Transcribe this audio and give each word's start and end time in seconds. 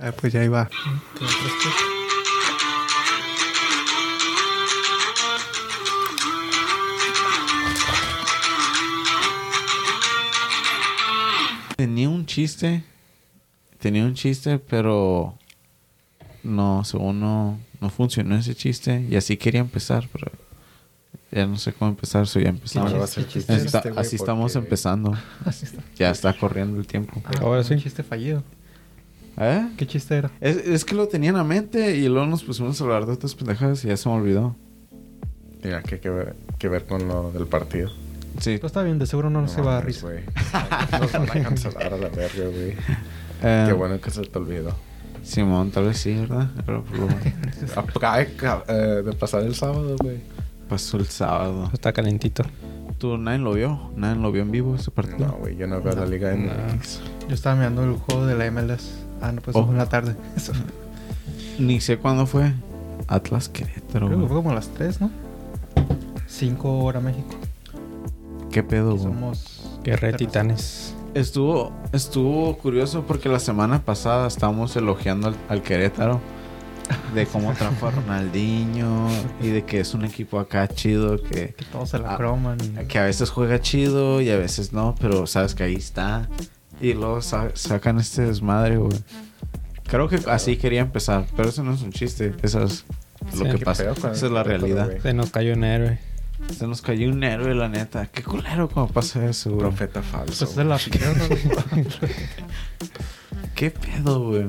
Ah, 0.00 0.12
pues 0.12 0.32
ya 0.32 0.42
iba. 0.44 0.68
Tenía 11.76 12.08
un 12.08 12.26
chiste. 12.26 12.84
Tenía 13.78 14.04
un 14.04 14.14
chiste, 14.14 14.58
pero 14.58 15.34
no, 16.42 16.84
según 16.84 17.20
no, 17.20 17.58
no 17.80 17.90
funcionó 17.90 18.36
ese 18.36 18.54
chiste. 18.54 19.06
Y 19.08 19.16
así 19.16 19.36
quería 19.38 19.60
empezar, 19.60 20.06
pero 20.12 20.30
ya 21.30 21.46
no 21.46 21.56
sé 21.56 21.72
cómo 21.72 21.90
empezar, 21.90 22.26
so 22.26 22.38
ya 22.38 22.50
empezamos. 22.50 22.92
No, 22.92 23.06
chiste 23.06 23.54
Está- 23.54 23.78
este, 23.78 23.92
así 24.00 24.16
estamos 24.16 24.54
empezando. 24.56 25.16
Así 25.46 25.64
está. 25.64 25.82
Ya 25.96 26.10
está 26.10 26.32
corriendo 26.36 26.78
el 26.78 26.86
tiempo. 26.86 27.22
Ah, 27.24 27.30
Ahora 27.40 27.60
un 27.60 27.64
sí. 27.64 27.76
chiste 27.76 28.02
fallido. 28.02 28.42
¿Eh? 29.38 29.68
¿Qué 29.76 29.86
chiste 29.86 30.16
era? 30.16 30.30
Es, 30.40 30.56
es 30.56 30.84
que 30.84 30.94
lo 30.94 31.08
tenía 31.08 31.30
en 31.30 31.36
la 31.36 31.44
mente 31.44 31.96
y 31.96 32.08
luego 32.08 32.26
nos 32.26 32.42
pusimos 32.44 32.80
a 32.80 32.84
hablar 32.84 33.06
de 33.06 33.12
otras 33.12 33.34
pendejadas 33.34 33.84
y 33.84 33.88
ya 33.88 33.96
se 33.96 34.08
me 34.08 34.14
olvidó. 34.16 34.56
Mira, 35.62 35.82
que, 35.82 35.98
que, 36.00 36.10
ver, 36.10 36.36
que 36.58 36.68
ver 36.68 36.84
con 36.84 37.06
lo 37.08 37.30
del 37.32 37.46
partido. 37.46 37.90
Sí. 38.38 38.58
Pues 38.58 38.70
está 38.70 38.82
bien, 38.82 38.98
de 38.98 39.06
seguro 39.06 39.28
no, 39.30 39.46
se 39.48 39.60
va 39.60 39.78
a 39.78 39.80
risa. 39.80 40.06
Nos 41.00 41.12
van 41.12 41.30
a 41.30 41.42
cancelar 41.42 41.92
a 41.94 41.96
la 41.98 42.08
verga, 42.08 42.44
güey. 42.44 42.74
Eh, 43.42 43.64
Qué 43.66 43.72
bueno 43.72 44.00
que 44.00 44.10
se 44.10 44.22
te 44.22 44.38
olvidó. 44.38 44.74
Simón, 45.22 45.70
tal 45.70 45.84
vez 45.86 45.98
sí, 45.98 46.14
¿verdad? 46.14 46.48
Pero 46.64 46.82
pues, 46.84 47.00
lo 47.00 47.80
Acaba 47.80 48.18
de 48.20 48.34
ca- 48.34 48.64
eh, 48.68 49.02
de 49.04 49.12
pasar 49.12 49.42
el 49.42 49.54
sábado, 49.54 49.96
güey. 50.00 50.18
pasó 50.68 50.96
el 50.96 51.06
sábado. 51.06 51.70
Está 51.74 51.92
calentito. 51.92 52.42
¿Tú 52.98 53.16
nadie 53.18 53.38
lo 53.38 53.52
vio? 53.52 53.90
¿Nadie 53.96 54.20
lo 54.20 54.30
vio 54.32 54.42
en 54.42 54.50
vivo 54.50 54.76
ese 54.76 54.90
partido? 54.90 55.26
No, 55.26 55.32
güey, 55.38 55.56
yo 55.56 55.66
no 55.66 55.80
veo 55.82 55.94
la 55.94 56.06
liga 56.06 56.32
en 56.32 56.46
No. 56.46 56.52
Yo 57.28 57.34
estaba 57.34 57.56
mirando 57.56 57.84
el 57.84 57.92
juego 57.96 58.26
de 58.26 58.34
la 58.36 58.50
MLS. 58.50 58.90
Ah, 59.20 59.32
no, 59.32 59.40
pues 59.42 59.56
Oh. 59.56 59.62
fue 59.64 59.72
en 59.72 59.78
la 59.78 59.88
tarde. 59.88 60.16
Eso. 60.36 60.52
Ni 61.58 61.80
sé 61.80 61.98
cuándo 61.98 62.26
fue. 62.26 62.52
Atlas 63.08 63.48
Querétaro. 63.48 64.06
Creo 64.06 64.20
que 64.20 64.26
fue 64.26 64.36
como 64.36 64.50
a 64.50 64.54
las 64.54 64.68
3, 64.68 65.00
¿no? 65.00 65.10
5 66.26 66.78
hora 66.84 67.00
México. 67.00 67.34
¿Qué 68.50 68.62
pedo, 68.62 68.92
güey? 68.96 69.02
somos... 69.02 69.78
Guerra 69.82 70.08
de 70.08 70.14
terras- 70.14 70.18
titanes. 70.18 70.94
Estuvo, 71.14 71.72
estuvo 71.92 72.56
curioso 72.58 73.04
porque 73.06 73.28
la 73.28 73.40
semana 73.40 73.82
pasada 73.84 74.28
estábamos 74.28 74.76
elogiando 74.76 75.28
al, 75.28 75.36
al 75.48 75.62
Querétaro. 75.62 76.20
De 77.14 77.26
cómo 77.26 77.52
trajo 77.58 77.86
a 77.86 77.90
Ronaldinho 77.90 79.08
y 79.40 79.48
de 79.48 79.64
que 79.64 79.80
es 79.80 79.94
un 79.94 80.04
equipo 80.04 80.38
acá 80.38 80.66
chido 80.68 81.20
que, 81.22 81.54
Que 81.54 81.64
todos 81.72 81.90
se 81.90 81.98
la 81.98 82.16
croman. 82.16 82.58
que 82.88 82.98
a 82.98 83.04
veces 83.04 83.30
juega 83.30 83.60
chido 83.60 84.20
y 84.20 84.30
a 84.30 84.36
veces 84.36 84.72
no, 84.72 84.94
pero 85.00 85.26
sabes 85.26 85.54
que 85.54 85.62
ahí 85.64 85.74
está. 85.76 86.28
Y 86.80 86.94
luego 86.94 87.20
sa- 87.22 87.50
sacan 87.54 87.98
este 87.98 88.22
desmadre, 88.22 88.76
güey. 88.78 88.96
Creo 89.86 90.08
que 90.08 90.20
así 90.28 90.56
quería 90.56 90.80
empezar, 90.80 91.26
pero 91.36 91.48
eso 91.48 91.62
no 91.64 91.74
es 91.74 91.82
un 91.82 91.92
chiste, 91.92 92.32
eso 92.42 92.62
es 92.64 92.84
lo 93.36 93.44
Sí, 93.44 93.50
que 93.58 93.64
pasa. 93.64 93.90
Esa 93.90 94.12
es 94.12 94.22
la 94.32 94.42
realidad. 94.42 94.90
Se 95.02 95.12
nos 95.12 95.30
cayó 95.30 95.54
un 95.54 95.64
héroe. 95.64 95.98
Se 96.56 96.66
nos 96.66 96.80
cayó 96.80 97.10
un 97.10 97.22
héroe, 97.22 97.54
la 97.54 97.68
neta. 97.68 98.06
Qué 98.06 98.22
culero 98.22 98.68
cuando 98.68 98.92
pasa 98.92 99.24
eso, 99.28 99.50
güey. 99.50 99.60
Profeta 99.60 100.02
falso. 100.02 100.46
Pues 100.46 100.58
es 100.58 100.66
la. 100.66 100.78
¿Qué 103.54 103.70
pedo, 103.70 104.24
güey? 104.28 104.46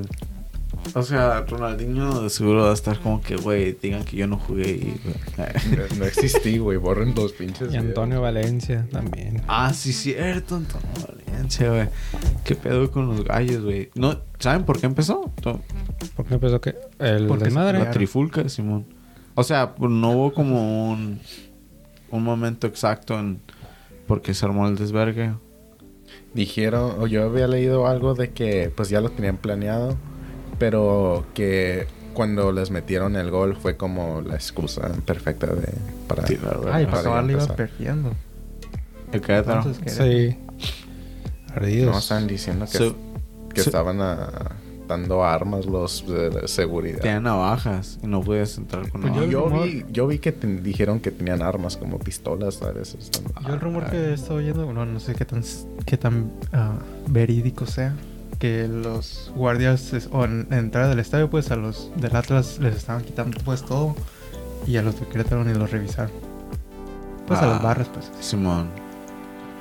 O 0.94 1.02
sea, 1.02 1.42
Ronaldinho 1.42 2.28
seguro 2.28 2.64
va 2.64 2.70
a 2.70 2.74
estar 2.74 2.98
como 2.98 3.22
que, 3.22 3.36
güey, 3.36 3.72
digan 3.80 4.04
que 4.04 4.16
yo 4.16 4.26
no 4.26 4.36
jugué 4.36 4.70
y... 4.70 5.00
No, 5.38 5.96
no 5.98 6.04
existí, 6.04 6.58
güey. 6.58 6.76
Borren 6.76 7.14
los 7.14 7.32
pinches. 7.32 7.72
Y 7.72 7.76
Antonio 7.76 8.20
Valencia 8.20 8.86
también. 8.90 9.42
ah, 9.48 9.72
sí, 9.72 9.92
cierto, 9.92 10.56
Antonio 10.56 10.88
Valencia, 11.08 11.70
güey. 11.70 11.88
¿Qué 12.44 12.54
pedo 12.56 12.90
con 12.90 13.06
los 13.06 13.24
gallos, 13.24 13.62
güey? 13.64 13.90
No, 13.94 14.18
¿Saben 14.38 14.64
por 14.64 14.80
qué 14.80 14.86
empezó? 14.86 15.30
¿Por 15.40 16.26
qué 16.26 16.34
empezó 16.34 16.60
que 16.60 16.74
el 16.98 17.26
Porque 17.28 17.44
desmadre? 17.44 17.78
La 17.78 17.90
trifulca, 17.92 18.48
Simón. 18.48 18.86
O 19.34 19.44
sea, 19.44 19.74
no 19.78 20.10
hubo 20.10 20.32
como 20.32 20.90
un, 20.90 21.20
un 22.10 22.22
momento 22.24 22.66
exacto 22.66 23.18
en 23.18 23.40
por 24.06 24.20
qué 24.20 24.34
se 24.34 24.44
armó 24.44 24.66
el 24.66 24.76
desvergue. 24.76 25.32
Dijeron, 26.34 26.96
o 26.98 27.06
yo 27.06 27.24
había 27.24 27.46
leído 27.46 27.86
algo 27.86 28.14
de 28.14 28.30
que 28.30 28.70
pues 28.74 28.88
ya 28.88 29.00
lo 29.00 29.10
tenían 29.10 29.36
planeado, 29.36 29.96
pero 30.62 31.24
que 31.34 31.88
cuando 32.14 32.52
les 32.52 32.70
metieron 32.70 33.16
el 33.16 33.32
gol 33.32 33.56
fue 33.56 33.76
como 33.76 34.20
la 34.20 34.36
excusa 34.36 34.92
perfecta 35.04 35.48
de 35.48 35.66
para 36.06 36.22
Tirar, 36.22 36.58
güey. 36.58 36.72
Ay, 36.72 36.84
para 36.84 36.96
pues 36.98 37.06
ahora 37.06 37.22
le 37.22 37.32
iba 37.32 37.46
perdiendo. 37.48 38.12
El 39.12 39.20
Querétaro. 39.20 39.58
Entonces, 39.68 39.82
¿qué 39.82 39.90
Sí. 39.90 40.38
Ardidos. 41.52 41.92
No, 41.92 41.98
estaban 41.98 42.28
diciendo 42.28 42.66
que, 42.70 42.78
So- 42.78 42.96
que 43.52 43.60
so- 43.62 43.70
estaban 43.70 44.00
ah, 44.02 44.52
dando 44.86 45.24
armas 45.24 45.66
los 45.66 46.06
de, 46.06 46.30
de 46.30 46.46
seguridad. 46.46 47.00
Tenían 47.00 47.24
navajas 47.24 47.98
y 48.00 48.06
no 48.06 48.20
podías 48.22 48.56
entrar 48.56 48.88
con 48.88 49.00
Pues 49.00 49.12
Yo, 49.14 49.20
navajas. 49.26 49.32
yo 49.32 49.48
rumor- 49.48 49.64
vi, 49.66 49.84
yo 49.90 50.06
vi 50.06 50.18
que 50.20 50.30
ten- 50.30 50.62
dijeron 50.62 51.00
que 51.00 51.10
tenían 51.10 51.42
armas 51.42 51.76
como 51.76 51.98
pistolas 51.98 52.62
a 52.62 52.70
veces. 52.70 53.10
Yo 53.48 53.54
el 53.54 53.60
rumor 53.60 53.90
que 53.90 53.96
he 53.96 54.12
estado 54.14 54.36
oyendo, 54.36 54.72
no, 54.72 54.86
no 54.86 55.00
sé 55.00 55.14
qué 55.16 55.24
tan, 55.24 55.42
qué 55.86 55.96
tan 55.96 56.30
ah, 56.52 56.76
verídico 57.08 57.66
sea, 57.66 57.94
que 58.42 58.66
los 58.66 59.30
guardias 59.36 59.92
o 60.10 60.24
en, 60.24 60.48
en 60.50 60.58
entrada 60.58 60.88
del 60.88 60.98
estadio, 60.98 61.30
pues 61.30 61.52
a 61.52 61.56
los 61.56 61.92
del 61.94 62.16
Atlas 62.16 62.58
les 62.58 62.74
estaban 62.74 63.04
quitando 63.04 63.38
pues 63.44 63.64
todo 63.64 63.94
y 64.66 64.78
a 64.78 64.82
los 64.82 64.98
de 64.98 65.06
Querétaro 65.06 65.44
ni 65.44 65.54
los 65.54 65.70
revisaron. 65.70 66.10
Pues 67.28 67.38
a 67.38 67.44
Ah. 67.44 67.46
las 67.46 67.62
barras, 67.62 67.86
pues. 67.94 68.10
Simón. 68.20 68.68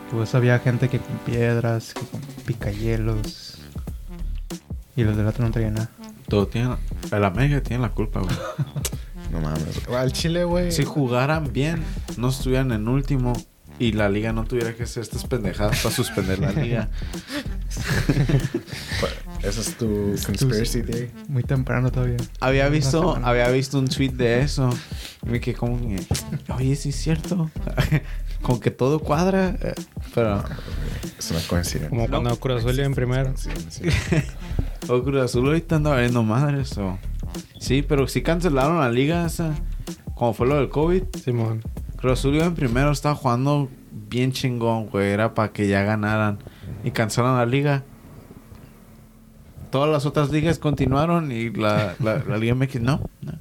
Pues 0.10 0.34
había 0.34 0.58
gente 0.58 0.90
que 0.90 0.98
con 0.98 1.16
piedras, 1.20 1.94
que 1.94 2.02
con 2.08 2.22
picayelos 2.48 3.60
y 4.96 5.04
los 5.04 5.16
del 5.16 5.28
Atlas 5.28 5.48
no 5.48 5.54
traían 5.54 5.76
nada. 5.76 5.92
Todo 6.28 6.48
tiene... 6.48 6.76
El 7.12 7.24
América 7.24 7.62
tiene 7.62 7.84
la 7.84 7.90
culpa, 7.90 8.22
güey. 8.22 8.36
No 9.32 9.40
mames. 9.42 9.88
Al 9.96 10.12
Chile, 10.12 10.44
güey. 10.44 10.72
Si 10.74 10.84
jugaran 10.86 11.54
bien, 11.54 11.84
no 12.18 12.30
estuvieran 12.30 12.72
en 12.74 12.88
último 12.90 13.32
y 13.80 13.94
la 13.94 14.10
liga 14.10 14.34
no 14.34 14.44
tuviera 14.44 14.76
que 14.76 14.84
hacer 14.84 15.04
estas 15.04 15.24
pendejadas 15.24 15.82
para 15.82 15.96
suspender 15.96 16.40
la 16.40 16.52
liga. 16.52 16.90
Ese 19.44 19.62
es 19.62 19.76
tu 19.78 20.16
conspiracy 20.26 20.82
day. 20.82 21.12
Muy 21.28 21.44
temprano 21.44 21.92
todavía. 21.92 22.18
Había 22.40 22.70
visto, 22.70 23.16
había 23.24 23.50
visto 23.50 23.80
un 23.80 23.88
tweet 23.88 24.12
de 24.12 24.42
eso. 24.42 24.70
Y 25.26 25.30
me 25.30 25.40
quedé 25.40 25.56
como 25.56 25.80
que, 25.80 26.00
oye, 26.54 26.76
sí 26.76 26.90
es 26.90 26.96
cierto. 26.96 27.50
Con 28.42 28.60
que 28.60 28.72
todo 28.72 29.00
cuadra. 29.00 29.56
eh, 29.62 29.74
Pero 30.16 30.44
Es 31.18 31.32
una 31.32 31.40
coincidencia. 31.48 31.90
Como 31.90 32.08
cuando 32.08 32.36
Cruz 32.40 32.60
Azul 32.64 32.80
en 32.80 32.94
primero. 32.94 33.34
Sí, 33.36 33.50
sí. 33.70 33.84
o 34.88 35.04
Cruz 35.04 35.22
Azul 35.24 35.48
ahorita 35.48 35.76
anda 35.78 35.92
valiendo 35.92 36.24
madres. 36.24 36.78
O... 36.78 36.98
Sí, 37.60 37.82
pero 37.88 38.08
sí 38.08 38.22
cancelaron 38.22 38.80
la 38.80 38.90
liga 38.92 39.26
esa. 39.26 39.54
Como 40.16 40.34
fue 40.34 40.48
lo 40.48 40.56
del 40.56 40.70
COVID. 40.70 41.04
Simón. 41.24 41.62
Cruz 41.98 42.14
Azul 42.20 42.40
en 42.42 42.54
primero, 42.56 42.92
estaba 42.92 43.16
jugando 43.16 43.70
bien 44.10 44.32
chingón, 44.32 44.88
güey. 44.88 45.10
Era 45.12 45.34
para 45.34 45.52
que 45.52 45.68
ya 45.68 45.82
ganaran. 45.84 46.40
Y 46.84 46.92
cancelaron 46.92 47.38
la 47.38 47.46
liga. 47.46 47.84
Todas 49.72 49.90
las 49.90 50.06
otras 50.06 50.32
ligas 50.32 50.60
continuaron 50.60 51.32
y 51.32 51.50
la, 51.50 51.96
la, 52.00 52.18
la 52.28 52.38
Liga 52.38 52.56
MX 52.56 52.82
no. 52.82 53.02
no. 53.22 53.34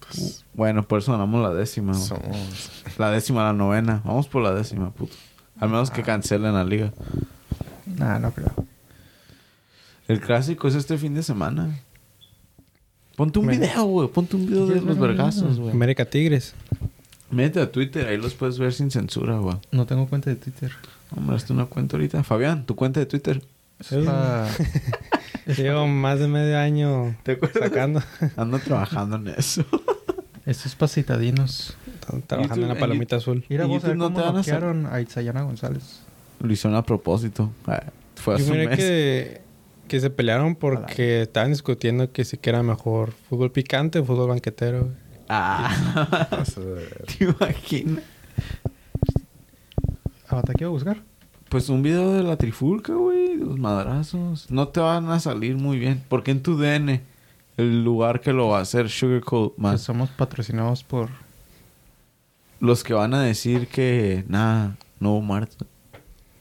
Pues, 0.00 0.44
Bueno, 0.52 0.82
por 0.82 0.98
eso 0.98 1.12
ganamos 1.12 1.40
la 1.42 1.54
décima. 1.54 1.94
somos. 1.94 2.70
La 2.98 3.10
décima, 3.10 3.44
la 3.44 3.52
novena. 3.54 4.02
Vamos 4.04 4.28
por 4.28 4.42
la 4.42 4.52
décima, 4.52 4.90
puto. 4.90 5.14
Al 5.58 5.68
menos 5.70 5.90
que 5.90 6.02
cancelen 6.02 6.52
la 6.54 6.64
liga. 6.64 6.92
Nah, 7.86 8.18
no 8.18 8.32
creo. 8.32 8.52
El 10.08 10.20
clásico 10.20 10.68
es 10.68 10.74
este 10.74 10.98
fin 10.98 11.14
de 11.14 11.22
semana. 11.22 11.78
Ponte 13.16 13.38
un 13.38 13.46
Me- 13.46 13.56
video, 13.58 13.84
güey. 13.84 14.08
Ponte 14.08 14.36
un 14.36 14.46
video 14.46 14.66
de 14.66 14.72
¿Quieres 14.72 14.84
los 14.84 14.98
vergazos, 14.98 15.58
güey. 15.58 15.70
América 15.72 16.04
Tigres. 16.04 16.54
Métete 17.30 17.60
a 17.60 17.70
Twitter, 17.72 18.06
ahí 18.08 18.16
los 18.16 18.34
puedes 18.34 18.58
ver 18.58 18.72
sin 18.72 18.90
censura, 18.90 19.38
güey. 19.38 19.56
No 19.70 19.86
tengo 19.86 20.06
cuenta 20.08 20.30
de 20.30 20.36
Twitter. 20.36 20.72
Hombre, 21.16 21.36
hazte 21.36 21.52
una 21.52 21.66
cuenta 21.66 21.96
ahorita. 21.96 22.22
Fabián, 22.24 22.66
tu 22.66 22.76
cuenta 22.76 23.00
de 23.00 23.06
Twitter. 23.06 23.42
Es 23.80 23.90
Llevo 25.58 25.86
más 25.86 26.18
de 26.20 26.28
medio 26.28 26.58
año 26.58 27.16
¿Te 27.22 27.32
acuerdas? 27.32 27.62
sacando. 27.64 28.02
Ando 28.36 28.58
trabajando 28.58 29.16
en 29.16 29.28
eso. 29.28 29.64
Esto 30.46 30.68
es 30.68 30.74
para 30.74 30.88
citadinos. 30.88 31.76
Trabajando 32.26 32.54
YouTube- 32.54 32.62
en 32.62 32.68
la 32.68 32.74
en 32.74 32.80
palomita 32.80 33.16
azul. 33.16 33.44
Ir 33.48 33.60
a 33.60 33.64
En 33.64 33.70
vos 33.70 33.84
a 33.84 33.88
ver 33.88 33.96
no 33.96 34.04
cómo 34.04 34.16
te 34.16 34.22
van 34.52 34.84
a 34.86 34.94
a 34.94 35.00
Itzayana 35.00 35.42
González. 35.42 36.00
Lo 36.40 36.52
hicieron 36.52 36.76
a 36.76 36.82
propósito. 36.82 37.50
Ah, 37.66 37.82
Fue 38.16 38.34
hace 38.34 38.44
Yo 38.46 38.52
un 38.52 38.58
miré 38.58 38.68
mes. 38.70 38.78
que, 38.78 39.40
que 39.88 40.00
se 40.00 40.10
pelearon 40.10 40.54
porque 40.56 41.22
estaban 41.22 41.50
discutiendo 41.50 42.12
que 42.12 42.24
si 42.24 42.36
que 42.36 42.50
era 42.50 42.62
mejor 42.62 43.12
fútbol 43.28 43.50
picante 43.52 43.98
o 43.98 44.04
fútbol 44.04 44.28
banquetero. 44.28 44.88
Ah. 45.28 46.06
¿te 47.18 47.24
imaginas? 47.24 48.04
¿Ahora 50.30 50.54
qué 50.56 50.64
iba 50.64 50.68
a 50.68 50.72
buscar? 50.72 51.02
Pues 51.48 51.68
un 51.68 51.82
video 51.82 52.12
de 52.12 52.22
la 52.22 52.36
trifulca, 52.36 52.94
güey. 52.94 53.36
Los 53.36 53.58
madrazos. 53.58 54.48
No 54.50 54.68
te 54.68 54.78
van 54.80 55.10
a 55.10 55.18
salir 55.18 55.56
muy 55.56 55.78
bien. 55.78 56.02
Porque 56.08 56.30
en 56.30 56.42
tu 56.42 56.56
DN, 56.56 57.02
el 57.56 57.82
lugar 57.84 58.20
que 58.20 58.32
lo 58.32 58.48
va 58.48 58.58
a 58.58 58.62
hacer 58.62 58.88
Sugarcoat 58.88 59.56
Que 59.56 59.60
más. 59.60 59.80
somos 59.82 60.10
patrocinados 60.10 60.84
por... 60.84 61.08
Los 62.60 62.84
que 62.84 62.92
van 62.94 63.14
a 63.14 63.22
decir 63.22 63.66
que 63.68 64.24
nada, 64.28 64.76
no 65.00 65.12
hubo 65.12 65.22
muerto. 65.22 65.66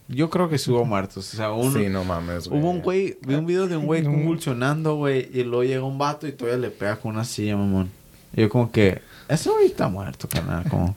Yo 0.09 0.29
creo 0.29 0.49
que 0.49 0.57
sí 0.57 0.69
hubo 0.69 0.85
muertos. 0.85 1.33
O 1.33 1.37
sea, 1.37 1.51
un, 1.53 1.73
Sí, 1.73 1.87
no 1.87 2.03
mames, 2.03 2.47
güey. 2.47 2.59
hubo 2.61 2.69
un 2.69 2.81
güey, 2.81 3.17
vi 3.25 3.35
un 3.35 3.45
video 3.45 3.67
de 3.67 3.77
un 3.77 3.85
güey 3.85 4.03
convulsionando, 4.03 4.95
güey, 4.95 5.29
y 5.31 5.43
luego 5.43 5.63
llega 5.63 5.83
un 5.83 5.97
vato 5.97 6.27
y 6.27 6.33
todavía 6.33 6.59
le 6.59 6.71
pega 6.71 6.97
con 6.97 7.13
una 7.13 7.23
silla, 7.23 7.55
mamón. 7.55 7.89
Y 8.35 8.41
yo 8.41 8.49
como 8.49 8.71
que, 8.71 9.01
ese 9.29 9.49
güey 9.49 9.67
está 9.67 9.87
muerto, 9.87 10.27
carnal, 10.27 10.67
como... 10.69 10.95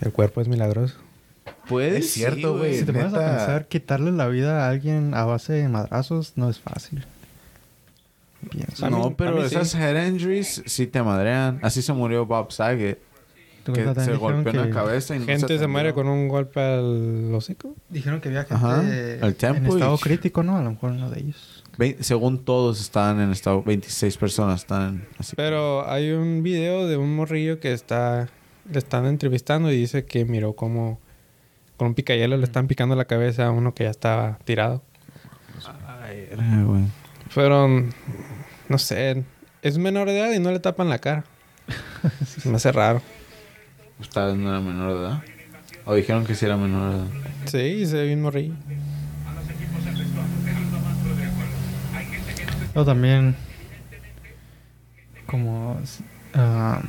El 0.00 0.12
cuerpo 0.12 0.40
es 0.40 0.48
milagroso. 0.48 0.96
Puede 1.68 1.98
Es 1.98 2.10
cierto, 2.12 2.52
sí, 2.54 2.58
güey. 2.58 2.78
Si 2.78 2.84
te 2.84 2.92
pones 2.92 3.14
a 3.14 3.18
neta. 3.18 3.36
pensar, 3.36 3.68
quitarle 3.68 4.12
la 4.12 4.28
vida 4.28 4.66
a 4.66 4.70
alguien 4.70 5.14
a 5.14 5.24
base 5.24 5.52
de 5.54 5.68
madrazos 5.68 6.32
no 6.36 6.50
es 6.50 6.58
fácil. 6.60 7.04
Pienso. 8.50 8.84
A 8.86 8.90
mí- 8.90 8.96
No, 8.98 9.16
pero 9.16 9.30
a 9.30 9.42
mí 9.42 9.48
sí. 9.48 9.54
esas 9.56 9.74
head 9.74 10.06
injuries 10.06 10.62
sí 10.66 10.86
te 10.86 11.02
madrean. 11.02 11.58
Así 11.62 11.80
se 11.82 11.92
murió 11.92 12.26
Bob 12.26 12.52
Saget. 12.52 12.98
¿Tú 13.64 13.72
Que 13.72 13.82
se 13.94 14.14
golpeó 14.16 14.50
en 14.52 14.56
la 14.58 14.70
cabeza 14.70 15.16
y 15.16 15.20
no 15.20 15.24
Gente 15.24 15.38
se 15.40 15.44
atendió. 15.46 15.68
muere 15.70 15.94
con 15.94 16.06
un 16.06 16.28
golpe 16.28 16.60
al 16.60 17.34
hocico. 17.34 17.74
Dijeron 17.88 18.20
que 18.20 18.28
había 18.28 18.40
gente 18.44 18.54
Ajá, 18.56 18.82
en 18.82 19.24
el 19.24 19.34
tempo 19.36 19.72
y- 19.72 19.78
estado 19.80 19.96
crítico, 19.96 20.42
¿no? 20.42 20.58
A 20.58 20.62
lo 20.62 20.72
mejor 20.72 20.90
uno 20.92 21.08
de 21.08 21.20
ellos. 21.20 21.64
Ve- 21.78 21.96
según 22.00 22.44
todos 22.44 22.78
estaban 22.82 23.20
en 23.22 23.30
estado... 23.32 23.62
26 23.62 24.18
personas 24.18 24.60
están 24.60 25.06
así. 25.18 25.34
Pero 25.34 25.88
hay 25.88 26.10
un 26.12 26.42
video 26.42 26.86
de 26.86 26.98
un 26.98 27.16
morrillo 27.16 27.58
que 27.58 27.72
está... 27.72 28.28
Le 28.70 28.78
están 28.78 29.06
entrevistando 29.06 29.72
y 29.72 29.76
dice 29.78 30.04
que 30.04 30.26
miró 30.26 30.52
como... 30.52 31.00
Con 31.76 31.88
un 31.88 31.94
picayelo 31.94 32.36
le 32.36 32.44
están 32.44 32.66
picando 32.66 32.94
la 32.94 33.04
cabeza 33.04 33.46
a 33.46 33.50
uno 33.50 33.74
que 33.74 33.84
ya 33.84 33.90
estaba 33.90 34.38
tirado. 34.44 34.82
Ay, 36.02 36.28
güey. 36.64 36.84
Fueron... 37.28 37.92
No 38.68 38.78
sé... 38.78 39.24
Es 39.62 39.78
menor 39.78 40.08
de 40.08 40.18
edad 40.18 40.32
y 40.32 40.40
no 40.40 40.52
le 40.52 40.60
tapan 40.60 40.90
la 40.90 40.98
cara. 40.98 41.24
Se 42.26 42.48
me 42.50 42.56
hace 42.56 42.70
raro. 42.70 43.00
Vez 43.98 44.14
no 44.14 44.50
era 44.50 44.60
menor 44.60 44.92
de 44.92 45.00
edad. 45.00 45.22
O 45.86 45.94
dijeron 45.94 46.26
que 46.26 46.34
sí 46.34 46.44
era 46.44 46.56
menor 46.56 46.92
de 46.92 46.98
edad. 46.98 47.06
Sí, 47.46 47.86
se 47.86 47.96
ve 47.96 48.06
bien 48.06 48.20
morrillo. 48.20 48.54
O 52.74 52.84
también, 52.84 53.36
como 55.26 55.80
ah, 56.34 56.82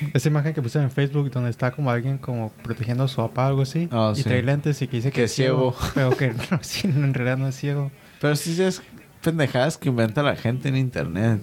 esa 0.14 0.28
imagen 0.28 0.54
que 0.54 0.62
puse 0.62 0.80
en 0.80 0.90
Facebook 0.90 1.30
donde 1.30 1.50
está 1.50 1.70
como 1.70 1.90
alguien 1.90 2.18
como 2.18 2.50
protegiendo 2.62 3.04
a 3.04 3.08
su 3.08 3.16
papá 3.16 3.46
o 3.46 3.48
algo 3.48 3.62
así. 3.62 3.88
Ah, 3.90 4.12
y 4.14 4.18
sí. 4.18 4.24
trae 4.24 4.42
lentes 4.42 4.80
y 4.82 4.88
que 4.88 4.96
dice 4.96 5.10
que, 5.10 5.16
Que 5.16 5.24
es 5.24 5.32
ciego. 5.34 5.74
Pero 5.94 6.10
que 6.16 6.28
no, 6.32 6.58
sí, 6.62 6.88
en 6.88 7.14
realidad 7.14 7.38
no 7.38 7.48
es 7.48 7.54
ciego. 7.56 7.90
Pero 8.20 8.36
sí 8.36 8.60
es 8.62 8.82
pendejadas 9.22 9.78
que 9.78 9.88
inventa 9.88 10.22
la 10.22 10.36
gente 10.36 10.68
en 10.68 10.76
internet. 10.76 11.40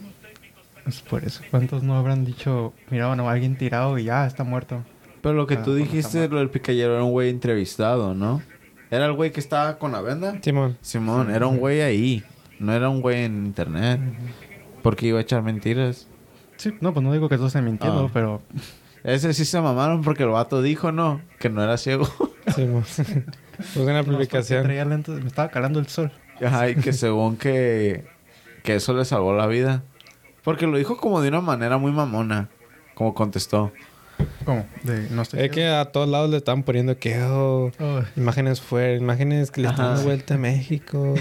Es 0.88 1.02
por 1.02 1.24
eso. 1.24 1.42
¿Cuántos 1.50 1.82
no 1.84 1.98
habrán 1.98 2.26
dicho, 2.26 2.74
mira, 2.92 3.08
bueno, 3.08 3.28
alguien 3.30 3.58
tirado 3.58 3.98
y 3.98 4.04
ya 4.06 4.28
está 4.28 4.44
muerto? 4.44 4.84
Pero 5.22 5.34
lo 5.34 5.48
que 5.48 5.56
Ah, 5.56 5.64
tú 5.64 5.74
dijiste, 5.74 6.28
lo 6.30 6.38
del 6.38 6.52
picayero, 6.52 6.94
era 6.94 7.04
un 7.04 7.12
güey 7.12 7.30
entrevistado, 7.32 8.14
¿no? 8.14 8.44
¿Era 8.92 9.08
el 9.08 9.14
güey 9.14 9.32
que 9.32 9.40
estaba 9.40 9.80
con 9.80 9.92
la 9.94 10.02
venda? 10.02 10.38
Simón. 10.44 10.78
Simón, 10.82 11.32
era 11.32 11.48
un 11.48 11.58
güey 11.58 11.82
ahí. 11.82 12.24
No 12.60 12.72
era 12.72 12.90
un 12.90 13.02
güey 13.02 13.24
en 13.24 13.46
internet. 13.48 14.00
Porque 14.84 15.08
iba 15.08 15.18
a 15.18 15.22
echar 15.24 15.42
mentiras. 15.42 16.08
Sí, 16.58 16.74
no, 16.82 16.94
pues 16.94 17.04
no 17.04 17.12
digo 17.14 17.28
que 17.30 17.36
todos 17.38 17.50
estén 17.50 17.66
mintiendo, 17.66 18.06
Ah. 18.06 18.10
pero 18.14 18.42
Ese 19.04 19.34
sí 19.34 19.46
se 19.46 19.62
mamaron 19.62 20.02
porque 20.02 20.24
el 20.24 20.30
vato 20.30 20.62
dijo, 20.62 20.92
¿no? 20.92 21.22
Que 21.40 21.50
no 21.50 21.62
era 21.64 21.78
ciego. 21.78 22.08
Simón. 22.56 22.82
Puse 22.84 23.26
una 23.82 24.04
publicación. 24.04 24.64
traía 24.64 24.84
lentes, 24.86 25.20
me 25.22 25.28
estaba 25.28 25.50
calando 25.50 25.80
el 25.80 25.88
sol. 25.88 26.12
Ajá, 26.44 26.70
y 26.70 26.76
que 26.76 26.92
según 26.94 27.38
que... 27.38 28.06
Que 28.64 28.76
eso 28.76 28.94
le 28.96 29.06
salvó 29.06 29.36
la 29.36 29.46
vida. 29.48 29.84
Porque 30.44 30.66
lo 30.66 30.78
dijo 30.78 30.98
como 30.98 31.22
de 31.22 31.30
una 31.30 31.42
manera 31.42 31.78
muy 31.78 31.92
mamona. 31.92 32.50
Como 32.96 33.14
contestó. 33.14 33.72
¿Cómo? 34.46 34.66
De, 34.84 35.10
no 35.12 35.22
estoy 35.24 35.42
Es 35.42 35.52
que 35.52 35.68
a 35.68 35.86
todos 35.86 36.08
lados 36.10 36.30
le 36.30 36.38
están 36.38 36.64
poniendo 36.64 36.98
que 36.98 37.22
oh, 37.22 37.72
imágenes 38.16 38.62
fuera, 38.62 38.96
imágenes 38.96 39.52
que 39.52 39.62
le 39.62 39.68
están 39.68 39.88
dando 39.88 40.04
vuelta 40.04 40.36
a 40.36 40.38
México. 40.38 41.14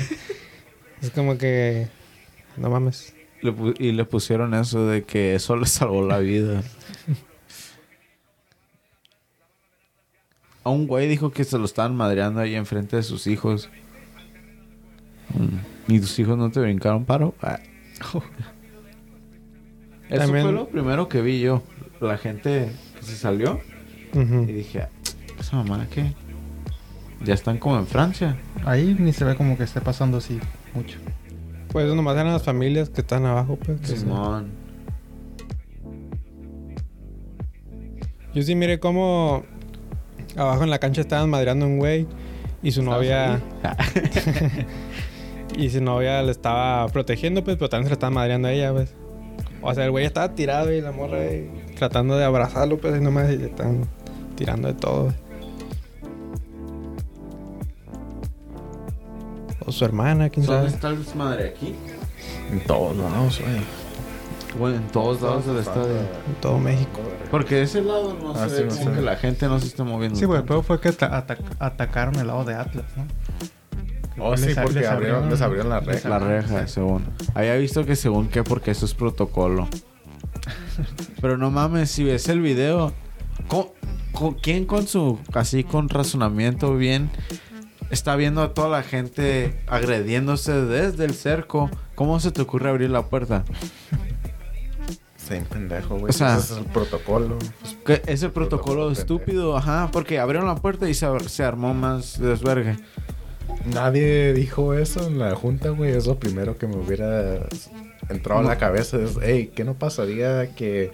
es 1.03 1.11
como 1.11 1.37
que 1.37 1.89
no 2.57 2.71
mames. 2.71 3.14
Le 3.45 3.55
y 3.79 3.93
le 3.93 4.05
pusieron 4.07 4.55
eso 4.55 4.87
de 4.87 5.05
que 5.05 5.35
eso 5.35 5.55
le 5.57 5.67
salvó 5.67 6.07
la 6.07 6.19
vida. 6.19 6.63
A 10.65 10.71
un 10.71 10.87
güey 10.87 11.07
dijo 11.09 11.31
que 11.31 11.45
se 11.45 11.59
lo 11.59 11.67
estaban 11.67 11.95
madreando 11.95 12.41
ahí 12.41 12.55
enfrente 12.55 12.97
de 12.97 13.03
sus 13.03 13.27
hijos. 13.27 13.69
Mm. 15.35 15.93
¿Y 15.93 16.01
tus 16.01 16.19
hijos 16.19 16.39
no 16.39 16.51
te 16.51 16.61
brincaron 16.61 17.05
paro? 17.05 17.35
Ah. 17.43 17.59
Eso 18.01 18.23
También- 20.09 20.45
fue 20.45 20.53
lo 20.53 20.69
primero 20.69 21.09
que 21.09 21.21
vi 21.21 21.41
yo. 21.41 21.63
La 22.01 22.17
gente 22.17 22.71
que 22.99 23.03
se 23.05 23.17
salió. 23.17 23.61
Ujú. 24.15 24.43
Y 24.49 24.53
dije, 24.53 24.83
"Ah, 24.83 24.89
¿esa 25.39 25.57
mamá 25.57 25.87
qué? 25.91 26.15
Ya 27.23 27.35
están 27.35 27.59
como 27.59 27.79
en 27.79 27.87
Francia. 27.87 28.37
Ahí 28.65 28.97
ni 28.99 29.13
se 29.13 29.25
ve 29.25 29.35
como 29.37 29.57
que 29.59 29.65
esté 29.65 29.81
pasando 29.83 30.17
así 30.19 30.41
mucho. 30.75 30.99
Pues 31.75 31.93
nomás 31.93 32.15
eran 32.15 32.33
las 32.33 32.45
familias 32.45 32.89
que 32.89 33.01
están 33.01 33.27
abajo, 33.27 33.57
pues. 33.57 33.81
Simón. 33.83 34.53
Yo 38.33 38.43
sí 38.45 38.55
miré 38.55 38.79
cómo 38.79 39.43
abajo 40.37 40.63
en 40.63 40.71
la 40.71 40.79
cancha 40.79 41.01
estaban 41.01 41.29
madreando 41.29 41.67
un 41.67 41.79
güey 41.79 42.07
y 42.63 42.71
su 42.71 42.81
novia 42.85 43.43
y 45.57 45.69
su 45.69 45.81
novia 45.81 46.23
le 46.23 46.31
estaba 46.31 46.87
protegiendo, 46.91 47.43
pues, 47.43 47.57
pero 47.57 47.69
también 47.69 47.87
se 47.87 47.91
le 47.91 47.95
estaba 47.95 48.11
madreando 48.11 48.47
a 48.47 48.53
ella, 48.53 48.73
pues. 48.73 48.95
O 49.61 49.75
sea, 49.75 49.85
el 49.85 49.91
güey 49.91 50.05
estaba 50.05 50.33
tirado 50.33 50.73
y 50.73 50.81
la 50.81 50.93
morra 50.93 51.19
tratando 51.77 52.17
de 52.17 52.25
abrazarlo, 52.25 52.79
pues, 52.79 52.97
y 52.97 53.03
nomás 53.03 53.33
y 53.33 53.39
le 53.39 53.47
están 53.47 53.89
tirando 54.37 54.69
de 54.69 54.75
todo. 54.75 55.13
O 59.67 59.73
su 59.73 59.85
hermana, 59.85 60.29
quién 60.31 60.45
¿Dónde 60.47 60.63
sabe. 60.69 60.75
está 60.75 60.89
el 60.89 61.05
desmadre 61.05 61.49
aquí? 61.49 61.75
En 62.51 62.61
todos 62.65 62.97
lados, 62.97 63.41
güey. 63.41 63.61
Bueno, 64.59 64.77
en 64.77 64.87
todos 64.89 65.21
lados 65.21 65.47
del 65.47 65.59
estadio. 65.59 65.99
En 65.99 66.35
todo 66.41 66.59
México. 66.59 67.01
Porque 67.31 67.57
de 67.57 67.63
ese 67.63 67.83
lado 67.83 68.17
no 68.23 68.33
Ah, 68.37 68.49
se 68.49 68.57
sí, 68.57 68.63
ve 68.63 68.69
no 68.69 68.77
como 68.77 68.91
se 68.91 68.97
que 68.97 69.03
la 69.03 69.17
gente 69.17 69.47
no 69.49 69.59
se 69.59 69.67
está 69.67 69.83
moviendo. 69.85 70.19
Sí, 70.19 70.25
güey, 70.27 70.43
peor 70.43 70.63
fue 70.63 70.81
que 70.81 70.91
ata- 70.91 71.11
atac- 71.27 71.57
atacaron 71.59 72.15
el 72.17 72.27
lado 72.29 72.45
de 72.45 72.55
Atlas, 72.55 72.87
¿no? 72.97 73.05
Oh, 74.25 74.37
sí, 74.37 74.47
Les- 74.47 74.57
porque 74.59 74.79
les 74.81 74.89
abrieron, 74.89 75.29
les 75.29 75.41
abrieron 75.41 75.71
la 75.71 75.81
reja. 75.81 76.09
La 76.09 76.19
reja, 76.21 76.69
según. 76.69 77.05
Había 77.35 77.57
visto 77.57 77.85
que 77.85 77.97
según 77.97 78.29
que 78.29 78.45
porque 78.45 78.71
eso 78.71 78.85
es 78.87 78.95
protocolo. 78.95 79.67
Pero 81.21 81.37
no 81.37 81.51
mames, 81.51 81.91
si 81.91 82.05
ves 82.05 82.29
el 82.29 82.41
video, 82.41 82.93
¿con, 83.49 83.69
con 84.13 84.35
quién 84.35 84.67
con 84.67 84.87
su 84.87 85.19
así 85.33 85.65
con 85.65 85.89
razonamiento 85.89 86.77
bien 86.77 87.11
está 87.91 88.17
viendo 88.17 88.43
a 88.43 88.55
toda 88.55 88.69
la 88.69 88.83
gente 88.83 89.55
agrediéndose 89.67 90.53
desde 90.53 91.05
el 91.05 91.15
cerco? 91.15 91.71
¿Cómo 91.95 92.19
se 92.21 92.31
te 92.33 92.43
ocurre 92.43 92.71
abrir 92.71 92.91
la 92.91 93.03
puerta? 93.07 93.45
Sí, 95.17 95.37
pendejo, 95.49 95.97
güey. 95.99 96.11
O 96.11 96.13
sea- 96.13 96.37
Ese 96.37 96.53
es 96.55 96.59
el 96.59 96.67
protocolo. 96.67 97.39
Que 97.87 98.03
ese 98.07 98.29
protocolo 98.29 98.35
Protocolo 98.89 98.91
estúpido, 98.91 99.57
ajá, 99.57 99.89
porque 99.93 100.19
abrieron 100.19 100.47
la 100.47 100.57
puerta 100.57 100.89
y 100.89 100.95
se, 100.95 101.07
se 101.29 101.43
armó 101.45 101.73
más 101.73 102.19
desvergue. 102.21 102.77
nadie 103.65 104.35
dijo 104.35 104.75
eso 104.75 105.07
en 105.07 105.19
la 105.19 105.35
junta, 105.35 105.71
güey. 105.71 105.93
Es 105.93 106.07
lo 106.07 106.19
primero 106.19 106.59
que 106.59 106.67
me 106.67 106.77
hubiera 106.77 107.47
entrado 108.11 108.43
en 108.43 108.49
la 108.49 108.59
cabeza. 108.59 108.99
Es, 108.99 109.13
hey, 109.23 109.51
¿qué 109.55 109.65
no 109.65 109.75
pasaría 109.75 110.55
que 110.55 110.93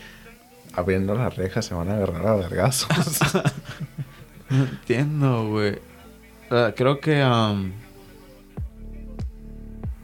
abriendo 0.75 1.15
la 1.17 1.29
reja 1.31 1.61
se 1.63 1.75
van 1.75 1.89
a 1.89 1.97
agarrar 1.97 2.27
a 2.29 2.35
vergazos? 2.37 2.89
No 4.49 4.65
entiendo, 4.71 5.49
güey. 5.49 5.79
Ah, 6.51 6.73
creo 6.77 7.01
que 7.01 7.23
am, 7.23 7.73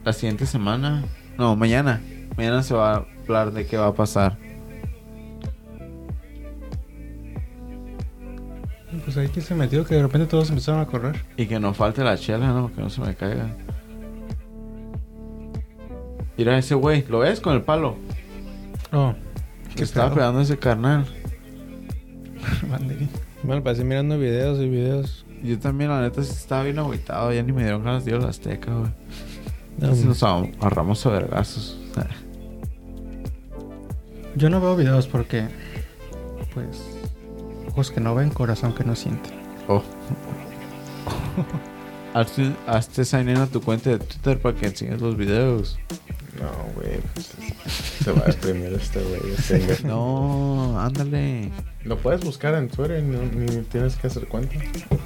la 0.04 0.12
siguiente 0.12 0.46
semana, 0.46 1.04
no, 1.36 1.56
mañana, 1.56 2.00
mañana 2.36 2.62
se 2.62 2.74
va 2.74 2.94
a 2.94 3.06
hablar 3.24 3.52
de 3.52 3.66
qué 3.66 3.76
va 3.76 3.88
a 3.88 3.94
pasar. 3.94 4.38
Pues 9.04 9.16
ahí 9.18 9.28
que 9.28 9.40
se 9.40 9.54
metió 9.54 9.84
que 9.84 9.94
de 9.94 10.02
repente 10.02 10.26
todos 10.26 10.48
empezaron 10.48 10.80
a 10.80 10.86
correr. 10.86 11.22
Y 11.36 11.46
que 11.46 11.60
no 11.60 11.74
falte 11.74 12.02
la 12.02 12.16
chela, 12.16 12.48
¿no? 12.48 12.72
Que 12.74 12.80
no 12.80 12.88
se 12.90 13.00
me 13.00 13.14
caiga. 13.14 13.48
Mira 16.38 16.56
ese 16.58 16.74
güey, 16.74 17.04
¿lo 17.08 17.18
ves 17.20 17.40
con 17.40 17.54
el 17.54 17.62
palo? 17.62 17.96
Oh, 18.92 19.14
Que 19.74 19.82
estaba 19.82 20.14
pegando 20.14 20.40
ese 20.40 20.58
carnal. 20.58 21.06
banderín. 22.70 23.08
Bueno, 23.42 23.62
pasé 23.62 23.84
mirando 23.84 24.18
videos 24.18 24.60
y 24.60 24.68
videos. 24.68 25.25
Yo 25.42 25.58
también, 25.58 25.90
la 25.90 26.00
neta, 26.00 26.22
sí 26.22 26.32
estaba 26.32 26.62
bien 26.64 26.78
agüitado. 26.78 27.32
Ya 27.32 27.42
ni 27.42 27.52
me 27.52 27.62
dieron 27.62 27.84
ganas 27.84 28.04
de 28.04 28.10
ir 28.12 28.16
a 28.16 28.20
la 28.20 28.28
Azteca, 28.28 28.72
güey. 28.72 28.90
No, 29.78 29.84
Entonces 29.88 30.04
nos 30.06 30.22
ahor- 30.22 30.52
ahorramos 30.60 31.04
a 31.06 31.10
vergazos. 31.10 31.78
Yo 34.34 34.50
no 34.50 34.60
veo 34.60 34.76
videos 34.76 35.06
porque, 35.06 35.48
pues, 36.52 36.82
ojos 37.68 37.90
que 37.90 38.00
no 38.00 38.14
ven, 38.14 38.30
corazón 38.30 38.74
que 38.74 38.84
no 38.84 38.94
siente. 38.94 39.30
Oh. 39.68 39.82
Hazte, 42.14 42.50
hazte 42.66 43.04
sign 43.04 43.28
in 43.28 43.36
a 43.36 43.46
tu 43.46 43.60
cuenta 43.60 43.90
de 43.90 43.98
Twitter 43.98 44.40
para 44.40 44.56
que 44.56 44.66
enseñes 44.66 45.02
los 45.02 45.18
videos. 45.18 45.78
no, 46.40 46.48
güey. 46.74 46.98
pues, 47.12 47.26
se 48.02 48.10
va 48.12 48.22
a 48.24 48.28
exprimir 48.30 48.72
este 48.72 49.02
güey. 49.02 49.32
este 49.36 49.58
güey. 49.58 49.76
No, 49.84 50.80
ándale. 50.80 51.50
Lo 51.86 51.96
puedes 51.98 52.20
buscar 52.22 52.54
en 52.54 52.68
Twitter, 52.68 53.02
no- 53.02 53.22
ni 53.22 53.62
tienes 53.62 53.96
que 53.96 54.08
hacer 54.08 54.26
cuenta. 54.26 54.56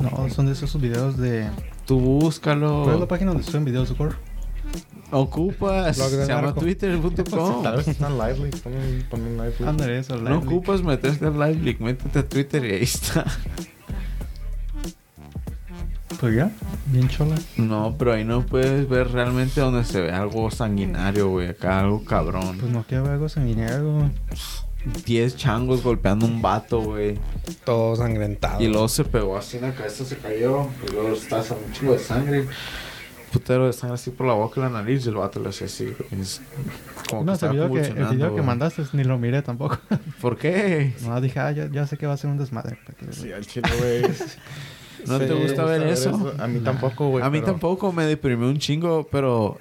No, 0.01 0.29
son 0.31 0.47
de 0.47 0.53
esos 0.53 0.81
videos 0.81 1.17
de 1.19 1.49
Tú 1.87 2.01
búscalo. 2.01 2.83
¿Cuál 2.85 2.95
es 2.95 3.01
la 3.01 3.09
página 3.09 3.33
donde 3.33 3.45
suben 3.47 3.65
videos 3.65 3.89
de 3.89 3.95
horror? 4.03 4.17
Ocupas. 5.11 5.97
Se 5.97 6.27
llama 6.27 6.55
twitter.com. 6.55 7.63
Tal 7.63 7.77
vez 7.77 7.89
están 7.89 8.17
lively. 8.17 8.51
Ponen, 8.51 9.07
ponen 9.11 9.33
lively. 9.37 9.67
Ándale, 9.69 9.99
eso. 9.99 10.17
No 10.17 10.31
Lively. 10.31 10.47
ocupas 10.47 10.83
meterte 10.83 11.27
a 11.27 11.31
LiveLeak, 11.31 11.81
métete 11.81 12.19
a 12.21 12.29
Twitter 12.29 12.65
y 12.65 12.73
ahí 12.75 12.83
está. 12.83 13.25
Pues 16.21 16.35
ya, 16.37 16.51
bien 16.87 17.09
chola. 17.09 17.37
No, 17.57 17.97
pero 17.99 18.13
ahí 18.13 18.25
no 18.25 18.45
puedes 18.45 18.89
ver 18.89 19.11
realmente 19.11 19.61
donde 19.61 19.85
se 19.85 20.01
ve 20.03 20.13
algo 20.13 20.51
sanguinario, 20.51 21.29
güey. 21.31 21.49
Acá 21.49 21.81
algo 21.81 22.05
cabrón. 22.05 22.59
Pues 22.59 22.71
no 22.71 22.85
quiero 22.87 23.05
ver 23.05 23.13
algo 23.15 23.29
sanguinario. 23.29 24.11
10 25.05 25.37
changos 25.37 25.83
golpeando 25.83 26.27
un 26.27 26.41
vato, 26.41 26.81
güey. 26.81 27.19
Todo 27.65 27.97
sangrentado. 27.97 28.63
Y 28.63 28.69
luego 28.69 28.89
se 28.89 29.05
pegó 29.05 29.37
así 29.37 29.57
en 29.59 29.65
la 29.65 29.75
cabeza, 29.75 30.05
se 30.05 30.17
cayó. 30.17 30.67
Y 30.89 30.93
luego 30.93 31.11
está 31.11 31.39
un 31.41 31.73
chingo 31.73 31.93
de 31.93 31.99
sangre. 31.99 32.47
Putero 33.33 33.67
de 33.67 33.73
sangre 33.73 33.95
así 33.95 34.11
por 34.11 34.27
la 34.27 34.33
boca 34.33 34.61
y 34.61 34.65
la 34.65 34.71
nariz. 34.71 35.05
Y 35.07 35.09
el 35.11 35.17
vato 35.17 35.39
le 35.41 35.51
hacía 35.51 35.67
así. 35.67 35.93
Es 36.21 36.41
como 37.09 37.23
No, 37.25 37.33
que 37.33 37.35
estaba 37.35 37.53
video 37.53 37.73
que, 37.73 37.81
el 37.81 38.07
video 38.07 38.35
que 38.35 38.43
mandaste 38.43 38.83
ni 38.93 39.05
lo 39.05 39.19
miré 39.19 39.43
tampoco. 39.43 39.79
¿Por 40.21 40.37
qué? 40.37 40.95
no, 41.03 41.21
dije, 41.21 41.39
ah, 41.41 41.53
ya, 41.53 41.69
ya 41.71 41.87
sé 41.87 41.97
que 41.97 42.07
va 42.07 42.15
a 42.15 42.17
ser 42.17 42.31
un 42.31 42.39
desmadre. 42.39 42.79
Sí, 43.11 43.33
al 43.33 43.47
chile, 43.47 43.69
güey. 43.79 44.03
¿No 45.07 45.19
Sí, 45.19 45.27
te 45.27 45.33
gusta 45.35 45.65
ver 45.65 45.83
eso? 45.87 46.35
A 46.39 46.47
mí 46.47 46.61
tampoco, 46.61 47.09
güey. 47.09 47.25
A 47.25 47.31
mí 47.31 47.41
pero- 47.41 47.53
tampoco 47.53 47.93
me 47.93 48.05
deprimió 48.05 48.49
un 48.49 48.59
chingo, 48.59 49.07
pero 49.11 49.59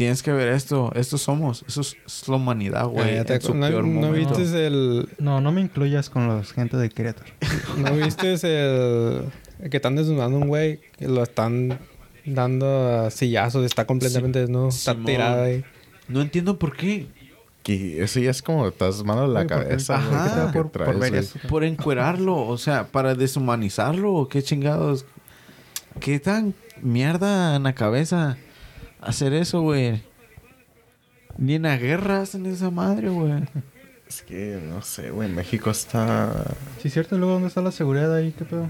tienes 0.00 0.22
que 0.22 0.32
ver 0.32 0.48
esto. 0.48 0.90
Esto 0.94 1.18
somos. 1.18 1.62
Eso 1.68 1.82
es, 1.82 1.94
es 2.06 2.26
la 2.26 2.36
humanidad, 2.36 2.86
güey. 2.86 3.16
Ya 3.16 3.24
te- 3.26 3.34
en 3.34 3.42
su 3.42 3.52
¿No, 3.54 3.66
peor 3.68 3.84
no 3.84 4.12
viste 4.12 4.66
el... 4.66 5.06
No, 5.18 5.42
no 5.42 5.52
me 5.52 5.60
incluyas 5.60 6.08
con 6.08 6.26
la 6.26 6.42
gente 6.42 6.78
de 6.78 6.88
Querétaro. 6.88 7.30
¿No 7.76 7.92
viste 7.92 8.32
el... 8.32 9.24
que 9.70 9.76
están 9.76 9.96
desnudando 9.96 10.38
un 10.38 10.48
güey? 10.48 10.80
Que 10.96 11.06
lo 11.06 11.22
están 11.22 11.78
dando 12.24 12.66
a 13.04 13.10
sillazos. 13.10 13.62
Está 13.66 13.84
completamente 13.86 14.38
desnudo. 14.38 14.68
Está 14.70 14.92
Simón. 14.92 15.04
tirado 15.04 15.42
ahí. 15.42 15.62
No 16.08 16.22
entiendo 16.22 16.58
por 16.58 16.74
qué. 16.74 17.06
Que 17.62 18.02
eso 18.02 18.20
ya 18.20 18.30
es 18.30 18.40
como 18.40 18.66
estás 18.68 19.04
mano 19.04 19.26
en 19.26 19.34
la 19.34 19.46
cabeza. 19.46 19.96
Ajá. 19.96 20.08
güey, 20.08 20.22
¿Qué 20.22 20.30
te 20.30 20.36
da 20.40 20.52
que 20.52 20.58
por- 20.64 20.98
ver? 21.10 21.24
Por 21.46 21.64
encuerarlo, 21.64 22.38
o 22.46 22.56
sea, 22.56 22.86
para 22.86 23.14
deshumanizarlo, 23.14 24.28
qué 24.30 24.42
chingados. 24.42 25.04
¿Qué 26.00 26.18
tan 26.20 26.54
mierda 26.80 27.56
en 27.56 27.64
la 27.64 27.74
cabeza 27.74 28.38
hacer 29.00 29.32
eso, 29.32 29.60
güey? 29.62 30.02
Ni 31.38 31.54
en 31.54 31.62
la 31.62 31.76
guerra 31.76 32.20
hacen 32.20 32.46
esa 32.46 32.70
madre, 32.70 33.08
güey. 33.08 33.44
Es 34.06 34.22
que, 34.22 34.60
no 34.68 34.82
sé, 34.82 35.10
güey. 35.10 35.28
México 35.28 35.70
está... 35.70 36.54
Sí, 36.82 36.90
cierto. 36.90 37.16
¿y 37.16 37.18
Luego, 37.18 37.34
¿dónde 37.34 37.48
está 37.48 37.62
la 37.62 37.72
seguridad 37.72 38.14
ahí? 38.14 38.32
¿Qué 38.32 38.44
pedo? 38.44 38.68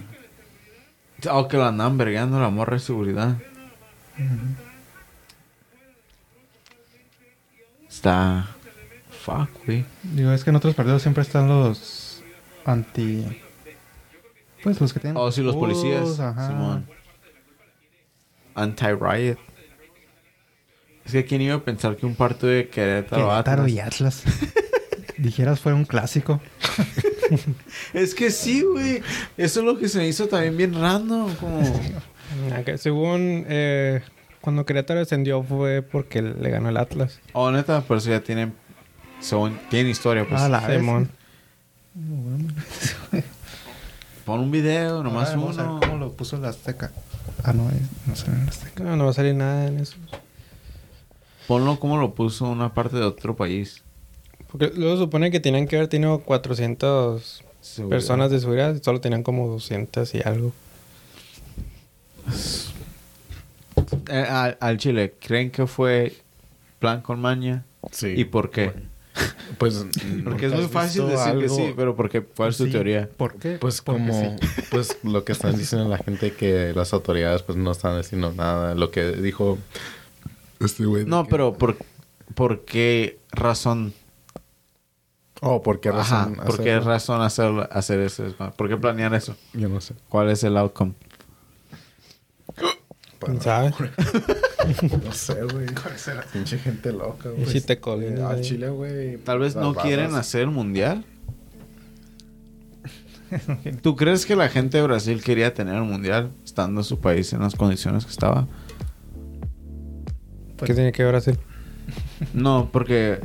O 1.30 1.48
que 1.48 1.56
lo 1.56 1.64
andan 1.64 1.98
vergando 1.98 2.38
la 2.40 2.50
morra 2.50 2.74
de 2.74 2.80
seguridad. 2.80 3.36
Está. 7.88 8.48
Fuck, 9.24 9.50
güey. 9.66 9.84
Digo, 10.02 10.32
es 10.32 10.44
que 10.44 10.50
en 10.50 10.56
otros 10.56 10.74
partidos 10.74 11.02
siempre 11.02 11.22
están 11.22 11.48
los 11.48 12.22
anti... 12.64 13.24
Pues 14.62 14.80
los 14.80 14.92
que 14.92 15.00
tienen... 15.00 15.16
Oh, 15.16 15.32
sí, 15.32 15.42
los 15.42 15.56
policías. 15.56 16.20
Ajá. 16.20 16.48
Simón. 16.48 16.86
Anti-riot. 18.54 19.38
Es 21.10 21.22
que 21.22 21.24
quién 21.24 21.42
iba 21.42 21.56
a 21.56 21.64
pensar 21.64 21.96
que 21.96 22.06
un 22.06 22.14
partido 22.14 22.48
de 22.52 22.68
Querétaro, 22.68 23.28
Querétaro 23.28 23.62
Atlas- 23.64 23.70
y 23.72 23.78
Atlas. 23.80 24.22
Dijeras 25.18 25.58
fue 25.60 25.74
un 25.74 25.84
clásico. 25.84 26.40
Es 27.92 28.14
que 28.14 28.30
sí, 28.30 28.62
güey. 28.62 29.02
Eso 29.36 29.60
es 29.60 29.66
lo 29.66 29.76
que 29.78 29.88
se 29.88 29.98
me 29.98 30.06
hizo 30.08 30.28
también 30.28 30.56
bien 30.56 30.74
random. 30.80 31.34
Como... 31.34 31.62
Según... 32.76 33.44
eh, 33.48 34.02
cuando 34.40 34.64
Querétaro 34.64 35.00
descendió 35.00 35.42
fue 35.42 35.82
porque 35.82 36.22
le 36.22 36.48
ganó 36.50 36.68
el 36.68 36.76
Atlas. 36.76 37.18
Oh, 37.32 37.50
neta, 37.50 37.82
pero 37.86 37.98
eso 37.98 38.08
ya 38.10 38.20
tienen. 38.20 38.54
Según, 39.20 39.58
tienen 39.68 39.90
historia, 39.90 40.24
pues. 40.28 40.40
Ah, 40.40 40.48
la. 40.48 40.66
Simón. 40.66 41.10
Pon 44.24 44.40
un 44.40 44.50
video, 44.50 45.02
nomás 45.02 45.30
Ah, 45.30 45.38
uno. 45.38 45.80
¿Cómo 45.80 45.96
lo 45.98 46.12
puso 46.12 46.38
la 46.38 46.48
Azteca? 46.50 46.92
Ah, 47.42 47.52
no, 47.52 47.68
eh, 47.70 47.80
no 48.06 48.14
sale 48.16 48.32
en 48.36 48.44
la 48.46 48.50
Azteca. 48.50 48.84
No, 48.84 48.96
no 48.96 49.04
va 49.04 49.10
a 49.10 49.14
salir 49.14 49.34
nada 49.34 49.66
en 49.66 49.78
eso. 49.80 49.96
Ponlo 51.50 51.80
como 51.80 51.98
lo 51.98 52.14
puso 52.14 52.44
una 52.48 52.74
parte 52.74 52.96
de 52.96 53.02
otro 53.02 53.34
país. 53.34 53.82
Porque 54.52 54.70
luego 54.76 54.96
supone 54.96 55.32
que 55.32 55.40
tenían 55.40 55.66
que 55.66 55.74
haber 55.74 55.88
tenido 55.88 56.20
400 56.20 57.42
Seguridad. 57.60 57.96
personas 57.96 58.30
de 58.30 58.38
seguridad. 58.38 58.72
y 58.72 58.78
Solo 58.84 59.00
tenían 59.00 59.24
como 59.24 59.48
200 59.48 60.14
y 60.14 60.20
algo. 60.24 60.52
Eh, 64.08 64.16
al, 64.28 64.56
al 64.60 64.76
Chile, 64.78 65.14
¿creen 65.20 65.50
que 65.50 65.66
fue 65.66 66.12
plan 66.78 67.00
con 67.00 67.20
maña? 67.20 67.64
Sí. 67.90 68.14
¿Y 68.16 68.24
por 68.26 68.50
qué? 68.50 68.72
Pues... 69.58 69.84
Porque 70.24 70.46
es 70.46 70.52
¿nunca 70.52 70.56
muy 70.64 70.68
fácil 70.68 71.08
decir 71.08 71.16
que 71.24 71.30
algo? 71.30 71.56
sí, 71.56 71.72
pero 71.76 71.96
porque 71.96 72.22
¿cuál 72.22 72.50
es 72.50 72.58
tu 72.58 72.66
Sí. 72.66 72.70
teoría? 72.70 73.08
¿Por 73.16 73.34
qué? 73.40 73.58
Pues 73.58 73.82
Porque 73.82 74.00
como, 74.06 74.38
sí. 74.38 74.62
pues 74.70 74.96
lo 75.02 75.24
que 75.24 75.32
están 75.32 75.56
diciendo 75.58 75.88
la 75.88 75.98
gente 75.98 76.32
que 76.32 76.72
las 76.76 76.92
autoridades 76.94 77.42
pues 77.42 77.58
no 77.58 77.72
están 77.72 77.96
diciendo 78.00 78.32
nada. 78.36 78.76
Lo 78.76 78.92
que 78.92 79.10
dijo 79.16 79.58
este 80.60 80.84
güey. 80.84 81.04
No, 81.06 81.24
que- 81.24 81.30
pero 81.30 81.54
¿por, 81.54 81.76
por 82.34 82.64
qué 82.64 83.18
razón? 83.32 83.92
Oh, 85.42 85.62
¿por 85.62 85.80
qué 85.80 85.90
razón? 85.90 86.34
Ajá, 86.34 86.44
¿por 86.44 86.62
qué 86.62 86.78
razón 86.80 87.22
hacer, 87.22 87.68
hacer 87.72 88.00
eso? 88.00 88.24
¿Por 88.56 88.68
qué 88.68 88.76
planear 88.76 89.14
eso? 89.14 89.34
Yo 89.54 89.68
no 89.68 89.80
sé. 89.80 89.94
¿Cuál 90.08 90.28
es 90.30 90.44
el 90.44 90.56
outcome? 90.56 90.92
¿Quién 93.20 93.40
sabe? 93.40 93.72
No 95.04 95.12
sé, 95.12 95.42
güey. 95.42 95.66
Pinche 96.32 96.58
gente 96.58 96.92
loca, 96.92 97.30
güey. 97.30 97.46
Si 97.46 97.62
te 97.62 97.72
Eh, 97.72 98.22
Al. 98.22 98.42
Chile, 98.42 98.68
güey. 98.68 99.16
Tal 99.18 99.38
vez 99.38 99.56
no 99.56 99.74
quieren 99.74 100.14
hacer 100.14 100.42
el 100.42 100.50
mundial. 100.50 101.04
¿Tú 103.82 103.96
crees 103.96 104.26
que 104.26 104.36
la 104.36 104.48
gente 104.48 104.76
de 104.78 104.82
Brasil 104.84 105.22
quería 105.22 105.54
tener 105.54 105.76
el 105.76 105.84
mundial 105.84 106.30
estando 106.44 106.82
su 106.82 106.98
país 106.98 107.32
en 107.32 107.40
las 107.40 107.54
condiciones 107.54 108.04
que 108.04 108.10
estaba? 108.10 108.46
¿Qué 110.66 110.74
tiene 110.74 110.92
que 110.92 111.04
ver 111.04 111.14
así? 111.14 111.32
No, 112.34 112.68
porque 112.72 113.20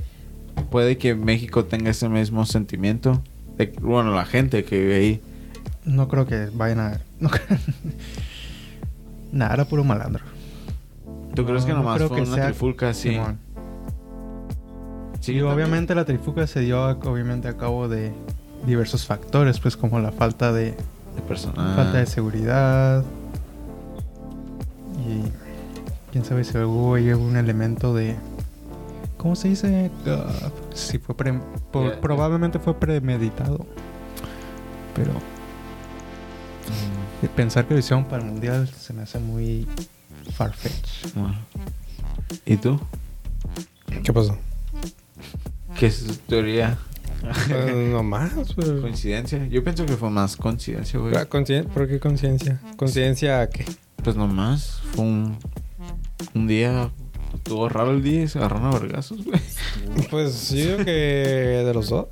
puede 0.72 0.98
que 0.98 1.16
México 1.16 1.66
tenga 1.66 1.92
ese 1.92 2.08
mismo 2.10 2.46
sentimiento. 2.46 3.22
De- 3.58 3.74
bueno, 3.82 4.14
la 4.16 4.26
gente 4.26 4.64
que 4.64 4.80
vive 4.80 4.96
ahí. 4.96 5.22
No 5.86 6.08
creo 6.08 6.26
que 6.26 6.50
vayan 6.54 6.80
a... 6.80 7.00
No 7.20 7.30
Nah, 9.32 9.54
era 9.54 9.66
puro 9.66 9.84
malandro. 9.84 10.24
¿Tú 11.36 11.46
crees 11.46 11.66
que 11.66 11.72
No, 11.72 11.78
no 11.80 11.84
nomás 11.84 11.98
creo 11.98 12.08
fue 12.08 12.18
que 12.18 12.24
una 12.24 12.36
sea- 12.36 12.46
trifulca 12.46 12.90
así? 12.90 13.18
Sí, 15.20 15.34
y 15.34 15.42
obviamente 15.42 15.94
la 15.96 16.06
trifuca 16.06 16.48
se 16.48 16.62
dio 16.62 16.84
a- 16.86 16.92
obviamente 16.92 17.48
a 17.48 17.58
cabo 17.58 17.88
de 17.90 18.14
diversos 18.66 19.06
factores, 19.06 19.60
pues 19.60 19.76
como 19.76 20.00
la 20.00 20.12
falta 20.12 20.54
de 20.54 20.72
De 21.16 21.22
personal. 21.28 21.76
falta 21.76 21.98
de 21.98 22.06
seguridad 22.06 23.04
y 25.08 25.45
quién 26.16 26.24
sabe 26.24 26.46
si 26.46 26.58
hubo 26.60 26.96
ahí 26.96 27.10
algún 27.10 27.36
elemento 27.36 27.94
de 27.94 28.16
¿cómo 29.18 29.36
se 29.36 29.50
dice? 29.50 29.92
Ah, 30.08 30.50
si 30.74 30.98
fue 30.98 31.14
pre- 31.14 31.42
por- 31.74 32.00
probablemente 32.00 32.58
fue 32.58 32.74
premeditado. 32.74 33.66
Pero 34.96 35.12
Mm, 35.12 37.26
pensar 37.36 37.68
que 37.68 37.74
lo 37.74 37.82
hicieron 37.82 38.06
para 38.06 38.24
el 38.24 38.30
mundial 38.32 38.66
se 38.70 38.94
me 38.94 39.02
hace 39.04 39.20
muy 39.20 39.68
farfetch. 40.32 41.14
bueno. 41.16 41.36
¿Y 42.46 42.56
tú? 42.56 42.80
¿Qué 44.02 44.14
pasó? 44.14 44.38
¿Qué 45.78 45.88
es 45.88 46.06
tu 46.08 46.14
teoría? 46.30 46.78
Pues, 47.50 47.76
nomás, 47.92 48.32
pues. 48.56 48.70
¿Coincidencia? 48.80 49.46
Yo 49.48 49.66
pienso 49.66 49.86
que 49.86 49.98
fue 49.98 50.10
más 50.10 50.38
coincidencia, 50.38 50.98
güey. 50.98 51.14
Ah, 51.18 51.28
¿Por 51.30 51.90
qué 51.90 52.00
conciencia? 52.00 52.62
¿Conciencia 52.78 53.42
a 53.42 53.50
qué? 53.50 53.66
Pues 54.02 54.16
nomás 54.16 54.80
fue 54.94 55.04
un, 55.04 55.38
un 56.34 56.48
día. 56.48 56.92
Estuvo 57.34 57.68
raro 57.70 57.92
el 57.92 58.02
día 58.02 58.24
y 58.24 58.28
se 58.28 58.38
agarraron 58.40 58.74
a 58.74 58.80
vergazos, 58.80 59.24
güey. 59.24 59.40
Pues 60.10 60.50
yo 60.52 60.56
digo 60.78 60.86
que 60.86 60.92
de 61.66 61.74
los 61.74 61.90
dos. 61.90 62.08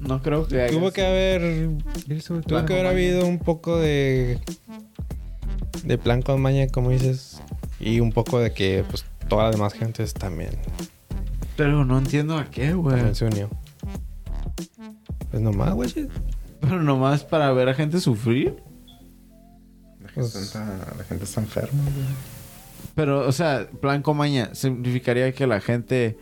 No 0.00 0.20
creo 0.20 0.46
que 0.46 0.60
haya 0.62 0.72
Tuvo 0.72 0.90
que 0.90 1.00
sido- 1.00 1.08
haber. 1.08 2.42
Tuvo 2.46 2.64
que 2.66 2.72
haber 2.74 2.86
habido 2.86 3.26
un 3.26 3.38
poco 3.38 3.78
de. 3.78 4.40
De 5.84 5.98
plan 5.98 6.22
con 6.22 6.40
maña, 6.42 6.66
como 6.68 6.90
dices. 6.90 7.40
Y 7.78 8.00
un 8.00 8.10
poco 8.12 8.40
de 8.40 8.52
que, 8.52 8.84
pues, 8.88 9.04
toda 9.28 9.44
la 9.44 9.50
demás 9.52 9.74
gente 9.74 10.04
también, 10.06 10.50
Pero 11.56 11.84
no 11.84 11.98
entiendo 11.98 12.36
a 12.36 12.46
qué, 12.50 12.72
güey. 12.72 12.96
también 12.96 13.14
se 13.14 13.26
unió. 13.26 13.48
Pues 15.30 15.42
nomás, 15.42 15.74
güey. 15.74 15.92
Pero 16.60 16.82
nomás 16.82 17.22
para 17.24 17.52
ver 17.52 17.68
a 17.68 17.74
gente 17.74 18.00
sufrir. 18.00 18.56
La 20.00 20.08
gente, 20.08 20.20
Pues- 20.32 20.34
está, 20.36 20.64
la 20.96 21.04
gente 21.04 21.24
está 21.24 21.40
enferma, 21.40 21.82
güey. 21.82 22.06
Pero, 22.94 23.26
o 23.26 23.32
sea, 23.32 23.68
plan 23.80 24.02
comaña 24.02 24.54
significaría 24.54 25.32
que 25.32 25.46
la 25.46 25.60
gente. 25.60 26.18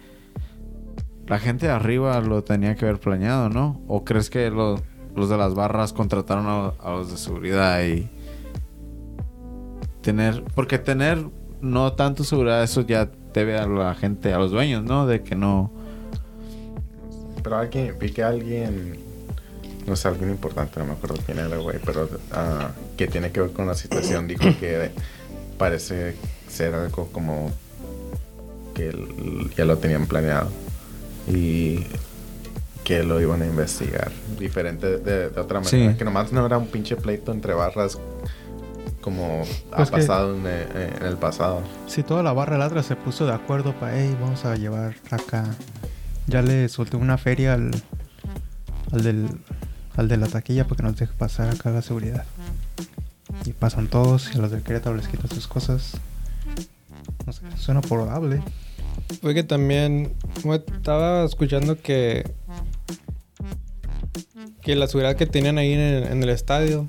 La 1.27 1.39
gente 1.39 1.67
de 1.67 1.73
arriba 1.73 2.21
lo 2.21 2.45
tenía 2.45 2.75
que 2.75 2.85
haber 2.85 3.01
planeado, 3.01 3.49
¿no? 3.49 3.81
¿O 3.89 4.05
crees 4.05 4.29
que 4.29 4.51
lo- 4.51 4.81
los 5.17 5.29
de 5.31 5.37
las 5.39 5.55
barras 5.55 5.93
contrataron 5.93 6.47
a, 6.47 6.73
a 6.81 6.91
los 6.91 7.11
de 7.11 7.17
seguridad 7.17 7.83
y. 7.85 8.09
tener, 10.03 10.45
porque 10.55 10.79
tener 10.79 11.25
no 11.61 11.93
tanto 11.95 12.25
seguridad, 12.25 12.63
eso 12.63 12.83
ya 12.83 13.11
debe 13.33 13.57
a 13.59 13.67
la 13.67 13.95
gente, 13.95 14.33
a 14.35 14.39
los 14.39 14.51
dueños, 14.51 14.83
¿no? 14.85 15.07
De 15.07 15.23
que 15.23 15.35
no. 15.35 15.73
Pero 17.43 17.57
alguien, 17.59 17.95
vi 17.99 18.11
que 18.11 18.23
alguien, 18.23 18.99
no 19.87 19.97
sé, 19.97 20.09
alguien 20.09 20.31
importante, 20.31 20.79
no 20.79 20.87
me 20.87 20.93
acuerdo 20.93 21.17
quién 21.25 21.39
era, 21.39 21.57
güey, 21.57 21.79
pero 21.85 22.09
ah, 22.33 22.71
que 22.97 23.07
tiene 23.07 23.31
que 23.33 23.41
ver 23.41 23.53
con 23.53 23.67
la 23.67 23.75
situación, 23.75 24.27
dijo 24.29 24.45
que 24.61 24.91
parece 25.59 26.17
ser 26.55 26.75
algo 26.75 27.09
como 27.13 27.51
que 28.75 28.93
ya 29.57 29.65
lo 29.65 29.79
tenían 29.79 30.07
planeado 30.07 30.51
y 31.29 31.85
que 32.83 33.03
lo 33.03 33.21
iban 33.21 33.41
a 33.43 33.47
investigar 33.47 34.11
diferente 34.39 34.99
de, 34.99 35.31
de 35.31 35.41
otra 35.41 35.61
manera, 35.61 35.93
Sí. 35.93 35.97
que 35.99 36.05
nomás 36.05 36.33
no 36.33 36.45
era 36.45 36.59
un 36.59 36.67
pinche 36.67 36.97
pleito 36.97 37.33
entre 37.33 37.55
barras 37.55 37.99
como 39.01 39.43
Pues 39.75 39.89
ha 39.89 39.93
pasado 39.93 40.35
en 40.35 40.47
el, 40.47 40.67
en 40.99 41.03
el 41.07 41.17
pasado. 41.17 41.61
Si 41.87 42.03
toda 42.03 42.23
la 42.23 42.33
barra 42.33 42.63
Atlas 42.65 42.87
se 42.87 42.97
puso 42.97 43.27
de 43.27 43.33
acuerdo 43.35 43.73
para, 43.79 43.99
hey, 43.99 44.17
vamos 44.21 44.45
a 44.47 44.57
llevar 44.57 44.97
acá. 45.11 45.45
Ya 46.27 46.41
le 46.43 46.69
solté 46.71 46.97
una 46.97 47.19
feria 47.19 47.53
al, 47.55 47.71
al 48.93 49.03
del 49.03 49.29
al 49.97 50.09
de 50.09 50.17
la 50.17 50.27
taquilla 50.27 50.65
para 50.65 50.77
que 50.79 50.83
nos 50.85 50.97
deje 50.97 51.13
pasar 51.17 51.51
acá 51.51 51.71
la 51.71 51.83
seguridad. 51.83 52.25
Y 53.45 53.53
pasan 53.53 53.87
todos 53.89 54.35
y 54.35 54.39
los 54.39 54.51
del 54.51 54.63
Querétaro 54.63 54.97
les 54.97 55.07
quitan 55.07 55.29
sus 55.31 55.47
cosas. 55.47 55.99
No 57.27 57.33
sé, 57.33 57.41
suena 57.57 57.81
probable. 57.81 58.43
Fue 59.21 59.35
que 59.35 59.43
también 59.43 60.15
estaba 60.77 61.25
escuchando 61.25 61.81
que 61.81 62.25
que 64.63 64.77
la 64.77 64.87
seguridad 64.87 65.17
que 65.17 65.27
tenían 65.27 65.59
ahí 65.59 65.73
en 65.73 65.81
el, 65.81 66.05
en 66.05 66.23
el 66.23 66.29
estadio 66.31 66.89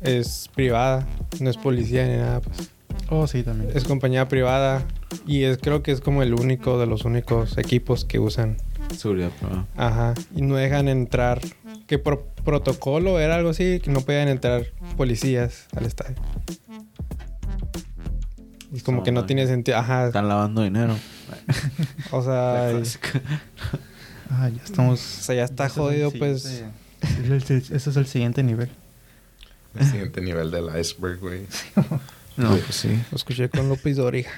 es 0.00 0.50
privada, 0.54 1.06
no 1.40 1.48
es 1.50 1.56
policía 1.56 2.06
ni 2.06 2.16
nada, 2.16 2.40
pues. 2.40 2.70
Oh, 3.08 3.26
sí, 3.26 3.42
también. 3.42 3.70
Es 3.74 3.84
compañía 3.84 4.28
privada 4.28 4.84
y 5.26 5.44
es 5.44 5.58
creo 5.58 5.82
que 5.82 5.92
es 5.92 6.00
como 6.00 6.22
el 6.22 6.34
único 6.34 6.78
de 6.78 6.86
los 6.86 7.04
únicos 7.04 7.56
equipos 7.58 8.04
que 8.04 8.18
usan. 8.18 8.56
Seguridad, 8.96 9.30
pero- 9.40 9.66
Ajá, 9.76 10.14
y 10.34 10.42
no 10.42 10.56
dejan 10.56 10.88
entrar 10.88 11.40
que 11.86 11.98
por 11.98 12.24
protocolo 12.44 13.18
era 13.20 13.36
algo 13.36 13.50
así 13.50 13.80
que 13.80 13.90
no 13.90 14.00
podían 14.00 14.28
entrar 14.28 14.66
policías 14.96 15.66
al 15.76 15.86
estadio. 15.86 16.16
Y 18.76 18.80
como 18.80 19.02
que 19.02 19.12
no 19.12 19.24
tiene 19.26 19.46
sentido, 19.46 19.78
ajá, 19.78 20.06
Están 20.08 20.28
lavando 20.28 20.62
dinero. 20.62 20.94
o 22.10 22.22
sea, 22.22 22.72
y- 22.78 22.82
Ah, 24.30 24.48
ya 24.48 24.62
estamos. 24.64 25.00
o 25.20 25.22
sea, 25.22 25.34
ya 25.36 25.44
está 25.44 25.66
ese 25.66 25.72
es 25.72 25.76
el 25.78 25.82
jodido 25.82 26.10
pues. 26.12 26.64
Ese 27.30 27.90
es 27.90 27.96
el 27.96 28.06
siguiente 28.06 28.42
nivel. 28.42 28.70
El 29.78 29.86
siguiente 29.86 30.20
nivel 30.20 30.50
del 30.50 30.66
iceberg, 30.78 31.18
güey. 31.20 31.46
No, 32.36 32.50
pues 32.50 32.74
sí. 32.74 33.02
Lo 33.10 33.16
escuché 33.16 33.48
con 33.48 33.66
López 33.70 33.96
Dóriga. 33.96 34.28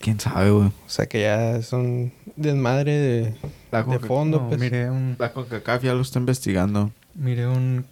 ¿Quién 0.00 0.18
sabe, 0.20 0.50
güey? 0.50 0.66
O 0.68 0.88
sea 0.88 1.06
que 1.06 1.22
ya 1.22 1.52
es 1.56 1.72
un 1.72 2.12
desmadre 2.36 2.92
de, 2.92 3.34
La, 3.70 3.78
de 3.78 3.84
Coca- 3.84 4.06
fondo, 4.06 4.40
No, 4.40 4.48
pues. 4.48 4.60
miré 4.60 4.90
un 4.90 5.16
la 5.18 5.32
CONCACAF 5.32 5.82
ya 5.84 5.94
lo 5.94 6.02
está 6.02 6.18
investigando. 6.18 6.90
Miré 7.14 7.46
un 7.46 7.86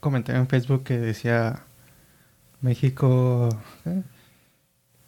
comentario 0.00 0.40
en 0.40 0.46
Facebook 0.48 0.84
que 0.84 0.98
decía 0.98 1.64
México. 2.64 3.48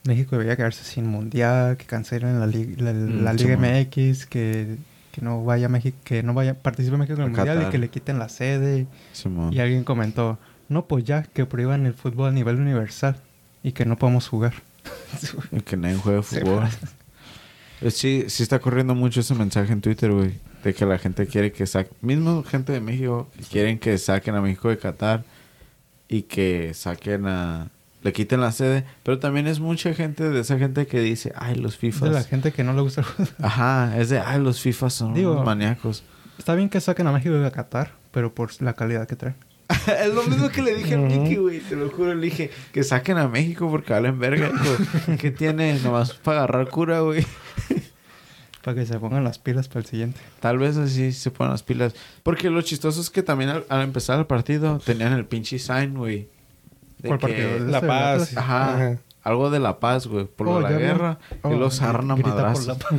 México 0.04 0.30
debería 0.36 0.56
quedarse 0.56 0.84
sin 0.84 1.06
mundial, 1.08 1.76
que 1.76 1.84
cancelen 1.84 2.38
la, 2.38 2.46
li- 2.46 2.76
la, 2.76 2.92
Mm, 2.92 3.24
la 3.24 3.32
sí, 3.32 3.38
Liga 3.44 3.56
man. 3.56 3.72
MX, 3.80 4.26
que, 4.26 4.76
que 5.10 5.20
no 5.20 5.44
vaya 5.44 5.68
México, 5.68 5.96
que 6.04 6.22
no 6.22 6.32
vaya 6.32 6.54
participe 6.54 6.96
México 6.96 7.16
en 7.18 7.26
el 7.26 7.32
mundial 7.32 7.64
y 7.66 7.70
que 7.70 7.78
le 7.78 7.88
quiten 7.88 8.18
la 8.18 8.28
sede. 8.28 8.86
Y 9.50 9.58
alguien 9.58 9.82
comentó, 9.82 10.38
"No, 10.68 10.86
pues 10.86 11.04
ya 11.04 11.24
que 11.24 11.44
prohíban 11.46 11.86
el 11.86 11.94
fútbol 11.94 12.28
a 12.28 12.32
nivel 12.32 12.60
universal 12.60 13.16
y 13.64 13.72
que 13.72 13.84
no 13.84 13.96
podamos 13.96 14.28
jugar." 14.28 14.52
Y 15.50 15.60
que 15.62 15.76
nadie 15.76 15.96
juegue 15.96 16.22
Sí, 16.22 16.36
fútbol. 16.38 16.60
pues. 16.60 16.78
Eh, 17.82 17.90
Sí, 17.90 18.24
sí 18.28 18.42
está 18.44 18.58
corriendo 18.60 18.94
mucho 18.94 19.20
ese 19.20 19.34
mensaje 19.34 19.72
en 19.72 19.80
Twitter, 19.80 20.10
güey. 20.12 20.34
De 20.62 20.72
que 20.72 20.86
la 20.86 20.98
gente 20.98 21.26
quiere 21.26 21.52
que 21.52 21.66
saquen... 21.66 21.92
Mismo 22.00 22.42
gente 22.44 22.72
de 22.72 22.80
México 22.80 23.28
quieren 23.50 23.78
que 23.78 23.98
saquen 23.98 24.34
a 24.34 24.40
México 24.40 24.68
de 24.68 24.78
Qatar. 24.78 25.24
Y 26.08 26.22
que 26.22 26.72
saquen 26.74 27.26
a... 27.26 27.68
Le 28.02 28.12
quiten 28.12 28.40
la 28.40 28.52
sede. 28.52 28.84
Pero 29.02 29.18
también 29.18 29.46
es 29.46 29.58
mucha 29.58 29.92
gente 29.94 30.28
de 30.28 30.40
esa 30.40 30.58
gente 30.58 30.86
que 30.86 31.00
dice... 31.00 31.32
Ay, 31.36 31.56
los 31.56 31.82
Es 31.82 32.00
de 32.00 32.10
la 32.10 32.22
gente 32.22 32.52
que 32.52 32.62
no 32.62 32.72
le 32.72 32.82
gusta 32.82 33.00
el 33.00 33.06
fútbol. 33.06 33.28
Ajá, 33.42 33.98
es 33.98 34.08
de... 34.10 34.20
Ay, 34.20 34.40
los 34.40 34.60
FIFAs 34.60 34.94
son 34.94 35.14
Digo- 35.14 35.32
unos 35.32 35.44
maníacos. 35.44 36.04
Está 36.38 36.54
bien 36.54 36.68
que 36.68 36.80
saquen 36.80 37.06
a 37.06 37.12
México 37.12 37.34
de 37.34 37.50
Qatar, 37.50 37.92
pero 38.12 38.34
por 38.34 38.50
la 38.62 38.74
calidad 38.74 39.08
que 39.08 39.16
trae. 39.16 39.34
es 40.00 40.14
lo 40.14 40.22
mismo 40.24 40.48
que 40.48 40.62
le 40.62 40.76
dije 40.76 40.94
a. 40.94 40.98
Mickey, 40.98 41.36
güey. 41.36 41.60
Te 41.60 41.74
lo 41.76 41.90
juro. 41.90 42.14
Le 42.14 42.20
dije 42.26 42.50
que 42.72 42.84
saquen 42.84 43.18
a 43.18 43.26
México 43.26 43.68
porque 43.68 43.92
valen 43.92 44.18
verga. 44.18 44.52
¿Qué 45.18 45.30
tiene? 45.30 45.78
Nomás 45.80 46.12
para 46.14 46.38
agarrar 46.38 46.68
cura, 46.68 47.00
güey. 47.00 47.26
Para 48.66 48.74
que 48.80 48.84
se 48.86 48.98
pongan 48.98 49.22
las 49.22 49.38
pilas 49.38 49.68
para 49.68 49.78
el 49.80 49.86
siguiente. 49.86 50.20
Tal 50.40 50.58
vez 50.58 50.76
así 50.76 51.12
se 51.12 51.30
ponen 51.30 51.52
las 51.52 51.62
pilas. 51.62 51.94
Porque 52.24 52.50
lo 52.50 52.60
chistoso 52.62 53.00
es 53.00 53.10
que 53.10 53.22
también 53.22 53.50
al, 53.50 53.64
al 53.68 53.82
empezar 53.82 54.18
el 54.18 54.26
partido 54.26 54.80
tenían 54.84 55.12
el 55.12 55.24
pinche 55.24 55.60
sign, 55.60 55.94
güey. 55.94 56.28
De 56.98 57.06
¿Cuál 57.08 57.20
partido? 57.20 57.60
La 57.60 57.80
Paz. 57.80 58.36
Ajá, 58.36 58.74
Ajá. 58.74 58.98
Algo 59.22 59.50
de 59.50 59.60
la 59.60 59.78
paz, 59.78 60.08
güey. 60.08 60.24
Por 60.24 60.48
Oh, 60.48 60.60
la 60.60 60.72
guerra. 60.72 61.18
Oh, 61.42 61.52
y 61.52 61.56
los 61.56 61.80
agarran 61.80 62.10
a 62.10 62.14
grita 62.14 62.30
por 62.30 62.38
madrazos. 62.42 62.66
la 62.66 62.74
paz. 62.74 62.90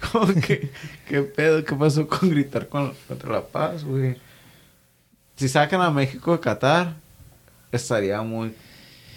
Como 0.12 0.34
que... 0.34 0.70
¿Qué 1.08 1.22
pedo? 1.22 1.64
¿Qué 1.64 1.74
pasó 1.76 2.08
con 2.08 2.28
gritar 2.30 2.68
con, 2.68 2.92
contra 3.06 3.30
la 3.32 3.42
paz, 3.46 3.84
güey? 3.84 4.16
Si 5.36 5.48
sacan 5.48 5.80
a 5.82 5.90
México 5.92 6.32
de 6.32 6.40
Qatar, 6.40 6.94
estaría 7.70 8.22
muy 8.22 8.54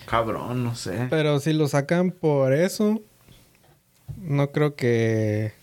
cabrón, 0.05 0.63
no 0.63 0.75
sé. 0.75 1.07
Pero 1.09 1.39
si 1.39 1.53
lo 1.53 1.67
sacan 1.67 2.11
por 2.11 2.53
eso, 2.53 3.01
no 4.17 4.51
creo 4.51 4.75
que, 4.75 5.53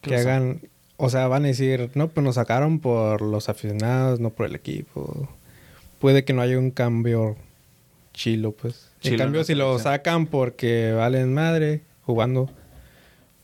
Que 0.00 0.16
hagan... 0.16 0.60
O 0.96 1.10
sea, 1.10 1.26
van 1.26 1.44
a 1.44 1.48
decir, 1.48 1.90
no, 1.94 2.08
pues 2.08 2.24
nos 2.24 2.36
sacaron 2.36 2.78
por 2.78 3.22
los 3.22 3.48
aficionados, 3.48 4.20
no 4.20 4.30
por 4.30 4.46
el 4.46 4.54
equipo. 4.54 5.28
Puede 5.98 6.24
que 6.24 6.32
no 6.32 6.42
haya 6.42 6.58
un 6.58 6.70
cambio 6.70 7.36
chilo, 8.14 8.52
pues. 8.52 8.88
Chilo 9.00 9.14
en 9.16 9.20
cambio, 9.20 9.42
si 9.42 9.54
lo 9.56 9.78
sacan 9.80 10.26
porque 10.26 10.92
valen 10.92 11.34
madre 11.34 11.82
jugando, 12.04 12.50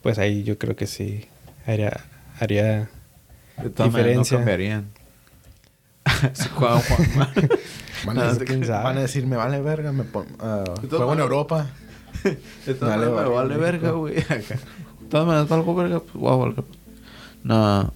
pues 0.03 0.19
ahí 0.19 0.45
yo 0.45 0.57
creo 0.57 0.77
que 0.77 0.87
sí 0.87 1.27
haría... 1.67 2.05
haría 2.39 2.89
de 3.63 3.71
todas 3.71 3.93
maneras 3.93 4.31
no 4.31 4.39
diferencia. 4.39 4.85
Si 6.33 6.49
Juan 6.55 6.81
mal. 7.17 7.33
Van 8.07 8.19
a, 8.19 8.25
No, 8.27 8.35
decir, 8.35 8.69
van 8.69 8.97
a 8.97 9.01
decir, 9.01 9.27
me 9.27 9.35
vale 9.35 9.61
verga, 9.61 9.91
me 9.91 10.05
pon, 10.05 10.25
todas 10.39 10.89
juego 10.89 11.15
en 11.15 11.19
Europa. 11.19 11.67
De 12.67 12.75
todas 12.75 12.97
Vale, 12.97 13.11
maneras, 13.11 13.15
vale, 13.15 13.29
vale 13.31 13.57
verga, 13.57 13.91
güey. 13.93 14.19
Acá. 14.23 14.57
De 15.01 15.07
todas 15.09 15.27
maneras, 15.27 15.49
valgo 15.49 15.75
verga, 15.75 16.01
pues 16.01 16.15
guau, 16.15 16.39
valga. 16.39 16.65
No. 17.45 17.93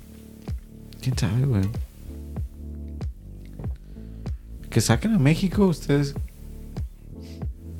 ¿Quién 1.00 1.18
sabe, 1.18 1.44
güey? 1.44 1.68
Que 4.70 4.80
saquen 4.80 5.14
a 5.14 5.18
México, 5.18 5.66
ustedes. 5.66 6.14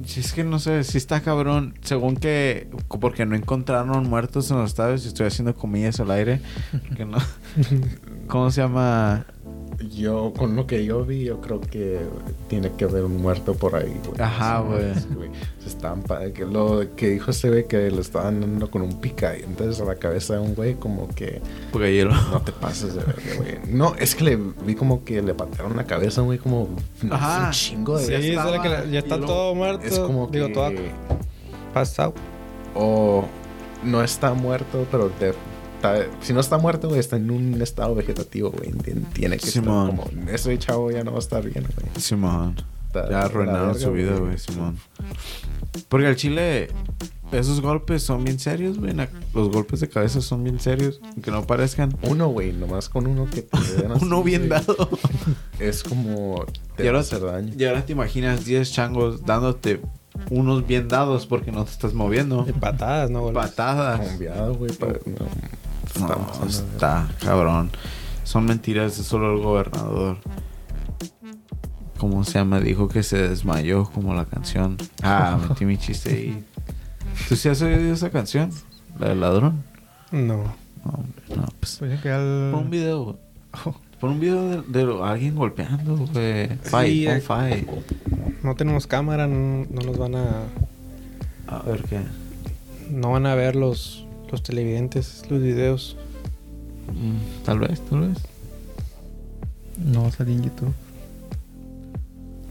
Si 0.05 0.21
es 0.21 0.33
que 0.33 0.45
no 0.45 0.59
sé, 0.59 0.85
si 0.85 0.99
está 0.99 1.23
cabrón. 1.23 1.75
Según 1.83 2.17
que. 2.17 2.69
Porque 3.01 3.25
no 3.25 3.37
encontraron 3.37 4.09
muertos 4.11 4.51
en 4.51 4.59
los 4.59 4.71
estadios. 4.71 5.05
y 5.05 5.09
Estoy 5.09 5.27
haciendo 5.27 5.55
comillas 5.55 6.01
al 6.01 6.11
aire. 6.11 6.41
Que 6.97 7.05
no. 7.05 7.19
¿Cómo 8.29 8.51
se 8.51 8.61
llama? 8.61 9.27
Yo, 9.91 10.33
con 10.37 10.55
lo 10.55 10.67
que 10.67 10.85
yo 10.85 11.05
vi, 11.05 11.25
yo 11.25 11.41
creo 11.41 11.61
que 11.61 11.99
tiene 12.49 12.71
que 12.77 12.85
haber 12.85 13.05
un 13.05 13.21
muerto 13.21 13.55
por 13.55 13.75
ahí, 13.75 13.93
güey. 14.07 14.21
Ajá, 14.21 14.61
güey. 14.61 14.93
Se 15.61 15.69
estampa. 15.69 16.21
Que 16.33 16.45
lo 16.45 16.95
que 16.95 17.11
dijo 17.11 17.31
ese 17.31 17.49
güey 17.49 17.67
que 17.67 17.91
le 17.91 18.01
estaban 18.01 18.41
dando 18.41 18.71
con 18.71 18.83
un 18.83 19.01
pica 19.01 19.37
y 19.37 19.43
entonces 19.43 19.81
a 19.81 19.85
la 19.85 19.97
cabeza 19.97 20.35
de 20.35 20.41
un 20.41 20.55
güey 20.55 20.75
como 20.75 21.09
que 21.09 21.41
Porque 21.73 21.93
hielo. 21.95 22.15
no 22.31 22.41
te 22.43 22.53
pases 22.53 22.95
de 22.95 23.01
verga, 23.05 23.35
güey. 23.39 23.59
No, 23.69 23.95
es 23.99 24.15
que 24.15 24.25
le 24.25 24.37
vi 24.37 24.75
como 24.75 25.05
que 25.05 25.21
le 25.23 25.35
patearon 25.35 25.77
la 25.77 25.85
cabeza 25.85 26.21
a 26.21 26.25
un 26.25 26.29
güey 26.29 26.39
como 26.39 26.69
no, 27.03 27.15
Ajá. 27.15 27.47
un 27.47 27.53
chingo 27.53 27.99
de 27.99 28.05
Sí, 28.23 28.33
la 28.33 28.63
que 28.63 28.69
la- 28.69 28.85
ya 28.87 28.99
está 29.01 29.19
todo 29.21 29.55
muerto. 29.55 29.85
Es 29.87 29.99
como 29.99 30.27
digo, 30.29 30.47
que 30.49 30.53
todo 30.55 30.71
pasado. 31.75 32.15
o 32.75 33.25
no 33.85 34.03
está 34.03 34.33
muerto, 34.35 34.87
pero 34.91 35.11
de- 35.19 35.35
está- 35.83 36.07
si 36.21 36.33
no 36.33 36.41
está 36.41 36.59
muerto, 36.59 36.89
güey, 36.89 37.01
está 37.01 37.17
en 37.17 37.31
un 37.31 37.61
estado 37.61 37.95
vegetativo, 37.95 38.51
güey. 38.51 38.71
Tien- 38.73 39.05
Tiene 39.13 39.37
que 39.39 39.47
Simón. 39.47 39.91
estar 39.91 40.11
como 40.11 40.31
ese 40.31 40.59
chavo 40.59 40.91
ya 40.91 41.03
no 41.05 41.11
va 41.13 41.17
a 41.19 41.21
estar 41.21 41.43
bien, 41.43 41.65
güey. 41.65 41.89
Simón. 42.03 42.57
Está- 42.87 43.09
Ya 43.11 43.23
arruinaron 43.23 43.69
verga, 43.73 43.81
su 43.81 43.93
vida, 43.93 44.17
güey, 44.17 44.39
Simón. 44.39 44.79
Porque 45.89 46.07
al 46.07 46.17
chile, 46.17 46.69
esos 47.33 47.63
golpes 47.63 48.03
son 48.03 48.23
bien 48.25 48.39
serios, 48.39 48.79
güey. 48.79 48.95
Los 49.35 49.49
golpes 49.51 49.81
de 49.81 49.89
cabeza 49.89 50.21
son 50.21 50.45
bien 50.45 50.61
serios. 50.61 51.01
Aunque 51.03 51.31
no 51.31 51.47
parezcan. 51.47 51.97
Uno, 52.03 52.29
güey, 52.29 52.53
nomás 52.53 52.91
con 52.91 53.07
uno 53.07 53.27
que 53.31 53.43
te 53.43 53.59
den 53.83 53.93
así, 53.93 54.05
Uno 54.05 54.23
bien 54.23 54.49
güey, 54.49 54.61
dado. 54.61 54.89
Es 55.59 55.83
como 55.83 56.45
te 56.77 56.83
Y 56.85 56.87
va 56.87 56.91
a 56.91 56.93
ahora, 56.97 57.01
hacer 57.01 57.21
daño. 57.23 57.55
y 57.59 57.65
ahora 57.65 57.85
te 57.87 57.93
imaginas 57.93 58.45
10 58.45 58.71
changos 58.73 59.25
dándote 59.25 59.81
unos 60.31 60.67
bien 60.67 60.89
dados 60.89 61.27
porque 61.27 61.51
no 61.51 61.65
te 61.65 61.71
estás 61.71 61.95
moviendo. 61.95 62.45
De 62.45 62.53
patadas, 62.53 63.11
¿no? 63.11 63.23
güey? 63.23 63.33
Patadas. 63.35 64.07
Conviado, 64.07 64.55
güey, 64.55 64.73
para- 64.73 64.99
no, 65.07 65.27
No, 66.01 66.47
está 66.47 67.09
cabrón. 67.21 67.71
Son 68.25 68.45
mentiras 68.45 68.97
de 68.97 69.05
solo 69.05 69.35
el 69.37 69.43
gobernador. 69.43 70.19
¿Cómo 71.99 72.25
se 72.25 72.33
llama? 72.33 72.61
Dijo 72.61 72.89
que 72.89 73.03
se 73.03 73.29
desmayó 73.29 73.85
como 73.85 74.15
la 74.15 74.25
canción. 74.25 74.77
Ah, 75.03 75.39
metí 75.49 75.65
mi 75.65 75.77
chiste 75.79 76.11
ahí. 76.11 76.45
¿Tú 77.29 77.37
sí 77.37 77.49
has 77.49 77.63
oído 77.63 77.93
esa 77.93 78.11
canción? 78.11 78.51
La 78.99 79.11
del 79.11 79.21
ladrón. 79.21 79.63
No. 80.11 80.39
No, 80.85 80.91
hombre, 80.93 81.23
no, 81.37 81.47
pues. 81.61 81.81
Al... 81.83 82.51
Pon 82.53 82.65
un 82.65 82.71
video. 82.71 83.19
Pon 84.01 84.11
un 84.13 84.21
video 84.21 84.63
de, 84.63 84.85
de 84.85 85.01
alguien 85.05 85.37
golpeando, 85.37 85.97
güey. 85.97 86.49
Fight, 86.63 86.91
Sí, 86.93 87.07
eh. 87.07 87.21
fight. 87.21 87.69
No 88.43 88.57
tenemos 88.57 88.89
cámara, 88.89 89.29
no, 89.29 89.65
no 89.71 89.83
nos 89.83 89.97
van 89.97 90.17
a... 90.17 90.43
A 91.47 91.59
ver 91.63 91.83
qué. 91.85 92.01
No 92.91 93.13
van 93.13 93.27
a 93.27 93.37
ver 93.37 93.55
los, 93.55 94.02
los 94.33 94.43
televidentes, 94.43 95.25
los 95.29 95.41
videos. 95.41 95.97
Mm, 96.89 97.45
tal 97.45 97.61
vez, 97.61 97.81
tal 97.89 98.01
vez. 98.01 98.19
No 99.79 100.11
salí 100.11 100.33
en 100.33 100.45
YouTube. 100.45 100.73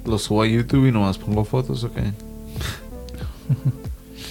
Lo 0.06 0.18
subo 0.18 0.44
a 0.44 0.48
YouTube 0.48 0.88
y 0.88 0.92
nomás 0.92 1.18
pongo 1.18 1.44
fotos, 1.44 1.84
ok. 1.84 1.94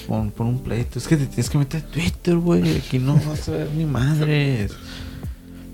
pon, 0.08 0.30
pon 0.30 0.46
un 0.46 0.58
pleito. 0.60 0.98
Es 0.98 1.06
que 1.06 1.16
te 1.16 1.26
tienes 1.26 1.50
que 1.50 1.58
meter 1.58 1.82
a 1.82 1.86
Twitter, 1.86 2.36
güey. 2.36 2.78
Aquí 2.78 2.98
no 2.98 3.14
vas 3.14 3.48
a 3.48 3.52
ver 3.52 3.70
ni 3.72 3.84
madres. 3.84 4.72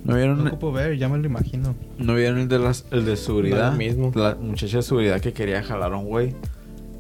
¿No 0.05 0.13
No 0.13 0.19
vieron, 0.19 0.47
ocupo 0.47 0.73
ver, 0.73 0.97
ya 0.97 1.09
me 1.09 1.19
lo 1.19 1.27
imagino. 1.27 1.75
¿no 1.99 2.15
vieron 2.15 2.39
el 2.39 2.49
de, 2.49 2.59
las, 2.59 2.85
el 2.91 3.05
de 3.05 3.17
seguridad? 3.17 3.67
No, 3.67 3.73
el 3.73 3.79
mismo. 3.79 4.13
La 4.15 4.35
muchacha 4.35 4.79
de 4.79 4.83
seguridad 4.83 5.21
que 5.21 5.33
quería 5.33 5.63
jalar 5.63 5.93
a 5.93 5.97
un 5.97 6.07
güey. 6.07 6.35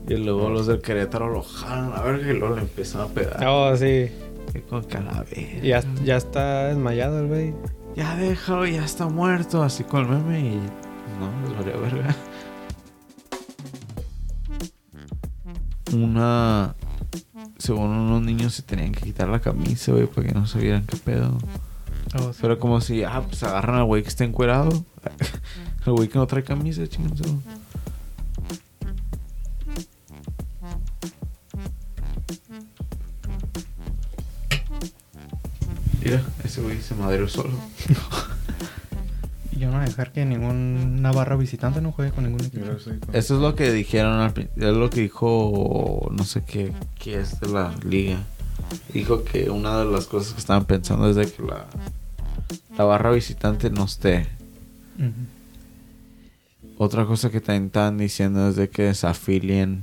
Y 0.09 0.17
luego 0.17 0.51
los 0.51 0.67
del 0.67 0.81
Querétaro 0.81 1.31
lo 1.31 1.43
jalan 1.43 1.93
a 1.93 2.03
ver 2.03 2.21
y 2.21 2.39
luego 2.39 2.57
le 2.57 2.63
empiezan 2.63 3.03
a 3.03 3.07
pegar. 3.07 3.45
Oh, 3.47 3.77
sí. 3.77 4.09
Y 4.55 4.61
con 4.61 4.85
calavera. 4.85 5.63
Ya, 5.63 5.83
ya 6.05 6.17
está 6.17 6.69
desmayado 6.69 7.21
el 7.21 7.27
güey. 7.29 7.55
Ya 7.97 8.15
déjalo, 8.17 8.67
ya 8.67 8.85
está 8.85 9.09
muerto. 9.09 9.63
Así 9.63 9.85
con 9.85 10.03
el 10.03 10.09
meme 10.09 10.41
y. 10.41 10.61
No, 11.19 11.49
les 11.49 11.59
valía 11.59 11.77
verga. 11.77 12.17
Una. 15.93 16.75
Según 17.59 17.91
unos 17.91 18.23
niños 18.23 18.55
se 18.55 18.63
tenían 18.63 18.93
que 18.93 19.01
quitar 19.01 19.29
la 19.29 19.41
camisa, 19.41 19.93
güey, 19.93 20.07
para 20.07 20.27
que 20.27 20.35
no 20.35 20.47
se 20.47 20.59
vieran 20.59 20.85
qué 20.87 20.97
pedo. 20.97 21.39
Oh, 22.19 22.33
sí. 22.33 22.39
Pero 22.41 22.59
como 22.59 22.81
si, 22.81 23.03
ah, 23.03 23.23
pues 23.27 23.43
agarran 23.43 23.77
al 23.77 23.85
güey 23.85 24.03
que 24.03 24.09
está 24.09 24.25
encuerado. 24.25 24.85
El 25.87 25.93
güey 25.93 26.09
que 26.09 26.19
no 26.19 26.27
trae 26.27 26.43
camisa, 26.43 26.87
chingados. 26.87 27.33
Mira, 36.07 36.23
ese 36.45 36.61
güey 36.63 36.81
se 36.81 36.95
madreó 36.95 37.29
solo. 37.29 37.51
Y 39.53 39.59
yo 39.61 39.67
no 39.69 39.75
voy 39.75 39.83
a 39.83 39.89
dejar 39.89 40.13
que 40.13 40.25
ninguna 40.25 41.13
barra 41.13 41.37
visitante 41.37 41.81
no 41.81 41.93
juegue 41.93 42.13
con 42.13 42.25
ningún 42.25 42.45
equipo. 42.45 42.65
Eso 43.13 43.35
es 43.37 43.41
lo 43.41 43.55
que 43.55 43.73
dijeron 43.73 44.21
al 44.21 44.33
prin- 44.35 44.51
Es 44.57 44.75
lo 44.75 44.91
que 44.91 45.01
dijo. 45.03 46.09
No 46.13 46.25
sé 46.25 46.43
qué. 46.45 46.73
qué 46.99 47.21
es 47.21 47.41
de 47.41 47.49
la 47.49 47.75
liga. 47.85 48.19
Dijo 48.93 49.25
que 49.25 49.49
una 49.51 49.79
de 49.79 49.85
las 49.87 50.07
cosas 50.07 50.35
que 50.35 50.41
estaban 50.41 50.65
pensando 50.67 51.09
es 51.09 51.17
de 51.17 51.31
que 51.31 51.43
la. 51.43 51.67
La 52.77 52.85
barra 52.85 53.11
visitante 53.11 53.71
no 53.71 53.85
esté. 53.85 54.29
Ujú. 54.99 56.75
Otra 56.79 57.07
cosa 57.07 57.31
que 57.31 57.41
también 57.41 57.67
están 57.67 57.97
diciendo 57.97 58.49
es 58.51 58.57
de 58.57 58.69
que 58.69 58.93
se 58.95 59.07
afilien 59.07 59.83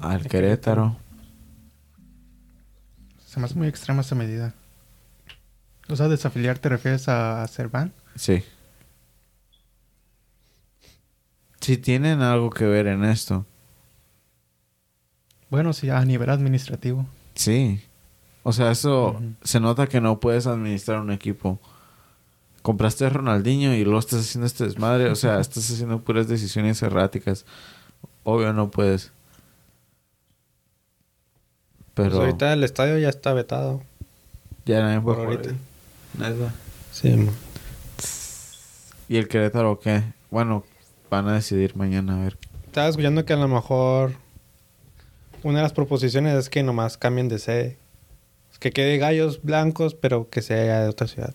al 0.00 0.26
Querétaro. 0.26 0.96
Se 3.24 3.38
me 3.38 3.46
hace 3.46 3.54
muy 3.54 3.68
extrema 3.68 4.00
esa 4.00 4.14
medida. 4.16 4.54
O 5.88 5.96
sea, 5.96 6.08
desafiliar 6.08 6.58
te 6.58 6.68
refieres 6.68 7.08
a 7.08 7.42
hacer 7.42 7.68
ban. 7.68 7.92
Sí. 8.16 8.42
Si 11.60 11.76
tienen 11.76 12.22
algo 12.22 12.50
que 12.50 12.66
ver 12.66 12.86
en 12.86 13.04
esto. 13.04 13.44
Bueno, 15.50 15.72
sí, 15.72 15.90
a 15.90 16.04
nivel 16.04 16.30
administrativo. 16.30 17.06
Sí. 17.34 17.80
O 18.42 18.52
sea, 18.52 18.70
eso 18.70 19.20
se 19.42 19.60
nota 19.60 19.86
que 19.86 20.00
no 20.00 20.20
puedes 20.20 20.46
administrar 20.46 21.00
un 21.00 21.10
equipo. 21.10 21.58
Compraste 22.62 23.06
a 23.06 23.10
Ronaldinho 23.10 23.74
y 23.74 23.84
luego 23.84 23.98
estás 23.98 24.20
haciendo 24.20 24.46
este 24.46 24.64
desmadre. 24.64 25.10
O 25.10 25.14
sea, 25.16 25.40
estás 25.40 25.70
haciendo 25.70 26.00
puras 26.02 26.28
decisiones 26.28 26.82
erráticas. 26.82 27.44
Obvio 28.24 28.52
no 28.52 28.70
puedes. 28.70 29.10
Pues 31.94 32.08
Pero 32.08 32.20
ahorita 32.20 32.52
el 32.52 32.62
estadio 32.62 32.98
ya 32.98 33.08
está 33.08 33.32
vetado. 33.32 33.82
ya 34.66 34.80
nadie 34.82 35.00
puede 35.00 35.16
por 35.16 35.24
jugar 35.26 35.38
ahorita. 35.38 35.50
ahí. 35.50 35.67
Neta. 36.16 36.52
Sí. 36.92 37.28
¿Y 39.08 39.16
el 39.16 39.28
Querétaro 39.28 39.80
qué? 39.80 40.02
Bueno, 40.30 40.64
van 41.10 41.28
a 41.28 41.34
decidir 41.34 41.76
mañana 41.76 42.20
a 42.20 42.24
ver. 42.24 42.38
Estaba 42.66 42.88
escuchando 42.88 43.24
que 43.24 43.32
a 43.32 43.36
lo 43.36 43.48
mejor 43.48 44.12
una 45.42 45.58
de 45.58 45.62
las 45.62 45.72
proposiciones 45.72 46.34
es 46.34 46.50
que 46.50 46.62
nomás 46.62 46.96
cambien 46.96 47.28
de 47.28 47.38
sede. 47.38 47.78
Que 48.60 48.72
quede 48.72 48.98
gallos 48.98 49.42
blancos, 49.42 49.94
pero 49.94 50.28
que 50.28 50.42
sea 50.42 50.80
de 50.82 50.88
otra 50.88 51.06
ciudad. 51.06 51.34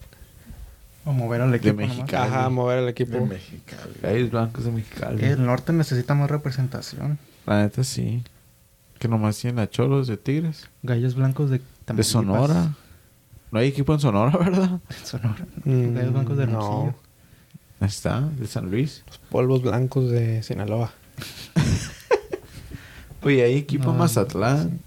O 1.06 1.14
mover 1.14 1.42
al 1.42 1.56
equipo 1.56 1.80
nomás. 1.80 1.98
Mexicali. 1.98 2.32
Ajá, 2.32 2.50
mover 2.50 2.80
el 2.80 2.86
de 2.86 2.92
equipo. 2.92 3.26
Mexicali. 3.26 3.94
Gallos 4.02 4.32
blancos 4.32 4.66
de 4.66 4.72
Mexicali. 4.72 5.26
El 5.26 5.46
norte 5.46 5.74
necesita 5.74 6.16
más 6.16 6.30
representación. 6.30 7.18
La 7.46 7.62
neta 7.62 7.84
sí. 7.84 8.24
Que 9.00 9.08
nomás 9.08 9.38
tienen 9.38 9.60
a 9.60 9.70
Cholos 9.70 10.08
de 10.08 10.18
Tigres. 10.18 10.70
Gallos 10.82 11.16
blancos 11.16 11.50
de 11.50 11.60
De 11.60 11.64
Tamaulipas. 11.86 12.08
Sonora. 12.08 12.76
No 13.54 13.60
hay 13.60 13.68
equipo 13.68 13.94
en 13.94 14.00
Sonora, 14.00 14.36
¿verdad? 14.38 14.80
Sonora. 15.04 15.46
Mm, 15.64 15.94
Gallos 15.94 16.14
blancos 16.14 16.38
de 16.38 16.48
no. 16.48 16.52
Hermosillo. 16.60 16.96
Ahí 17.80 17.88
está, 17.88 18.22
de 18.22 18.48
San 18.48 18.72
Luis. 18.72 19.04
Polvos 19.30 19.62
blancos 19.62 20.10
de 20.10 20.42
Sinaloa. 20.42 20.92
Oye, 23.22 23.44
hay 23.44 23.56
equipo 23.58 23.86
en 23.86 23.92
No, 23.92 24.00
Mazatlán. 24.00 24.80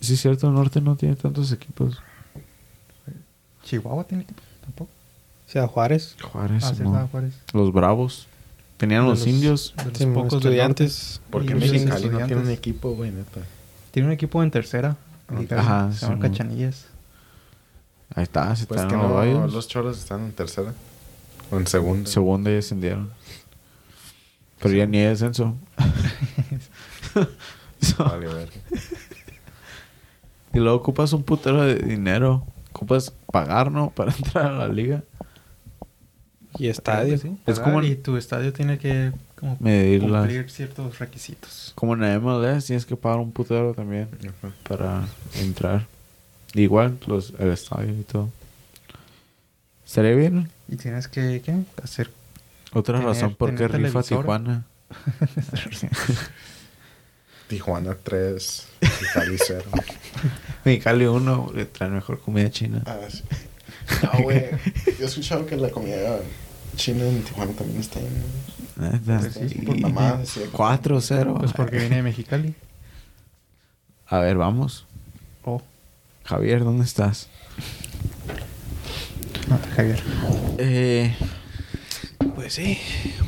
Sí, 0.00 0.14
es 0.14 0.20
cierto, 0.20 0.48
el 0.48 0.54
norte 0.54 0.80
no 0.80 0.96
tiene 0.96 1.14
tantos 1.14 1.52
equipos. 1.52 1.98
Chihuahua 3.64 4.04
tiene 4.04 4.24
equipo. 4.24 4.42
Tampoco. 4.62 4.90
Ciudad 5.46 5.68
Juárez. 5.68 6.16
Juárez, 6.20 6.64
Ah, 6.64 7.06
Juárez. 7.10 7.34
Los 7.52 7.72
Bravos. 7.72 8.26
Tenían 8.78 9.04
De 9.04 9.10
los, 9.10 9.18
los- 9.20 9.28
indios. 9.28 9.74
De 9.76 9.84
los 9.84 9.98
Sí, 9.98 10.06
pocos 10.06 10.34
estudiantes. 10.34 11.20
Porque 11.30 11.54
Mexicali 11.54 12.08
no 12.08 12.26
tiene 12.26 12.42
un 12.42 12.50
equipo, 12.50 12.90
güey, 12.94 13.10
neta. 13.12 13.42
Tiene 13.92 14.08
un 14.08 14.12
equipo 14.14 14.42
en 14.42 14.50
tercera. 14.50 14.96
Ajá, 15.58 15.92
Se. 15.92 16.18
Cachanillas. 16.18 16.86
Ahí 18.14 18.24
está, 18.24 18.54
se 18.56 18.66
Pues 18.66 18.80
están 18.80 18.90
que 18.90 18.96
los 18.96 19.12
no, 19.12 19.46
los 19.52 19.68
choros 19.68 19.98
están 19.98 20.20
en 20.24 20.32
tercera. 20.32 20.74
O 21.50 21.56
en 21.58 21.66
segunda. 21.66 22.10
Segunda 22.10 22.50
y 22.50 22.54
descendieron. 22.54 23.10
Pero 24.60 24.74
ya 24.74 24.86
ni 24.86 24.98
hay 24.98 25.06
descenso. 25.06 25.56
So- 27.80 28.04
Vale, 28.04 28.26
y 30.52 30.58
luego 30.58 30.76
ocupas 30.76 31.12
un 31.12 31.22
putero 31.22 31.62
de 31.62 31.76
dinero. 31.76 32.44
Ocupas 32.72 33.12
pagar, 33.32 33.70
¿no? 33.70 33.90
Para 33.94 34.12
entrar 34.12 34.46
a 34.46 34.52
la 34.52 34.68
liga. 34.68 35.02
Y 36.60 36.68
estadio. 36.68 37.16
Sí, 37.18 37.36
Es 37.46 37.58
como- 37.58 37.82
Y 37.82 37.94
tu 37.96 38.16
estadio 38.16 38.52
tiene 38.52 38.78
que 38.78 39.12
como 39.36 39.56
Medir 39.60 40.02
las- 40.04 40.20
cumplir 40.26 40.50
ciertos 40.50 40.98
requisitos. 40.98 41.72
Como 41.74 41.94
en 41.94 42.00
la 42.00 42.14
MLS 42.20 42.66
tienes 42.66 42.84
que 42.84 42.96
pagar 42.96 43.18
un 43.18 43.32
putero 43.32 43.72
también. 43.74 44.08
Ajá. 44.28 44.52
para 44.68 45.04
entrar. 45.40 45.86
Igual 46.54 46.98
los, 47.06 47.32
el 47.38 47.50
estadio 47.50 47.92
y 47.98 48.02
todo. 48.02 48.28
¿Estaría 49.86 50.14
bien? 50.14 50.50
Y 50.68 50.76
tienes 50.76 51.08
que 51.08 51.40
¿qué? 51.44 51.62
hacer 51.82 52.10
Otra 52.72 52.98
Tener- 52.98 53.06
razón 53.08 53.34
por 53.34 53.54
qué 53.54 53.66
rifa. 53.68 54.02
Tijuana. 54.02 54.64
Tijuana 57.48 57.96
3, 58.02 58.66
Mexicali 58.80 59.36
0. 59.46 59.64
Mexicali 60.64 61.06
1 61.06 61.52
le 61.54 61.64
trae 61.66 61.88
mejor 61.90 62.20
comida 62.20 62.50
china. 62.50 62.82
Ah, 62.86 62.98
sí. 63.08 63.22
No, 64.04 64.22
güey. 64.22 64.50
Yo 64.98 65.04
he 65.04 65.08
escuchado 65.08 65.46
que 65.46 65.56
la 65.56 65.70
comida 65.70 66.20
china 66.76 67.04
en 67.04 67.22
Tijuana 67.22 67.52
también 67.52 67.80
está 67.80 68.00
en. 68.00 68.08
Neta. 68.76 69.18
Pues 69.20 69.34
sí, 69.34 69.58
Y- 69.60 69.66
por 69.66 69.78
mamadas, 69.80 70.28
sí. 70.28 70.40
4-0. 70.52 71.38
Pues 71.38 71.52
porque 71.52 71.78
viene 71.78 71.96
de 71.96 72.02
Mexicali. 72.02 72.54
A 74.06 74.18
ver, 74.18 74.36
vamos. 74.36 74.86
Oh, 75.44 75.62
Javier, 76.24 76.64
¿dónde 76.64 76.84
estás? 76.84 77.28
no, 79.48 79.58
Javier. 79.76 80.02
Eh, 80.58 81.14
Pues 82.34 82.54
sí, 82.54 82.78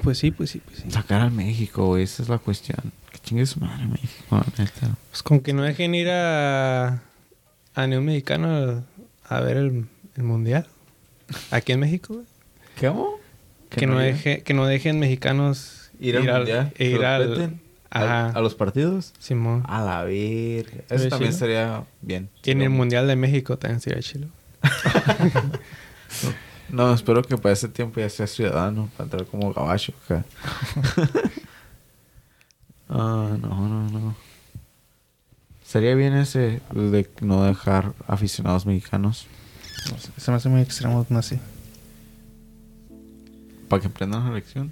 pues 0.03 0.19
sí, 0.19 0.31
pues 0.31 0.51
sí, 0.51 0.61
pues 0.65 0.79
sí. 0.81 0.91
sacar 0.91 1.21
a 1.21 1.31
México, 1.31 1.87
güey. 1.87 2.03
Esa 2.05 2.23
es 2.23 2.29
la 2.29 2.39
cuestión. 2.39 2.93
Que 3.11 3.19
chingue 3.19 3.47
su 3.47 3.61
madre 3.61 3.87
México, 3.87 4.43
neta. 4.59 4.97
Pues 5.11 5.23
con 5.23 5.41
que 5.41 5.53
no 5.53 5.63
dejen 5.63 5.95
ir 5.95 6.09
a, 6.11 7.03
a 7.75 7.85
un 7.85 8.05
mexicano 8.05 8.49
a, 9.29 9.37
a 9.37 9.41
ver 9.41 9.57
el, 9.59 9.87
el 10.17 10.23
mundial. 10.23 10.67
Aquí 11.51 11.73
en 11.73 11.81
México, 11.81 12.15
güey. 12.15 12.27
¿Cómo? 12.81 13.17
Que, 13.77 13.87
no 13.87 13.99
deje, 13.99 14.43
que 14.43 14.55
no 14.55 14.67
dejen 14.67 14.99
mexicanos 14.99 15.91
Ir 15.99 16.17
al 16.17 16.73
ir 16.79 17.05
al, 17.05 17.59
ajá. 17.91 18.27
¿A, 18.27 18.31
a 18.31 18.41
los 18.41 18.55
partidos? 18.55 19.13
Simón. 19.19 19.63
A 19.67 19.83
la 19.83 20.03
verga. 20.05 20.73
Eso 20.89 20.95
¿Estaría 20.95 21.11
también 21.11 21.33
sería 21.33 21.85
bien. 22.01 22.29
Y 22.43 22.51
en 22.51 22.63
el 22.63 22.71
mundial 22.71 23.07
de 23.07 23.17
México 23.17 23.59
también 23.59 23.81
sería 23.81 24.01
chilo. 24.01 24.29
No, 26.73 26.95
espero 26.95 27.23
que 27.23 27.37
para 27.37 27.53
ese 27.53 27.69
tiempo 27.69 28.01
ya 28.01 28.09
sea 28.09 28.27
ciudadano, 28.27 28.89
para 28.97 29.05
entrar 29.05 29.27
como 29.27 29.53
gabacho 29.53 29.93
ah, 32.89 33.37
no, 33.39 33.69
no, 33.69 33.91
no. 33.91 34.17
Sería 35.63 35.95
bien 35.95 36.15
ese 36.15 36.63
de 36.73 37.11
no 37.21 37.45
dejar 37.45 37.93
aficionados 38.07 38.65
mexicanos 38.65 39.27
No 39.91 39.99
sé, 39.99 40.11
se 40.17 40.31
me 40.31 40.39
hace 40.39 40.49
muy 40.49 40.63
extremo 40.63 41.07
no 41.11 41.19
así. 41.19 41.39
Para 43.73 43.81
que 43.81 43.89
aprendan 43.89 44.25
la 44.29 44.35
lección. 44.35 44.71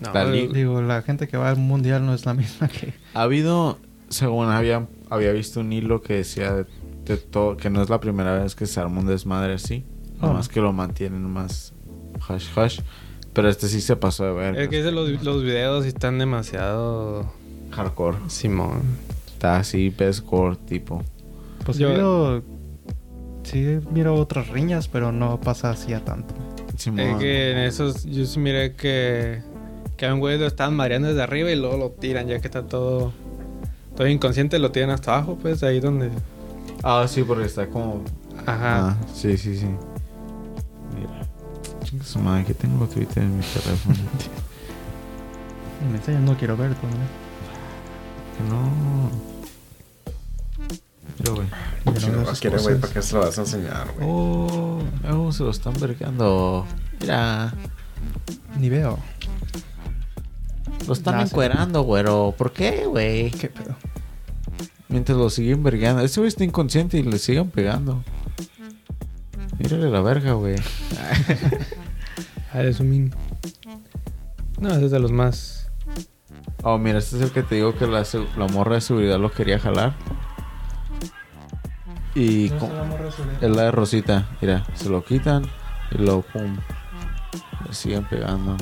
No, 0.00 0.12
La 0.12 0.22
el-. 0.24 0.52
Digo, 0.52 0.82
la 0.82 1.02
gente 1.02 1.28
que 1.28 1.36
va 1.36 1.50
al 1.50 1.56
mundial 1.56 2.04
no 2.04 2.12
es 2.14 2.26
la 2.26 2.34
misma 2.42 2.66
que. 2.66 2.94
Ha 3.14 3.22
habido, 3.22 3.78
según 4.08 4.48
había, 4.48 4.88
había 5.08 5.30
visto 5.30 5.60
un 5.60 5.72
hilo 5.72 6.02
que 6.02 6.14
decía 6.14 6.52
de, 6.52 6.66
de 7.04 7.16
todo, 7.16 7.56
que 7.56 7.70
no 7.70 7.80
es 7.80 7.88
la 7.90 8.00
primera 8.00 8.34
vez 8.42 8.56
que 8.56 8.66
se 8.66 8.80
arma 8.80 9.00
un 9.00 9.06
desmadre 9.06 9.54
así. 9.54 9.84
Ah. 10.20 10.26
Nomás 10.26 10.48
que 10.48 10.60
lo 10.60 10.72
mantienen 10.72 11.22
más 11.30 11.72
hush 12.28 12.46
hush. 12.56 12.80
Pero 13.32 13.48
este 13.48 13.68
sí 13.68 13.80
se 13.80 13.94
pasó 13.94 14.24
de 14.24 14.32
ver. 14.32 14.56
Es 14.58 14.68
que 14.68 14.78
dice 14.78 14.90
los, 14.90 15.22
los 15.22 15.42
videos 15.44 15.84
están 15.86 16.18
demasiado 16.18 17.32
Hardcore. 17.70 18.16
Simón. 18.26 18.82
Está 19.28 19.58
así, 19.58 19.90
best 19.90 20.24
core 20.24 20.56
tipo. 20.56 21.04
Pues 21.64 21.78
Yo- 21.78 21.96
yo. 21.96 22.42
Sí, 23.44 23.78
miro 23.92 24.14
otras 24.14 24.48
riñas, 24.48 24.88
pero 24.88 25.12
no 25.12 25.40
pasa 25.40 25.70
así 25.70 25.92
a 25.92 26.04
tanto. 26.04 26.34
Simón. 26.76 27.00
Es 27.00 27.16
que 27.16 27.52
en 27.52 27.58
esos 27.58 28.04
yo 28.04 28.24
sí 28.26 28.38
miré 28.38 28.74
que 28.74 29.42
que 29.96 30.06
a 30.06 30.14
un 30.14 30.20
güey 30.20 30.38
lo 30.38 30.46
estaban 30.46 30.74
mareando 30.74 31.08
desde 31.08 31.22
arriba 31.22 31.50
y 31.50 31.56
luego 31.56 31.76
lo 31.76 31.90
tiran 31.90 32.26
ya 32.26 32.40
que 32.40 32.48
está 32.48 32.66
todo 32.66 33.12
todo 33.96 34.08
inconsciente 34.08 34.58
lo 34.58 34.72
tiran 34.72 34.90
hasta 34.90 35.14
abajo, 35.14 35.38
pues 35.40 35.62
ahí 35.62 35.80
donde 35.80 36.10
Ah, 36.82 37.06
sí, 37.08 37.22
porque 37.22 37.46
está 37.46 37.66
como. 37.68 38.02
ajá. 38.44 38.88
Ah, 38.88 38.96
sí, 39.14 39.38
sí, 39.38 39.56
sí. 39.56 39.66
Mira. 40.94 41.26
Chinga 41.82 42.04
su 42.04 42.18
madre, 42.18 42.44
que 42.44 42.54
tengo 42.54 42.86
Twitter 42.86 43.22
en 43.22 43.38
mi 43.38 43.42
teléfono. 43.42 43.96
Y 45.80 46.12
me 46.12 46.18
no 46.20 46.36
quiero 46.36 46.56
ver 46.56 46.74
todo. 46.74 46.88
que 46.90 48.44
no. 48.48 49.33
Mira, 51.18 51.32
güey. 51.32 51.46
Yo 51.86 52.00
Si 52.00 52.06
no 52.10 52.22
lo 52.22 52.32
quiere, 52.32 52.58
güey. 52.58 52.80
¿para 52.80 52.92
qué 52.92 53.02
se 53.02 53.14
lo 53.14 53.20
vas 53.20 53.38
a 53.38 53.42
enseñar, 53.42 53.86
güey? 53.94 54.06
Oh, 54.10 54.82
oh, 55.12 55.32
se 55.32 55.42
lo 55.44 55.50
están 55.50 55.74
vergando. 55.80 56.66
Mira. 57.00 57.52
Ni 58.58 58.68
veo. 58.68 58.98
Lo 60.86 60.92
están 60.92 61.16
Nah, 61.16 61.24
sí. 61.24 61.30
encuerando, 61.30 61.82
güero. 61.82 62.34
¿Por 62.36 62.52
qué, 62.52 62.86
güey? 62.86 63.30
¿Qué 63.30 63.48
pedo? 63.48 63.74
Mientras 64.88 65.16
lo 65.16 65.30
siguen 65.30 65.62
vergando. 65.62 66.02
Ese 66.02 66.20
güey 66.20 66.28
está 66.28 66.44
inconsciente 66.44 66.98
y 66.98 67.02
le 67.02 67.18
siguen 67.18 67.50
pegando. 67.50 68.02
Mírale 69.58 69.88
la 69.90 70.00
verga, 70.00 70.32
güey. 70.32 70.56
Ah, 72.52 72.62
es 72.62 72.78
un 72.78 72.88
min. 72.88 73.12
No, 74.60 74.70
ese 74.70 74.84
es 74.84 74.90
de 74.92 75.00
los 75.00 75.10
más 75.10 75.68
Oh, 76.62 76.78
mira, 76.78 76.98
este 76.98 77.16
es 77.16 77.22
el 77.22 77.32
que 77.32 77.42
te 77.42 77.56
digo 77.56 77.74
que 77.76 77.84
la, 77.88 78.04
la 78.38 78.46
morra 78.46 78.76
de 78.76 78.80
seguridad 78.80 79.18
lo 79.18 79.32
quería 79.32 79.58
jalar. 79.58 79.96
Y 82.14 82.50
¿No 82.50 82.58
con- 82.58 82.70
es 83.40 83.50
la 83.50 83.62
de 83.64 83.70
Rosita. 83.72 84.28
Mira, 84.40 84.64
se 84.74 84.88
lo 84.88 85.04
quitan 85.04 85.44
y 85.90 85.98
luego 85.98 86.22
pum. 86.22 86.56
Le 87.66 87.74
siguen 87.74 88.04
pegando. 88.04 88.56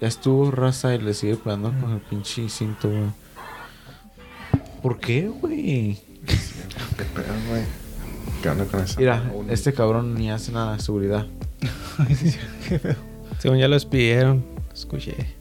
Ya 0.00 0.08
estuvo 0.08 0.50
raza 0.50 0.94
y 0.94 0.98
le 1.00 1.14
sigue 1.14 1.36
pegando 1.36 1.72
con 1.80 1.92
el 1.92 2.00
pinche 2.00 2.48
cinto, 2.48 2.88
güey. 2.88 3.04
¿Por 4.82 4.98
qué, 4.98 5.28
güey? 5.28 5.98
¿Qué 6.26 7.04
pedo, 7.14 7.32
güey? 7.48 7.62
¿Qué 8.42 8.48
onda 8.50 8.64
con 8.66 8.80
eso? 8.80 8.98
Mira, 8.98 9.22
este 9.48 9.72
cabrón 9.72 10.14
ni 10.14 10.30
hace 10.30 10.52
nada 10.52 10.74
de 10.76 10.80
seguridad. 10.82 11.26
¿Qué 12.68 12.78
pedo? 12.78 12.96
según 13.38 13.58
ya 13.58 13.68
lo 13.68 13.74
despidieron, 13.74 14.44
escuché. 14.72 15.34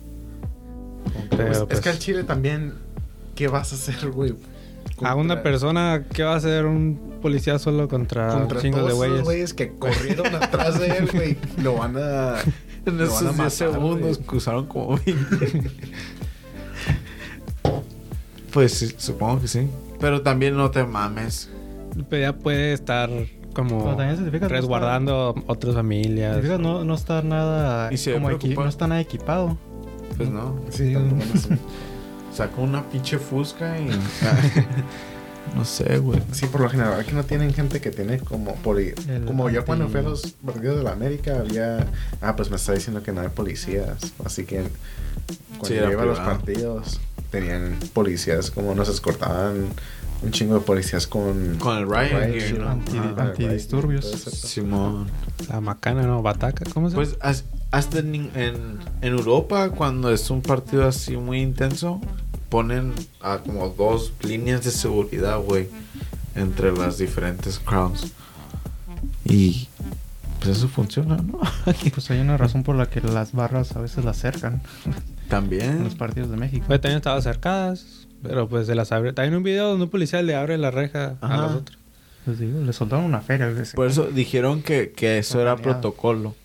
Pero, 1.29 1.45
Pues, 1.47 1.59
pues, 1.59 1.71
es 1.73 1.81
que 1.81 1.89
al 1.89 1.99
chile 1.99 2.23
también, 2.23 2.73
¿qué 3.35 3.47
vas 3.47 3.71
a 3.71 3.75
hacer, 3.75 4.09
güey? 4.11 4.33
a 5.03 5.13
una 5.15 5.41
persona 5.43 6.05
¿qué 6.13 6.23
va 6.23 6.33
a 6.33 6.35
hacer 6.37 6.65
un 6.65 7.15
policía 7.21 7.59
solo 7.59 7.87
contra, 7.89 8.29
Contra 8.29 8.57
un 8.57 8.61
chingo 8.61 8.77
todos 8.77 8.89
de 8.91 8.95
güeyes? 8.95 9.23
güeyes 9.23 9.53
que 9.53 9.73
corrieron 9.73 10.33
atrás 10.35 10.79
de 10.79 10.87
él, 10.87 11.09
güey. 11.13 11.37
Lo 11.61 11.75
van 11.75 11.95
a... 11.97 12.35
En 12.85 12.99
Lo 12.99 13.05
esos 13.05 13.21
10 13.21 13.31
matar, 13.33 13.51
segundos 13.51 14.17
güey. 14.17 14.27
cruzaron 14.27 14.67
como 14.67 14.97
20. 15.03 15.71
pues 18.51 18.73
sí, 18.73 18.93
supongo 18.97 19.41
que 19.41 19.47
sí. 19.47 19.67
Pero 19.99 20.21
también 20.21 20.55
no 20.55 20.69
te 20.71 20.83
mames. 20.85 21.49
Ya 22.11 22.33
puede 22.33 22.73
estar 22.73 23.09
como 23.53 23.83
Pero 23.83 23.95
también 23.97 24.15
significa 24.17 24.47
que 24.47 24.53
no 24.53 24.59
resguardando 24.59 25.35
otras 25.47 25.75
familias. 25.75 26.43
No, 26.59 26.83
no 26.83 26.93
está 26.93 27.21
nada. 27.21 27.91
Y 27.91 27.97
ve 28.05 28.13
como 28.13 28.29
equi- 28.31 28.55
no 28.55 28.67
está 28.69 28.87
nada 28.87 29.01
equipado. 29.01 29.57
Pues 30.15 30.29
no. 30.29 30.59
Sí, 30.69 30.93
Sacó 32.35 32.61
una 32.63 32.83
pinche 32.89 33.17
fusca 33.17 33.79
y. 33.79 33.87
no 35.55 35.63
sé, 35.63 35.99
güey. 35.99 36.21
Sí, 36.31 36.47
por 36.47 36.61
lo 36.61 36.69
general 36.69 36.99
aquí 36.99 37.13
no 37.13 37.23
tienen 37.23 37.53
gente 37.53 37.79
que 37.79 37.91
tiene 37.91 38.19
como 38.19 38.55
poli... 38.55 38.93
El 39.07 39.25
Como 39.25 39.49
yo 39.49 39.63
cuando 39.65 39.87
fui 39.87 39.99
a 40.01 40.03
los 40.03 40.33
partidos 40.45 40.77
de 40.77 40.83
la 40.83 40.91
América 40.91 41.37
había... 41.39 41.87
Ah, 42.21 42.35
pues 42.35 42.49
me 42.49 42.57
está 42.57 42.73
diciendo 42.73 43.03
que 43.03 43.11
no 43.11 43.21
hay 43.21 43.29
policías. 43.29 44.13
Así 44.25 44.45
que 44.45 44.63
cuando 45.57 45.67
Sí, 45.67 45.75
yo 45.75 45.91
iba 45.91 46.03
a 46.03 46.05
los 46.05 46.19
partidos 46.19 46.99
tenían 47.31 47.77
policías 47.93 48.51
como 48.51 48.75
nos 48.75 48.87
escortaban 48.89 49.67
un 50.21 50.31
chingo 50.31 50.55
de 50.55 50.61
policías 50.61 51.05
con... 51.07 51.57
Con 51.59 51.77
el 51.77 51.85
riot 51.87 52.57
¿no? 52.59 52.69
Anti- 52.69 52.97
ajá, 52.97 53.21
antidisturbios. 53.23 54.05
Simón. 54.05 55.07
La 55.49 55.61
macana, 55.61 56.03
¿no? 56.03 56.21
Bataca, 56.21 56.65
¿cómo 56.73 56.89
se 56.89 56.95
llama? 56.95 57.05
Pues 57.07 57.17
has- 57.21 57.43
hasta 57.71 57.99
en, 57.99 58.15
en, 58.15 58.31
en 58.35 59.13
Europa, 59.13 59.69
cuando 59.69 60.09
es 60.11 60.29
un 60.29 60.41
partido 60.41 60.87
así 60.87 61.17
muy 61.17 61.41
intenso, 61.41 61.99
ponen 62.49 62.93
a 63.21 63.39
como 63.39 63.69
dos 63.69 64.13
líneas 64.21 64.63
de 64.63 64.71
seguridad, 64.71 65.39
güey, 65.39 65.67
entre 66.35 66.71
las 66.71 66.97
diferentes 66.97 67.59
crowds. 67.59 68.11
Y 69.23 69.67
pues 70.39 70.57
eso 70.57 70.67
funciona, 70.67 71.17
¿no? 71.17 71.39
Pues 71.93 72.11
hay 72.11 72.19
una 72.19 72.37
razón 72.37 72.63
por 72.63 72.75
la 72.75 72.87
que 72.87 73.01
las 73.01 73.31
barras 73.31 73.75
a 73.75 73.81
veces 73.81 74.05
las 74.05 74.17
cercan 74.19 74.61
en 74.85 75.29
También. 75.29 75.83
los 75.83 75.95
partidos 75.95 76.29
de 76.29 76.37
México. 76.37 76.65
Pues 76.67 76.81
también 76.81 76.97
estaban 76.97 77.21
cercadas, 77.21 78.07
pero 78.21 78.47
pues 78.47 78.67
se 78.67 78.75
las 78.75 78.91
abre. 78.91 79.13
También 79.13 79.35
un 79.35 79.43
video 79.43 79.69
donde 79.69 79.85
un 79.85 79.89
policía 79.89 80.21
le 80.21 80.35
abre 80.35 80.57
la 80.57 80.71
reja 80.71 81.15
a 81.21 81.25
Ajá. 81.25 81.37
los 81.41 81.51
otros. 81.53 81.79
Les 82.27 82.39
digo, 82.39 82.59
le 82.61 82.73
soltaron 82.73 83.05
una 83.05 83.21
feria. 83.21 83.49
güey. 83.51 83.63
Por 83.75 83.87
eso 83.87 84.05
dijeron 84.05 84.61
que, 84.63 84.91
que 84.91 85.19
eso 85.19 85.41
era 85.41 85.55
protocolo. 85.57 86.35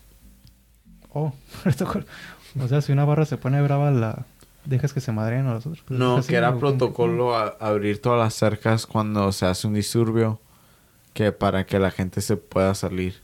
Oh, 1.13 1.33
protocolo. 1.63 2.05
O 2.59 2.67
sea, 2.67 2.81
si 2.81 2.91
una 2.91 3.05
barra 3.05 3.25
se 3.25 3.37
pone 3.37 3.61
brava, 3.61 3.91
la 3.91 4.25
dejas 4.65 4.93
que 4.93 5.01
se 5.01 5.11
madreen 5.11 5.47
a 5.47 5.53
los 5.53 5.65
otros. 5.65 5.83
Pues 5.87 5.99
No, 5.99 6.21
que 6.25 6.35
era 6.35 6.57
protocolo 6.57 7.35
a- 7.35 7.55
abrir 7.59 8.01
todas 8.01 8.19
las 8.19 8.33
cercas 8.33 8.85
cuando 8.85 9.31
se 9.31 9.45
hace 9.45 9.67
un 9.67 9.73
disturbio. 9.73 10.39
Que 11.13 11.31
para 11.33 11.65
que 11.65 11.77
la 11.77 11.91
gente 11.91 12.21
se 12.21 12.37
pueda 12.37 12.73
salir. 12.73 13.15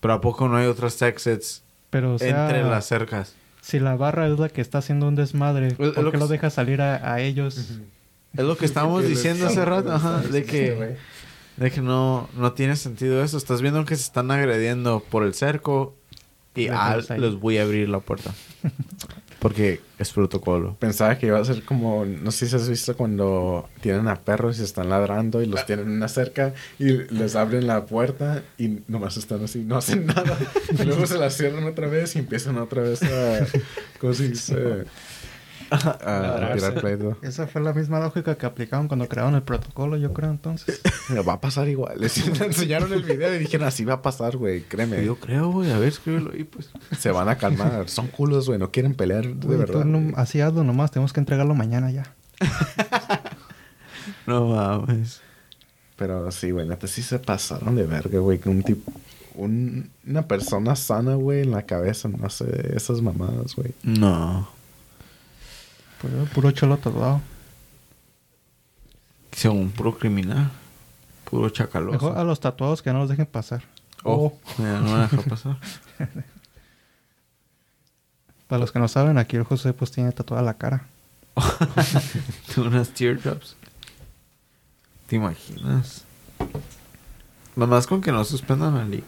Pero 0.00 0.14
¿a 0.14 0.20
poco 0.20 0.48
no 0.48 0.56
hay 0.56 0.66
otras 0.66 1.00
exits 1.00 1.62
Pero, 1.90 2.14
o 2.14 2.18
sea, 2.18 2.46
entre 2.46 2.62
las 2.62 2.84
cercas? 2.86 3.34
si 3.62 3.78
la 3.78 3.94
barra 3.96 4.26
es 4.26 4.38
la 4.38 4.48
que 4.48 4.60
está 4.60 4.78
haciendo 4.78 5.06
un 5.08 5.14
desmadre, 5.14 5.68
Es- 5.68 5.72
es 5.80 5.92
¿por 5.92 6.02
lo 6.04 6.10
que 6.12 6.18
lo 6.18 6.26
dejas 6.26 6.52
salir 6.54 6.82
a, 6.82 7.12
a 7.14 7.20
ellos? 7.20 7.56
Es 7.56 8.44
lo 8.44 8.56
que 8.56 8.64
estábamos 8.66 9.06
diciendo 9.06 9.46
hace 9.46 9.64
rato, 9.64 9.92
ajá, 9.92 10.18
de 10.20 10.44
que, 10.44 10.96
de 11.56 11.70
que 11.70 11.80
no, 11.80 12.28
no 12.36 12.52
tiene 12.52 12.76
sentido 12.76 13.22
eso. 13.22 13.38
Estás 13.38 13.62
viendo 13.62 13.84
que 13.84 13.94
se 13.96 14.02
están 14.02 14.30
agrediendo 14.30 15.00
por 15.10 15.22
el 15.22 15.32
cerco 15.34 15.94
y 16.54 16.68
ah, 16.68 16.98
les 17.16 17.34
voy 17.36 17.58
a 17.58 17.62
abrir 17.62 17.88
la 17.88 18.00
puerta. 18.00 18.34
Porque 19.42 19.80
es 19.98 20.12
protocolo. 20.12 20.76
Pensaba 20.78 21.18
que 21.18 21.26
iba 21.26 21.36
a 21.36 21.44
ser 21.44 21.64
como, 21.64 22.04
no 22.06 22.30
sé 22.30 22.46
si 22.46 22.54
has 22.54 22.68
visto 22.68 22.96
cuando 22.96 23.68
tienen 23.80 24.06
a 24.06 24.20
perros 24.20 24.60
y 24.60 24.62
están 24.62 24.88
ladrando 24.88 25.42
y 25.42 25.46
los 25.46 25.66
tienen 25.66 25.88
en 25.88 25.94
una 25.94 26.06
cerca 26.06 26.54
y 26.78 26.92
les 27.12 27.34
abren 27.34 27.66
la 27.66 27.84
puerta 27.86 28.44
y 28.56 28.82
nomás 28.86 29.16
están 29.16 29.42
así, 29.42 29.64
no 29.64 29.76
hacen 29.76 30.06
nada. 30.14 30.38
Y 30.78 30.84
luego 30.84 31.08
se 31.08 31.18
la 31.18 31.28
cierran 31.28 31.64
otra 31.64 31.88
vez 31.88 32.14
y 32.14 32.20
empiezan 32.20 32.56
otra 32.56 32.82
vez 32.82 33.02
a, 33.02 33.44
¿cómo 33.98 34.14
se 34.14 34.28
dice? 34.28 34.84
A 36.04 36.52
tirar 36.54 36.74
pleito. 36.80 37.16
Esa 37.22 37.46
fue 37.46 37.62
la 37.62 37.72
misma 37.72 37.98
lógica 38.00 38.34
que 38.36 38.44
aplicaron 38.46 38.88
cuando 38.88 39.08
crearon 39.08 39.34
el 39.34 39.42
protocolo, 39.42 39.96
yo 39.96 40.12
creo, 40.12 40.30
entonces. 40.30 40.80
Va 41.28 41.34
a 41.34 41.40
pasar 41.40 41.68
igual. 41.68 42.00
Les 42.00 42.16
enseñaron 42.40 42.92
el 42.92 43.02
video 43.02 43.34
y 43.34 43.38
dijeron, 43.38 43.66
así 43.66 43.84
va 43.84 43.94
a 43.94 44.02
pasar, 44.02 44.36
güey, 44.36 44.62
créeme. 44.62 45.04
Yo 45.04 45.16
creo, 45.16 45.50
güey, 45.50 45.70
a 45.72 45.78
ver, 45.78 45.88
escríbelo 45.88 46.32
ahí, 46.32 46.44
pues. 46.44 46.70
Se 46.98 47.10
van 47.10 47.28
a 47.28 47.36
calmar. 47.36 47.88
Son 47.88 48.06
culos, 48.08 48.46
güey, 48.48 48.58
no 48.58 48.70
quieren 48.70 48.94
pelear 48.94 49.26
de 49.26 49.56
verdad. 49.56 49.84
no- 49.84 50.16
así 50.16 50.40
hazlo 50.40 50.62
nomás, 50.64 50.90
tenemos 50.90 51.12
que 51.12 51.20
entregarlo 51.20 51.54
mañana 51.54 51.90
ya. 51.90 52.12
No 54.26 54.46
mames. 54.48 55.20
Pero 55.96 56.30
sí, 56.32 56.50
güey, 56.50 56.66
neta 56.66 56.86
sí 56.86 57.02
se 57.02 57.18
pasaron 57.18 57.76
de 57.76 57.84
verga, 57.86 58.18
güey. 58.18 58.38
que 58.38 58.48
Un 58.48 58.62
tipo, 58.62 58.92
un- 59.34 59.90
una 60.06 60.22
persona 60.26 60.74
sana, 60.76 61.14
güey, 61.14 61.42
en 61.42 61.50
la 61.52 61.62
cabeza, 61.62 62.08
no 62.08 62.28
sé, 62.30 62.72
esas 62.76 63.00
mamadas, 63.02 63.54
güey. 63.54 63.72
No. 63.82 64.48
Puro, 66.02 66.24
puro 66.34 66.50
cholo 66.50 66.76
todo. 66.78 67.20
Según 69.30 69.70
puro 69.70 69.96
criminal. 69.96 70.50
Puro 71.30 71.48
chacaloso. 71.48 71.92
Mejor 71.92 72.18
a 72.18 72.24
los 72.24 72.40
tatuados 72.40 72.82
que 72.82 72.92
no 72.92 72.98
los 72.98 73.08
dejen 73.08 73.26
pasar. 73.26 73.62
Oh, 74.04 74.34
ya 74.58 74.80
no 74.80 74.94
me 74.96 75.00
deja 75.02 75.16
pasar. 75.28 75.56
Para 78.48 78.58
los 78.60 78.72
que 78.72 78.78
no 78.80 78.88
saben, 78.88 79.16
aquí 79.16 79.36
el 79.36 79.44
José 79.44 79.72
pues 79.72 79.90
tiene 79.92 80.12
tatuada 80.12 80.42
la 80.42 80.54
cara. 80.54 80.86
Unas 82.56 82.90
teardrops. 82.90 83.56
¿Te 85.06 85.16
imaginas? 85.16 86.04
Nomás 87.56 87.86
con 87.86 88.00
que 88.02 88.12
no 88.12 88.24
suspendan 88.24 88.74
la 88.74 88.84
liga. 88.84 89.06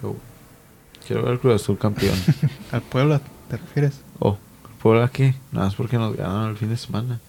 Quiero 1.06 1.24
ver 1.24 1.32
el 1.32 1.40
Cruz 1.40 1.60
Azul 1.60 1.76
campeón. 1.76 2.16
Al 2.72 2.80
Puebla, 2.82 3.20
¿te 3.50 3.56
refieres? 3.58 4.00
oh, 4.20 4.38
¿por 4.84 5.10
qué? 5.10 5.34
Nada 5.50 5.66
más 5.66 5.74
porque 5.74 5.96
nos 5.96 6.16
ganaron 6.16 6.50
el 6.50 6.56
fin 6.56 6.68
de 6.68 6.76
semana. 6.76 7.18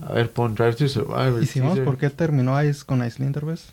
A 0.00 0.12
ver, 0.12 0.30
pon 0.30 0.54
Drive 0.54 0.76
to 0.76 0.88
Survive. 0.88 1.42
Y 1.42 1.46
si 1.46 1.58
vamos, 1.60 1.80
¿por 1.80 1.98
qué 1.98 2.08
terminó 2.08 2.62
Ice 2.62 2.84
con 2.86 3.04
Icelander, 3.04 3.44
ves? 3.44 3.72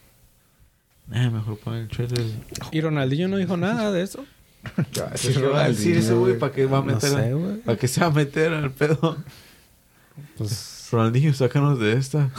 Eh, 1.14 1.30
mejor 1.30 1.60
pon 1.60 1.76
el 1.76 1.88
trailer. 1.88 2.26
Y 2.72 2.82
Ronaldinho 2.82 3.28
no 3.28 3.38
dijo 3.38 3.56
nada 3.56 3.92
de 3.92 4.02
eso. 4.02 4.26
Ya, 4.94 5.12
¿Qué 5.12 5.30
le 5.30 5.48
va 5.48 5.66
a 5.66 5.68
decir 5.68 5.96
ese 5.96 6.16
güey? 6.16 6.40
¿Para 6.40 6.52
qué 6.52 6.66
va 6.66 6.80
a 6.80 6.82
No 6.82 6.88
meter? 6.88 7.12
sé, 7.12 7.34
güey. 7.36 7.58
¿Para 7.58 7.78
qué 7.78 7.88
se 7.88 8.02
va 8.02 8.08
a 8.08 8.10
meter 8.10 8.52
al 8.52 8.72
pedo? 8.72 9.16
Pues, 10.40 10.88
Ronaldinho, 10.92 11.36
sácanos 11.36 11.80
de 11.80 11.94
esta. 11.94 12.32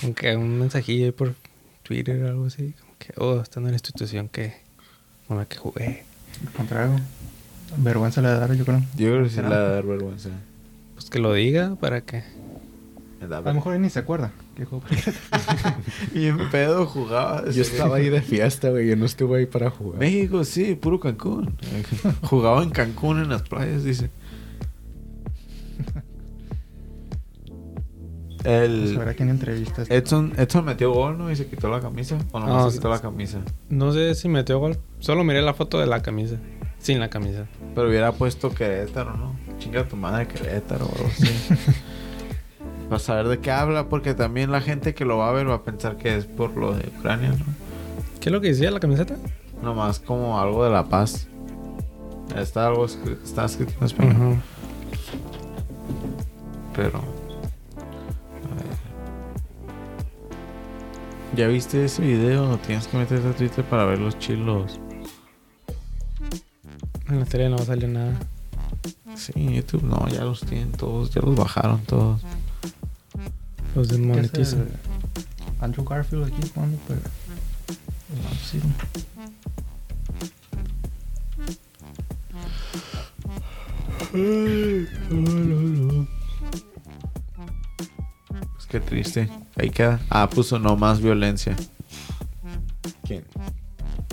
como 0.00 0.14
que 0.14 0.34
un 0.34 0.58
mensajillo 0.58 1.04
ahí 1.04 1.12
por 1.12 1.34
Twitter 1.82 2.24
o 2.24 2.28
algo 2.28 2.46
así. 2.46 2.72
Como 2.80 2.94
que, 2.98 3.12
oh, 3.18 3.42
esta 3.42 3.60
no 3.60 3.66
es 3.66 3.72
la 3.72 3.76
institución 3.76 4.30
que, 4.30 4.54
con 5.28 5.36
la 5.36 5.44
que 5.44 5.58
jugué. 5.58 6.04
Al 6.46 6.52
contrario. 6.54 6.98
Vergüenza 7.78 8.20
le 8.22 8.28
da 8.28 8.52
yo 8.54 8.64
creo. 8.64 8.80
Yo 8.96 9.08
creo 9.08 9.22
que 9.24 9.30
sí 9.30 9.36
le 9.36 9.48
va 9.48 9.54
a 9.56 9.68
dar 9.68 9.84
vergüenza. 9.84 10.30
Pues 10.94 11.08
que 11.10 11.18
lo 11.18 11.32
diga 11.32 11.76
para 11.76 12.02
que... 12.02 12.22
Me 13.20 13.28
da 13.28 13.38
A 13.38 13.42
lo 13.42 13.54
mejor 13.54 13.74
él 13.74 13.82
ni 13.82 13.90
se 13.90 14.00
acuerda. 14.00 14.32
que 14.56 14.64
jugó. 14.64 14.82
Y 16.14 16.26
en 16.26 16.50
pedo 16.50 16.86
jugaba. 16.86 17.48
Yo 17.50 17.62
estaba 17.62 17.96
ahí 17.96 18.08
de 18.08 18.20
fiesta, 18.20 18.70
güey. 18.70 18.88
Yo 18.88 18.96
no 18.96 19.06
estuve 19.06 19.38
ahí 19.38 19.46
para 19.46 19.70
jugar. 19.70 19.98
México, 20.00 20.44
sí, 20.44 20.74
puro 20.74 20.98
Cancún. 20.98 21.54
Jugaba 22.22 22.62
en 22.62 22.70
Cancún 22.70 23.20
en 23.22 23.28
las 23.28 23.42
playas, 23.42 23.84
dice. 23.84 24.10
Pues 28.42 28.90
El 28.90 29.08
a 29.08 29.14
quién 29.14 29.28
entrevistas. 29.28 29.88
Edson, 29.88 30.32
Edson 30.36 30.64
metió 30.64 30.92
gol, 30.92 31.16
¿no? 31.16 31.30
Y 31.30 31.36
se 31.36 31.46
quitó 31.46 31.68
la 31.68 31.80
camisa. 31.80 32.18
O 32.32 32.40
no, 32.40 32.46
No, 32.46 32.70
se 32.70 32.78
quitó 32.78 32.88
la 32.88 33.00
camisa. 33.00 33.38
No 33.68 33.92
sé 33.92 34.14
si 34.16 34.28
metió 34.28 34.58
gol. 34.58 34.78
Solo 34.98 35.22
miré 35.22 35.42
la 35.42 35.54
foto 35.54 35.78
de 35.78 35.86
la 35.86 36.02
camisa. 36.02 36.36
Sin 36.82 36.98
la 36.98 37.08
camisa. 37.08 37.46
Pero 37.76 37.88
hubiera 37.88 38.10
puesto 38.10 38.52
Querétaro, 38.52 39.16
¿no? 39.16 39.36
Chinga 39.58 39.86
tu 39.86 39.96
madre 39.96 40.26
Querétaro 40.26 40.86
o 40.86 40.92
algo 40.96 41.08
así. 41.08 41.28
Para 42.88 42.98
saber 42.98 43.28
de 43.28 43.38
qué 43.38 43.52
habla, 43.52 43.88
porque 43.88 44.14
también 44.14 44.50
la 44.50 44.60
gente 44.60 44.92
que 44.92 45.04
lo 45.04 45.16
va 45.16 45.28
a 45.28 45.32
ver 45.32 45.48
va 45.48 45.54
a 45.54 45.62
pensar 45.62 45.96
que 45.96 46.16
es 46.16 46.26
por 46.26 46.56
lo 46.56 46.74
de 46.74 46.88
Ucrania, 46.98 47.30
¿no? 47.30 47.44
¿Qué 48.20 48.28
es 48.28 48.32
lo 48.32 48.40
que 48.40 48.48
decía 48.48 48.70
la 48.72 48.80
camiseta? 48.80 49.16
Nomás 49.62 50.00
como 50.00 50.40
algo 50.40 50.64
de 50.64 50.70
la 50.70 50.88
paz. 50.88 51.28
Está 52.36 52.66
algo 52.66 52.84
escrito, 52.84 53.22
está 53.24 53.44
escrito 53.44 53.72
en 53.78 53.86
español. 53.86 54.16
Ajá. 54.16 54.42
Pero. 56.74 56.98
a 56.98 58.54
ver. 58.56 58.66
¿Ya 61.36 61.46
viste 61.46 61.84
ese 61.84 62.02
video? 62.02 62.58
Tienes 62.58 62.88
que 62.88 62.96
meterte 62.96 63.28
a 63.28 63.32
Twitter 63.32 63.64
para 63.64 63.84
ver 63.84 64.00
los 64.00 64.18
chilos. 64.18 64.80
En 67.08 67.20
la 67.20 67.24
tele 67.26 67.48
no 67.48 67.58
salió 67.58 67.88
nada. 67.88 68.18
Sí, 69.16 69.32
YouTube 69.34 69.82
no, 69.82 70.08
ya 70.08 70.24
los 70.24 70.40
tienen 70.40 70.72
todos, 70.72 71.10
ya 71.10 71.20
los 71.20 71.36
bajaron 71.36 71.80
todos. 71.82 72.22
Los 73.74 73.88
¿Qué 73.88 73.94
es 73.94 74.00
desmonetizan. 74.00 74.68
Andrew 75.60 75.84
Garfield 75.84 76.24
aquí 76.24 76.50
jugando, 76.54 76.78
pero. 76.88 77.00
No, 78.10 78.34
sí. 78.44 78.60
Pues 88.52 88.66
qué 88.68 88.80
triste. 88.80 89.28
Ahí 89.56 89.70
queda. 89.70 90.00
Ah, 90.10 90.28
puso 90.28 90.58
no 90.58 90.76
más 90.76 91.00
violencia. 91.00 91.56
¿Quién? 93.06 93.24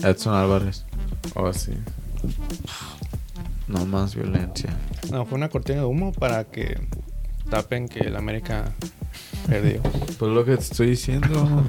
Edson 0.03 0.35
Álvarez. 0.35 0.85
Oh, 1.35 1.51
sí. 1.51 1.73
No 3.67 3.85
más 3.85 4.15
violencia. 4.15 4.75
No, 5.11 5.25
fue 5.25 5.37
una 5.37 5.49
cortina 5.49 5.79
de 5.79 5.85
humo 5.85 6.11
para 6.11 6.43
que 6.45 6.79
tapen 7.49 7.87
que 7.87 7.99
el 7.99 8.15
América 8.15 8.73
perdió. 9.47 9.81
Pues 10.17 10.31
lo 10.31 10.43
que 10.43 10.55
te 10.55 10.63
estoy 10.63 10.87
diciendo. 10.91 11.63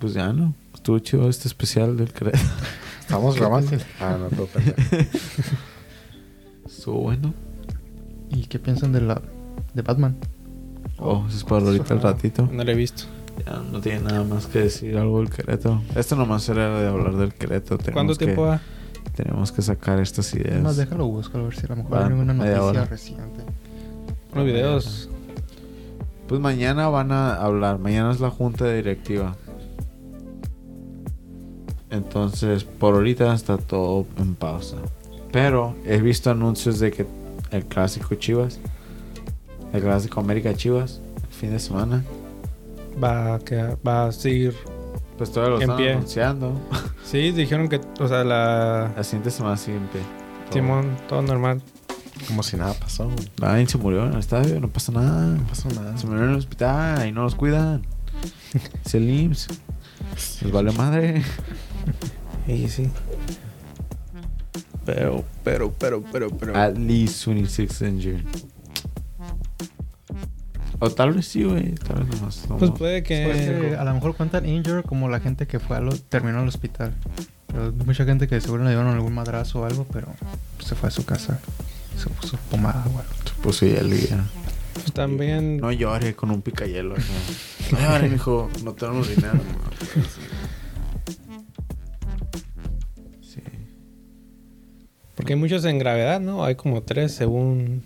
pues 0.00 0.14
ya 0.14 0.32
no. 0.32 0.54
Estuvo 0.74 0.98
chido 1.00 1.28
este 1.28 1.48
especial 1.48 1.96
del 1.96 2.12
Querétaro. 2.12 2.44
¿Estamos 3.00 3.36
grabando? 3.40 3.76
Ah, 4.00 4.16
no, 4.18 4.28
todo. 4.28 4.48
Estuvo 6.66 7.00
bueno. 7.00 7.34
¿Y 8.30 8.44
qué 8.44 8.58
piensan 8.58 8.92
de 8.92 9.00
la 9.00 9.20
de 9.74 9.82
Batman? 9.82 10.16
Oh, 10.98 11.24
eso 11.28 11.36
es 11.38 11.44
para 11.44 11.64
ahorita 11.64 11.94
el 11.94 12.00
ratito. 12.02 12.48
No 12.52 12.64
lo 12.64 12.70
he 12.70 12.74
visto. 12.74 13.04
Ya 13.50 13.62
no 13.72 13.80
tiene 13.80 14.00
nada 14.00 14.24
más 14.24 14.46
que 14.46 14.58
decir 14.60 14.96
algo 14.98 15.20
del 15.20 15.30
Querétaro. 15.30 15.80
Esto 15.96 16.16
nomás 16.16 16.46
era 16.48 16.80
de 16.80 16.88
hablar 16.88 17.16
del 17.16 17.32
Querétaro. 17.32 17.78
Tenemos 17.78 17.94
¿Cuánto 17.94 18.14
que- 18.18 18.24
tiempo 18.26 18.42
va? 18.42 18.60
Tenemos 19.16 19.50
que 19.52 19.62
sacar 19.62 19.98
estas 20.00 20.32
ideas. 20.34 20.62
Más 20.62 20.76
déjalo 20.76 21.06
buscar 21.06 21.40
a 21.40 21.44
ver 21.44 21.54
si 21.56 21.64
a 21.64 21.70
lo 21.70 21.76
mejor 21.76 21.92
Va, 21.94 21.98
hay 22.00 22.04
alguna 22.06 22.34
media 22.34 22.56
noticia 22.58 22.64
hora. 22.64 22.84
reciente. 22.84 23.40
Los 24.34 24.44
videos. 24.44 25.08
Pues 26.28 26.40
mañana 26.40 26.88
van 26.88 27.10
a 27.10 27.34
hablar. 27.34 27.78
Mañana 27.78 28.12
es 28.12 28.20
la 28.20 28.30
junta 28.30 28.70
directiva. 28.70 29.34
Entonces, 31.90 32.64
por 32.64 32.94
ahorita 32.94 33.32
está 33.34 33.56
todo 33.56 34.06
en 34.18 34.34
pausa. 34.34 34.76
Pero 35.32 35.74
he 35.86 35.98
visto 36.00 36.30
anuncios 36.30 36.78
de 36.78 36.90
que 36.90 37.06
el 37.50 37.64
clásico 37.64 38.14
Chivas, 38.14 38.58
el 39.72 39.80
clásico 39.82 40.20
América 40.20 40.54
Chivas, 40.54 41.00
el 41.28 41.34
fin 41.34 41.50
de 41.50 41.58
semana, 41.58 42.04
Va 43.02 43.34
a, 43.34 43.38
quedar- 43.40 43.78
va 43.86 44.06
a 44.06 44.12
seguir. 44.12 44.54
pues 45.16 45.30
todavía 45.32 45.50
lo 45.50 45.56
En 45.56 45.62
están 45.62 45.76
pie. 45.76 45.92
anunciando. 45.92 46.60
Sí, 47.04 47.30
dijeron 47.32 47.68
que, 47.68 47.80
o 48.00 48.08
sea, 48.08 48.24
la. 48.24 48.92
La 48.96 49.04
siguiente 49.04 49.30
semana 49.30 49.56
sigue 49.56 49.76
en 49.78 49.86
pie. 49.88 50.00
Todo. 50.46 50.52
Simón, 50.54 50.96
todo 51.08 51.22
normal. 51.22 51.62
Como 52.26 52.42
si 52.42 52.56
nada 52.56 52.74
pasó, 52.74 53.04
güey. 53.04 53.30
Nadie 53.40 53.66
se 53.66 53.78
murió 53.78 54.04
en 54.06 54.12
el 54.14 54.18
estadio, 54.18 54.58
no 54.60 54.68
pasa 54.68 54.90
nada. 54.92 55.26
No 55.36 55.46
pasó 55.46 55.68
nada. 55.70 55.96
Se 55.96 56.06
murió 56.06 56.24
en 56.24 56.30
el 56.30 56.36
hospital 56.36 57.06
y 57.06 57.12
no 57.12 57.22
los 57.22 57.34
cuidan. 57.36 57.82
Es 58.84 58.94
el 58.94 59.08
IMSS. 59.08 59.48
Les 60.42 60.52
vale 60.52 60.72
madre. 60.72 61.22
Sí, 62.46 62.66
sí. 62.68 62.90
Pero, 64.86 65.22
pero, 65.44 65.70
pero, 65.78 66.02
pero, 66.10 66.30
pero. 66.30 66.56
At 66.56 66.78
least 66.78 67.26
26 67.26 67.82
injured. 67.82 68.24
O 70.80 70.90
tal 70.90 71.12
vez 71.12 71.26
sí, 71.26 71.42
güey. 71.42 71.74
Tal 71.74 72.04
vez 72.04 72.14
nomás. 72.14 72.48
no 72.48 72.56
pues 72.56 72.70
más. 72.70 72.78
puede 72.78 73.02
que. 73.02 73.24
Puede 73.24 73.70
que 73.70 73.76
a 73.76 73.84
lo 73.84 73.94
mejor 73.94 74.16
cuentan 74.16 74.46
injured 74.48 74.84
como 74.84 75.08
la 75.08 75.20
gente 75.20 75.46
que 75.46 75.58
fue 75.58 75.76
a 75.76 75.80
lo, 75.80 75.92
terminó 75.96 76.36
en 76.38 76.42
el 76.44 76.48
hospital. 76.48 76.94
Pero 77.48 77.72
mucha 77.84 78.04
gente 78.04 78.28
que 78.28 78.40
seguro 78.40 78.62
le 78.62 78.70
dieron 78.70 78.86
algún 78.86 79.14
madrazo 79.14 79.60
o 79.60 79.64
algo, 79.64 79.86
pero 79.92 80.08
se 80.60 80.74
fue 80.74 80.88
a 80.88 80.92
su 80.92 81.04
casa. 81.04 81.40
Se 81.96 82.08
puso 82.10 82.38
pomada 82.50 82.84
o 82.86 82.98
algo. 82.98 83.12
Pues 83.42 83.56
sí, 83.56 83.74
el 83.76 83.90
día. 83.90 84.24
pues 84.74 84.92
también. 84.92 85.56
No 85.56 85.72
llore 85.72 86.14
con 86.14 86.30
un 86.30 86.42
picayelo. 86.42 86.94
acá. 86.94 87.02
No 87.72 87.80
llore, 87.80 88.08
mijo. 88.08 88.50
No 88.62 88.74
tenemos 88.74 89.08
dinero. 89.08 89.40
Sí. 93.20 93.40
Porque 95.16 95.32
hay 95.32 95.38
muchos 95.38 95.64
en 95.64 95.78
gravedad, 95.78 96.20
¿no? 96.20 96.44
Hay 96.44 96.54
como 96.54 96.82
tres 96.82 97.12
según. 97.12 97.82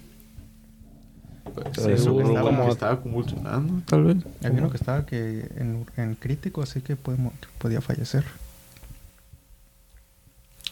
Pero 1.54 1.74
Sí, 1.74 1.90
eso 1.92 2.20
estaba, 2.20 2.40
como- 2.50 2.64
que 2.66 2.70
estaba 2.72 3.00
convulsionando, 3.00 3.82
tal 3.86 4.04
vez. 4.04 4.16
Hay 4.42 4.50
uno 4.50 4.70
que 4.70 4.76
estaba 4.76 5.04
que 5.06 5.48
en, 5.56 5.86
en 5.96 6.14
crítico, 6.14 6.62
así 6.62 6.80
que 6.80 6.96
puede 6.96 7.18
mo- 7.18 7.32
que 7.40 7.46
podía 7.58 7.80
fallecer. 7.80 8.24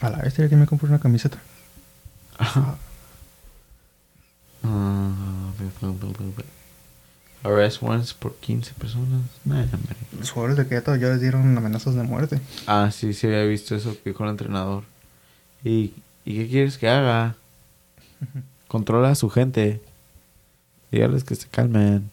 A 0.01 0.09
la 0.11 0.18
vez 0.22 0.35
tenía 0.35 0.49
que 0.49 0.57
me 0.57 0.66
compré 0.66 0.89
una 0.89 0.99
camiseta. 0.99 1.39
Ah, 2.39 2.74
Arrest 7.43 7.81
warrants 7.83 8.12
por 8.12 8.35
15 8.37 8.74
personas. 8.74 9.22
Nah. 9.45 9.64
Los 10.18 10.31
jugadores 10.31 10.59
de 10.59 10.66
Querétaro 10.68 10.97
ya 10.99 11.09
les 11.09 11.20
dieron 11.22 11.57
amenazas 11.57 11.95
de 11.95 12.03
muerte. 12.03 12.39
Ah, 12.66 12.91
sí, 12.93 13.14
sí 13.14 13.26
había 13.26 13.45
visto 13.45 13.74
eso 13.74 13.95
que 14.03 14.11
dijo 14.11 14.24
el 14.24 14.31
entrenador. 14.31 14.85
¿Y, 15.64 15.95
¿y 16.26 16.37
qué 16.37 16.49
quieres 16.49 16.76
que 16.76 16.89
haga? 16.89 17.37
Controla 18.68 19.11
a 19.11 19.14
su 19.14 19.31
gente. 19.31 19.81
Dígales 20.91 21.24
que 21.24 21.34
se 21.34 21.49
calmen. 21.49 22.11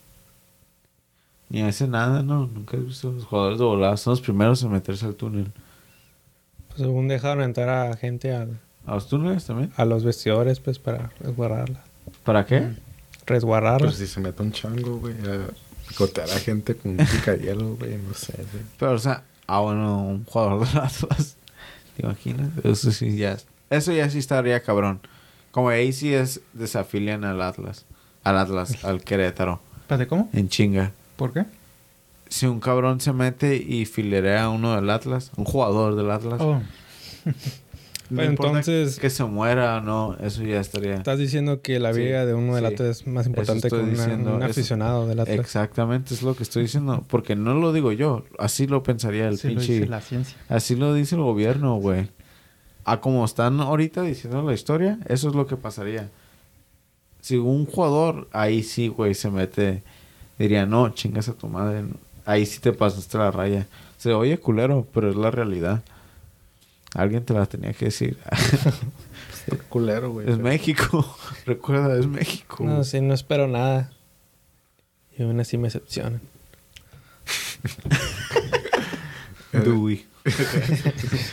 Ni 1.49 1.61
hace 1.61 1.87
nada, 1.87 2.23
¿no? 2.23 2.47
Nunca 2.47 2.75
he 2.77 2.79
visto 2.79 3.11
los 3.11 3.23
jugadores 3.25 3.59
de 3.59 3.65
volada. 3.65 3.97
Son 3.97 4.11
los 4.11 4.21
primeros 4.21 4.61
en 4.63 4.71
meterse 4.71 5.05
al 5.05 5.15
túnel. 5.15 5.51
pues, 6.67 6.79
según 6.81 7.07
dejaron 7.07 7.41
entrar 7.43 7.69
a 7.69 7.95
gente 7.97 8.33
al- 8.35 8.59
¿A 8.85 8.95
los 8.95 9.07
túneles 9.07 9.45
también? 9.45 9.71
a 9.77 9.85
los 9.85 10.03
vestidores, 10.03 10.59
pues 10.59 10.77
para 10.79 11.11
resguardarla. 11.19 11.81
¿Para 12.23 12.45
qué? 12.45 12.69
resguardarlo. 13.25 13.87
Pero 13.87 13.91
si 13.97 14.07
se 14.07 14.19
mete 14.21 14.41
un 14.41 14.51
chango, 14.53 14.97
güey, 14.99 15.13
a 15.27 15.47
picotear 15.89 16.29
a 16.29 16.39
gente 16.39 16.75
con 16.75 16.91
un 16.91 16.97
picayelo, 16.97 17.75
güey, 17.79 17.97
no 17.97 18.13
sé, 18.13 18.33
güey. 18.37 18.63
Pero, 18.79 18.93
o 18.93 18.99
sea, 18.99 19.23
ah, 19.47 19.59
bueno, 19.59 20.01
un 20.07 20.23
jugador 20.25 20.65
de 20.65 20.79
Atlas. 20.79 21.35
¿Te 21.97 22.03
imaginas? 22.05 22.49
Eso 22.63 22.91
sí, 22.91 23.17
ya. 23.17 23.37
Eso 23.69 23.91
ya 23.91 24.09
sí 24.09 24.19
estaría 24.19 24.61
cabrón. 24.61 25.01
Como 25.51 25.67
ahí 25.69 25.91
sí 25.91 26.13
es, 26.13 26.39
desafilian 26.53 27.25
al 27.25 27.41
Atlas. 27.41 27.83
Al 28.27 28.37
Atlas, 28.37 28.83
al 28.83 29.01
Querétaro. 29.03 29.59
Espérate, 29.81 30.07
¿cómo? 30.07 30.29
En 30.33 30.49
chinga. 30.49 30.91
¿Por 31.15 31.31
qué? 31.33 31.45
Si 32.29 32.45
un 32.45 32.59
cabrón 32.59 32.99
se 32.99 33.13
mete 33.13 33.55
y 33.55 33.85
filerea 33.85 34.43
a 34.45 34.49
uno 34.49 34.75
del 34.75 34.89
Atlas, 34.89 35.31
un 35.37 35.45
jugador 35.45 35.95
del 35.95 36.11
Atlas, 36.11 36.41
Oh, 36.41 36.61
no 38.09 38.21
entonces- 38.21 38.99
que 38.99 39.09
se 39.09 39.23
muera 39.25 39.77
o 39.77 39.81
no, 39.81 40.17
eso 40.21 40.43
ya 40.43 40.59
estaría. 40.59 40.95
Estás 40.95 41.19
diciendo 41.19 41.61
que 41.61 41.79
la 41.79 41.93
Sí, 41.93 42.01
vida 42.01 42.25
de 42.25 42.33
uno 42.33 42.55
del 42.55 42.65
sí. 42.67 42.73
Atlas 42.73 42.89
es 43.01 43.07
más 43.07 43.27
importante 43.27 43.69
que 43.69 43.75
una- 43.75 43.89
diciendo, 43.91 44.35
un 44.35 44.43
eso- 44.43 44.51
aficionado 44.51 45.07
del 45.07 45.19
Atlas. 45.21 45.39
Exactamente, 45.39 46.13
es 46.13 46.21
lo 46.21 46.35
que 46.35 46.43
estoy 46.43 46.63
diciendo. 46.63 47.03
Porque 47.07 47.35
no 47.35 47.53
lo 47.53 47.71
digo 47.73 47.91
yo, 47.93 48.25
así 48.39 48.67
lo 48.67 48.83
pensaría 48.83 49.27
el 49.29 49.37
sí 49.37 49.47
lo 49.49 49.55
pinche. 49.59 49.73
dice 49.73 49.87
la 49.87 50.01
ciencia. 50.01 50.37
Así 50.49 50.75
lo 50.75 50.93
dice 50.93 51.15
el 51.15 51.21
gobierno, 51.21 51.75
güey. 51.77 52.09
A 52.85 52.99
como 53.01 53.23
están 53.25 53.59
ahorita 53.59 54.01
diciendo 54.03 54.41
la 54.41 54.53
historia, 54.53 54.99
eso 55.07 55.29
es 55.29 55.35
lo 55.35 55.47
que 55.47 55.55
pasaría. 55.57 56.09
Si 57.27 57.35
un 57.35 57.65
jugador 57.65 58.29
ahí 58.31 58.63
sí, 58.63 58.87
güey, 58.87 59.13
se 59.13 59.29
mete, 59.29 59.83
diría, 60.39 60.65
no, 60.65 60.87
chingas 60.93 61.27
a 61.27 61.33
tu 61.33 61.49
madre. 61.49 61.83
Ahí 62.25 62.45
sí 62.45 62.59
te 62.59 62.71
pasaste 62.71 63.17
la 63.17 63.31
raya. 63.31 63.67
Se 63.97 64.13
oye 64.13 64.37
culero, 64.37 64.87
pero 64.93 65.09
es 65.09 65.17
la 65.17 65.29
realidad. 65.29 65.83
Alguien 66.95 67.25
te 67.25 67.33
la 67.33 67.45
tenía 67.45 67.73
que 67.73 67.83
decir. 67.85 68.17
Culero, 69.67 70.11
güey. 70.11 70.29
es 70.29 70.37
México. 70.37 71.17
Recuerda, 71.45 71.99
es 71.99 72.07
México. 72.07 72.63
No, 72.63 72.85
sí, 72.85 73.01
no 73.01 73.13
espero 73.13 73.49
nada. 73.49 73.91
Y 75.17 75.23
aún 75.23 75.37
así 75.41 75.57
me 75.57 75.67
decepcionan. 75.67 76.21
Dewey. 79.51 80.05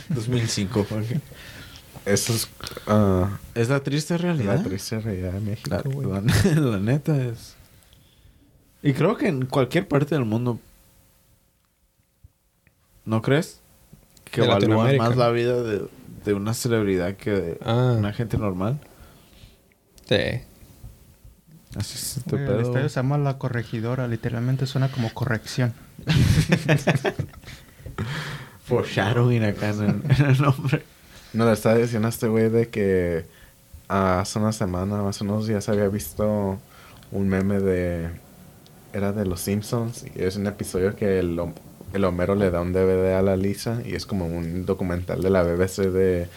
2005. 0.09 0.86
porque- 0.88 1.20
Eso 2.07 2.33
es 2.35 2.49
ah, 2.87 3.39
Es 3.55 3.69
la 3.71 3.81
triste 3.83 4.19
realidad. 4.19 4.57
la 4.59 4.63
triste 4.63 5.01
realidad 5.01 5.33
de 5.33 5.41
México, 5.41 5.71
La, 5.71 5.81
güey. 5.83 6.07
la- 6.07 6.61
la 6.61 6.79
neta 6.79 7.17
es. 7.23 7.57
Y 8.83 8.93
creo 8.93 9.17
que 9.17 9.29
en 9.29 9.47
cualquier 9.47 9.89
parte 9.89 10.15
del 10.15 10.25
mundo. 10.27 10.61
¿No 13.07 13.23
crees? 13.23 13.61
Que 14.31 14.43
evalúan 14.45 14.97
más 14.99 15.17
la 15.17 15.31
vida 15.31 15.63
de, 15.63 15.87
de 16.25 16.35
una 16.35 16.53
celebridad 16.55 17.15
que 17.17 17.31
de 17.31 17.59
Ah, 17.65 17.95
una 17.99 18.13
gente 18.13 18.37
normal. 18.39 18.79
sí. 20.07 20.17
Así 21.77 21.95
es 21.97 22.19
este 22.19 22.37
el 22.37 22.45
pedo. 22.47 22.61
estadio 22.61 22.89
se 22.89 22.95
llama 22.95 23.19
La 23.19 23.37
Corregidora. 23.37 24.07
Literalmente 24.07 24.65
suena 24.67 24.93
como 24.93 25.13
corrección. 25.13 25.75
Foreshadowing 28.65 29.43
acá 29.45 29.71
en 29.71 29.83
el, 29.83 30.03
en 30.21 30.27
el 30.31 30.41
nombre. 30.41 30.85
No, 31.35 31.45
le 31.47 31.53
estaba 31.53 31.76
diciendo 31.76 32.07
a 32.07 32.11
este 32.11 32.28
güey 32.28 32.49
de 32.49 32.68
que 32.68 33.26
hace 33.89 34.39
una 34.39 34.53
semana, 34.53 35.07
hace 35.09 35.24
unos 35.24 35.47
días 35.47 35.68
había 35.68 35.89
visto 35.89 36.59
un 37.12 37.28
meme 37.28 37.61
de... 37.61 38.09
Era 38.93 39.12
de 39.12 39.26
Los 39.26 39.41
Simpsons 39.41 40.05
y 40.14 40.22
es 40.22 40.37
un 40.37 40.47
episodio 40.47 40.95
que 40.95 41.18
el, 41.18 41.41
el 41.93 42.05
Homero 42.05 42.37
le 42.37 42.53
da 42.53 42.61
un 42.61 42.72
DVD 42.72 43.14
a 43.14 43.22
la 43.22 43.37
Lisa 43.37 43.80
y 43.85 43.97
es 43.97 44.07
como 44.07 44.26
un 44.26 44.64
documental 44.66 45.20
de 45.20 45.30
la 45.30 45.43
BBC 45.43 45.91
de 45.91 46.28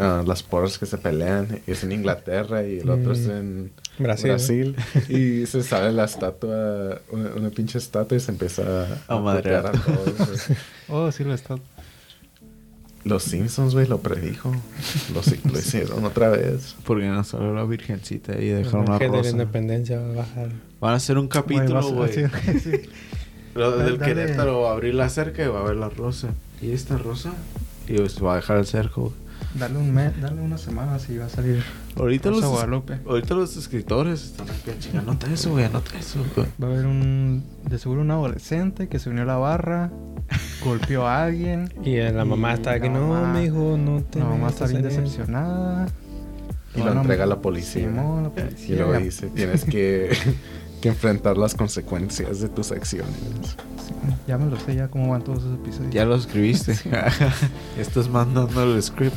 ah, 0.00 0.24
las 0.26 0.42
porras 0.42 0.76
que 0.78 0.86
se 0.86 0.98
pelean 0.98 1.60
y 1.64 1.70
es 1.70 1.84
en 1.84 1.92
Inglaterra 1.92 2.64
y 2.64 2.80
el 2.80 2.90
otro 2.90 3.12
es 3.12 3.20
Mm. 3.28 3.30
en 3.30 3.72
Brasil. 4.00 4.30
Brasil 4.30 4.76
y 5.08 5.46
se 5.46 5.62
sale 5.62 5.92
la 5.92 6.06
estatua, 6.06 7.00
una, 7.12 7.28
una 7.36 7.50
pinche 7.50 7.78
estatua 7.78 8.16
y 8.16 8.20
se 8.20 8.32
empieza 8.32 8.62
A 9.06 9.16
madrear. 9.20 9.70
putear 9.70 9.76
a 9.76 9.80
todos. 10.16 10.46
Oh, 10.88 11.12
sí 11.12 11.22
lo 11.22 11.32
está. 11.32 11.54
Los 13.04 13.22
Simpsons, 13.24 13.74
güey, 13.74 13.86
lo 13.86 13.98
predijo. 13.98 14.50
Lo, 15.14 15.22
si- 15.22 15.38
lo 15.50 15.58
hicieron 15.58 16.04
otra 16.04 16.30
vez. 16.30 16.74
Porque 16.84 17.06
no 17.06 17.22
solo 17.24 17.54
la 17.54 17.64
virgencita 17.64 18.40
y 18.40 18.48
dejaron 18.48 18.82
una 18.86 18.94
ángel 18.94 19.10
de 19.10 19.16
la 19.16 19.22
rosa. 19.22 19.30
independencia 19.32 19.98
va 20.00 20.08
a 20.08 20.16
bajar. 20.16 20.48
Van 20.80 20.92
a 20.92 20.96
hacer 20.96 21.18
un 21.18 21.28
capítulo, 21.28 21.82
Güey, 21.92 22.12
sí, 22.14 22.60
sí. 22.62 22.72
Lo 23.54 23.76
del 23.76 23.98
Dale. 23.98 24.14
Querétaro 24.14 24.62
va 24.62 24.70
a 24.70 24.72
abrir 24.72 24.94
la 24.94 25.08
cerca 25.10 25.44
y 25.44 25.48
va 25.48 25.60
a 25.60 25.64
ver 25.64 25.76
la 25.76 25.88
rosa. 25.90 26.30
¿Y 26.62 26.72
esta 26.72 26.96
rosa? 26.98 27.32
Y 27.88 27.96
pues 27.98 28.22
va 28.22 28.32
a 28.32 28.36
dejar 28.36 28.56
el 28.58 28.66
cerco. 28.66 29.12
Dale 29.54 29.76
un 29.78 29.92
mes, 29.94 30.18
dale 30.20 30.40
unas 30.40 30.62
semanas 30.62 31.08
y 31.10 31.18
va 31.18 31.26
a 31.26 31.28
salir 31.28 31.62
Ahorita 31.96 32.28
Rosa 32.30 32.40
los, 32.42 32.50
Guadalupe. 32.50 32.98
ahorita 33.06 33.34
los 33.34 33.56
escritores 33.56 34.24
están 34.24 34.48
aquí 34.50 34.70
a 34.70 34.78
chingar. 34.78 35.02
Anota 35.02 35.32
eso, 35.32 35.50
güey, 35.50 35.64
anota 35.64 35.96
eso, 35.98 36.18
güey. 36.34 36.46
Va 36.62 36.66
a 36.68 36.70
haber 36.72 36.86
un, 36.86 37.44
de 37.68 37.78
seguro 37.78 38.00
un 38.00 38.10
adolescente 38.10 38.88
que 38.88 38.98
se 38.98 39.10
unió 39.10 39.22
a 39.22 39.26
la 39.26 39.36
barra, 39.36 39.90
golpeó 40.64 41.06
a 41.06 41.24
alguien. 41.24 41.72
Y 41.84 41.96
la 41.98 42.24
mamá 42.24 42.50
Y 42.52 42.54
está 42.54 42.80
que 42.80 42.90
no, 42.90 43.08
mamá- 43.08 43.40
mijo, 43.40 43.76
no 43.78 44.02
te 44.02 44.18
La 44.18 44.24
mamá 44.26 44.48
está 44.48 44.66
bien 44.66 44.80
en 44.80 44.86
eso". 44.90 45.00
decepcionada. 45.00 45.86
Y 46.74 46.78
lo 46.78 46.84
Bueno, 46.86 47.00
entrega 47.02 47.22
a 47.24 47.26
la 47.28 47.40
policía. 47.40 47.86
Simón, 47.88 48.24
la 48.24 48.28
Y 48.30 48.32
policía. 48.46 48.76
luego 48.76 48.92
ya- 48.94 48.98
dice, 48.98 49.26
tienes 49.28 49.64
que, 49.64 50.10
que 50.82 50.88
enfrentar 50.88 51.38
las 51.38 51.54
consecuencias 51.54 52.40
de 52.40 52.48
tus 52.48 52.72
acciones. 52.72 53.14
sí, 53.86 53.94
ya 54.26 54.36
me 54.36 54.50
lo 54.50 54.58
sé, 54.58 54.74
ya 54.74 54.88
cómo 54.88 55.10
van 55.12 55.22
todos 55.22 55.38
esos 55.44 55.54
episodios. 55.60 55.94
Ya 55.94 56.04
lo 56.04 56.16
escribiste. 56.16 56.74
Estás 57.78 58.08
mandando 58.08 58.64
el 58.64 58.82
script. 58.82 59.16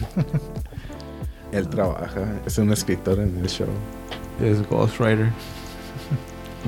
Él 1.52 1.68
trabaja, 1.70 2.40
es 2.46 2.58
un 2.58 2.72
escritor 2.72 3.20
en 3.20 3.38
el 3.38 3.48
show. 3.48 3.70
Es 4.42 4.68
Ghostwriter. 4.70 5.32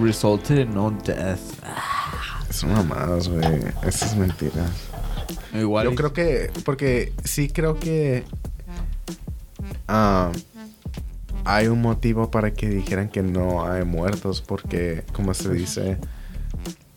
Resulted 0.02 0.60
in 0.60 0.74
no 0.74 0.92
death. 1.06 1.40
Son 2.50 2.72
mamadas, 2.72 3.28
güey. 3.28 3.60
Eso 3.84 4.06
es 4.06 4.16
mentira. 4.16 4.66
Igual. 5.54 5.86
Yo 5.86 5.96
creo 5.96 6.14
que, 6.14 6.52
porque 6.64 7.12
sí 7.24 7.50
creo 7.50 7.80
que 7.80 8.24
ah, 9.88 10.32
hay 11.46 11.68
un 11.68 11.82
motivo 11.82 12.32
para 12.32 12.54
que 12.54 12.70
dijeran 12.70 13.10
que 13.10 13.22
no 13.22 13.66
hay 13.66 13.84
muertos, 13.84 14.42
porque 14.42 15.04
como 15.14 15.34
se 15.34 15.54
dice, 15.54 15.98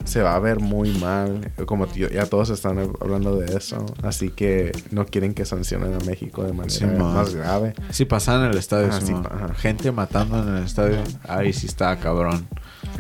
se 0.05 0.23
va 0.23 0.35
a 0.35 0.39
ver 0.39 0.61
muy 0.61 0.91
mal, 0.99 1.51
como 1.67 1.87
tío- 1.87 2.09
ya 2.11 2.27
todos 2.27 2.51
están 2.51 2.79
hablando 3.01 3.37
de 3.37 3.57
eso, 3.57 3.85
así 4.03 4.31
que 4.31 4.73
no 4.91 5.07
quieren 5.07 5.35
que 5.35 5.45
sancionen 5.45 5.95
a 5.95 6.05
México 6.05 6.43
de 6.45 6.53
manera 6.53 6.71
Sí, 6.75 6.85
más 6.87 7.35
grave. 7.35 7.75
Si 7.91 8.05
pasan 8.05 8.45
en 8.45 8.51
el 8.53 8.59
estadio, 8.59 8.89
Ajá, 8.89 9.01
sí, 9.01 9.07
Simón. 9.07 9.27
ajá. 9.31 9.55
gente 9.55 9.93
matando 9.93 10.43
en 10.43 10.57
el 10.57 10.65
estadio, 10.65 10.99
ahí 11.29 11.53
sí 11.53 11.67
está 11.67 11.97
cabrón. 11.99 12.47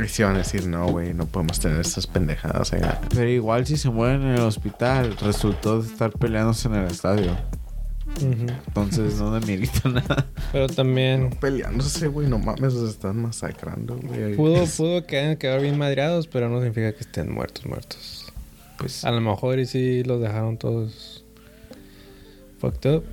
Y 0.02 0.08
si 0.08 0.22
van 0.22 0.36
a 0.36 0.38
decir, 0.38 0.66
no, 0.66 0.86
güey, 0.86 1.12
no 1.12 1.26
podemos 1.26 1.58
tener 1.60 1.80
estas 1.80 2.06
pendejadas 2.06 2.72
allá. 2.72 3.00
Pero 3.14 3.28
igual 3.28 3.66
si 3.66 3.76
se 3.76 3.90
mueren 3.90 4.22
en 4.22 4.34
el 4.36 4.40
hospital, 4.42 5.16
resultó 5.20 5.82
de 5.82 5.88
estar 5.88 6.10
peleándose 6.12 6.68
en 6.68 6.74
el 6.76 6.86
estadio. 6.86 7.36
Ujú. 8.18 8.46
Entonces 8.68 9.16
no 9.18 9.32
demerita 9.32 9.88
nada. 9.88 10.26
Pero 10.52 10.68
también 10.68 11.30
Peleándose, 11.40 12.06
güey, 12.08 12.28
no 12.28 12.38
mames, 12.38 12.74
los 12.74 12.90
están 12.90 13.20
masacrando, 13.22 13.96
güey. 13.98 14.34
pudo, 14.36 14.64
pudo 14.66 15.06
que 15.06 15.18
hayan 15.18 15.36
quedado 15.36 15.60
bien 15.60 15.78
madreados, 15.78 16.26
pero 16.26 16.48
no 16.48 16.58
significa 16.58 16.92
que 16.92 17.00
estén 17.00 17.32
muertos, 17.32 17.66
muertos. 17.66 18.32
Pues 18.78 19.04
A 19.04 19.10
lo 19.10 19.20
mejor 19.20 19.58
y 19.58 19.66
sí 19.66 20.02
los 20.04 20.20
dejaron 20.20 20.56
todos 20.58 21.24
fucked 22.60 22.90
up. 22.96 23.04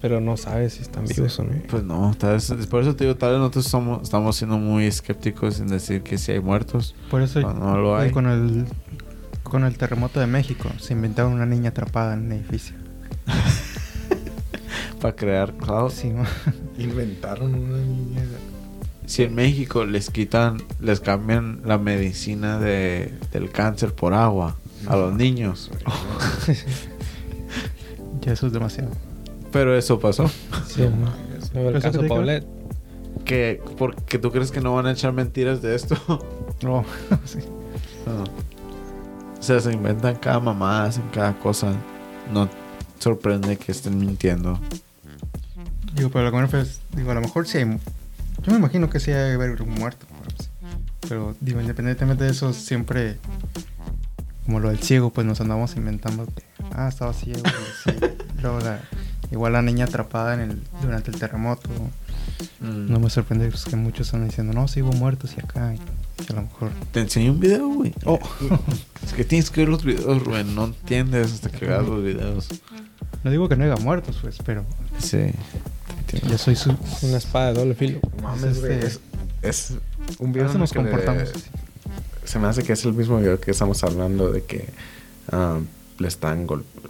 Pero 0.00 0.20
no 0.20 0.36
sabes 0.36 0.74
si 0.74 0.82
están 0.82 1.06
vivos 1.06 1.38
o 1.38 1.44
no. 1.44 1.52
Pues 1.66 1.82
no, 1.82 2.14
tal 2.18 2.34
vez, 2.34 2.52
por 2.68 2.82
eso 2.82 2.94
te 2.94 3.04
digo, 3.04 3.16
tal 3.16 3.30
vez 3.30 3.38
nosotros 3.38 3.64
somos, 3.66 4.02
estamos 4.02 4.36
siendo 4.36 4.58
muy 4.58 4.84
escépticos 4.84 5.60
en 5.60 5.68
decir 5.68 6.02
que 6.02 6.18
si 6.18 6.32
hay 6.32 6.40
muertos. 6.40 6.94
Por 7.10 7.22
eso 7.22 7.40
Cuando 7.40 7.64
no 7.64 7.78
lo 7.78 7.96
hay. 7.96 8.10
con 8.10 8.26
el 8.26 8.66
con 9.42 9.64
el 9.64 9.76
terremoto 9.78 10.20
de 10.20 10.26
México 10.26 10.68
se 10.78 10.92
inventaron 10.94 11.32
una 11.32 11.46
niña 11.46 11.70
atrapada 11.70 12.14
en 12.14 12.26
un 12.26 12.32
edificio. 12.32 12.74
Para 15.04 15.16
crear 15.16 15.52
cloud. 15.52 15.90
Sí, 15.90 16.10
Inventaron 16.78 17.54
una 17.54 17.76
niña. 17.76 18.22
Si 19.04 19.22
en 19.22 19.34
México 19.34 19.84
les 19.84 20.08
quitan, 20.08 20.62
les 20.80 21.00
cambian 21.00 21.60
la 21.62 21.76
medicina 21.76 22.58
de, 22.58 23.12
del 23.30 23.50
cáncer 23.50 23.92
por 23.92 24.14
agua 24.14 24.56
a 24.86 24.96
los 24.96 25.12
niños. 25.12 25.70
ya 28.22 28.32
eso 28.32 28.46
es 28.46 28.54
demasiado. 28.54 28.92
Pero 29.52 29.76
eso 29.76 30.00
pasó. 30.00 30.26
Sí, 30.66 30.88
¿no? 30.88 31.60
El 31.60 31.74
que 31.74 31.80
caso. 31.82 32.00
Paulette. 32.08 32.46
que 33.26 33.60
porque 33.76 34.18
tú 34.18 34.32
crees 34.32 34.50
que 34.50 34.62
no 34.62 34.74
van 34.74 34.86
a 34.86 34.92
echar 34.92 35.12
mentiras 35.12 35.60
de 35.60 35.74
esto. 35.74 35.96
No, 36.62 36.82
sí. 37.26 37.40
No. 38.06 38.24
O 39.38 39.42
sea, 39.42 39.60
se 39.60 39.70
inventan 39.70 40.16
cada 40.16 40.40
mamá, 40.40 40.84
hacen 40.84 41.04
cada 41.12 41.38
cosa. 41.38 41.74
No 42.32 42.48
sorprende 42.98 43.58
que 43.58 43.70
estén 43.70 43.98
mintiendo. 43.98 44.58
Digo, 45.94 46.10
pero 46.10 46.24
lo 46.24 46.30
que 46.30 46.36
me 46.36 46.42
refiero 46.42 46.64
es, 46.64 46.80
digo, 46.94 47.10
a 47.10 47.14
lo 47.14 47.20
mejor 47.20 47.46
sí 47.46 47.58
hay, 47.58 47.64
yo 47.64 48.52
me 48.52 48.58
imagino 48.58 48.90
que 48.90 49.00
sí 49.00 49.12
hay 49.12 49.34
haber 49.34 49.60
muerto. 49.64 50.06
pues. 50.22 50.50
Pero 51.08 51.36
digo, 51.40 51.60
independientemente 51.60 52.24
de 52.24 52.30
eso, 52.30 52.52
siempre 52.52 53.18
como 54.44 54.60
lo 54.60 54.68
del 54.68 54.78
ciego, 54.78 55.10
pues 55.10 55.26
nos 55.26 55.40
andamos 55.40 55.76
inventando 55.76 56.26
que 56.26 56.42
ah, 56.72 56.88
estaba 56.88 57.12
ciego. 57.12 57.42
sí. 57.84 57.92
Luego 58.42 58.60
la, 58.60 58.80
igual 59.30 59.54
la 59.54 59.62
niña 59.62 59.86
atrapada 59.86 60.34
en 60.34 60.40
el, 60.40 60.62
durante 60.82 61.10
el 61.10 61.18
terremoto. 61.18 61.70
Mm. 62.60 62.90
No 62.90 63.00
me 63.00 63.08
sorprende 63.08 63.48
pues, 63.48 63.64
que 63.64 63.76
muchos 63.76 64.08
están 64.08 64.26
diciendo, 64.26 64.52
no, 64.52 64.68
sí 64.68 64.82
hubo 64.82 64.92
muertos 64.92 65.34
y 65.36 65.40
acá. 65.40 65.74
Y 65.74 65.78
que 66.24 66.32
a 66.32 66.36
lo 66.36 66.42
mejor. 66.42 66.70
Te 66.92 67.00
enseñé 67.00 67.30
un 67.30 67.40
video, 67.40 67.68
güey. 67.68 67.94
Oh. 68.04 68.18
Es 69.04 69.14
que 69.14 69.24
tienes 69.24 69.50
que 69.50 69.62
ver 69.62 69.68
los 69.70 69.84
videos, 69.84 70.22
Rubén. 70.22 70.54
No 70.54 70.64
entiendes 70.66 71.32
hasta 71.32 71.50
que 71.50 71.66
veas 71.66 71.86
los 71.86 72.02
videos. 72.02 72.48
No 73.22 73.30
digo 73.30 73.48
que 73.48 73.56
no 73.56 73.64
haya 73.64 73.76
muertos, 73.76 74.18
pues, 74.20 74.38
pero 74.44 74.64
Sí. 74.98 75.30
Yo 76.28 76.38
soy 76.38 76.56
su. 76.56 76.74
Una 77.02 77.16
espada 77.18 77.52
de 77.52 77.58
doble 77.60 77.74
filo. 77.74 78.00
Mames, 78.22 78.60
güey. 78.60 78.72
Este- 78.74 78.86
Es, 79.42 79.70
es 79.70 79.72
un 80.18 80.32
video 80.32 80.50
en 80.50 80.58
nos 80.58 80.72
que 80.72 80.78
le- 80.78 80.84
comportamos 80.90 81.30
así. 81.30 81.44
Se 82.24 82.38
me 82.38 82.48
hace 82.48 82.62
que 82.62 82.72
es 82.72 82.84
el 82.84 82.94
mismo 82.94 83.18
video 83.18 83.38
que 83.40 83.50
estamos 83.50 83.82
hablando 83.84 84.30
de 84.32 84.42
que 84.44 84.66
ah, 85.30 85.58
le 85.98 86.08
están 86.08 86.46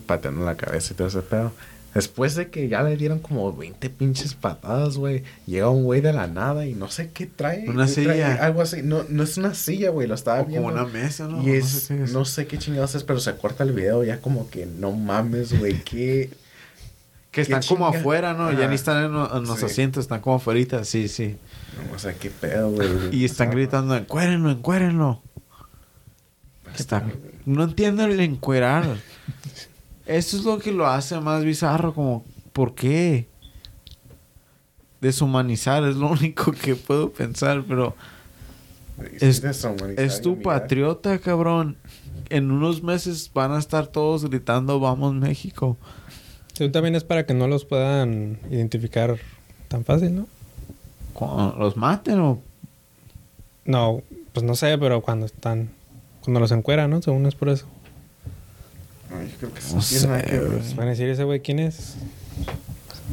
pateando 0.06 0.44
la 0.44 0.56
cabeza 0.56 0.92
y 0.92 0.96
todo 0.96 1.08
ese 1.08 1.22
pedo. 1.22 1.52
Después 1.94 2.34
de 2.34 2.50
que 2.50 2.68
ya 2.68 2.82
le 2.82 2.96
dieron 2.96 3.20
como 3.20 3.52
20 3.56 3.88
pinches 3.90 4.34
patadas, 4.34 4.96
güey, 4.96 5.22
llega 5.46 5.68
un 5.70 5.84
güey 5.84 6.00
de 6.00 6.12
la 6.12 6.26
nada 6.26 6.66
y 6.66 6.74
no 6.74 6.90
sé 6.90 7.10
qué 7.14 7.26
trae. 7.26 7.68
Una 7.68 7.84
güey, 7.84 7.94
trae 7.94 8.14
silla. 8.16 8.34
algo 8.44 8.62
así. 8.62 8.82
No, 8.82 9.04
no 9.08 9.22
es 9.22 9.36
una 9.36 9.54
silla, 9.54 9.90
güey, 9.90 10.08
lo 10.08 10.14
estaba 10.14 10.40
O 10.40 10.44
como 10.44 10.50
viendo. 10.50 10.72
una 10.72 10.84
mesa, 10.86 11.28
¿no? 11.28 11.40
Y 11.42 11.46
No 11.46 11.52
es, 11.54 11.66
sé 11.68 11.96
qué 11.96 12.02
es. 12.04 12.12
no 12.12 12.24
sé 12.24 12.46
qué 12.48 12.58
chingados 12.58 12.94
es, 12.96 13.04
pero 13.04 13.20
se 13.20 13.34
corta 13.36 13.62
el 13.62 13.72
video 13.72 14.02
ya 14.02 14.20
como 14.20 14.50
que 14.50 14.66
no 14.66 14.90
mames, 14.92 15.56
güey, 15.58 15.82
qué... 15.84 16.30
Que 17.34 17.40
están 17.40 17.62
como 17.66 17.86
afuera, 17.86 18.32
¿no? 18.34 18.52
Ya 18.52 18.68
ni 18.68 18.74
están 18.76 19.04
en, 19.04 19.12
lo- 19.12 19.36
en 19.36 19.44
los 19.44 19.58
Sí. 19.58 19.66
asientos, 19.66 20.04
están 20.04 20.20
como 20.20 20.36
afuera. 20.36 20.84
Sí, 20.84 21.08
sí. 21.08 21.36
No, 21.88 21.96
o 21.96 21.98
sea, 21.98 22.14
qué 22.14 22.30
pedo, 22.30 22.70
güey. 22.70 22.88
Y 23.14 23.24
están 23.24 23.50
gritando, 23.50 23.96
encuérenlo, 23.96 24.50
encuérenlo. 24.50 25.20
Está... 26.78 27.04
No 27.46 27.64
entiendo 27.64 28.04
el 28.04 28.18
encuerar. 28.20 28.84
Eso 30.06 30.36
es 30.36 30.44
lo 30.44 30.58
que 30.58 30.70
lo 30.72 30.86
hace 30.86 31.18
más 31.20 31.44
bizarro, 31.44 31.92
como, 31.94 32.24
¿por 32.52 32.74
qué? 32.74 33.26
Deshumanizar 35.00 35.84
es 35.84 35.96
lo 35.96 36.08
único 36.12 36.52
que 36.52 36.74
puedo 36.76 37.12
pensar, 37.12 37.64
pero 37.68 37.94
es- 39.20 39.42
es 39.44 40.20
tu 40.22 40.40
patriota, 40.40 41.18
cabrón. 41.18 41.76
En 42.30 42.50
unos 42.50 42.82
meses 42.82 43.30
van 43.34 43.52
a 43.52 43.58
estar 43.58 43.86
todos 43.88 44.24
gritando, 44.24 44.80
vamos 44.80 45.14
México. 45.14 45.76
Según 46.54 46.72
también 46.72 46.94
es 46.94 47.04
para 47.04 47.26
que 47.26 47.34
no 47.34 47.48
los 47.48 47.64
puedan 47.64 48.38
identificar 48.50 49.18
tan 49.68 49.84
fácil, 49.84 50.14
¿no? 50.14 50.26
Los 51.58 51.76
maten 51.76 52.20
o... 52.20 52.40
No, 53.64 54.02
pues 54.32 54.44
no 54.44 54.54
sé, 54.54 54.76
pero 54.78 55.00
cuando 55.00 55.26
están... 55.26 55.70
Cuando 56.22 56.40
los 56.40 56.52
encueran, 56.52 56.90
¿no? 56.90 57.02
Según 57.02 57.26
es 57.26 57.34
por 57.34 57.48
eso. 57.48 57.66
Ay, 59.10 59.28
yo 59.30 59.36
creo 59.38 59.54
que 59.54 59.60
No 59.74 59.82
sí 59.82 59.98
sé, 59.98 60.08
que. 60.08 60.74
Van 60.74 60.86
a 60.86 60.90
decir, 60.90 61.08
¿ese 61.08 61.24
güey 61.24 61.40
quién 61.40 61.58
es? 61.58 61.96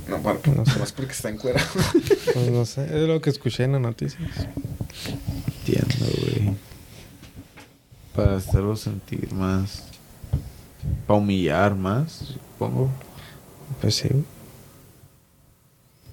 No, 0.07 0.21
para, 0.21 0.39
No 0.55 0.65
sé. 0.65 0.79
más 0.79 0.91
porque 0.93 1.11
está 1.11 1.29
en 1.29 1.37
cuera. 1.37 1.61
Pues 2.33 2.49
no 2.49 2.65
sé, 2.65 2.85
es 2.85 3.07
lo 3.07 3.19
que 3.21 3.29
escuché 3.29 3.65
en 3.65 3.73
las 3.73 3.81
noticias. 3.81 4.21
Entiendo, 5.65 6.05
güey. 6.21 6.55
Para 8.15 8.37
hacerlo 8.37 8.75
sentir 8.75 9.33
más... 9.33 9.83
Para 11.05 11.19
humillar 11.19 11.75
más, 11.75 12.33
supongo. 12.33 12.89
Pues 13.79 13.95
sí, 13.95 14.07
güey. 14.09 14.23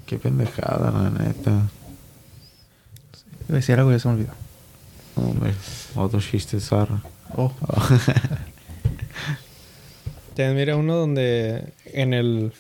Qué 0.07 0.19
pendejada, 0.19 0.91
la 0.91 1.11
neta. 1.11 1.51
Iba 3.49 3.51
a 3.51 3.53
decir 3.55 3.79
algo 3.79 3.91
y 3.91 3.95
ya 3.95 3.99
se 3.99 4.09
me 4.09 4.15
olvidó. 4.15 4.33
Hombre, 5.17 5.53
otro 5.97 6.21
chiste 6.21 6.61
zarra. 6.61 7.03
Oh, 7.37 7.53
Ya, 10.37 10.53
mira 10.53 10.77
uno 10.77 10.95
donde 10.95 11.73
en 11.87 12.15
el 12.15 12.53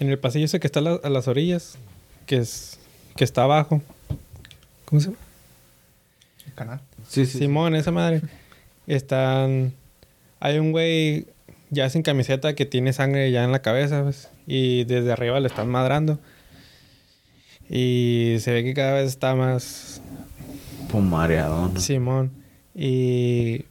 en 0.00 0.10
el 0.10 0.18
pasillo 0.18 0.44
ese 0.44 0.60
que 0.60 0.66
está 0.66 0.80
la- 0.82 1.00
a 1.02 1.08
las 1.08 1.28
orillas, 1.28 1.78
que 2.26 2.36
es 2.36 2.78
que 3.16 3.24
está 3.24 3.44
abajo. 3.44 3.80
¿Cómo 4.84 5.00
se 5.00 5.06
llama? 5.08 5.18
el 6.46 6.54
canal. 6.54 6.80
Sí, 7.08 7.24
sí. 7.26 7.38
Simón, 7.38 7.74
esa 7.74 7.90
madre. 7.90 8.20
Están 8.86 9.72
hay 10.40 10.58
un 10.58 10.72
güey 10.72 11.26
ya 11.70 11.88
sin 11.90 12.02
camiseta 12.02 12.54
que 12.54 12.66
tiene 12.66 12.92
sangre 12.92 13.30
ya 13.30 13.44
en 13.44 13.52
la 13.52 13.62
cabeza, 13.62 14.02
pues, 14.02 14.28
y 14.46 14.84
desde 14.84 15.12
arriba 15.12 15.38
le 15.40 15.46
están 15.48 15.68
madrando. 15.68 16.18
Y 17.68 18.36
se 18.40 18.52
ve 18.52 18.64
que 18.64 18.74
cada 18.74 18.94
vez 18.94 19.06
está 19.08 19.34
más 19.34 20.00
Pues 20.90 21.04
mareadón. 21.04 21.80
Simón. 21.80 22.32
Y 22.74 23.64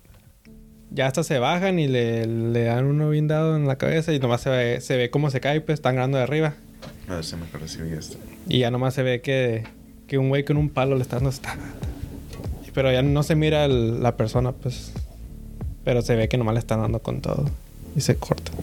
ya 0.92 1.08
hasta 1.08 1.24
se 1.24 1.38
bajan 1.40 1.80
y 1.80 1.88
le, 1.88 2.26
le 2.26 2.64
dan 2.64 2.86
uno 2.86 3.10
bien 3.10 3.28
dado 3.28 3.56
en 3.58 3.68
la 3.68 3.78
cabeza 3.78 4.14
y 4.14 4.20
nomás 4.20 4.42
se 4.42 4.50
ve, 4.50 4.82
se 4.82 4.96
ve 4.96 5.10
cómo 5.10 5.30
se 5.30 5.42
cae, 5.42 5.60
pues 5.62 5.76
están 5.80 5.96
grabando 5.96 6.18
de 6.18 6.24
arriba. 6.24 6.56
A 7.10 7.16
ver 7.16 7.24
si 7.26 7.36
me 7.36 7.46
pareció 7.46 7.86
y 7.88 7.94
esto. 7.94 8.18
Y 8.48 8.60
ya 8.60 8.72
nomás 8.72 8.94
se 8.94 9.04
ve 9.04 9.22
que, 9.22 9.64
que 10.08 10.18
un 10.18 10.30
güey 10.30 10.46
con 10.46 10.58
un 10.58 10.70
palo 10.70 10.96
le 10.96 11.02
está 11.02 11.18
dando 11.18 11.30
esta- 11.32 11.58
Pero 12.74 12.92
ya 12.94 13.02
no 13.02 13.24
se 13.24 13.36
mira 13.36 13.66
el- 13.66 14.02
la 14.02 14.16
persona, 14.16 14.54
pues. 14.54 14.94
Pero 15.84 16.02
se 16.02 16.16
ve 16.16 16.30
que 16.30 16.38
nomás 16.38 16.54
le 16.54 16.60
están 16.60 16.80
dando 16.82 17.00
con 17.02 17.20
todo. 17.22 17.50
Y 18.00 18.02
se 18.02 18.16
corta. 18.16 18.54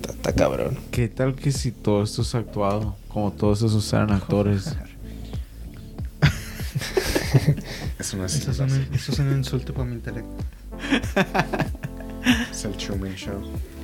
Está, 0.00 0.10
está 0.10 0.34
cabrón. 0.34 0.76
¿Qué 0.90 1.06
tal 1.06 1.36
que 1.36 1.52
si 1.52 1.70
todo 1.70 2.02
esto 2.02 2.22
es 2.22 2.34
actuado? 2.34 2.96
Como 3.06 3.30
todos 3.30 3.62
esos 3.62 3.92
eran 3.92 4.10
actores. 4.10 4.74
Es 8.00 8.14
una 8.14 8.26
Eso 8.26 8.50
es, 8.50 8.58
un, 8.58 8.88
eso 8.92 9.12
es 9.12 9.18
un 9.20 9.30
insulto 9.30 9.72
para 9.72 9.84
mi 9.84 9.94
intelecto. 9.94 10.44
Es 12.50 12.64
el 12.64 12.72
Truman 12.72 13.14
Show. 13.14 13.40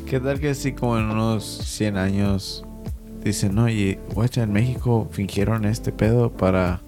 ¿Qué 0.07 0.18
tal 0.18 0.40
que 0.40 0.57
si 0.57 0.72
como 0.72 0.99
en 0.99 1.05
unos 1.05 1.45
100 1.45 1.97
años 1.97 2.64
dicen, 3.22 3.57
oye, 3.61 4.01
guacha, 4.12 4.43
en 4.43 4.53
México 4.53 5.09
fingieron 5.12 5.64
este 5.66 5.93
pedo 5.93 6.32
para... 6.32 6.80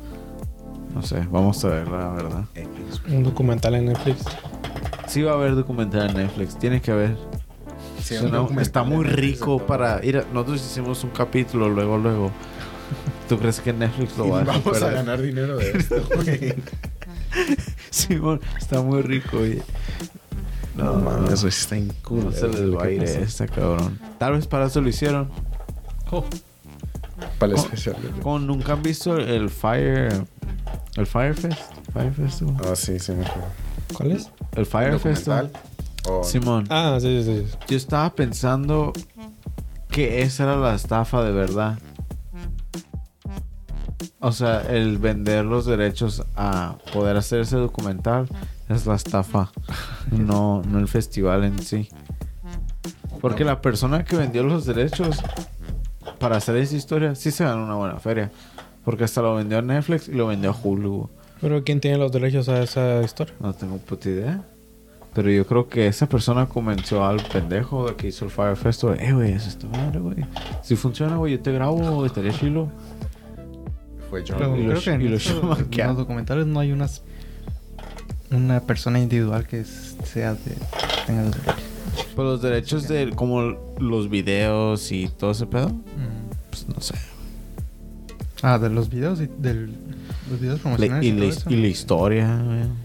No 0.93 1.03
sé, 1.03 1.21
vamos 1.31 1.65
a 1.65 1.69
ver 1.69 1.87
la 1.87 2.09
verdad. 2.09 2.45
Un 3.09 3.23
documental 3.23 3.77
en 3.77 3.87
Netflix. 3.87 4.25
Sí 5.07 5.23
va 5.23 5.33
a 5.33 5.35
haber 5.35 5.55
documental 5.55 6.11
en 6.11 6.17
Netflix, 6.17 6.59
tiene 6.59 6.81
que 6.81 6.91
haber. 6.91 7.17
Sí, 8.05 8.17
Suena- 8.17 8.27
un 8.27 8.33
documental 8.33 8.63
está 8.63 8.83
muy 8.85 9.05
rico 9.07 9.65
para 9.67 10.05
ir 10.05 10.19
a- 10.19 10.25
Nosotros 10.33 10.61
hicimos 10.61 11.03
un 11.05 11.11
capítulo 11.11 11.69
luego, 11.71 11.97
luego. 11.97 12.31
¿Tú 13.29 13.39
crees 13.39 13.61
que 13.61 13.73
Netflix 13.73 14.17
lo 14.19 14.29
va 14.29 14.41
a 14.41 14.45
vamos 14.45 14.83
a 14.83 14.91
ganar 14.91 15.21
dinero 15.23 15.57
de 15.57 15.71
esto, 15.71 15.97
güey. 16.15 16.55
Simón, 17.91 18.41
está 18.59 18.83
muy 18.83 19.01
rico, 19.03 19.39
oye. 19.39 19.63
No 20.77 20.95
mames, 20.95 21.41
güey, 21.41 21.49
está 21.49 21.77
en 21.77 21.93
No 22.11 22.31
se 22.33 22.49
les 22.49 22.75
va 22.75 22.85
a 22.85 22.91
ir 22.91 23.03
esta, 23.05 23.47
cabrón. 23.47 23.99
Tal 24.19 24.33
vez 24.35 24.47
para 24.47 24.67
eso 24.67 24.81
lo 24.81 24.89
hicieron. 24.89 25.31
Oh, 26.11 26.25
Para 27.39 27.53
el 27.53 27.57
Con- 27.59 27.65
especial. 27.67 27.97
Como 28.23 28.39
nunca 28.41 28.73
han 28.75 28.83
visto 28.83 29.17
el 29.17 29.49
Fire... 29.49 30.13
El 30.97 31.07
Fire 31.07 31.35
Fest. 31.35 31.59
Fire 31.93 32.13
Festival. 32.13 32.57
Ah, 32.71 32.77
sí, 32.77 32.99
sí, 32.99 33.13
me 33.13 33.25
acuerdo. 33.25 33.49
¿Cuál 33.95 34.13
es? 34.13 34.31
El 34.57 34.67
Fire 34.67 34.99
Simón, 36.23 36.67
Ah, 36.71 36.99
sí, 37.01 37.23
sí, 37.23 37.47
sí. 37.49 37.57
yo 37.69 37.77
estaba 37.77 38.11
pensando 38.15 38.93
que 39.89 40.23
esa 40.23 40.45
era 40.45 40.57
la 40.57 40.75
estafa 40.75 41.23
de 41.23 41.33
verdad. 41.33 41.79
O 44.21 44.33
sea, 44.33 44.63
el 44.63 44.99
vender 44.99 45.45
los 45.45 45.67
derechos 45.67 46.23
a 46.35 46.77
poder 46.93 47.17
hacer 47.17 47.41
ese 47.41 47.57
documental 47.57 48.27
es 48.69 48.87
la 48.87 48.95
estafa, 48.95 49.51
no, 50.11 50.63
no 50.63 50.79
el 50.79 50.89
festival 50.89 51.45
en 51.45 51.59
sí. 51.61 51.89
Porque 53.21 53.45
la 53.45 53.61
persona 53.63 54.05
que 54.05 54.17
vendió 54.17 54.43
los 54.43 54.67
derechos 54.67 55.23
para 56.19 56.37
hacer 56.37 56.57
esa 56.57 56.77
historia 56.77 57.15
sí 57.15 57.31
se 57.31 57.45
ganó 57.45 57.65
una 57.65 57.75
buena 57.75 57.99
feria. 57.99 58.31
Porque 58.85 59.05
hasta 59.05 59.23
lo 59.23 59.35
vendió 59.35 59.59
a 59.59 59.63
Netflix 59.63 60.09
y 60.09 60.13
lo 60.13 60.27
vendió 60.27 60.51
a 60.51 60.57
Hulu. 60.63 61.09
Pero 61.41 61.65
¿quién 61.65 61.81
tiene 61.81 61.97
los 61.99 62.13
derechos 62.13 62.49
a 62.51 62.63
esa 62.63 63.01
historia? 63.03 63.35
No 63.41 63.53
tengo 63.55 63.79
puta 63.79 64.09
idea. 64.11 64.43
Pero 65.15 65.31
yo 65.31 65.47
creo 65.47 65.69
que 65.69 65.87
esa 65.87 66.09
persona 66.09 66.47
convenció 66.47 67.05
al 67.05 67.23
pendejo 67.23 67.87
de 67.89 67.95
que 67.95 68.09
hizo 68.09 68.25
el 68.25 68.31
Fire 68.33 68.57
Festival. 68.57 68.99
Eh, 69.01 69.12
güey, 69.12 69.33
eso 69.33 69.49
está 69.49 69.67
madre, 69.69 70.01
güey. 70.01 70.17
Si 70.62 70.75
funciona, 70.77 71.17
güey, 71.17 71.35
yo 71.35 71.41
te 71.41 71.53
grabo, 71.53 72.05
estaría 72.05 72.33
chilo. 72.33 72.69
Fue 74.11 74.25
John. 74.27 74.37
pero 74.39 74.57
y 74.57 74.62
lo 74.65 74.69
creo 74.71 74.81
sh- 74.81 74.85
que 74.85 74.91
en, 74.93 75.01
y 75.03 75.09
lo 75.09 75.17
eso- 75.17 75.41
chamaquean. 75.41 75.91
en 75.91 75.97
los 75.97 75.97
documentales 75.99 76.47
no 76.47 76.61
hay 76.61 76.73
unas 76.73 77.03
una 78.31 78.61
persona 78.61 78.99
individual 78.99 79.47
que 79.47 79.65
sea 79.65 80.35
de 80.35 80.57
tenga 81.07 81.23
los 81.25 81.33
derechos. 81.33 81.62
Pues 82.17 82.27
los 82.27 82.43
derechos 82.43 82.89
de 82.89 83.11
como 83.15 83.41
los 83.79 84.11
videos 84.11 84.91
y 84.91 85.09
todo 85.09 85.31
ese 85.31 85.47
pedo, 85.47 85.69
Mm. 85.69 86.51
pues 86.51 86.67
no 86.69 86.81
sé. 86.81 86.95
Ah, 88.43 88.59
de 88.59 88.69
los 88.71 88.89
videos 88.91 89.21
y 89.21 89.29
del 89.39 89.73
los 90.31 90.41
videos 90.41 90.57
Le- 90.57 90.62
promocionales 90.62 91.05
y, 91.05 91.09
y, 91.09 91.12
la, 91.12 91.57
y 91.59 91.61
la 91.62 91.67
historia, 91.69 92.43
güey. 92.45 92.84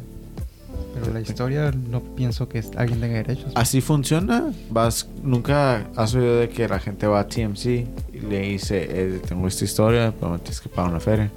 Pero 0.94 1.14
la 1.14 1.22
historia 1.22 1.72
no 1.72 2.02
pienso 2.02 2.50
que 2.50 2.64
alguien 2.76 3.00
tenga 3.00 3.18
derechos. 3.18 3.52
Así 3.56 3.82
funciona. 3.82 4.52
Vas, 4.70 5.08
nunca 5.24 5.88
has 5.96 6.16
oído 6.16 6.38
de 6.38 6.50
que 6.50 6.68
la 6.68 6.80
gente 6.80 7.08
va 7.08 7.22
a 7.22 7.28
TMC 7.28 7.66
y 7.66 8.20
le 8.28 8.42
dice, 8.42 8.88
eh, 8.90 9.22
tengo 9.28 9.48
esta 9.48 9.66
historia, 9.66 10.14
pero 10.20 10.34
me 10.34 10.40
tienes 10.40 10.60
que 10.60 10.70
pagar 10.70 10.92
una 10.92 11.00
feria. 11.00 11.32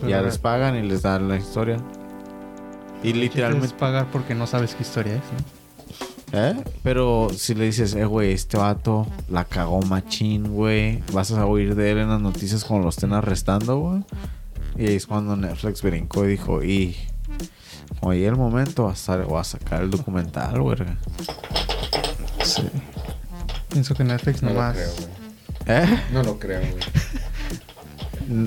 Pero 0.00 0.10
ya 0.10 0.20
les 0.20 0.38
pagan 0.38 0.76
y 0.76 0.86
les 0.86 1.02
dan 1.02 1.28
la 1.28 1.36
historia. 1.36 1.78
Y 3.02 3.12
literalmente 3.12 3.66
es 3.66 3.72
pagar 3.72 4.08
porque 4.12 4.34
no 4.34 4.46
sabes 4.46 4.74
qué 4.74 4.82
historia 4.82 5.14
es, 5.14 5.20
¿no? 5.20 5.62
¿Eh? 6.32 6.54
Pero 6.82 7.28
si 7.36 7.54
le 7.54 7.66
dices, 7.66 7.94
eh, 7.94 8.06
güey, 8.06 8.32
este 8.32 8.56
vato 8.56 9.06
la 9.28 9.44
cagó 9.44 9.82
machín, 9.82 10.54
güey. 10.54 11.02
Vas 11.12 11.30
a 11.32 11.44
oír 11.46 11.74
de 11.74 11.92
él 11.92 11.98
en 11.98 12.08
las 12.08 12.20
noticias 12.20 12.64
cuando 12.64 12.84
lo 12.84 12.90
estén 12.90 13.12
arrestando, 13.12 13.78
güey. 13.78 14.04
Y 14.76 14.86
ahí 14.88 14.94
es 14.94 15.06
cuando 15.06 15.36
Netflix 15.36 15.82
brincó 15.82 16.24
y 16.24 16.28
dijo, 16.28 16.62
y... 16.62 16.96
Oye, 18.02 18.26
el 18.26 18.36
momento 18.36 18.84
va 18.84 18.90
a, 18.90 18.94
estar, 18.94 19.24
a 19.36 19.44
sacar 19.44 19.82
el 19.82 19.90
documental, 19.90 20.60
güey. 20.60 20.76
Sí. 22.44 22.62
Pienso 23.70 23.94
que 23.94 24.04
Netflix 24.04 24.42
No 24.42 24.48
lo 24.50 24.54
nomás. 24.54 24.76
creo, 24.76 24.90
güey. 24.96 25.08
¿Eh? 25.84 25.98
No 26.12 26.22
lo 26.22 26.38
creo, 26.38 26.60
güey. 26.60 26.74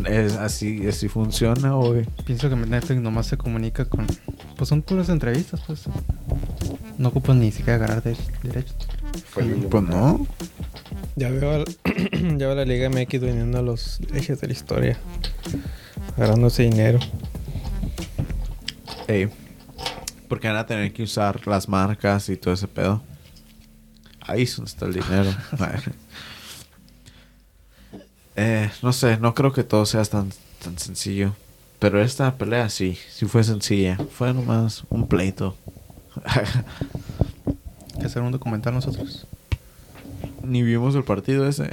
Es 0.07 0.37
así, 0.37 0.87
así 0.87 1.09
funciona, 1.09 1.71
güey. 1.73 2.05
Pienso 2.25 2.49
que 2.49 2.55
Netflix 2.55 3.01
nomás 3.01 3.27
se 3.27 3.37
comunica 3.37 3.85
con. 3.85 4.07
Pues 4.55 4.69
son 4.69 4.81
puras 4.81 5.09
entrevistas, 5.09 5.61
pues. 5.67 5.83
No 6.97 7.09
ocupan 7.09 7.39
ni 7.39 7.51
siquiera 7.51 7.77
ganar 7.77 8.01
de- 8.01 8.15
derechos. 8.41 8.75
Fue 9.29 9.43
el 9.43 9.51
Pues 9.67 9.83
no. 9.83 10.25
Ya 11.17 11.29
veo, 11.29 11.51
al- 11.51 11.65
ya 12.37 12.47
veo 12.47 12.51
a 12.53 12.55
la 12.55 12.65
Liga 12.65 12.89
MX 12.89 13.19
vendiendo 13.21 13.61
los 13.61 13.99
ejes 14.13 14.39
de 14.41 14.47
la 14.47 14.53
historia. 14.53 14.97
Agarrando 16.17 16.47
ese 16.47 16.63
dinero. 16.63 16.99
Ey. 19.07 19.29
Porque 20.27 20.47
van 20.47 20.57
a 20.57 20.65
tener 20.65 20.91
que 20.93 21.03
usar 21.03 21.45
las 21.47 21.69
marcas 21.69 22.29
y 22.29 22.37
todo 22.37 22.53
ese 22.53 22.67
pedo. 22.67 23.01
Ahí 24.21 24.43
es 24.43 24.55
donde 24.55 24.71
está 24.71 24.85
el 24.85 24.93
dinero. 24.93 25.33
eh, 28.35 28.71
no 28.81 28.93
sé, 28.93 29.17
no 29.17 29.33
creo 29.33 29.53
que 29.53 29.63
todo 29.63 29.85
sea 29.85 30.03
tan, 30.05 30.31
tan 30.63 30.77
sencillo. 30.77 31.35
Pero 31.79 32.01
esta 32.01 32.35
pelea 32.35 32.69
sí, 32.69 32.97
sí 33.09 33.25
fue 33.25 33.43
sencilla. 33.43 33.97
Fue 34.11 34.33
nomás 34.33 34.83
un 34.89 35.07
pleito. 35.07 35.55
Que 37.99 38.07
hacer 38.07 38.21
un 38.21 38.33
documental 38.33 38.73
nosotros. 38.73 39.25
Ni 40.43 40.63
vimos 40.63 40.95
el 40.95 41.05
partido 41.05 41.47
ese. 41.47 41.69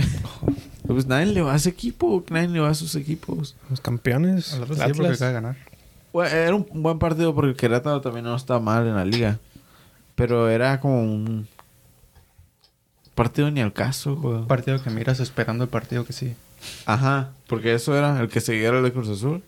pues 0.87 1.07
nadie 1.07 1.27
le 1.27 1.43
va 1.43 1.55
a 1.55 1.57
ese 1.57 1.71
equipo, 1.71 2.25
nadie 2.31 2.47
le 2.47 2.61
va 2.61 2.69
a 2.69 2.75
sus 2.75 2.95
equipos. 2.95 3.57
Los 3.69 3.81
campeones. 3.81 4.45
Sí, 4.45 4.57
porque 4.59 4.81
Atlas. 4.81 5.17
acaba 5.17 5.27
de 5.27 5.33
ganar. 5.33 5.57
Bueno, 6.13 6.37
era 6.37 6.55
un 6.55 6.67
buen 6.83 6.99
partido 6.99 7.35
porque 7.35 7.51
el 7.51 7.57
Querétaro 7.57 8.01
también 8.01 8.25
no 8.25 8.37
está 8.37 8.59
mal 8.59 8.87
en 8.87 8.97
la 8.97 9.05
liga. 9.05 9.39
Pero 10.15 10.51
era 10.51 10.79
como 10.79 11.03
un 11.03 11.49
partido 13.15 13.51
ni 13.51 13.61
al 13.61 13.73
caso, 13.73 14.17
güey. 14.17 14.37
Un 14.37 14.47
partido 14.47 14.83
que 14.83 14.91
miras 14.91 15.21
esperando 15.21 15.65
el 15.65 15.71
partido 15.71 16.05
que 16.05 16.13
sí. 16.13 16.35
Ajá, 16.87 17.31
porque 17.49 17.75
eso 17.75 17.97
era 17.97 18.21
el 18.21 18.29
que 18.29 18.41
seguía 18.41 18.69
el 18.69 18.83
de 18.83 18.93
Cruz 18.93 19.09
Azul. 19.09 19.43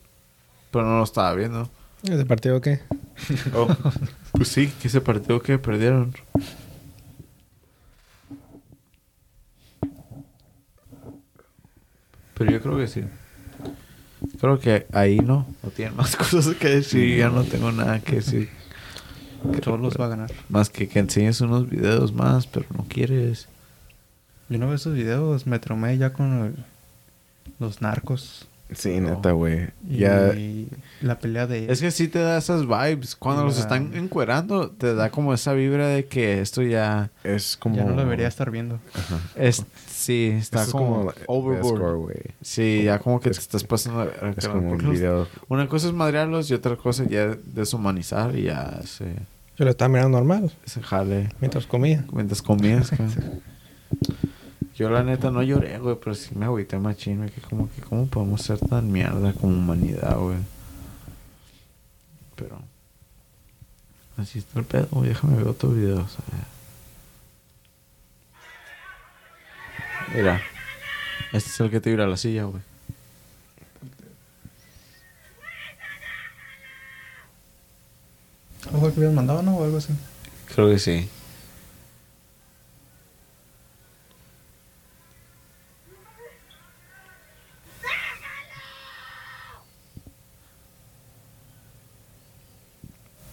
Pero 0.70 0.84
no 0.86 0.98
lo 0.98 1.04
estaba 1.04 1.34
viendo. 1.34 1.68
¿Ese 2.02 2.24
partido 2.26 2.60
qué? 2.60 2.80
Oh, 3.54 3.68
pues 4.32 4.48
sí, 4.48 4.72
que 4.80 4.88
ese 4.88 5.00
partido 5.00 5.40
que 5.40 5.58
perdieron. 5.58 6.14
Pero 12.34 12.50
yo 12.50 12.60
creo 12.60 12.76
que 12.76 12.88
sí. 12.88 13.04
Creo 14.40 14.58
que 14.58 14.86
ahí 14.92 15.18
no. 15.18 15.46
No 15.62 15.70
tienen 15.70 15.96
más 15.96 16.16
cosas 16.16 16.54
que 16.56 16.68
decir. 16.68 17.18
Ya 17.18 17.28
no 17.30 17.44
tengo 17.44 17.72
nada 17.72 18.00
que 18.00 18.16
decir. 18.16 18.48
Todos 19.62 19.78
los 19.80 19.98
va 20.00 20.06
a 20.06 20.08
ganar. 20.08 20.32
Más 20.48 20.70
que 20.70 20.88
que 20.88 20.98
enseñes 20.98 21.40
unos 21.40 21.68
videos 21.68 22.12
más, 22.12 22.46
pero 22.46 22.66
no 22.76 22.84
quieres. 22.88 23.48
Yo 24.48 24.58
no 24.58 24.66
veo 24.66 24.74
esos 24.76 24.94
videos. 24.94 25.46
Me 25.46 25.58
tromé 25.58 25.98
ya 25.98 26.12
con 26.12 26.44
el- 26.46 26.54
los 27.58 27.82
narcos. 27.82 28.48
Sí, 28.72 28.98
No. 28.98 29.10
neta, 29.10 29.32
güey. 29.32 29.68
Y 29.88 29.98
Ya. 29.98 30.32
la 31.02 31.18
pelea 31.18 31.46
de. 31.46 31.70
Es 31.70 31.80
que 31.82 31.90
sí 31.90 32.08
te 32.08 32.18
da 32.18 32.38
esas 32.38 32.62
vibes. 32.66 33.14
Cuando 33.14 33.44
los 33.44 33.56
La- 33.56 33.60
están 33.62 33.94
encuerando, 33.94 34.70
te 34.70 34.94
da 34.94 35.10
como 35.10 35.34
esa 35.34 35.52
vibra 35.52 35.86
de 35.88 36.06
que 36.06 36.40
esto 36.40 36.62
ya... 36.62 37.10
Es 37.22 37.56
como. 37.58 37.76
Ya 37.76 37.84
no 37.84 37.90
lo 37.90 37.98
debería 37.98 38.26
estar 38.26 38.50
viendo. 38.50 38.80
Ajá. 38.94 39.18
Es, 39.36 39.64
sí, 40.04 40.30
está 40.38 40.62
es 40.64 40.70
como, 40.70 41.12
de 41.12 41.22
overboard. 41.26 41.76
score, 41.76 41.96
güey. 41.96 42.16
Sí, 42.42 42.82
ya 42.84 42.98
como 42.98 43.20
que 43.20 43.30
Es- 43.30 43.36
te 43.36 43.42
estás 43.42 43.64
pasando... 43.64 44.00
a- 44.00 44.26
a- 44.26 44.30
Es 44.36 44.48
como 44.48 44.72
un 44.72 44.78
video. 44.90 45.26
Una 45.48 45.68
cosa 45.68 45.86
es 45.88 45.92
madrearlos 45.92 46.50
y 46.50 46.54
otra 46.54 46.76
cosa 46.76 47.04
ya 47.04 47.36
deshumanizar 47.44 48.36
y 48.36 48.44
ya 48.44 48.80
se, 48.84 49.04
Yo 49.56 49.64
lo 49.64 49.70
estaba 49.70 49.88
mirando 49.88 50.18
normal. 50.18 50.52
se 50.64 50.82
jale 50.82 51.28
Mientras 51.40 51.66
comía. 51.66 52.04
mientras 52.12 52.42
comías. 52.42 52.90
Yo 54.76 54.90
la 54.90 55.04
neta 55.04 55.30
no 55.30 55.40
lloré, 55.42 55.78
güey, 55.78 55.96
pero 56.02 56.14
sí 56.16 56.34
me 56.34 56.46
agüité 56.46 56.78
machín, 56.80 57.18
güey, 57.18 57.30
que 57.30 57.40
como 57.40 57.70
que 57.70 57.80
cómo 57.82 58.06
podemos 58.06 58.42
ser 58.42 58.58
tan 58.58 58.90
mierda 58.90 59.32
como 59.34 59.56
humanidad, 59.56 60.18
güey. 60.18 60.38
Pero... 62.34 62.58
Así 64.16 64.40
está 64.40 64.58
el 64.58 64.64
pedo, 64.64 64.88
güey. 64.90 65.08
Déjame 65.10 65.36
ver 65.36 65.46
otros 65.48 65.74
videos, 65.76 66.00
a 66.18 66.36
ver. 66.36 66.53
Mira. 70.14 70.40
Este 71.32 71.50
es 71.50 71.60
el 71.60 71.70
que 71.70 71.80
te 71.80 71.90
vira 71.90 72.06
la 72.06 72.16
silla, 72.16 72.44
güey. 72.44 72.62
¿Algo 78.72 78.92
que 78.92 79.00
habías 79.00 79.12
mandado, 79.12 79.42
no? 79.42 79.56
O 79.56 79.64
algo 79.64 79.78
así. 79.78 79.92
Creo 80.54 80.70
que 80.70 80.78
sí. 80.78 81.08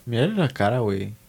Mira 0.07 0.27
la 0.27 0.49
cara, 0.49 0.79
güey. 0.79 1.20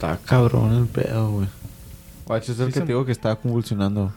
Está 0.00 0.16
cabrón 0.24 0.72
el 0.74 0.86
pedo, 0.86 1.30
güey. 1.30 1.48
Guacho, 2.26 2.52
es 2.52 2.58
el 2.60 2.66
Sí 2.68 2.72
que 2.72 2.78
se- 2.80 2.86
te 2.86 2.86
digo 2.92 3.04
que 3.04 3.12
está 3.12 3.36
convulsionando. 3.36 4.12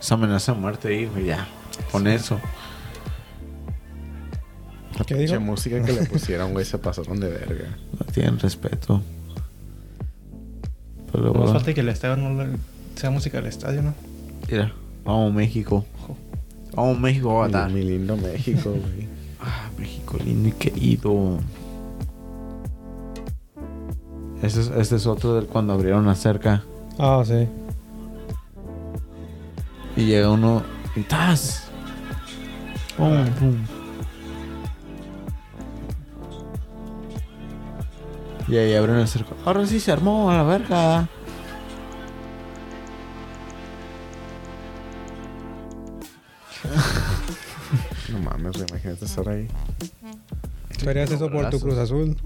Esa 0.00 0.14
amenaza 0.14 0.54
de 0.54 0.58
muerte 0.60 0.88
ahí, 0.88 1.06
güey, 1.06 1.26
ya. 1.26 1.46
Con 1.92 2.06
eso. 2.06 2.40
¿Qué 5.06 5.14
Pinche 5.14 5.32
dijo? 5.34 5.40
música 5.40 5.82
que 5.82 5.92
le 5.92 6.04
pusieron, 6.06 6.52
güey, 6.52 6.64
se 6.64 6.78
pasaron 6.78 7.20
de 7.20 7.28
verga. 7.28 7.76
No 7.98 8.06
tienen 8.12 8.38
respeto. 8.38 9.02
Pero 11.12 11.24
Más 11.24 11.32
bueno, 11.34 11.52
falta 11.52 11.74
que 11.74 11.80
el 11.80 11.88
estadio 11.88 12.16
no 12.16 12.42
le- 12.44 12.56
sea 12.96 13.10
música 13.10 13.38
del 13.38 13.46
estadio, 13.48 13.82
¿no? 13.82 13.94
mira, 14.50 14.72
vamos 15.04 15.32
México. 15.34 15.84
Vamos 16.74 16.98
México, 16.98 17.28
Mi, 17.30 17.36
Avatar. 17.36 17.70
mi 17.70 17.82
lindo 17.82 18.16
México, 18.16 18.70
güey. 18.70 19.08
Ah, 19.40 19.70
México 19.78 20.16
lindo 20.24 20.48
y 20.48 20.52
querido. 20.52 21.38
Este 24.42 24.60
es, 24.60 24.68
este 24.68 24.96
es 24.96 25.06
otro 25.06 25.34
del 25.34 25.46
cuando 25.46 25.72
abrieron 25.72 26.06
la 26.06 26.14
cerca. 26.14 26.62
Ah, 26.98 27.22
sí. 27.26 27.48
Y 29.96 30.06
llega 30.06 30.30
uno 30.30 30.62
y 30.94 31.02
¡tas! 31.02 31.68
Pum, 32.96 33.24
pum. 33.38 33.56
Y 38.46 38.56
ahí 38.56 38.74
abren 38.74 38.96
el 38.96 39.08
cerco. 39.08 39.34
Ahora 39.44 39.66
sí 39.66 39.78
se 39.80 39.92
armó 39.92 40.30
a 40.30 40.36
la 40.36 40.42
verga. 40.44 41.08
No 48.10 48.18
mames, 48.20 48.56
imagínate 48.56 49.04
estar 49.04 49.28
ahí. 49.28 49.46
¿Tú 50.82 50.88
harías 50.88 51.10
eso 51.10 51.30
por 51.30 51.50
tu. 51.50 51.60
Cruz 51.60 51.76
Azul? 51.76 52.16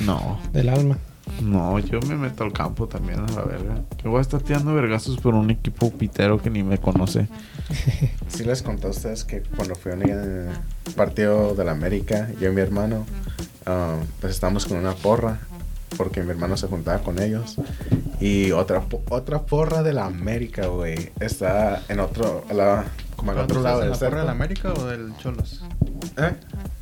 No, 0.00 0.38
Del 0.52 0.68
alma. 0.68 0.98
No, 1.42 1.78
yo 1.78 2.00
me 2.02 2.16
meto 2.16 2.44
al 2.44 2.52
campo 2.52 2.86
también 2.86 3.20
a 3.20 3.32
la 3.32 3.42
verga. 3.42 3.80
Yo 4.02 4.10
voy 4.10 4.18
a 4.18 4.22
estar 4.22 4.40
tirando 4.42 4.74
vergazos 4.74 5.16
por 5.18 5.34
un 5.34 5.50
equipo 5.50 5.90
pitero 5.90 6.40
que 6.40 6.50
ni 6.50 6.62
me 6.62 6.78
conoce. 6.78 7.28
Sí 8.28 8.44
les 8.44 8.62
conté 8.62 8.86
a 8.86 8.90
ustedes 8.90 9.24
que 9.24 9.42
cuando 9.42 9.74
fui 9.74 9.92
a 9.92 9.94
un 9.96 10.48
partido 10.96 11.54
de 11.54 11.64
la 11.64 11.72
América, 11.72 12.28
yo 12.40 12.50
y 12.50 12.54
mi 12.54 12.60
hermano, 12.60 13.06
ah, 13.66 13.96
pues 14.20 14.34
estábamos 14.34 14.66
con 14.66 14.76
una 14.78 14.92
porra, 14.94 15.38
porque 15.96 16.22
mi 16.22 16.30
hermano 16.30 16.56
se 16.56 16.66
juntaba 16.66 16.98
con 17.02 17.18
ellos. 17.20 17.56
Y 18.20 18.52
otra, 18.52 18.82
otra 19.10 19.42
porra 19.42 19.82
de 19.82 19.92
la 19.92 20.06
América, 20.06 20.66
güey, 20.66 21.10
está 21.20 21.82
en 21.88 22.00
otro, 22.00 22.44
la- 22.54 22.84
como 23.16 23.32
al 23.32 23.38
otro 23.38 23.62
lado 23.62 23.76
¿En 23.78 23.82
del 23.84 23.90
la 23.90 23.96
cerco. 23.96 24.16
del 24.18 24.28
América 24.28 24.72
o 24.72 24.84
del 24.86 25.16
Cholos? 25.18 25.62
¿Eh? 26.16 26.32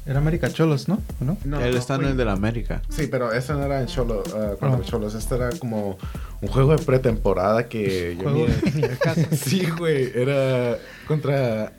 Era 0.04 0.18
América 0.18 0.50
Cholos, 0.52 0.88
¿no? 0.88 0.98
¿O 1.20 1.24
no? 1.24 1.36
No, 1.44 1.60
Él 1.60 1.72
no, 1.72 1.78
está 1.78 1.94
en 1.94 2.04
el 2.04 2.16
de 2.16 2.24
la 2.24 2.32
América. 2.32 2.82
Sí, 2.88 3.06
pero 3.06 3.32
este 3.32 3.52
no 3.52 3.62
era 3.62 3.80
en 3.80 3.86
Cholo, 3.86 4.22
ah, 4.34 4.56
contra 4.58 4.80
Ah. 4.80 4.82
Cholos. 4.84 5.14
Este 5.14 5.36
era 5.36 5.50
como 5.50 5.96
un 6.40 6.48
juego 6.48 6.76
de 6.76 6.84
pretemporada 6.84 7.68
que 7.68 8.16
yo 8.20 8.46
casa. 9.00 9.28
Sí, 9.36 9.64
güey. 9.78 10.10
Era 10.14 10.76
contra. 11.06 11.72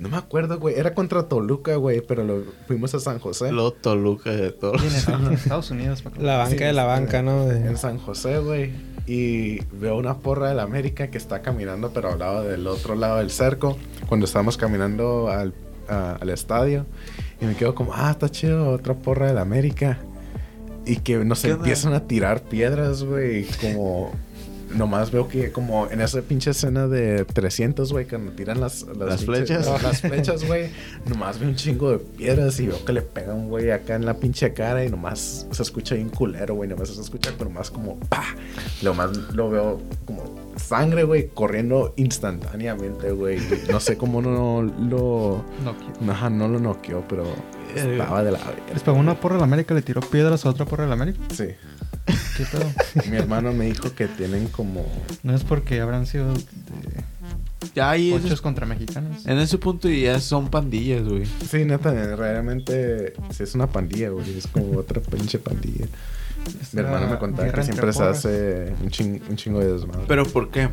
No 0.00 0.08
me 0.08 0.16
acuerdo, 0.16 0.58
güey. 0.58 0.76
Era 0.78 0.94
contra 0.94 1.28
Toluca, 1.28 1.76
güey. 1.76 2.00
Pero 2.00 2.24
lo 2.24 2.42
fuimos 2.66 2.92
a 2.94 3.00
San 3.00 3.18
José. 3.18 3.52
Lo 3.52 3.70
Toluca 3.72 4.30
de 4.30 4.50
todos. 4.50 4.80
Viene 4.80 5.26
en 5.28 5.32
Estados 5.34 5.70
Unidos. 5.70 6.02
La 6.18 6.38
banca 6.38 6.50
Sí, 6.50 6.56
de 6.56 6.72
la 6.72 6.82
este, 6.94 7.00
banca, 7.04 7.22
¿no? 7.22 7.46
De- 7.46 7.66
En 7.68 7.76
San 7.76 7.98
José, 7.98 8.38
güey. 8.38 8.72
Y 9.06 9.60
veo 9.72 9.96
una 9.96 10.18
porra 10.18 10.48
de 10.48 10.54
la 10.54 10.62
América 10.62 11.08
que 11.10 11.18
está 11.18 11.42
caminando, 11.42 11.90
pero 11.92 12.12
al 12.12 12.18
lado 12.18 12.44
del 12.44 12.66
otro 12.66 12.94
lado 12.94 13.18
del 13.18 13.30
cerco. 13.30 13.76
Cuando 14.08 14.26
estábamos 14.26 14.56
caminando 14.56 15.28
al, 15.28 15.52
a- 15.88 16.16
al 16.20 16.30
estadio 16.30 16.86
y 17.40 17.46
me 17.46 17.54
quedo 17.56 17.74
como, 17.74 17.92
ah, 17.94 18.10
está 18.12 18.28
chido, 18.28 18.68
otra 18.70 18.94
porra 18.94 19.26
del 19.26 19.38
América. 19.38 19.98
Y 20.86 20.96
que, 20.96 21.16
no 21.24 21.34
sé, 21.34 21.48
¿Qué 21.48 21.52
onda? 21.54 21.64
empiezan 21.66 21.92
a 21.94 22.06
tirar 22.06 22.42
piedras, 22.42 23.02
güey, 23.04 23.46
como... 23.60 24.12
Nomás 24.74 25.10
veo 25.10 25.28
que 25.28 25.52
como 25.52 25.88
en 25.90 26.00
esa 26.00 26.22
pinche 26.22 26.50
escena 26.50 26.86
de 26.86 27.24
300, 27.24 27.92
güey, 27.92 28.06
cuando 28.06 28.32
tiran 28.32 28.60
las... 28.60 28.86
Las 28.96 29.24
flechas. 29.24 29.66
no, 29.66 29.78
las 29.78 30.00
flechas, 30.02 30.46
güey. 30.46 30.70
Nomás 31.06 31.38
veo 31.38 31.48
un 31.48 31.56
chingo 31.56 31.90
de 31.90 31.98
piedras 31.98 32.58
y 32.60 32.66
veo 32.68 32.84
que 32.84 32.92
le 32.92 33.02
pega 33.02 33.34
un 33.34 33.48
güey 33.48 33.70
acá 33.70 33.96
en 33.96 34.06
la 34.06 34.14
pinche 34.14 34.52
cara 34.52 34.84
y 34.84 34.90
nomás 34.90 35.46
se 35.50 35.62
escucha 35.62 35.94
bien 35.94 36.08
culero, 36.08 36.54
güey. 36.54 36.68
Nomás 36.68 36.88
se 36.90 37.00
escucha, 37.00 37.32
pero 37.36 37.50
más 37.50 37.70
como 37.70 37.98
pa. 37.98 38.24
Lo 38.82 38.94
más 38.94 39.10
lo 39.34 39.50
veo 39.50 39.80
como 40.04 40.40
sangre, 40.56 41.04
güey, 41.04 41.28
corriendo 41.28 41.94
instantáneamente, 41.96 43.10
güey. 43.12 43.38
No 43.70 43.80
sé 43.80 43.96
cómo 43.96 44.22
no 44.22 44.62
lo. 44.62 45.44
No, 45.64 46.12
Ajá, 46.12 46.30
no 46.30 46.48
lo 46.48 46.60
noqueó, 46.60 47.04
pero 47.08 47.24
estaba 47.74 48.22
de 48.22 48.32
la 48.32 48.40
Les 48.72 48.82
pegó 48.82 48.96
una 48.98 49.18
porra 49.18 49.34
de 49.34 49.40
la 49.40 49.44
América, 49.44 49.74
le 49.74 49.82
tiró 49.82 50.00
piedras 50.00 50.44
a 50.46 50.50
otra 50.50 50.64
porra 50.64 50.84
de 50.84 50.88
la 50.88 50.94
América. 50.94 51.20
Sí. 51.32 51.48
¿Qué 52.06 52.44
pedo? 52.50 52.64
Mi 53.10 53.16
hermano 53.16 53.52
me 53.52 53.66
dijo 53.66 53.94
que 53.94 54.08
tienen 54.08 54.48
como. 54.48 54.86
No 55.22 55.34
es 55.34 55.44
porque 55.44 55.80
habrán 55.80 56.06
sido 56.06 56.32
de 56.32 56.40
Ya 57.74 57.90
ahí 57.90 58.12
es- 58.12 58.24
ochos 58.24 58.40
contra 58.40 58.66
mexicanos. 58.66 59.26
en 59.26 59.38
ese 59.38 59.58
punto 59.58 59.88
ya 59.88 60.18
son 60.20 60.48
pandillas, 60.48 61.04
güey. 61.06 61.24
Sí, 61.48 61.64
neta, 61.64 61.92
realmente 62.16 63.12
sí 63.30 63.42
es 63.42 63.54
una 63.54 63.66
pandilla, 63.66 64.08
güey. 64.10 64.36
Es 64.38 64.46
como 64.46 64.78
otra 64.78 65.00
pinche 65.02 65.38
pandilla. 65.38 65.86
Es 66.60 66.72
Mi 66.74 66.80
hermano 66.80 67.06
me 67.08 67.18
contaba 67.18 67.52
que 67.52 67.62
siempre 67.62 67.92
se 67.92 68.02
hace 68.02 68.72
un, 68.82 68.88
ching- 68.88 69.20
un 69.28 69.36
chingo 69.36 69.60
de 69.60 69.72
desmadre. 69.74 70.04
Pero 70.08 70.24
¿por 70.26 70.50
qué? 70.50 70.70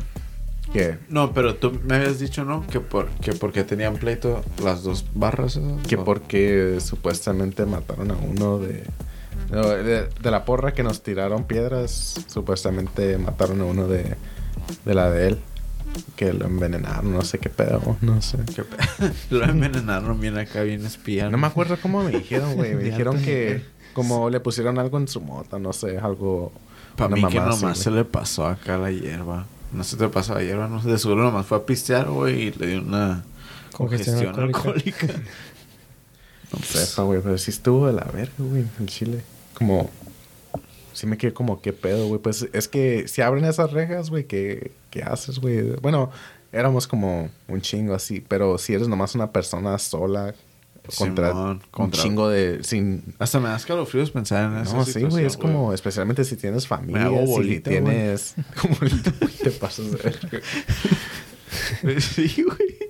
que, 0.72 0.98
No, 1.08 1.32
pero 1.32 1.56
tú 1.56 1.78
me 1.84 1.96
habías 1.96 2.18
dicho, 2.18 2.44
¿no? 2.44 2.66
Que, 2.66 2.80
por, 2.80 3.08
que 3.20 3.32
porque 3.32 3.64
tenían 3.64 3.96
pleito 3.96 4.42
las 4.62 4.82
dos 4.82 5.04
barras 5.14 5.56
esas. 5.56 5.86
que 5.86 5.96
¿o? 5.96 6.04
porque 6.04 6.78
supuestamente 6.80 7.64
mataron 7.66 8.10
a 8.10 8.14
uno 8.16 8.58
de, 8.58 8.84
no, 9.50 9.68
de. 9.68 10.08
de 10.08 10.30
la 10.30 10.44
porra 10.44 10.72
que 10.72 10.82
nos 10.82 11.02
tiraron 11.02 11.44
piedras. 11.44 12.24
Supuestamente 12.26 13.18
mataron 13.18 13.60
a 13.60 13.64
uno 13.64 13.86
de. 13.86 14.16
De 14.84 14.94
la 14.94 15.10
de 15.10 15.28
él. 15.28 15.38
Que 16.16 16.32
lo 16.34 16.44
envenenaron, 16.44 17.12
no 17.12 17.22
sé 17.22 17.38
qué 17.38 17.48
pedo, 17.48 17.96
no 18.02 18.20
sé. 18.20 18.38
Que 18.54 18.62
pe- 18.62 18.76
Lo 19.30 19.42
envenenaron 19.44 20.20
bien 20.20 20.36
acá, 20.36 20.62
bien 20.62 20.84
espía. 20.84 21.30
No 21.30 21.38
me 21.38 21.46
acuerdo 21.46 21.78
cómo 21.80 22.04
me 22.04 22.10
dijeron, 22.10 22.54
güey. 22.56 22.74
Me 22.76 22.82
dijeron 22.84 23.22
que. 23.22 23.64
Como 23.94 24.28
le 24.30 24.38
pusieron 24.38 24.78
algo 24.78 24.98
en 24.98 25.08
su 25.08 25.20
mota, 25.20 25.58
no 25.58 25.72
sé, 25.72 25.98
algo. 25.98 26.52
Para 26.94 27.14
mí 27.16 27.20
que 27.22 27.26
así, 27.26 27.36
nomás 27.38 27.60
güey. 27.62 27.74
se 27.74 27.90
le 27.90 28.04
pasó 28.04 28.46
acá 28.46 28.76
la 28.76 28.90
hierba. 28.90 29.46
No 29.72 29.82
se 29.82 29.96
te 29.96 30.08
pasó 30.08 30.34
la 30.34 30.42
hierba, 30.42 30.68
no 30.68 30.80
sé. 30.82 30.88
De 30.90 30.98
seguro 30.98 31.22
nomás 31.24 31.46
fue 31.46 31.58
a 31.58 31.66
pistear, 31.66 32.08
güey, 32.10 32.42
y 32.48 32.50
le 32.52 32.66
dio 32.66 32.80
una 32.82 33.24
Congestión 33.72 34.16
congestión 34.16 34.44
alcohólica. 34.44 35.06
alcohólica. 35.06 35.30
No 36.52 36.58
sepa, 36.62 37.02
güey, 37.02 37.20
pero 37.22 37.36
sí 37.38 37.50
estuvo 37.50 37.86
de 37.86 37.92
la 37.92 38.04
verga, 38.04 38.32
güey, 38.38 38.64
en 38.78 38.86
Chile. 38.86 39.20
Como. 39.54 39.90
Sí 40.94 41.06
me 41.06 41.16
quedé 41.16 41.32
como, 41.32 41.60
¿qué 41.60 41.72
pedo, 41.72 42.08
güey? 42.08 42.20
Pues 42.20 42.48
es 42.52 42.66
que 42.66 43.06
si 43.06 43.22
abren 43.22 43.44
esas 43.44 43.70
rejas, 43.72 44.10
güey, 44.10 44.24
¿qué, 44.26 44.72
¿qué 44.90 45.02
haces, 45.02 45.38
güey? 45.38 45.76
Bueno, 45.80 46.10
éramos 46.50 46.88
como 46.88 47.30
un 47.46 47.60
chingo 47.60 47.94
así, 47.94 48.24
pero 48.26 48.58
si 48.58 48.74
eres 48.74 48.88
nomás 48.88 49.14
una 49.14 49.30
persona 49.30 49.78
sola 49.78 50.34
contra 50.96 51.28
Simón, 51.30 51.50
un 51.50 51.60
contra- 51.70 52.02
chingo 52.02 52.28
de. 52.28 52.64
sin. 52.64 53.14
Hasta 53.18 53.38
me 53.38 53.48
da 53.50 53.56
escalofríos 53.56 54.10
pensar 54.10 54.50
en 54.50 54.58
eso. 54.58 54.76
No, 54.76 54.84
sí, 54.84 55.04
güey, 55.04 55.24
es 55.26 55.36
como, 55.36 55.72
especialmente 55.72 56.24
si 56.24 56.34
tienes 56.36 56.66
familia, 56.66 57.04
hago 57.04 57.20
si 57.20 57.26
bolita, 57.32 57.70
güey. 57.70 57.82
tienes. 57.84 58.34
Como 58.60 58.76
te 59.42 59.50
pasas 59.52 59.92
de 59.92 59.98
sí, 62.00 62.42
güey. 62.42 62.87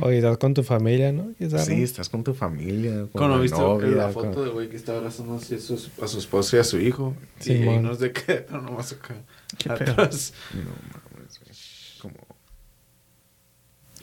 Oye, 0.00 0.18
estás 0.18 0.38
con 0.38 0.54
tu 0.54 0.62
familia, 0.62 1.12
¿no? 1.12 1.32
Sí, 1.38 1.82
estás 1.82 2.08
con 2.08 2.22
tu 2.22 2.32
familia, 2.34 2.92
con 3.00 3.08
Cuando 3.08 3.36
la 3.36 3.42
viste 3.42 3.58
novia, 3.58 3.88
la 3.88 4.12
con- 4.12 4.24
foto 4.26 4.44
de 4.44 4.50
güey 4.50 4.68
que 4.68 4.76
estaba 4.76 4.98
abrazando 4.98 5.34
así 5.34 5.56
a 5.56 5.58
su, 5.60 5.74
a 6.02 6.06
su 6.06 6.18
esposo 6.18 6.56
y 6.56 6.60
a 6.60 6.64
su 6.64 6.78
hijo. 6.78 7.14
Sí, 7.40 7.54
y 7.54 7.78
no 7.78 7.94
sé 7.94 8.12
qué, 8.12 8.34
pero 8.46 8.62
nomás 8.62 8.92
acá. 8.92 9.14
Qué 9.58 9.70
pedo. 9.70 9.92
atrás. 9.92 10.32
No 10.54 10.60
mames, 10.62 11.40
güey. 11.40 11.56
Como. 12.00 12.14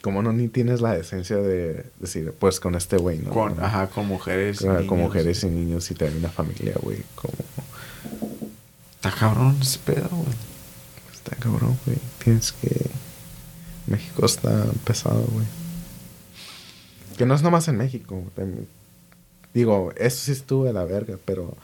Como 0.02 0.22
no 0.22 0.32
ni 0.32 0.48
tienes 0.48 0.80
la 0.82 0.92
decencia 0.92 1.36
de 1.38 1.86
decir, 1.98 2.32
pues 2.38 2.60
con 2.60 2.74
este 2.74 2.96
güey, 2.96 3.18
¿no? 3.18 3.30
Con, 3.30 3.56
No. 3.56 3.64
ajá, 3.64 3.88
con 3.88 4.06
mujeres. 4.06 4.60
y 4.60 4.64
Con, 4.64 4.74
niños. 4.74 4.88
con 4.88 4.98
mujeres 5.00 5.42
y 5.44 5.46
niños 5.48 5.90
y 5.90 5.94
tener 5.94 6.16
una 6.16 6.28
familia, 6.28 6.74
güey. 6.82 6.98
Como. 7.14 7.32
Está 8.96 9.10
cabrón 9.10 9.56
ese 9.62 9.78
pedo, 9.78 10.08
güey. 10.10 10.34
Está 11.12 11.36
cabrón, 11.36 11.78
güey. 11.86 11.98
Tienes 12.22 12.52
que. 12.52 12.86
México 13.86 14.26
está 14.26 14.66
pesado, 14.84 15.24
güey. 15.32 15.46
Que 17.16 17.26
no 17.26 17.34
es 17.34 17.42
nomás 17.42 17.68
en 17.68 17.76
México. 17.76 18.22
Digo, 19.54 19.92
eso 19.96 20.16
sí 20.18 20.32
estuvo 20.32 20.64
de 20.64 20.72
la 20.72 20.84
verga, 20.84 21.16
pero. 21.24 21.56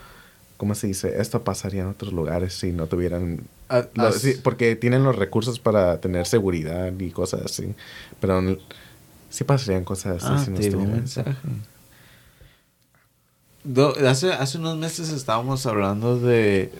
¿Cómo 0.56 0.76
se 0.76 0.86
dice? 0.86 1.20
Esto 1.20 1.42
pasaría 1.42 1.82
en 1.82 1.88
otros 1.88 2.12
lugares 2.12 2.54
si 2.54 2.70
no 2.70 2.86
tuvieran 2.86 3.40
Ah, 3.68 3.84
ah, 3.96 4.12
sí, 4.12 4.36
porque 4.44 4.76
tienen 4.76 5.02
los 5.02 5.16
recursos 5.16 5.58
para 5.58 6.00
tener 6.00 6.24
seguridad 6.26 6.92
y 6.96 7.10
cosas 7.10 7.42
así. 7.46 7.74
Pero 8.20 8.40
sí 9.28 9.42
pasarían 9.42 9.82
cosas 9.82 10.22
así 10.22 10.32
Ah, 10.34 10.44
si 10.44 10.50
no 10.52 10.58
estuvieran. 10.58 10.94
mensaje. 11.00 11.34
Do- 13.64 13.94
hace, 14.08 14.32
hace 14.32 14.58
unos 14.58 14.76
meses 14.76 15.10
estábamos 15.10 15.66
hablando 15.66 16.18
de, 16.18 16.70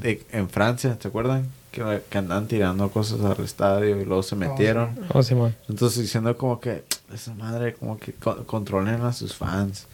de- 0.00 0.24
en 0.30 0.48
Francia, 0.48 0.96
¿te 0.98 1.08
acuerdan? 1.08 1.46
Que, 1.72 2.02
que 2.10 2.18
andan 2.18 2.46
tirando 2.46 2.90
cosas 2.90 3.20
al 3.22 3.42
estadio 3.44 3.98
y 4.00 4.04
luego 4.04 4.22
se 4.22 4.36
metieron. 4.36 4.90
Oh, 5.12 5.22
Simón. 5.22 5.56
Entonces 5.68 6.02
diciendo 6.02 6.36
como 6.36 6.60
que 6.60 6.84
esa 7.12 7.32
madre 7.34 7.72
como 7.74 7.98
que 7.98 8.12
co- 8.12 8.44
controlen 8.46 9.00
a 9.00 9.12
sus 9.12 9.34
fans. 9.34 9.86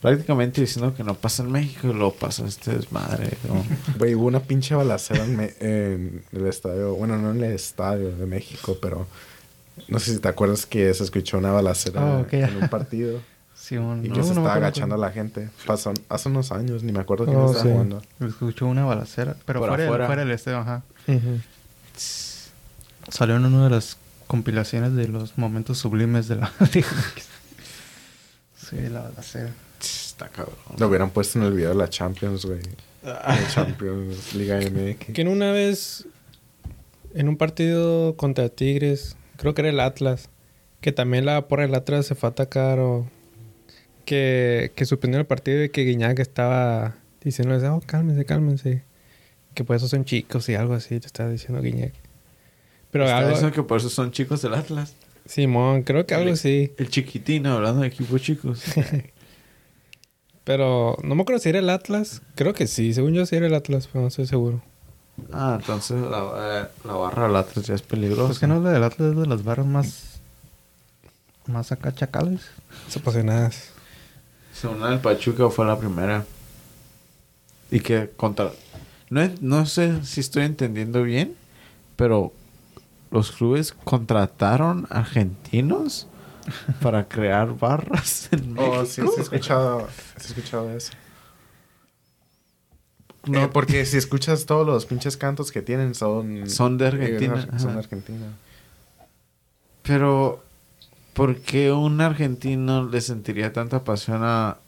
Prácticamente 0.00 0.62
diciendo 0.62 0.94
que 0.94 1.04
no 1.04 1.14
pasa 1.14 1.42
en 1.42 1.52
México 1.52 1.88
y 1.88 1.92
luego 1.92 2.14
pasa 2.14 2.46
este 2.46 2.74
desmadre. 2.74 3.36
Güey, 3.98 4.14
hubo 4.14 4.26
una 4.26 4.40
pinche 4.40 4.74
balacera 4.74 5.24
en, 5.24 5.40
en 5.60 6.24
el 6.32 6.46
estadio. 6.46 6.94
Bueno, 6.94 7.18
no 7.18 7.32
en 7.32 7.42
el 7.44 7.52
estadio 7.52 8.16
de 8.16 8.24
México, 8.26 8.78
pero 8.80 9.06
no 9.88 9.98
sé 9.98 10.12
si 10.14 10.18
te 10.20 10.28
acuerdas 10.28 10.64
que 10.64 10.94
se 10.94 11.02
escuchó 11.04 11.36
una 11.38 11.50
balacera 11.52 12.00
Ah, 12.18 12.20
ok. 12.20 12.32
en 12.34 12.56
un 12.62 12.68
partido 12.68 13.18
Sí, 13.54 13.76
un- 13.76 14.06
y 14.06 14.08
no, 14.08 14.14
que 14.14 14.22
se 14.22 14.28
no 14.34 14.40
estaba 14.40 14.54
agachando 14.54 14.96
cuándo. 14.96 15.06
la 15.06 15.12
gente. 15.12 15.50
Pasó 15.66 15.92
hace 16.08 16.28
unos 16.30 16.50
años, 16.50 16.82
ni 16.82 16.92
me 16.92 17.00
acuerdo 17.00 17.26
quién 17.26 17.36
Oh, 17.36 17.46
estaba 17.46 17.62
sí. 17.64 17.70
jugando. 17.70 18.00
Escuchó 18.20 18.66
una 18.66 18.86
balacera, 18.86 19.36
pero 19.44 19.60
Por 19.60 19.68
fuera, 19.68 19.84
afuera. 19.84 20.06
fuera 20.06 20.24
del 20.24 20.30
estadio, 20.30 20.58
ajá. 20.60 20.82
Salió 23.08 23.36
en 23.36 23.44
una 23.44 23.64
de 23.64 23.70
las 23.70 23.96
compilaciones 24.26 24.94
de 24.94 25.08
los 25.08 25.36
momentos 25.38 25.78
sublimes 25.78 26.28
de 26.28 26.36
la. 26.36 26.52
Sí, 28.70 28.76
la 28.88 29.00
balacera. 29.00 29.50
Está 29.80 30.28
cabrón. 30.28 30.54
Lo 30.78 30.86
hubieran 30.86 31.10
puesto 31.10 31.40
en 31.40 31.44
el 31.46 31.54
video 31.54 31.70
de 31.70 31.74
la 31.74 31.88
Champions, 31.88 32.44
güey. 32.44 32.60
Ah. 33.02 33.36
La 33.40 33.48
Champions, 33.48 34.32
Liga 34.34 34.58
MX. 34.58 35.12
Que 35.12 35.22
en 35.22 35.28
una 35.28 35.50
vez, 35.50 36.06
en 37.14 37.28
un 37.28 37.36
partido 37.36 38.16
contra 38.16 38.48
Tigres, 38.48 39.16
creo 39.38 39.54
que 39.54 39.62
era 39.62 39.70
el 39.70 39.80
Atlas, 39.80 40.28
que 40.80 40.92
también 40.92 41.24
la 41.24 41.48
porra 41.48 41.64
del 41.64 41.74
Atlas 41.74 42.06
se 42.06 42.14
fue 42.14 42.28
a 42.28 42.30
atacar 42.30 42.78
o 42.78 43.08
que, 44.04 44.72
que 44.76 44.84
suspendió 44.84 45.18
el 45.18 45.26
partido 45.26 45.64
y 45.64 45.70
que 45.70 45.84
Guiñac 45.84 46.18
estaba 46.20 46.96
diciéndoles, 47.22 47.64
oh, 47.64 47.82
cálmense, 47.84 48.24
cálmense. 48.24 48.84
Que 49.54 49.64
por 49.64 49.76
eso 49.76 49.88
son 49.88 50.04
chicos 50.04 50.48
y 50.48 50.54
algo 50.54 50.74
así, 50.74 51.00
te 51.00 51.06
estaba 51.06 51.28
diciendo 51.30 51.60
Guiñac. 51.62 51.92
Pero 52.90 53.04
Está 53.04 53.18
algo... 53.18 53.30
eso 53.36 53.52
que 53.52 53.62
por 53.62 53.78
eso 53.78 53.90
son 53.90 54.10
chicos 54.10 54.42
del 54.42 54.54
Atlas. 54.54 54.94
Simón, 55.26 55.82
creo 55.82 56.06
que 56.06 56.14
algo 56.14 56.32
así. 56.32 56.72
El 56.76 56.88
chiquitino, 56.88 57.52
hablando 57.54 57.82
de 57.82 57.88
equipos 57.88 58.20
chicos. 58.22 58.62
Pero 60.44 60.96
no 61.02 61.14
me 61.14 61.22
acuerdo 61.22 61.40
si 61.40 61.48
era 61.50 61.58
el 61.58 61.70
Atlas. 61.70 62.22
Creo 62.34 62.54
que 62.54 62.66
sí, 62.66 62.92
según 62.94 63.12
yo 63.14 63.26
sí 63.26 63.36
era 63.36 63.46
el 63.46 63.54
Atlas, 63.54 63.86
pero 63.86 64.02
no 64.02 64.08
estoy 64.08 64.26
seguro. 64.26 64.62
ah, 65.32 65.56
entonces 65.60 66.00
la, 66.00 66.18
eh, 66.64 66.68
la 66.84 66.94
barra 66.94 67.26
del 67.28 67.36
Atlas 67.36 67.66
ya 67.66 67.74
es 67.74 67.82
peligrosa. 67.82 68.26
Pues 68.28 68.38
que 68.38 68.46
no 68.46 68.56
es 68.56 68.62
la 68.62 68.70
del 68.72 68.82
Atlas, 68.82 69.10
es 69.10 69.16
de 69.16 69.26
las 69.26 69.44
barras 69.44 69.66
más. 69.66 70.20
Más 71.46 71.70
acá 71.72 71.92
chacales. 71.94 72.40
Desapasionadas. 72.86 73.70
Según 74.52 74.80
la 74.80 74.88
del 74.90 74.98
Pachuca 74.98 75.48
fue 75.50 75.66
la 75.66 75.78
primera. 75.78 76.24
Y 77.70 77.80
que 77.80 78.10
contra... 78.16 78.50
No, 79.10 79.28
no 79.40 79.66
sé 79.66 80.04
si 80.04 80.20
estoy 80.20 80.44
entendiendo 80.44 81.02
bien, 81.02 81.34
pero 81.96 82.32
los 83.10 83.32
clubes 83.32 83.72
contrataron 83.72 84.86
argentinos 84.90 86.06
para 86.80 87.08
crear 87.08 87.56
barras 87.58 88.28
en 88.32 88.54
México. 88.54 88.78
Oh, 88.80 88.84
sí, 88.86 89.02
sí 89.02 89.18
he 89.18 89.22
escuchado, 89.22 89.88
sí 90.16 90.24
he 90.24 90.26
escuchado 90.28 90.70
eso. 90.70 90.92
No. 93.26 93.42
Eh, 93.42 93.48
porque 93.52 93.84
si 93.84 93.96
escuchas 93.98 94.46
todos 94.46 94.66
los 94.66 94.86
pinches 94.86 95.16
cantos 95.16 95.52
que 95.52 95.60
tienen 95.60 95.94
son... 95.94 96.48
Son 96.48 96.78
de 96.78 96.86
Argentina, 96.86 97.48
Eh, 97.52 97.58
son 97.58 97.74
de 97.74 97.78
Argentina. 97.80 98.26
Pero, 99.82 100.42
¿por 101.14 101.36
qué 101.40 101.72
un 101.72 102.00
argentino 102.00 102.88
le 102.88 103.00
sentiría 103.00 103.52
tanta 103.52 103.84
pasión 103.84 104.22
a, 104.22 104.58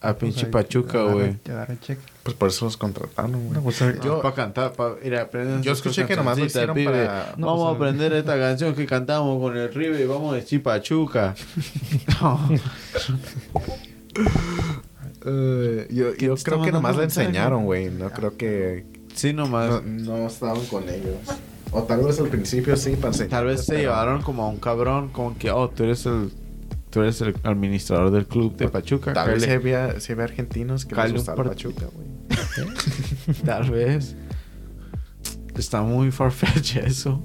a 0.00 0.18
pinche 0.18 0.46
Pues 0.46 0.46
ahí, 0.46 0.50
Pachuca, 0.50 1.02
güey? 1.02 1.34
te 1.34 1.52
cheque. 1.80 2.11
Pues 2.22 2.36
por 2.36 2.48
eso 2.50 2.66
los 2.66 2.76
contrataron, 2.76 3.32
güey. 3.32 3.50
No, 3.50 3.62
pues, 3.62 3.82
ahorita- 3.82 4.04
Yo- 4.04 4.22
para 4.22 4.34
cantar, 4.34 4.72
para 4.74 4.94
ir 5.04 5.16
a 5.16 5.22
aprender. 5.22 5.60
Yo 5.62 5.72
escuché 5.72 6.06
que 6.06 6.14
nomás 6.14 6.38
lo 6.38 6.44
hicieron 6.44 6.74
pibe. 6.74 7.04
para- 7.06 7.34
No, 7.36 7.46
vamos 7.48 7.62
pues, 7.62 7.72
a 7.72 7.76
aprender 7.76 8.12
esta 8.12 8.38
canción 8.38 8.74
que 8.74 8.86
cantamos 8.86 9.40
con 9.40 9.56
el 9.56 9.72
Ribe 9.74 10.00
y 10.00 10.06
vamos 10.06 10.32
a 10.32 10.36
decir 10.36 10.62
Pachuca. 10.62 11.34
No. 12.20 12.48
Eh, 15.24 15.86
yo 15.90 16.14
¿Quién 16.16 16.30
yo 16.30 16.42
creo 16.42 16.62
que 16.62 16.72
nomás 16.72 16.96
le 16.96 17.02
mensaje? 17.02 17.26
enseñaron, 17.28 17.64
güey. 17.64 17.90
No 17.90 18.10
creo 18.10 18.36
que... 18.36 18.84
Sí, 19.14 19.32
nomás. 19.32 19.82
No, 19.84 20.16
no 20.18 20.26
estaban 20.26 20.64
con 20.66 20.88
ellos. 20.88 21.16
O 21.70 21.82
tal 21.84 22.02
vez 22.04 22.18
al 22.20 22.28
principio 22.28 22.76
sí, 22.76 22.96
para 22.96 23.08
enseñar. 23.08 23.30
Tal 23.30 23.46
vez 23.46 23.64
se 23.64 23.78
llevaron 23.78 24.22
como 24.22 24.42
a 24.44 24.48
un 24.48 24.58
cabrón, 24.58 25.08
como 25.10 25.36
que, 25.38 25.50
oh, 25.50 25.68
tú 25.70 25.84
eres 25.84 26.04
el, 26.06 26.30
tú 26.90 27.00
eres 27.02 27.20
el 27.20 27.34
administrador 27.44 28.10
del 28.10 28.26
club 28.26 28.56
de 28.56 28.68
Pachuca. 28.68 29.12
Tal 29.12 29.30
vez 29.34 29.42
sí 29.44 29.50
había, 29.50 29.98
sí 30.00 30.12
había 30.12 30.24
argentinos 30.24 30.84
que 30.84 30.94
les 30.94 31.12
gustaba. 31.12 31.44
Pachuca, 31.44 31.86
güey. 31.92 32.11
Tal 33.44 33.70
vez. 33.70 34.16
Está 35.56 35.82
muy 35.82 36.10
farfetch 36.10 36.76
eso. 36.76 37.22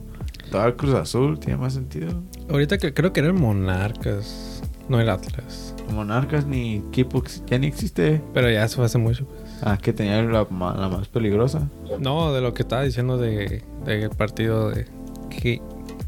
Todo 0.52 0.66
el 0.66 0.76
Cruz 0.76 0.94
Azul 0.96 1.40
tiene 1.40 1.58
más 1.58 1.74
sentido. 1.74 2.24
Ahorita 2.50 2.78
que, 2.78 2.94
creo 2.94 3.12
que 3.14 3.20
era 3.20 3.30
el 3.30 3.34
Monarcas, 3.36 4.62
no 4.90 5.00
el 5.00 5.10
Atlas. 5.10 5.74
Monarcas 5.94 6.46
ni 6.46 6.78
equipo 6.78 7.24
ya 7.48 7.58
ni 7.58 7.68
existe. 7.68 8.22
Pero 8.34 8.50
ya 8.50 8.64
eso 8.66 8.78
fue 8.78 8.86
hace 8.86 8.98
mucho. 8.98 9.26
pues. 9.26 9.42
Ah, 9.62 9.78
que 9.78 9.92
tenía 9.94 10.22
la, 10.22 10.48
la 10.50 10.90
más 10.90 11.08
peligrosa. 11.08 11.68
No, 12.00 12.32
de 12.34 12.42
lo 12.42 12.54
que 12.54 12.62
estaba 12.64 12.84
diciendo 12.84 13.18
de, 13.18 13.64
de 13.86 14.04
el 14.04 14.10
partido 14.12 14.70
de 14.70 14.86
que 15.30 15.62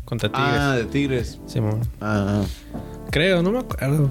contra 0.06 0.30
Tigres. 0.30 0.54
Ah, 0.60 0.76
de 0.76 0.86
Tigres. 0.86 1.40
Simón. 1.46 1.82
Ah, 2.02 2.42
Creo, 3.12 3.42
no 3.42 3.52
me 3.52 3.60
acuerdo. 3.60 4.10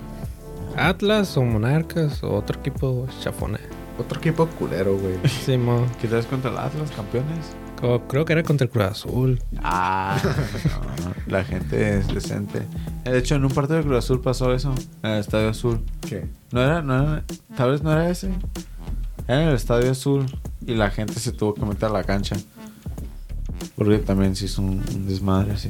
Atlas 0.76 1.37
o 1.37 1.43
Monarcas 1.43 2.22
o 2.22 2.35
otro 2.35 2.59
equipo 2.61 3.07
chafone. 3.22 3.59
Otro 3.99 4.18
equipo 4.18 4.46
culero, 4.46 4.96
güey. 4.96 5.14
Simón. 5.44 5.86
¿qué 6.01 6.07
tal 6.09 6.24
contra 6.26 6.51
el 6.51 6.59
Atlas, 6.59 6.90
campeones? 6.94 7.46
Co- 7.80 8.03
Creo 8.09 8.24
que 8.24 8.32
era 8.32 8.42
contra 8.42 8.64
el 8.64 8.70
Cruz 8.70 8.84
Azul. 8.86 9.42
Ah, 9.62 10.16
no, 11.05 11.14
la 11.32 11.44
gente 11.44 11.99
es 11.99 12.09
decente. 12.09 12.62
De 13.05 13.18
hecho, 13.18 13.34
en 13.36 13.44
un 13.44 13.51
partido 13.53 13.78
de 13.78 13.84
Cruz 13.84 13.99
Azul 13.99 14.20
pasó 14.20 14.53
eso, 14.55 14.74
en 15.03 15.11
el 15.11 15.18
Estadio 15.20 15.49
Azul. 15.49 15.80
¿Qué? 16.09 16.26
No 16.53 16.62
era, 16.62 16.82
no 16.82 16.94
era, 17.12 17.24
tal 17.57 17.72
vez 17.72 17.82
no 17.82 17.92
era 17.92 18.09
ese. 18.09 18.30
Era 19.26 19.42
en 19.42 19.49
el 19.49 19.55
Estadio 19.57 19.90
Azul 19.90 20.26
y 20.66 20.74
la 20.74 20.90
gente 20.90 21.14
se 21.20 21.32
tuvo 21.32 21.55
que 21.55 21.64
meter 21.64 21.88
a 21.88 21.92
la 21.92 22.05
cancha. 22.05 22.36
Porque 23.74 23.99
también 23.99 24.34
se 24.36 24.46
hizo 24.46 24.62
un, 24.62 24.82
un 24.94 25.07
desmadre 25.07 25.53
así. 25.53 25.68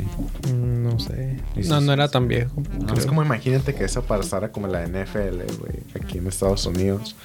Mm, 0.52 0.82
No 0.84 0.98
sé. 0.98 1.40
Sí, 1.54 1.62
sí, 1.64 1.68
No, 1.68 1.80
sí, 1.80 1.86
no 1.86 1.92
era 1.92 2.06
sí. 2.06 2.12
tan 2.12 2.28
viejo. 2.28 2.62
No, 2.86 2.94
Es 2.94 3.06
como 3.06 3.22
imagínate 3.22 3.74
que 3.74 3.84
eso 3.84 4.02
pasara 4.02 4.50
como 4.50 4.66
la 4.66 4.86
NFL, 4.86 5.42
güey. 5.58 5.82
Aquí 6.00 6.18
en 6.18 6.26
Estados 6.26 6.64
Unidos. 6.66 7.16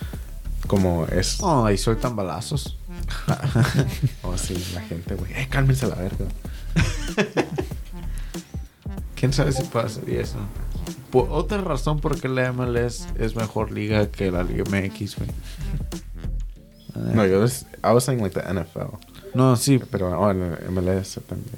Como 0.68 1.06
es... 1.08 1.40
Oh, 1.42 1.66
ahí 1.66 1.78
sueltan 1.78 2.16
balazos. 2.16 2.78
Oh, 4.24 4.38
sí, 4.38 4.56
la 4.74 4.82
gente, 4.82 5.16
güey. 5.16 5.32
Eh, 5.34 5.48
cálmense 5.50 5.88
la 5.88 5.96
verga. 5.96 6.26
¿Quién 9.16 9.34
sabe 9.34 9.52
si 9.52 9.64
pasaría 9.64 10.22
eso? 10.22 10.38
Por 11.12 11.28
otra 11.30 11.60
razón 11.60 12.00
por 12.00 12.20
qué 12.20 12.28
la 12.28 12.52
MLS 12.52 13.08
es 13.20 13.36
mejor 13.36 13.72
liga 13.72 14.08
que 14.08 14.32
la 14.32 14.44
Liga 14.44 14.64
MX, 14.64 15.18
güey. 15.18 15.30
No, 17.14 17.26
yo 17.26 17.42
was, 17.42 17.66
I 17.84 17.92
was 17.92 18.04
saying 18.04 18.22
like 18.22 18.40
the 18.40 18.42
NFL. 18.42 18.98
No, 19.34 19.56
sí, 19.56 19.80
Pero 19.92 20.20
oh, 20.20 20.32
en 20.32 20.42
el 20.42 20.72
MLS 20.72 21.20
también. 21.28 21.52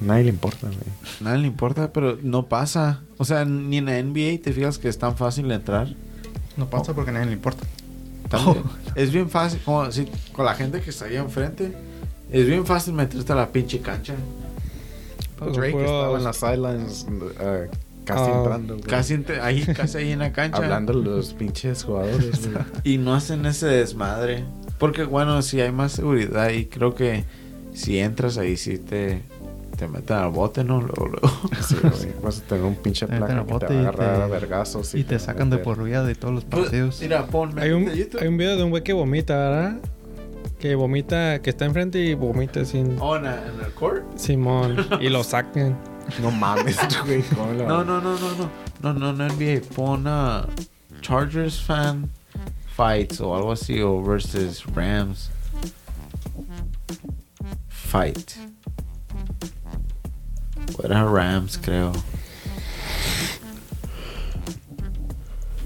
Nadie 0.00 0.24
le 0.24 0.30
importa, 0.30 0.66
güey. 0.66 0.78
Nadie 1.20 1.38
le 1.38 1.46
importa, 1.46 1.92
pero 1.92 2.18
no 2.22 2.46
pasa. 2.46 3.02
O 3.16 3.24
sea, 3.24 3.44
ni 3.44 3.78
en 3.78 3.86
la 3.86 4.02
NBA 4.02 4.42
te 4.42 4.52
fijas 4.52 4.78
que 4.78 4.88
es 4.88 4.98
tan 4.98 5.16
fácil 5.16 5.50
entrar. 5.50 5.88
No 6.56 6.68
pasa 6.68 6.94
porque 6.94 7.10
a 7.10 7.14
nadie 7.14 7.26
le 7.26 7.32
importa. 7.32 7.64
También. 8.36 8.64
Es 8.94 9.12
bien 9.12 9.28
fácil, 9.28 9.60
como 9.64 9.90
si 9.90 10.08
con 10.32 10.44
la 10.44 10.54
gente 10.54 10.80
que 10.80 10.90
está 10.90 11.06
ahí 11.06 11.16
enfrente, 11.16 11.72
es 12.30 12.46
bien 12.46 12.64
fácil 12.64 12.94
meterte 12.94 13.32
a 13.32 13.36
la 13.36 13.50
pinche 13.50 13.80
cancha. 13.80 14.14
Pues, 15.38 15.52
Drake 15.56 15.80
estaba 15.84 16.16
en 16.18 16.24
las 16.24 16.36
sidelines 16.36 17.06
uh, 17.10 18.04
casi 18.04 18.30
Ah, 18.30 18.34
entrando, 18.38 18.74
güey. 18.76 18.86
Casi 18.86 19.14
entre- 19.14 19.40
ahí, 19.40 19.64
casi 19.74 19.98
ahí 19.98 20.12
en 20.12 20.20
la 20.20 20.32
cancha. 20.32 20.58
Hablando 20.58 20.92
de 20.92 21.02
los 21.04 21.34
pinches 21.34 21.82
jugadores, 21.84 22.48
güey. 22.52 22.64
Y 22.84 22.98
no 22.98 23.14
hacen 23.14 23.44
ese 23.46 23.66
desmadre. 23.66 24.44
Porque 24.78 25.04
bueno, 25.04 25.42
si 25.42 25.60
hay 25.60 25.72
más 25.72 25.92
seguridad 25.92 26.50
y 26.50 26.66
creo 26.66 26.94
que 26.94 27.24
si 27.72 27.98
entras 27.98 28.38
ahí 28.38 28.56
sí 28.56 28.78
te, 28.78 29.22
te 29.76 29.88
meten 29.88 30.16
al 30.16 30.30
bote, 30.30 30.62
¿no? 30.64 30.80
Luego, 30.80 31.06
luego. 31.08 31.30
Sí, 31.66 31.76
güey. 31.82 32.14
Vas 32.22 32.40
a 32.40 32.42
tener 32.42 32.64
un 32.64 32.76
pinche 32.76 33.06
Te 33.06 33.12
meten 33.12 33.26
placa 33.26 33.40
al 33.40 33.46
que 33.46 33.46
te 33.46 33.52
bote 33.52 33.66
va 33.66 33.72
a 33.72 33.74
y 33.74 33.80
agarrar 33.86 34.16
te- 34.16 34.22
a 34.22 34.26
vergazos. 34.26 34.94
Y 34.94 35.04
te 35.04 35.16
va 35.16 35.22
a 35.22 35.24
sacan 35.24 35.50
de 35.50 35.58
por 35.58 35.82
vida 35.82 36.04
de 36.04 36.14
todos 36.14 36.34
los 36.34 36.44
Pues, 36.44 36.64
partidos. 36.64 37.00
mira, 37.00 37.26
pon, 37.26 37.58
Hay 37.58 37.70
un, 37.70 37.86
YouTube. 37.90 38.20
hay 38.22 38.28
un 38.28 38.36
video 38.36 38.56
de 38.56 38.62
un 38.64 38.70
güey 38.70 38.82
que 38.82 38.92
vomita, 38.92 39.36
¿verdad? 39.36 39.76
Que 40.58 40.74
vomita, 40.76 41.40
que 41.42 41.50
está 41.50 41.64
enfrente 41.66 41.98
y 42.00 42.14
vomita 42.14 42.64
sin 42.64 42.96
Oh, 43.00 43.16
en, 43.16 43.26
en 43.26 43.32
el 43.64 43.72
court. 43.74 44.02
Simón. 44.16 44.76
y 45.00 45.08
lo 45.08 45.22
sacan. 45.24 45.76
No 46.22 46.30
mames, 46.30 46.76
güey. 47.06 47.22
¿cómo 47.22 47.52
lo- 47.54 47.66
No, 47.66 47.82
no, 47.84 48.00
no, 48.00 48.18
no, 48.18 48.34
no. 48.36 48.50
No, 48.82 48.92
no, 48.92 49.12
no 49.14 49.26
NBA. 49.34 49.62
Pon 49.74 50.04
a 50.06 50.46
Chargers 51.00 51.62
fan 51.62 52.10
fights 52.76 53.20
o 53.22 53.34
algo 53.34 53.52
así 53.52 53.80
o 53.80 54.02
versus 54.02 54.64
Rams. 54.74 55.30
Fight. 57.68 58.32
O 60.78 60.84
Era 60.84 61.04
Rams, 61.04 61.58
creo. 61.58 61.92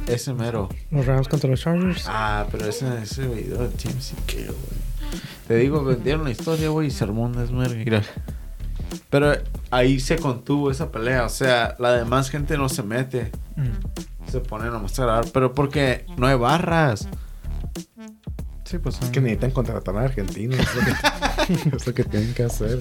Ese 0.06 0.32
mero. 0.32 0.68
Los 0.90 1.06
Rams 1.06 1.28
contra 1.28 1.50
los 1.50 1.60
Chargers. 1.60 2.04
Ah, 2.08 2.46
pero 2.50 2.66
ese, 2.66 3.02
ese 3.02 3.26
video 3.26 3.58
de 3.58 3.68
TMC, 3.68 4.14
¿qué, 4.26 4.44
güey? 4.44 4.78
Te 5.46 5.56
digo, 5.56 5.84
vendieron 5.84 6.24
la 6.24 6.30
historia, 6.30 6.68
güey, 6.70 6.88
y 6.88 6.90
se 6.90 7.04
armó 7.04 7.22
un. 7.22 7.78
Mira. 7.84 8.02
Pero 9.10 9.32
ahí 9.70 10.00
se 10.00 10.16
contuvo 10.16 10.70
esa 10.70 10.90
pelea. 10.90 11.24
O 11.24 11.28
sea, 11.28 11.76
la 11.78 11.92
demás 11.92 12.30
gente 12.30 12.56
no 12.56 12.68
se 12.68 12.82
mete. 12.82 13.30
Mm. 13.56 14.30
Se 14.30 14.40
ponen 14.40 14.72
a 14.74 14.78
mostrar. 14.78 15.26
Pero 15.32 15.54
porque 15.54 16.06
no 16.16 16.26
hay 16.26 16.36
barras. 16.36 17.08
Sí, 18.64 18.76
pues 18.78 19.00
Es 19.00 19.08
que 19.08 19.22
necesitan 19.22 19.50
contratar 19.50 19.96
a 19.96 20.02
argentinos. 20.02 20.58
Es 20.58 20.74
lo 20.74 20.82
que, 20.82 21.76
es 21.76 21.86
lo 21.86 21.94
que 21.94 22.04
tienen 22.04 22.34
que 22.34 22.44
hacer. 22.44 22.78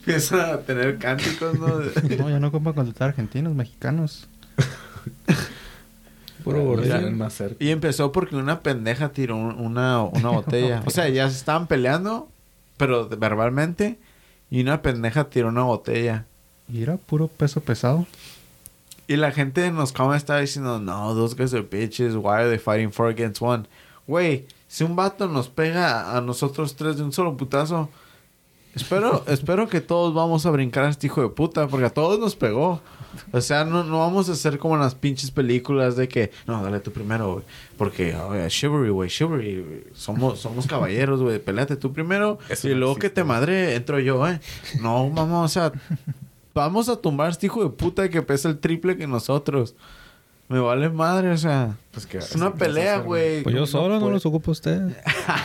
Empiezan 0.00 0.40
a 0.40 0.58
tener 0.58 0.98
cánticos, 0.98 1.58
¿no? 1.58 1.66
No, 2.18 2.30
ya 2.30 2.40
no 2.40 2.48
ocupan 2.48 2.72
contratar 2.74 3.10
argentinos, 3.10 3.54
mexicanos. 3.54 4.28
Puro 6.44 6.74
más 7.12 7.34
cerca. 7.34 7.62
y 7.62 7.68
empezó 7.68 8.12
porque 8.12 8.34
una 8.34 8.60
pendeja 8.60 9.10
tiró 9.10 9.36
un- 9.36 9.60
una, 9.60 10.02
una 10.02 10.30
botella. 10.30 10.82
o 10.86 10.90
sea, 10.90 11.08
ya 11.10 11.28
se 11.28 11.36
estaban 11.36 11.66
peleando, 11.66 12.28
pero 12.78 13.08
verbalmente. 13.08 13.98
Y 14.50 14.62
una 14.62 14.80
pendeja 14.82 15.24
tiró 15.28 15.48
una 15.48 15.62
botella. 15.64 16.24
Y 16.72 16.82
era 16.82 16.96
puro 16.96 17.28
peso 17.28 17.60
pesado. 17.60 18.06
Y 19.06 19.16
la 19.16 19.32
gente 19.32 19.66
en 19.66 19.76
los 19.76 19.92
comments 19.92 20.22
estaba 20.22 20.40
diciendo, 20.40 20.78
no, 20.80 21.14
those 21.14 21.34
guys 21.36 21.52
are 21.52 21.62
bitches, 21.62 22.14
why 22.14 22.30
are 22.40 22.48
they 22.48 22.58
fighting 22.58 22.90
four 22.90 23.08
against 23.10 23.42
one? 23.42 23.64
Güey, 24.06 24.46
si 24.66 24.82
un 24.84 24.96
vato 24.96 25.28
nos 25.28 25.48
pega 25.48 26.16
a 26.16 26.20
nosotros 26.20 26.74
tres 26.76 26.96
de 26.96 27.02
un 27.02 27.12
solo 27.12 27.36
putazo, 27.36 27.90
espero, 28.74 29.24
espero 29.26 29.68
que 29.68 29.80
todos 29.80 30.14
vamos 30.14 30.46
a 30.46 30.50
brincar 30.50 30.84
a 30.84 30.90
este 30.90 31.06
hijo 31.06 31.22
de 31.22 31.28
puta, 31.28 31.68
porque 31.68 31.86
a 31.86 31.90
todos 31.90 32.18
nos 32.18 32.36
pegó. 32.36 32.80
O 33.32 33.40
sea, 33.40 33.64
no, 33.64 33.82
no 33.84 33.98
vamos 33.98 34.28
a 34.28 34.32
hacer 34.32 34.58
como 34.58 34.74
en 34.74 34.80
las 34.80 34.94
pinches 34.94 35.30
películas 35.30 35.96
de 35.96 36.08
que, 36.08 36.30
no, 36.46 36.62
dale 36.62 36.80
tú 36.80 36.92
primero, 36.92 37.34
güey. 37.34 37.44
Porque, 37.76 38.14
oh, 38.14 38.34
yeah, 38.34 38.48
chivalry, 38.48 38.90
güey, 38.90 39.10
chivalry. 39.10 39.84
Somos, 39.94 40.38
somos 40.38 40.66
caballeros, 40.66 41.20
güey. 41.20 41.38
Peleate 41.38 41.76
tú 41.76 41.92
primero. 41.92 42.38
Eso 42.48 42.68
y 42.68 42.72
no 42.72 42.78
luego 42.78 42.96
que 42.96 43.10
te 43.10 43.24
madre, 43.24 43.74
entro 43.74 43.98
yo, 43.98 44.26
eh. 44.28 44.40
No, 44.80 45.10
vamos, 45.10 45.44
o 45.44 45.48
sea, 45.48 45.72
vamos 46.54 46.88
a 46.88 46.96
tumbar 46.96 47.28
a 47.28 47.30
este 47.30 47.46
hijo 47.46 47.62
de 47.64 47.70
puta 47.70 48.08
que 48.08 48.22
pesa 48.22 48.48
el 48.48 48.58
triple 48.58 48.96
que 48.96 49.06
nosotros. 49.06 49.74
Me 50.48 50.58
vale 50.58 50.88
madre, 50.90 51.30
o 51.30 51.36
sea. 51.36 51.76
Pues 51.92 52.06
que 52.06 52.18
Es 52.18 52.34
una 52.34 52.46
¿qué 52.46 52.50
vas 52.50 52.54
a 52.54 52.64
pelea, 52.64 52.98
güey. 52.98 53.42
Pues 53.44 53.54
yo 53.54 53.66
solo, 53.66 54.00
no 54.00 54.10
los 54.10 54.26
ocupo 54.26 54.50
ustedes. 54.50 54.96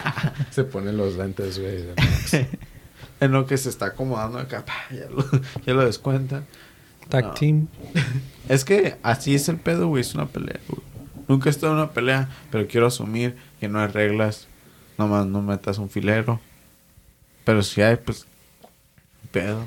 Se 0.49 0.63
ponen 0.63 0.97
los 0.97 1.15
lentes, 1.15 1.59
güey. 1.59 1.85
En 3.19 3.31
lo 3.31 3.45
que 3.45 3.57
se 3.57 3.69
está 3.69 3.87
acomodando 3.87 4.39
acá, 4.39 4.65
ya 4.91 5.07
lo, 5.09 5.23
ya 5.65 5.73
lo 5.73 5.85
descuenta. 5.85 6.43
Tag 7.09 7.25
No. 7.25 7.33
team. 7.33 7.67
Es 8.49 8.63
que 8.65 8.97
así 9.01 9.33
es 9.33 9.49
el 9.49 9.57
pedo, 9.57 9.87
güey. 9.87 10.01
Es 10.01 10.13
una 10.13 10.27
pelea, 10.27 10.59
güey. 10.67 10.81
Nunca 11.27 11.49
he 11.49 11.51
estado 11.51 11.73
en 11.73 11.79
una 11.79 11.91
pelea, 11.91 12.29
pero 12.51 12.67
quiero 12.67 12.85
asumir 12.87 13.35
que 13.59 13.67
no 13.67 13.79
hay 13.79 13.87
reglas. 13.87 14.47
Nomás 14.99 15.25
no 15.25 15.41
metas 15.41 15.77
un 15.79 15.89
filero. 15.89 16.39
Pero 17.43 17.63
si 17.63 17.81
hay, 17.81 17.95
pues. 17.95 18.25
Pedo. 19.31 19.65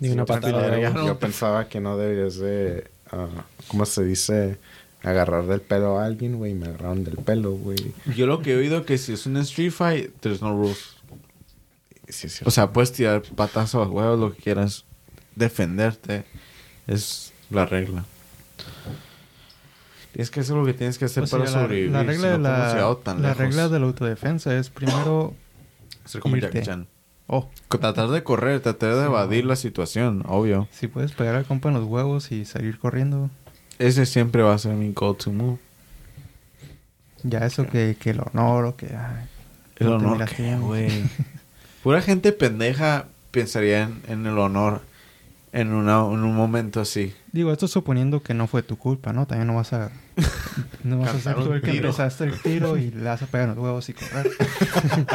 Ni 0.00 0.08
una 0.10 0.22
yo 0.22 0.26
patada. 0.26 0.90
no. 0.90 1.06
Yo 1.06 1.18
pensaba 1.18 1.68
que 1.68 1.80
no 1.80 1.96
debías 1.96 2.36
de... 2.36 2.88
ah, 3.10 3.26
¿Cómo 3.68 3.84
se 3.86 4.04
dice? 4.04 4.58
Agarrar 5.02 5.46
del 5.46 5.60
pelo 5.60 5.98
a 5.98 6.04
alguien, 6.06 6.36
güey. 6.38 6.54
Me 6.54 6.66
agarraron 6.66 7.02
del 7.04 7.16
pelo, 7.16 7.52
güey. 7.52 7.92
Yo 8.16 8.26
lo 8.26 8.40
que 8.42 8.52
he 8.52 8.56
oído 8.56 8.84
que 8.84 8.96
si 8.98 9.12
es 9.12 9.26
un 9.26 9.36
street 9.38 9.72
fight, 9.72 10.10
there's 10.20 10.40
no 10.40 10.52
rules. 10.56 10.93
Sí, 12.14 12.28
sí. 12.28 12.44
O 12.46 12.50
sea, 12.50 12.72
puedes 12.72 12.92
tirar 12.92 13.22
patas 13.34 13.74
a 13.74 13.80
huevos, 13.82 14.18
lo 14.18 14.34
que 14.34 14.42
quieras. 14.42 14.84
Defenderte. 15.34 16.24
Es 16.86 17.32
la 17.50 17.66
regla. 17.66 18.04
Es 20.14 20.30
que 20.30 20.40
eso 20.40 20.52
es 20.54 20.58
lo 20.60 20.64
que 20.64 20.74
tienes 20.74 20.96
que 20.98 21.06
hacer 21.06 21.22
Pues 21.22 21.30
para 21.32 21.44
la- 21.44 21.50
sobrevivir. 21.50 21.90
La, 21.90 22.02
regla, 22.04 22.14
si 22.14 22.22
de 22.34 22.38
no, 22.38 22.44
¿cómo 22.44 22.54
has 22.64 22.74
la, 22.74 22.94
tan 23.02 23.22
la 23.22 23.34
regla 23.34 23.68
de 23.68 23.80
la 23.80 23.86
autodefensa 23.86 24.56
es 24.56 24.70
primero... 24.70 25.34
Ser 26.04 26.20
como 26.20 26.36
irte. 26.36 26.52
Jackie 26.52 26.66
Chan. 26.66 26.86
Oh, 27.26 27.50
Tratar 27.68 28.08
de 28.10 28.22
correr, 28.22 28.60
tratar 28.60 28.94
de 28.94 29.00
Sí, 29.00 29.06
evadir 29.06 29.44
no. 29.44 29.48
la 29.50 29.56
situación, 29.56 30.22
obvio. 30.28 30.68
si 30.70 30.86
puedes 30.88 31.12
pegar 31.12 31.34
al 31.34 31.46
compa 31.46 31.68
en 31.70 31.74
los 31.76 31.84
huevos 31.84 32.30
y 32.30 32.44
salir 32.44 32.78
corriendo, 32.78 33.30
Ese 33.78 34.04
siempre 34.06 34.42
va 34.42 34.52
a 34.54 34.58
ser 34.58 34.74
mi 34.74 34.92
go-to 34.92 35.32
move. 35.32 35.58
ya 37.22 37.38
eso 37.46 37.66
que, 37.66 37.96
que 37.98 38.10
el 38.10 38.20
honor 38.20 38.66
o 38.66 38.76
que... 38.76 38.94
ay, 38.94 39.26
El 39.76 39.88
no 39.88 39.96
honor, 39.96 40.12
miras 40.12 40.30
¿qué, 40.32 40.42
bien. 40.42 40.60
güey? 40.60 40.90
Pura 41.84 42.00
gente 42.00 42.32
pendeja 42.32 43.06
pensaría 43.30 43.82
en, 43.82 44.00
en 44.08 44.26
el 44.26 44.38
honor 44.38 44.80
en, 45.52 45.74
una, 45.74 45.98
en 45.98 46.24
un 46.24 46.34
momento 46.34 46.80
así. 46.80 47.14
Digo, 47.30 47.52
esto 47.52 47.68
suponiendo 47.68 48.22
que 48.22 48.32
no 48.32 48.46
fue 48.46 48.62
tu 48.62 48.78
culpa, 48.78 49.12
¿no? 49.12 49.26
También 49.26 49.48
no 49.48 49.54
vas 49.54 49.74
a... 49.74 49.90
No 50.82 51.00
vas 51.00 51.14
a 51.14 51.20
ser 51.20 51.34
tú 51.34 51.52
el 51.52 51.60
que 51.60 51.72
empezaste 51.72 52.24
el 52.24 52.40
tiro 52.40 52.78
y 52.78 52.90
le 52.90 53.04
vas 53.04 53.20
a 53.20 53.26
pegar 53.26 53.48
los 53.48 53.58
huevos 53.58 53.86
y 53.90 53.92
correr. 53.92 54.30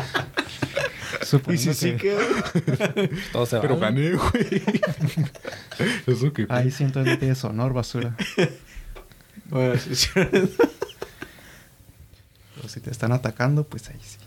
Suponiendo 1.24 1.74
que... 1.80 1.96
quedó. 1.96 2.20
Todo 3.32 3.48
se 3.48 3.60
Pero 3.60 3.78
vale. 3.78 4.10
gané, 4.10 4.16
güey. 4.16 4.62
Eso 6.06 6.32
que... 6.34 6.46
Ahí 6.50 6.70
sí 6.70 6.84
entonces 6.84 7.14
no 7.14 7.20
tienes 7.20 7.44
honor, 7.46 7.74
basura. 7.74 8.16
Bueno, 9.46 9.76
sí, 9.80 9.96
sí. 9.96 10.10
Pero 10.14 10.50
si 12.68 12.80
te 12.80 12.92
están 12.92 13.12
atacando, 13.12 13.64
pues 13.64 13.90
ahí 13.90 14.00
sí. 14.04 14.20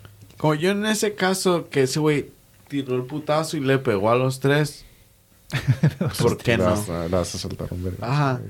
Como 0.42 0.54
yo 0.54 0.72
en 0.72 0.84
ese 0.86 1.14
caso, 1.14 1.68
que 1.70 1.84
ese 1.84 2.00
güey 2.00 2.30
tiró 2.66 2.96
el 2.96 3.04
putazo 3.04 3.56
y 3.56 3.60
le 3.60 3.78
pegó 3.78 4.10
a 4.10 4.16
los 4.16 4.40
tres. 4.40 4.84
¿Por 6.20 6.36
qué 6.36 6.56
no? 6.58 6.64
vas 6.64 6.88
a- 6.90 7.04
le 7.04 7.16
vas 7.16 7.32
a 7.34 7.38
soltar 7.38 7.68
un 7.70 7.84
vergazo, 7.84 8.04
Ajá. 8.12 8.40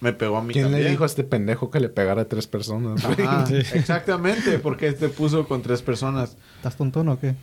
Me 0.00 0.14
pegó 0.14 0.38
a 0.38 0.42
mí 0.42 0.54
¿Quién 0.54 0.64
también. 0.64 0.84
le 0.84 0.90
dijo 0.92 1.02
a 1.02 1.06
este 1.06 1.24
pendejo 1.24 1.70
que 1.70 1.78
le 1.78 1.90
pegara 1.90 2.22
a 2.22 2.24
tres 2.24 2.46
personas? 2.46 3.04
Ajá, 3.04 3.44
exactamente, 3.74 4.58
porque 4.58 4.86
este 4.88 5.10
puso 5.10 5.46
con 5.46 5.60
tres 5.60 5.82
personas. 5.82 6.38
¿Estás 6.56 6.76
tontón 6.76 7.08
o 7.10 7.20
qué? 7.20 7.34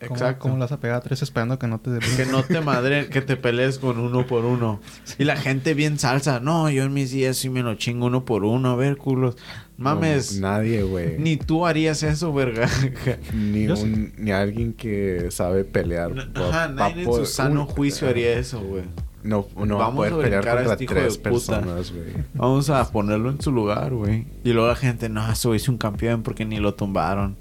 ¿Cómo- 0.00 0.14
Exacto. 0.14 0.40
¿Cómo 0.44 0.54
le 0.54 0.60
vas 0.60 0.72
a 0.72 0.80
pegar 0.80 0.96
a 0.96 1.00
tres 1.02 1.20
esperando 1.20 1.58
que 1.58 1.66
no 1.66 1.78
te 1.78 1.90
Que 2.16 2.24
no 2.24 2.42
te 2.42 2.60
madre, 2.62 3.08
que 3.10 3.20
te 3.20 3.36
pelees 3.36 3.78
con 3.78 3.98
uno 3.98 4.26
por 4.26 4.46
uno. 4.46 4.80
Y 5.18 5.24
la 5.24 5.36
gente 5.36 5.74
bien 5.74 5.98
salsa. 5.98 6.40
No, 6.40 6.70
yo 6.70 6.84
en 6.84 6.94
mis 6.94 7.10
días 7.10 7.36
sí 7.36 7.50
me 7.50 7.62
lo 7.62 7.74
chingo 7.74 8.06
uno 8.06 8.24
por 8.24 8.44
uno. 8.44 8.70
A 8.70 8.76
ver, 8.76 8.96
culos. 8.96 9.36
Mames. 9.80 10.38
No, 10.40 10.48
nadie, 10.48 10.82
güey. 10.82 11.16
Ni, 11.18 11.30
Ni 11.30 11.36
tú 11.36 11.66
harías 11.66 12.02
eso, 12.02 12.32
verga. 12.32 12.68
Sí. 13.32 13.68
un, 13.68 14.12
ni 14.18 14.30
alguien 14.30 14.72
que 14.74 15.28
sabe 15.30 15.64
pelear. 15.64 16.12
va- 16.16 16.48
Ajá, 16.48 16.68
nadie 16.68 17.02
en 17.02 17.08
por- 17.08 17.20
su 17.20 17.26
sano 17.26 17.66
juicio 17.66 18.08
haría 18.08 18.38
eso, 18.38 18.60
güey. 18.60 18.84
No, 19.22 19.46
no 19.56 19.76
va 19.76 19.84
a 19.84 19.88
Vamos 19.88 20.08
poder 20.08 20.12
a 20.12 20.40
pelear 20.40 20.44
contra 20.44 20.72
este 20.72 20.86
tres 20.86 21.18
personas, 21.18 21.92
güey. 21.92 22.06
Vamos 22.34 22.70
a 22.70 22.90
ponerlo 22.90 23.30
en 23.30 23.40
su 23.40 23.52
lugar, 23.52 23.92
güey. 23.92 24.26
Y 24.44 24.52
luego 24.52 24.68
la 24.68 24.76
gente, 24.76 25.08
no, 25.08 25.30
eso 25.30 25.54
hizo 25.54 25.70
un 25.72 25.78
campeón 25.78 26.22
porque 26.22 26.44
ni 26.46 26.58
lo 26.58 26.72
tumbaron. 26.74 27.36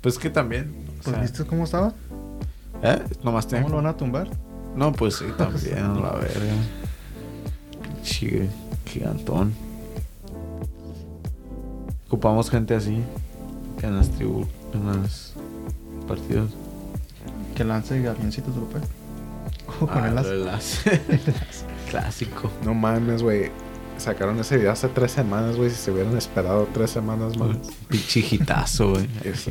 Pues 0.00 0.18
que 0.18 0.30
también. 0.30 0.72
Pues 1.02 1.14
sea, 1.14 1.22
¿viste 1.22 1.44
cómo 1.44 1.64
estaba? 1.64 1.94
¿Eh? 2.82 2.98
Nomás 3.24 3.48
te... 3.48 3.56
¿Cómo 3.56 3.70
lo 3.70 3.76
van 3.76 3.86
a 3.86 3.96
tumbar? 3.96 4.28
No, 4.76 4.92
pues 4.92 5.16
sí, 5.16 5.24
también, 5.36 6.00
la 6.02 6.12
verga. 6.12 6.54
Chigue, 8.02 8.48
gigantón. 8.86 9.52
Ocupamos 12.08 12.50
gente 12.50 12.74
así 12.74 13.02
en 13.82 13.96
las 13.96 14.10
tribus, 14.10 14.46
en 14.72 14.86
los 15.02 15.32
partidos. 16.06 16.50
Que 17.54 17.64
lance 17.64 18.06
avioncitos 18.06 18.54
de 18.54 18.60
papel. 18.62 18.82
O 19.80 19.86
con 19.86 20.04
Ah, 20.04 20.08
el 20.08 20.44
lazo. 20.44 20.90
Clásico. 21.90 22.50
No 22.64 22.74
mames, 22.74 23.22
güey. 23.22 23.50
Sacaron 23.98 24.38
ese 24.38 24.56
video 24.58 24.72
hace 24.72 24.88
tres 24.88 25.12
semanas, 25.12 25.56
güey. 25.56 25.70
Si 25.70 25.76
se 25.76 25.90
hubieran 25.90 26.16
esperado 26.16 26.68
tres 26.72 26.90
semanas 26.90 27.36
más. 27.38 27.56
Pichijitazo, 27.88 28.90
güey. 28.90 29.08
Eso. 29.24 29.50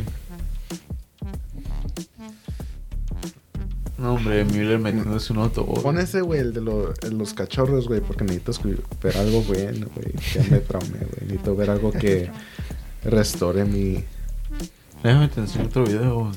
No, 4.05 4.13
hombre, 4.13 4.45
Müller 4.45 4.77
metiéndose 4.77 5.33
un 5.33 5.39
autobús. 5.39 5.79
Pon 5.81 5.97
ese, 5.97 6.21
güey, 6.21 6.39
el 6.39 6.53
de 6.53 6.61
lo- 6.61 6.93
el 7.01 7.17
los 7.17 7.33
cachorros, 7.33 7.87
güey, 7.87 8.01
porque 8.01 8.23
necesito 8.23 8.51
ver 9.01 9.17
algo 9.17 9.41
bueno, 9.41 9.87
güey. 9.95 10.13
Ya 10.35 10.43
me 10.51 10.59
traumé, 10.59 10.99
güey. 10.99 11.21
Necesito 11.21 11.55
ver 11.55 11.71
algo 11.71 11.91
que 11.91 12.29
restore 13.03 13.65
mi... 13.65 14.03
Déjame 15.01 15.27
te 15.29 15.39
enseño 15.41 15.65
otro 15.65 15.85
video. 15.85 16.19
güey. 16.19 16.31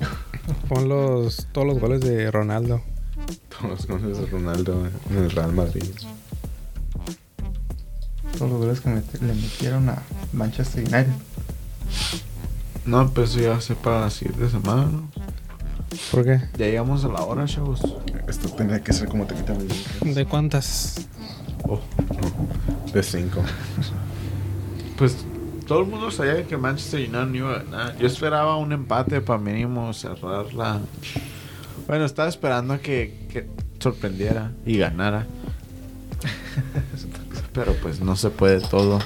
Pon 0.70 0.88
los, 0.88 1.46
todos 1.52 1.66
los 1.66 1.78
goles 1.78 2.00
de 2.00 2.30
Ronaldo. 2.30 2.80
Todos 3.50 3.70
los 3.70 3.86
goles 3.86 4.16
de 4.18 4.26
Ronaldo 4.26 4.86
en 5.10 5.16
el 5.18 5.30
Real 5.30 5.52
Madrid. 5.52 5.84
Todos 8.38 8.50
los 8.50 8.60
goles 8.60 8.80
que 8.80 8.88
met- 8.88 9.20
le 9.20 9.34
metieron 9.34 9.90
a 9.90 10.02
Manchester 10.32 10.80
United. 10.84 11.12
No, 12.86 13.10
pues 13.10 13.30
eso 13.32 13.40
ya 13.40 13.60
ser 13.60 13.76
para 13.76 14.00
la 14.00 14.10
siguiente 14.10 14.48
semana, 14.48 14.84
¿no? 14.86 15.10
¿Por 16.10 16.24
qué? 16.24 16.40
Ya 16.56 16.66
llegamos 16.66 17.04
a 17.04 17.08
la 17.08 17.22
hora, 17.22 17.44
chavos. 17.46 17.80
Esto 18.26 18.48
tendría 18.50 18.82
que 18.82 18.92
ser 18.92 19.08
como 19.08 19.26
te 19.26 19.34
quitan 19.34 19.58
el 20.02 20.14
¿De 20.14 20.24
cuántas? 20.24 21.08
Oh. 21.64 21.80
De 22.92 23.02
cinco. 23.02 23.42
Pues 24.96 25.24
todo 25.66 25.80
el 25.80 25.86
mundo 25.86 26.10
sabía 26.10 26.46
que 26.46 26.56
Manchester 26.56 27.00
United 27.00 27.26
no 27.26 27.36
iba 27.36 27.50
a 27.52 27.62
ganar. 27.62 27.98
Yo 27.98 28.06
esperaba 28.06 28.56
un 28.56 28.72
empate 28.72 29.20
para 29.20 29.38
mínimo 29.38 29.92
cerrar 29.92 30.52
la. 30.54 30.80
Bueno, 31.86 32.04
estaba 32.04 32.28
esperando 32.28 32.74
a 32.74 32.78
que, 32.78 33.26
que 33.30 33.46
sorprendiera 33.78 34.52
y 34.64 34.78
ganara. 34.78 35.26
Pero 37.52 37.74
pues 37.82 38.00
no 38.00 38.16
se 38.16 38.30
puede 38.30 38.60
todo. 38.60 38.98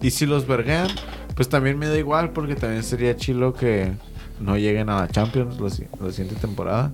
Y, 0.00 0.06
y 0.06 0.10
si 0.10 0.26
los 0.26 0.46
verguean, 0.46 0.88
pues 1.34 1.48
también 1.48 1.78
me 1.78 1.88
da 1.88 1.98
igual 1.98 2.30
porque 2.30 2.54
también 2.54 2.82
sería 2.82 3.16
chilo 3.16 3.52
que 3.52 3.92
no 4.42 4.56
lleguen 4.56 4.88
a 4.88 5.00
la 5.00 5.08
Champions 5.08 5.60
la, 5.60 5.68
la 6.04 6.12
siguiente 6.12 6.40
temporada. 6.40 6.92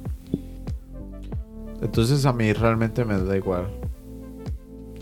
Entonces 1.81 2.25
a 2.27 2.33
mí 2.33 2.53
realmente 2.53 3.05
me 3.05 3.19
da 3.19 3.37
igual. 3.37 3.69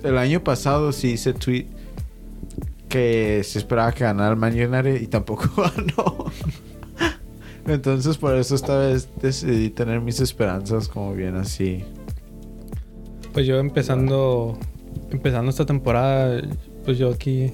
El 0.03 0.19
año 0.19 0.43
pasado 0.43 0.93
sí 0.93 1.13
hice 1.13 1.33
tweet 1.33 1.67
que 2.89 3.43
se 3.45 3.59
esperaba 3.59 3.93
que 3.93 4.05
ganara 4.05 4.31
el 4.31 4.37
Man 4.37 4.53
United 4.53 5.01
y 5.01 5.07
tampoco 5.07 5.49
ganó. 5.57 6.27
Entonces 7.67 8.17
por 8.17 8.35
eso 8.37 8.55
esta 8.55 8.79
vez 8.79 9.09
decidí 9.21 9.71
tener 9.71 10.01
mis 10.01 10.21
esperanzas 10.21 10.89
como 10.89 11.15
bien 11.15 11.37
así. 11.37 11.85
Pues 13.33 13.47
yo 13.47 13.59
empezando 13.59 14.59
empezando 15.11 15.51
esta 15.51 15.67
temporada, 15.67 16.41
pues 16.85 16.99
yo 16.99 17.11
aquí 17.11 17.53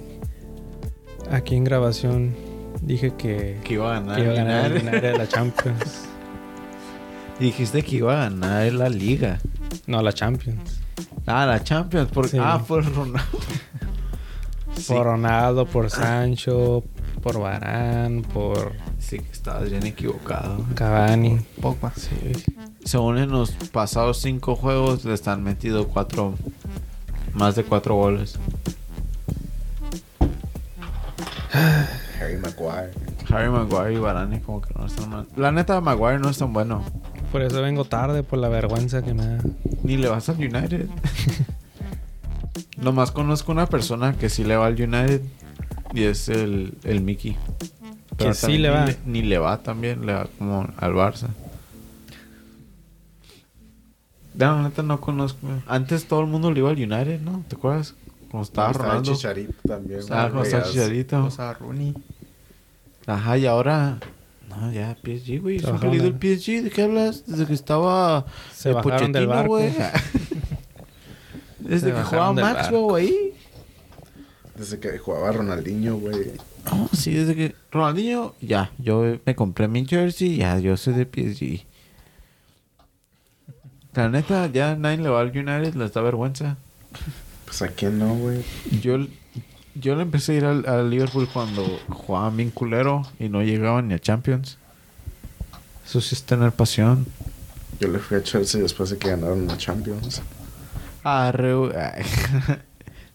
aquí 1.30 1.54
en 1.56 1.64
grabación 1.64 2.34
dije 2.82 3.14
que, 3.16 3.58
Que 3.64 3.74
iba 3.74 3.90
a 3.90 4.00
ganar, 4.00 4.16
que 4.16 4.22
iba 4.22 4.32
a 4.32 4.36
ganar 4.36 5.00
de 5.00 5.18
la 5.18 5.28
Champions. 5.28 6.08
Dijiste 7.40 7.82
que 7.82 7.96
iba 7.96 8.12
a 8.12 8.28
ganar 8.28 8.72
la 8.72 8.88
liga. 8.88 9.38
No, 9.86 10.02
la 10.02 10.12
Champions. 10.12 10.80
Ah, 11.26 11.46
la 11.46 11.62
Champions. 11.62 12.10
Por... 12.10 12.28
Sí. 12.28 12.38
Ah, 12.40 12.62
por 12.66 12.84
Ronaldo. 12.84 13.20
Sí. 14.74 14.94
Por 14.94 15.04
Ronaldo, 15.04 15.66
por 15.66 15.90
Sancho, 15.90 16.82
por 17.22 17.38
Barán, 17.38 18.22
por 18.22 18.72
Sí, 18.98 19.18
que 19.18 19.30
estabas 19.30 19.68
bien 19.68 19.84
equivocado. 19.84 20.64
Cavani. 20.74 21.40
Pogba. 21.60 21.92
Sí. 21.94 22.32
Según 22.82 23.18
en 23.18 23.30
los 23.30 23.50
pasados 23.70 24.22
cinco 24.22 24.56
juegos, 24.56 25.04
le 25.04 25.12
están 25.12 25.42
metido 25.44 25.88
cuatro. 25.88 26.36
Más 27.34 27.54
de 27.54 27.64
cuatro 27.64 27.96
goles. 27.96 28.38
Harry 32.22 32.36
Maguire. 32.38 32.90
Harry 33.28 33.50
Maguire 33.50 33.94
y 33.94 33.98
Varane 33.98 34.40
como 34.40 34.60
que 34.60 34.72
no 34.74 34.86
están 34.86 35.10
mal. 35.10 35.26
La 35.36 35.50
neta, 35.50 35.80
Maguire 35.80 36.18
no 36.18 36.28
es 36.28 36.38
tan 36.38 36.52
bueno. 36.52 36.84
Por 37.30 37.42
eso 37.42 37.62
vengo 37.62 37.84
tarde, 37.84 38.22
por 38.22 38.38
la 38.38 38.48
vergüenza 38.48 39.02
que 39.02 39.14
me 39.14 39.26
da. 39.26 39.38
Ni 39.82 39.96
le 39.96 40.08
vas 40.08 40.28
al 40.28 40.36
United. 40.36 40.86
Nomás 42.76 43.10
conozco 43.10 43.52
una 43.52 43.66
persona 43.66 44.14
que 44.14 44.28
sí 44.28 44.44
le 44.44 44.56
va 44.56 44.66
al 44.66 44.74
United. 44.74 45.22
Y 45.94 46.04
es 46.04 46.28
el, 46.28 46.74
el 46.84 47.00
Mickey. 47.00 47.36
Que 48.16 48.34
sí 48.34 48.58
le 48.58 48.68
ni 48.68 48.74
va. 48.74 48.86
Ni 49.06 49.22
le 49.22 49.38
va 49.38 49.58
también, 49.58 50.06
le 50.06 50.12
va 50.14 50.26
como 50.38 50.68
al 50.76 50.92
Barça. 50.92 51.28
No, 54.34 54.56
la 54.56 54.62
neta 54.62 54.82
no 54.82 55.00
conozco. 55.00 55.46
Antes 55.66 56.06
todo 56.06 56.20
el 56.20 56.26
mundo 56.26 56.50
le 56.50 56.60
iba 56.60 56.70
al 56.70 56.76
United, 56.76 57.20
¿no? 57.20 57.44
¿Te 57.48 57.56
acuerdas? 57.56 57.94
Cuando 58.32 58.42
estaba 58.46 58.70
Estaba 58.72 58.88
Ronaldo. 58.88 59.14
Chicharito 59.14 59.54
también. 59.68 60.00
Estaba 60.00 60.22
cuando 60.30 60.42
estaba 60.42 60.64
Chicharito. 60.64 61.30
Sea, 61.30 61.52
Rooney. 61.54 61.94
Ajá, 63.06 63.38
y 63.38 63.46
ahora... 63.46 63.98
No, 64.48 64.72
ya 64.72 64.96
PSG, 65.02 65.40
güey. 65.40 65.56
Es 65.56 65.62
un 65.62 65.78
Trabajaron 65.78 65.80
peligro 65.98 66.06
el 66.08 66.38
PSG. 66.38 66.62
¿De 66.64 66.70
qué 66.70 66.82
hablas? 66.82 67.24
Desde 67.26 67.46
que 67.46 67.54
estaba... 67.54 68.26
Se 68.52 68.70
el 68.70 68.74
bajaron 68.74 69.12
del 69.12 69.26
Pochettino, 69.26 69.28
barco. 69.28 69.48
güey. 69.50 69.72
Desde 71.60 71.90
Se 71.90 71.94
que 71.94 72.02
jugaba 72.02 72.34
del 72.34 72.44
Maxwell 72.44 72.94
ahí. 72.96 73.34
Desde 74.56 74.78
que 74.80 74.98
jugaba 74.98 75.30
Ronaldinho, 75.32 75.96
güey. 75.96 76.32
No, 76.64 76.88
sí, 76.92 77.12
desde 77.14 77.34
que 77.34 77.54
Ronaldinho, 77.72 78.34
ya, 78.40 78.70
yo 78.78 79.18
me 79.24 79.34
compré 79.34 79.66
mi 79.68 79.84
jersey, 79.86 80.36
ya, 80.36 80.58
yo 80.58 80.76
soy 80.76 80.94
de 80.94 81.04
PSG. 81.06 81.64
La 83.94 84.08
neta, 84.08 84.46
ya 84.46 84.76
nadie 84.76 84.98
le 84.98 85.08
va 85.08 85.20
al 85.20 85.28
United, 85.30 85.74
les 85.74 85.92
da 85.92 86.00
vergüenza. 86.02 86.56
Pues 87.52 87.60
a 87.60 87.68
quién 87.68 87.98
no, 87.98 88.14
güey. 88.14 88.42
Yo, 88.80 88.96
Yo 89.74 89.94
le 89.94 90.00
empecé 90.00 90.32
a 90.32 90.34
ir 90.36 90.44
al, 90.46 90.66
al 90.66 90.88
Liverpool 90.88 91.28
cuando 91.30 91.66
jugaban 91.90 92.34
bien 92.34 92.50
culero 92.50 93.02
y 93.18 93.28
no 93.28 93.42
llegaban 93.42 93.88
ni 93.88 93.94
a 93.94 93.98
Champions. 93.98 94.56
Eso 95.84 96.00
sí 96.00 96.14
es 96.14 96.22
tener 96.22 96.52
pasión. 96.52 97.06
Yo 97.78 97.88
le 97.88 97.98
fui 97.98 98.16
a 98.16 98.22
Chelsea 98.22 98.58
después 98.58 98.88
de 98.88 98.96
que 98.96 99.10
ganaron 99.10 99.46
la 99.46 99.58
Champions. 99.58 100.22
Ah, 101.04 101.30
re... 101.30 101.52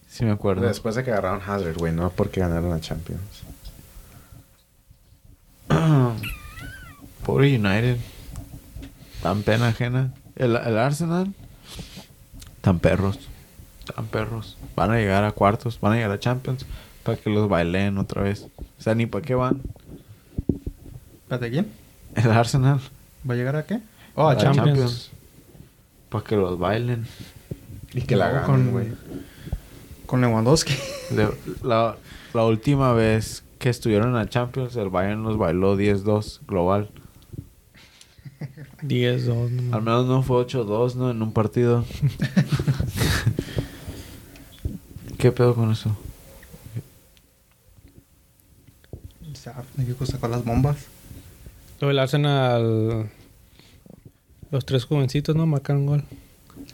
sí 0.07 0.23
me 0.23 0.29
acuerdo. 0.29 0.67
Después 0.67 0.93
de 0.93 1.03
que 1.03 1.09
agarraron 1.09 1.41
Hazard, 1.41 1.75
güey, 1.75 1.91
no 1.91 2.11
porque 2.11 2.39
ganaron 2.39 2.69
la 2.69 2.79
Champions. 2.79 3.41
Pobre 7.25 7.57
United. 7.57 7.97
Tan 9.23 9.41
pena 9.41 9.69
ajena. 9.69 10.13
El, 10.35 10.55
el 10.55 10.77
Arsenal. 10.77 11.33
Tan 12.61 12.77
perros. 12.77 13.17
Tan 13.95 14.05
perros. 14.07 14.57
Van 14.75 14.91
a 14.91 14.95
llegar 14.97 15.23
a 15.23 15.31
cuartos. 15.31 15.79
Van 15.79 15.93
a 15.93 15.95
llegar 15.95 16.11
a 16.11 16.19
Champions. 16.19 16.65
Para 17.03 17.17
que 17.17 17.29
los 17.29 17.47
bailen 17.49 17.97
otra 17.97 18.21
vez. 18.23 18.47
O 18.57 18.81
sea, 18.81 18.93
ni 18.95 19.05
para 19.05 19.23
qué 19.23 19.33
van. 19.35 19.61
¿Espérate 21.23 21.49
quién? 21.51 21.71
El 22.15 22.31
Arsenal. 22.31 22.79
¿Va 23.29 23.33
a 23.33 23.37
llegar 23.37 23.55
a 23.55 23.65
qué? 23.65 23.79
Oh, 24.15 24.27
a 24.27 24.33
La 24.33 24.39
Champions. 24.41 25.11
Para 26.09 26.23
que 26.23 26.35
los 26.35 26.57
bailen. 26.59 27.05
Y 27.93 28.01
que 28.01 28.15
la 28.15 28.27
No, 28.27 28.33
ganen, 28.33 28.45
con- 28.47 28.71
güey. 28.71 28.87
Con 30.05 30.21
Lewandowski. 30.21 30.73
Le- 31.15 31.29
la, 31.63 31.97
la 32.33 32.45
última 32.45 32.93
vez 32.93 33.43
que 33.59 33.69
estuvieron 33.69 34.09
en 34.09 34.15
la 34.15 34.29
Champions, 34.29 34.75
el 34.75 34.89
Bayern 34.89 35.23
los 35.23 35.37
bailó 35.37 35.77
10-2 35.77 36.41
global. 36.47 36.89
10, 38.83 39.25
2. 39.25 39.51
Al 39.73 39.81
menos 39.81 40.05
no 40.05 40.21
fue 40.23 40.45
8-2, 40.45 40.95
¿no? 40.95 41.09
En 41.11 41.21
un 41.21 41.33
partido. 41.33 41.83
¿Qué 45.17 45.31
pedo 45.31 45.55
con 45.55 45.71
eso? 45.71 45.95
O 49.31 49.35
sea, 49.35 49.63
¿de 49.75 49.85
qué 49.85 49.93
cosa 49.93 50.19
con 50.19 50.31
las 50.31 50.43
bombas? 50.43 50.77
Luego 51.79 51.91
el 51.91 51.99
Arsenal. 51.99 53.09
Los 54.51 54.65
tres 54.65 54.85
jovencitos, 54.85 55.35
¿no? 55.35 55.45
Marcaron 55.45 55.85
gol. 55.85 56.03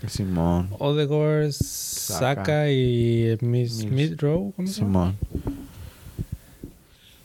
Simón. 0.07 0.69
Odegaard, 0.79 1.51
Saka, 1.51 2.69
y 2.71 3.37
Miss, 3.41 3.75
Miss- 3.85 3.89
Smith 3.89 4.21
Rowe. 4.21 4.51
¿Cómo 4.55 4.67
se 4.67 4.81
llama? 4.81 5.13
Simón. 5.13 5.17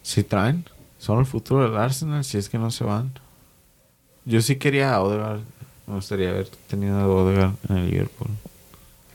Si 0.02 0.22
traen, 0.24 0.64
son 0.98 1.18
el 1.20 1.26
futuro 1.26 1.68
del 1.68 1.76
Arsenal 1.78 2.24
si 2.24 2.38
es 2.38 2.48
que 2.48 2.58
no 2.58 2.70
se 2.70 2.84
van. 2.84 3.12
Yo 4.24 4.40
sí 4.42 4.56
quería 4.56 4.94
a 4.94 5.02
Odegaard. 5.02 5.40
Me 5.86 5.94
gustaría 5.94 6.30
haber 6.30 6.48
tenido 6.68 6.98
a 6.98 7.06
Odegaard 7.06 7.54
en 7.68 7.76
el 7.78 7.90
Liverpool. 7.90 8.30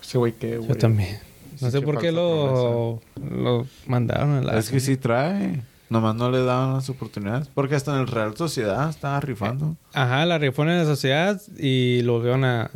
Ese 0.02 0.18
güey 0.18 0.34
que, 0.34 0.60
Yo 0.68 0.76
también. 0.76 1.20
No 1.64 1.72
sé 1.72 1.82
por 1.82 2.00
qué 2.00 2.12
lo, 2.12 3.02
lo 3.30 3.66
mandaron 3.88 4.32
a 4.32 4.42
la. 4.42 4.58
es 4.58 4.70
que 4.70 4.80
sí 4.80 4.98
trae. 4.98 5.62
Nomás 5.90 6.16
no 6.16 6.32
le 6.32 6.44
daban 6.44 6.74
las 6.76 6.90
oportunidades. 6.90 7.50
Porque 7.54 7.76
hasta 7.76 7.94
en 7.94 8.02
el 8.02 8.08
Real 8.08 8.36
Sociedad 8.36 8.90
estaba 8.90 9.20
rifando. 9.20 9.76
Ajá, 9.94 10.26
la 10.26 10.38
rifó 10.40 10.64
en 10.64 10.70
la 10.78 10.86
sociedad 10.86 11.40
y 11.58 12.02
lo 12.04 12.20
vieron 12.20 12.44
a. 12.46 12.72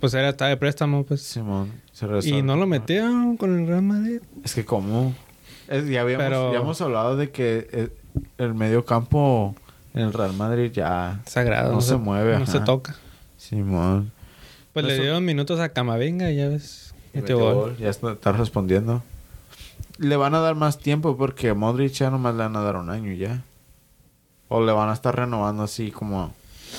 Pues 0.00 0.12
era, 0.14 0.30
estaba 0.30 0.48
de 0.50 0.56
préstamo, 0.56 1.04
pues. 1.04 1.22
Simón. 1.22 1.70
Se 1.92 2.06
y 2.28 2.42
no 2.42 2.56
lo 2.56 2.66
metieron 2.66 3.36
con 3.36 3.58
el 3.58 3.66
Real 3.66 3.82
Madrid. 3.82 4.20
Es 4.42 4.54
que 4.54 4.64
como... 4.64 5.14
Es, 5.68 5.88
ya, 5.88 6.00
habíamos, 6.00 6.24
Pero- 6.26 6.52
ya 6.52 6.58
hemos 6.58 6.80
hablado 6.80 7.16
de 7.16 7.30
que 7.30 7.68
eh, 7.70 7.88
el 8.38 8.54
medio 8.54 8.84
campo 8.84 9.54
en 9.94 10.02
el 10.02 10.12
Real 10.12 10.32
Madrid 10.32 10.72
ya... 10.72 11.20
Sagrado. 11.26 11.72
No 11.72 11.80
se 11.80 11.96
mueve, 11.96 12.38
No 12.38 12.46
se 12.46 12.60
toca. 12.60 12.96
Simón. 13.36 14.10
Pues 14.72 14.86
le 14.86 14.94
Eso- 14.94 15.02
dieron 15.02 15.24
minutos 15.24 15.60
a 15.60 15.68
Camavinga 15.68 16.30
y 16.30 16.36
ya 16.36 16.48
ves. 16.48 16.91
Metió 17.14 17.38
gol. 17.38 17.54
gol, 17.54 17.76
Ya 17.78 17.88
está, 17.90 18.12
está 18.12 18.32
respondiendo. 18.32 19.02
Le 19.98 20.16
van 20.16 20.34
a 20.34 20.40
dar 20.40 20.54
más 20.54 20.78
tiempo 20.78 21.16
porque 21.16 21.50
a 21.50 21.54
Modric 21.54 21.92
ya 21.92 22.10
nomás 22.10 22.34
le 22.34 22.42
van 22.42 22.56
a 22.56 22.62
dar 22.62 22.76
un 22.76 22.90
año 22.90 23.12
ya. 23.12 23.42
O 24.48 24.64
le 24.64 24.72
van 24.72 24.88
a 24.88 24.92
estar 24.94 25.14
renovando 25.14 25.62
así 25.62 25.90
como 25.90 26.32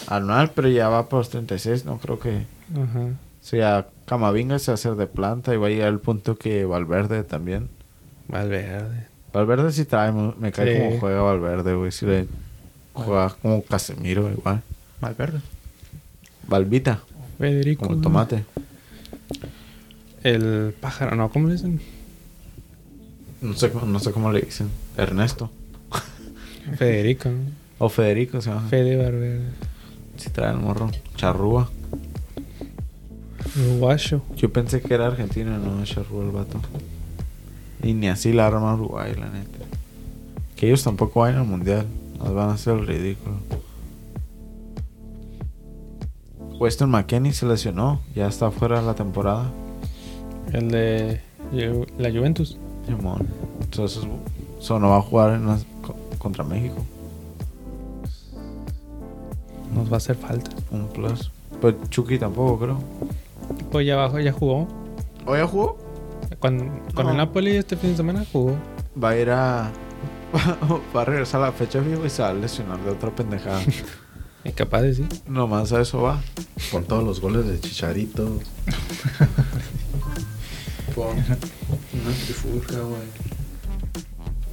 anual, 0.07 0.51
pero 0.55 0.67
ya 0.69 0.89
va 0.89 1.07
por 1.07 1.19
los 1.19 1.29
36. 1.29 1.85
No 1.85 1.97
creo 1.99 2.19
que... 2.19 2.45
Ajá. 2.73 2.99
O 3.01 3.45
sea, 3.45 3.87
Camavinga 4.05 4.57
se 4.59 4.71
va 4.71 4.73
a 4.73 4.75
hacer 4.75 4.95
de 4.95 5.07
planta 5.07 5.53
y 5.53 5.57
va 5.57 5.67
a 5.67 5.69
llegar 5.69 5.89
al 5.89 5.99
punto 5.99 6.37
que 6.37 6.65
Valverde 6.65 7.23
también. 7.23 7.69
Valverde. 8.27 9.07
Valverde 9.33 9.71
sí 9.71 9.85
trae, 9.85 10.11
me 10.11 10.51
cae 10.51 10.75
Sí. 10.75 10.83
como 10.83 10.99
juega 10.99 11.21
Valverde, 11.21 11.73
güey. 11.75 11.91
Sí 11.91 12.05
le 12.05 12.27
juega 12.93 13.29
como 13.41 13.63
Casemiro 13.63 14.29
igual. 14.31 14.61
Malverde. 15.01 15.39
Valvita, 16.47 16.99
Federico. 17.37 17.85
como 17.87 18.01
tomate. 18.01 18.45
El 20.23 20.73
pájaro, 20.79 21.15
no, 21.15 21.29
¿cómo 21.29 21.47
le 21.47 21.53
dicen? 21.55 21.81
No 23.41 23.53
sé, 23.55 23.71
cómo- 23.71 23.85
no 23.85 23.99
sé 23.99 24.11
cómo 24.11 24.31
le 24.31 24.41
dicen. 24.41 24.69
Ernesto. 24.97 25.49
Federico. 26.77 27.29
¿no? 27.29 27.39
O 27.79 27.89
Federico 27.89 28.39
se 28.41 28.49
llama. 28.49 28.67
Fede 28.69 28.95
Valverde. 28.95 29.41
Sí 30.15 30.29
trae 30.29 30.51
el 30.53 30.59
morro. 30.59 30.89
Charrúa. 31.17 31.69
Uruguayo. 33.59 34.21
Yo 34.37 34.51
pensé 34.53 34.81
que 34.81 34.93
era 34.93 35.07
argentino, 35.07 35.57
no 35.57 35.83
Charrúa 35.83 36.23
el 36.23 36.31
vato. 36.31 36.59
Y 37.83 37.93
ni 37.93 38.07
así 38.07 38.31
la 38.31 38.47
arma 38.47 38.73
Uruguay, 38.75 39.13
la 39.19 39.27
neta. 39.29 39.59
Que 40.55 40.67
ellos 40.67 40.83
tampoco 40.83 41.19
vayan 41.19 41.39
al 41.41 41.47
mundial. 41.47 41.85
Nos 42.17 42.33
van 42.33 42.49
a 42.49 42.53
hacer 42.53 42.75
el 42.77 42.87
ridículo. 42.87 43.35
Weston 46.59 46.89
McKennie 46.89 47.33
se 47.33 47.45
lesionó. 47.45 47.99
Ya 48.15 48.27
está 48.27 48.49
fuera 48.51 48.79
de 48.79 48.85
la 48.85 48.95
temporada. 48.95 49.51
El 50.51 50.69
de 50.69 51.21
la 51.97 52.09
Juventus. 52.11 52.57
Simón. 52.85 53.27
Entonces, 53.61 54.03
eso 54.59 54.79
no 54.79 54.89
va 54.89 54.97
a 54.97 55.01
jugar 55.01 55.33
en 55.35 55.47
las- 55.47 55.65
co- 55.81 55.95
contra 56.17 56.43
México. 56.43 56.75
Nos 59.73 59.89
va 59.89 59.95
a 59.95 59.97
hacer 59.97 60.15
falta. 60.15 60.51
Un 60.71 60.87
plus. 60.87 61.31
Pues 61.61 61.75
Chucky 61.89 62.19
tampoco, 62.19 62.59
creo. 62.59 62.79
Pues 63.71 63.87
ya 63.87 63.93
abajo 63.95 64.19
ya 64.19 64.31
jugó. 64.31 64.67
¿O 65.25 65.35
ya 65.35 65.47
jugó? 65.47 65.77
Con, 66.39 66.69
con 66.93 67.05
No. 67.05 67.11
el 67.11 67.17
Napoli 67.17 67.55
este 67.55 67.77
fin 67.77 67.91
de 67.91 67.97
semana 67.97 68.25
jugó. 68.31 68.55
Va 69.01 69.09
a 69.09 69.17
ir 69.17 69.29
a. 69.29 69.71
va 70.95 71.01
a 71.01 71.05
regresar 71.05 71.41
a 71.41 71.45
la 71.45 71.51
fecha 71.51 71.81
FIFA 71.81 72.05
y 72.05 72.09
se 72.09 72.21
va 72.21 72.29
a 72.29 72.33
lesionar 72.33 72.79
de 72.83 72.91
otra 72.91 73.09
pendejada. 73.11 73.61
Es 74.43 74.53
capaz 74.55 74.81
de 74.81 74.93
sí. 74.93 75.05
Nomás 75.25 75.71
a 75.71 75.79
eso 75.79 76.01
va. 76.01 76.21
Con 76.69 76.83
todos 76.83 77.01
los 77.01 77.21
goles 77.21 77.47
de 77.47 77.61
Chicharito. 77.61 78.39
Una 81.01 82.15
trifulca, 82.25 82.79
güey. 82.79 83.01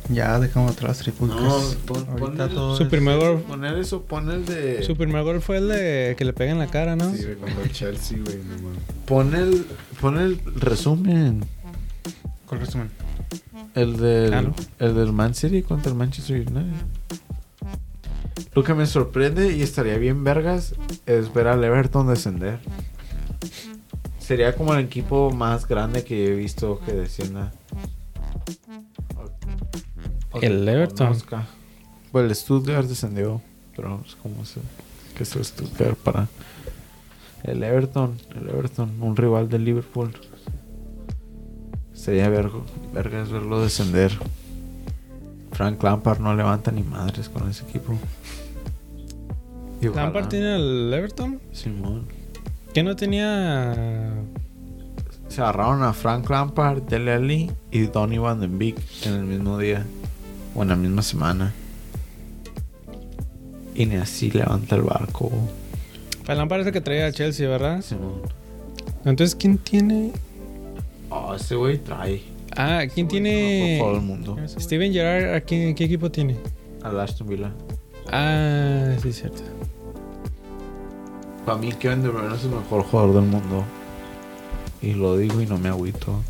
Ya 0.09 0.41
dejamos 0.41 0.73
atrás 0.73 0.99
trifulcas. 0.99 1.77
Todo 1.87 2.77
Su 2.77 2.89
primer 2.89 3.19
gol. 3.19 3.41
Poner 3.43 3.77
eso, 3.77 4.03
pon 4.03 4.31
el 4.31 4.45
de. 4.45 4.83
Su 4.83 4.97
primer 4.97 5.23
gol 5.23 5.41
fue 5.41 5.59
el 5.59 5.69
de 5.69 6.15
que 6.19 6.25
le 6.25 6.33
pega 6.33 6.51
en 6.51 6.59
la 6.59 6.67
cara, 6.67 6.97
¿no? 6.97 7.15
Sí, 7.15 7.23
güey, 7.23 7.37
contra 7.37 7.63
el 7.63 7.73
Chelsea, 7.73 8.19
güey, 8.19 8.39
no 8.39 8.55
mames. 8.63 8.83
Pon 9.07 9.35
el. 9.35 9.67
Pon 10.01 10.19
el 10.19 10.41
resumen. 10.57 11.45
¿Cuál 12.47 12.61
resumen? 12.61 12.91
El 13.75 13.99
del. 13.99 14.35
Ah, 14.35 14.43
¿no? 14.43 14.55
El 14.81 14.97
del 14.97 15.13
Man 15.13 15.35
City 15.35 15.63
contra 15.63 15.93
el 15.93 15.97
Manchester 15.97 16.37
United. 16.37 16.75
Lo 18.55 18.65
que 18.65 18.75
me 18.75 18.87
sorprende 18.87 19.57
y 19.57 19.63
estaría 19.63 19.97
bien 19.97 20.25
vergas 20.25 20.75
es 21.07 21.33
ver 21.33 21.47
al 21.47 21.63
Everton 21.63 22.09
descender. 22.09 22.59
Sería 24.31 24.55
como 24.55 24.73
el 24.75 24.85
equipo 24.85 25.33
más 25.33 25.67
grande 25.67 26.05
que 26.05 26.29
he 26.29 26.31
visto 26.37 26.79
que 26.87 26.93
descienda. 26.93 27.51
O- 29.17 30.39
o 30.39 30.41
El 30.41 30.69
Everton. 30.69 31.17
Pues 32.13 32.25
el 32.31 32.37
Stuttgart 32.37 32.87
descendió, 32.87 33.43
pero 33.75 34.01
es 34.07 34.15
como 34.15 34.45
se, 34.45 34.61
que 35.17 35.25
es 35.25 35.35
el 35.35 35.45
Stuttgart 35.45 35.97
para 35.99 36.29
el 37.43 37.61
Everton, 37.65 38.17
el 38.41 38.51
Everton, 38.51 39.03
un 39.03 39.17
rival 39.17 39.49
del 39.49 39.65
Liverpool. 39.65 40.13
Sería 41.93 42.29
vergo, 42.29 42.65
vergas 42.95 43.33
verlo 43.33 43.61
descender. 43.61 44.17
Frank 45.51 45.83
Lampard 45.83 46.21
no 46.21 46.37
levanta 46.37 46.71
ni 46.71 46.85
madres 46.85 47.29
con 47.29 47.51
ese 47.51 47.65
equipo. 47.65 47.99
Y 49.83 49.89
ojalá- 49.89 50.05
Lampard 50.05 50.29
tiene 50.29 50.55
el 50.55 50.95
Everton. 50.95 51.41
Simón. 51.51 52.20
Que 52.75 52.83
no 52.83 52.95
tenía. 52.97 54.15
Se 55.29 55.41
agarraron 55.41 55.83
a 55.83 55.93
Frank 55.93 56.29
Lampard, 56.29 56.83
Dele 56.83 57.13
Alli 57.13 57.51
y 57.71 57.81
Donny 57.83 58.19
Van 58.19 58.41
den 58.41 58.59
Beek 58.59 58.77
en 59.07 59.15
el 59.15 59.23
mismo 59.25 59.59
día. 59.59 59.85
O 60.55 60.63
en 60.63 60.69
la 60.69 60.77
misma 60.77 61.03
semana. 61.03 61.53
Y 63.75 63.87
ni 63.87 63.97
así 63.97 64.31
levanta 64.31 64.77
el 64.77 64.83
barco. 64.83 65.31
Pues 66.27 66.37
Lampard 66.37 66.61
es 66.63 66.67
el 66.69 66.73
que 66.73 66.81
traía 66.81 67.07
a 67.07 67.13
Chelsea, 67.13 67.49
¿verdad? 67.49 67.81
Simón. 67.83 68.21
Entonces, 69.05 69.35
¿quién 69.35 69.57
tiene? 69.59 70.13
Oh, 71.09 71.35
ese 71.35 71.55
güey 71.55 71.79
trae. 71.79 72.23
Ah, 72.57 72.83
¿quién 72.93 73.09
tiene? 73.09 73.77
jugador 73.79 74.01
del 74.01 74.07
mundo. 74.07 74.37
Steven 74.59 74.93
Gerrard, 74.93 75.35
¿a 75.37 75.41
quién- 75.41 75.75
qué 75.75 75.85
equipo 75.85 76.11
tiene? 76.11 76.37
Al 76.83 76.99
Aston 77.01 77.29
Villa. 77.29 77.53
Ah, 78.13 78.95
sí, 79.01 79.13
cierto. 79.13 79.43
Para 81.45 81.59
mí 81.59 81.73
Kevin 81.73 82.03
De 82.03 82.09
Bruyne 82.09 82.35
es 82.35 82.45
el 82.45 82.51
mejor 82.51 82.83
jugador 82.83 83.15
del 83.15 83.25
mundo. 83.25 83.65
Y 84.83 84.95
lo 84.95 85.17
digo 85.17 85.41
y 85.41 85.47
no 85.47 85.59
me 85.59 85.69
agüito. 85.69 86.23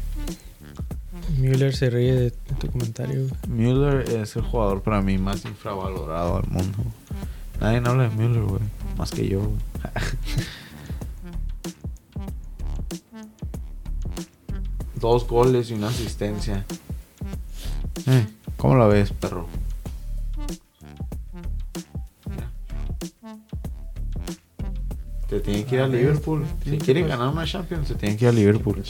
Müller 1.39 1.74
se 1.74 1.91
ríe 1.91 2.15
de, 2.15 2.31
tu 2.31 2.70
comentario. 2.70 3.27
Müller 3.49 4.09
es 4.09 4.37
el 4.37 4.43
jugador 4.43 4.82
para 4.82 5.01
mí 5.03 5.19
más 5.19 5.45
infravalorado 5.45 6.41
del 6.41 6.51
mundo. 6.51 6.78
Nadie 7.61 7.78
habla 7.78 8.09
de 8.09 8.11
Müller, 8.11 8.43
güey. 8.43 8.62
Más 8.97 9.11
que 9.11 9.28
yo. 9.28 9.41
Dos 14.97 15.27
goles 15.27 15.70
y 15.70 15.74
una 15.74 15.89
asistencia. 15.89 16.65
Eh, 18.07 18.27
¿Cómo 18.57 18.77
la 18.77 18.87
ves, 18.87 19.12
perro? 19.12 19.47
Te 25.31 25.39
tiene 25.40 25.65
que 25.65 25.77
ir 25.77 25.81
a 25.81 25.86
Liverpool. 25.86 26.44
Si 26.65 26.77
quiere 26.78 27.02
ganar 27.07 27.28
una 27.28 27.44
Champions, 27.47 27.86
se 27.89 27.94
tiene 27.94 28.16
que 28.16 28.24
ir 28.24 28.28
a 28.31 28.32
Liverpool. 28.32 28.82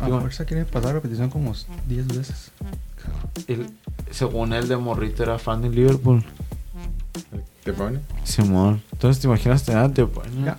A 0.00 0.08
fuerza 0.08 0.44
quiere 0.44 0.64
pasar 0.64 0.94
repetición 0.94 1.30
como 1.30 1.54
10 1.88 2.08
veces. 2.08 2.50
El- 3.46 3.66
según 4.10 4.52
él 4.52 4.66
de 4.66 4.76
morrito 4.76 5.22
era 5.22 5.38
fan 5.38 5.62
de 5.62 5.70
Liverpool. 5.70 6.24
¿Te 7.62 7.72
pone? 7.72 8.00
Simón. 8.24 8.82
Entonces 8.92 9.20
te 9.22 9.28
imaginas 9.28 9.64
tener 9.64 9.82
a 9.84 9.88
De 9.88 10.02
Bruyne. 10.02 10.44
Ya. 10.44 10.58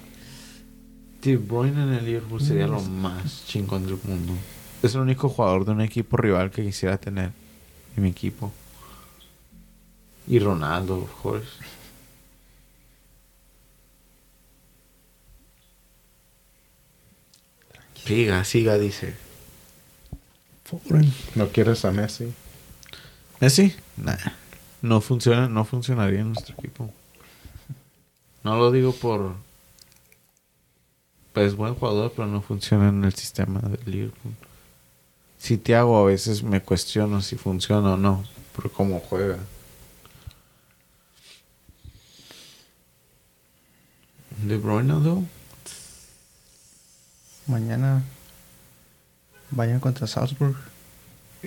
De 1.22 1.36
Bruyne 1.38 1.84
en 1.84 1.94
el 1.94 2.06
Liverpool 2.06 2.42
sería 2.42 2.66
lo 2.68 2.80
más 2.82 3.44
chingón 3.48 3.86
del 3.86 4.00
mundo. 4.04 4.34
Es 4.82 4.96
el 4.96 5.02
único 5.02 5.28
jugador 5.28 5.66
de 5.66 5.72
un 5.72 5.82
equipo 5.82 6.16
rival 6.18 6.52
que 6.52 6.64
quisiera 6.64 6.98
tener 6.98 7.32
en 7.98 8.04
mi 8.04 8.10
equipo. 8.10 8.52
Y 10.28 10.40
Ronaldo, 10.40 11.00
of 11.04 11.22
course. 11.22 11.48
Siga, 18.06 18.44
siga, 18.44 18.78
dice. 18.78 19.16
¿No 21.34 21.50
quieres 21.50 21.84
a 21.86 21.92
Messi? 21.92 22.34
¿Messi? 23.40 23.76
Nah. 23.98 24.18
No 24.82 25.02
funciona, 25.02 25.50
no 25.50 25.66
funcionaría 25.66 26.20
en 26.20 26.28
nuestro 26.28 26.54
equipo. 26.60 26.94
No 28.44 28.58
lo 28.58 28.72
digo 28.72 28.94
por. 28.94 29.36
Pues 31.34 31.48
es 31.48 31.56
buen 31.56 31.74
jugador, 31.74 32.14
pero 32.16 32.28
no 32.28 32.42
funciona 32.42 32.90
en 32.90 33.04
el 33.04 33.14
sistema 33.16 33.60
del 33.60 33.92
Liverpool. 33.92 34.36
Si 35.40 35.58
te 35.58 35.76
hago 35.76 35.98
a 35.98 36.06
veces 36.06 36.44
me 36.44 36.62
cuestiono 36.62 37.22
si 37.22 37.36
funciona 37.36 37.96
o 37.96 37.98
no, 37.98 38.24
por 38.56 38.72
cómo 38.72 39.00
juega. 39.00 39.40
De 44.44 44.58
Bruyne, 44.58 44.94
though. 44.94 45.24
Mañana 47.48 48.02
vayan 49.52 49.80
contra 49.80 50.08
Salzburg. 50.08 50.56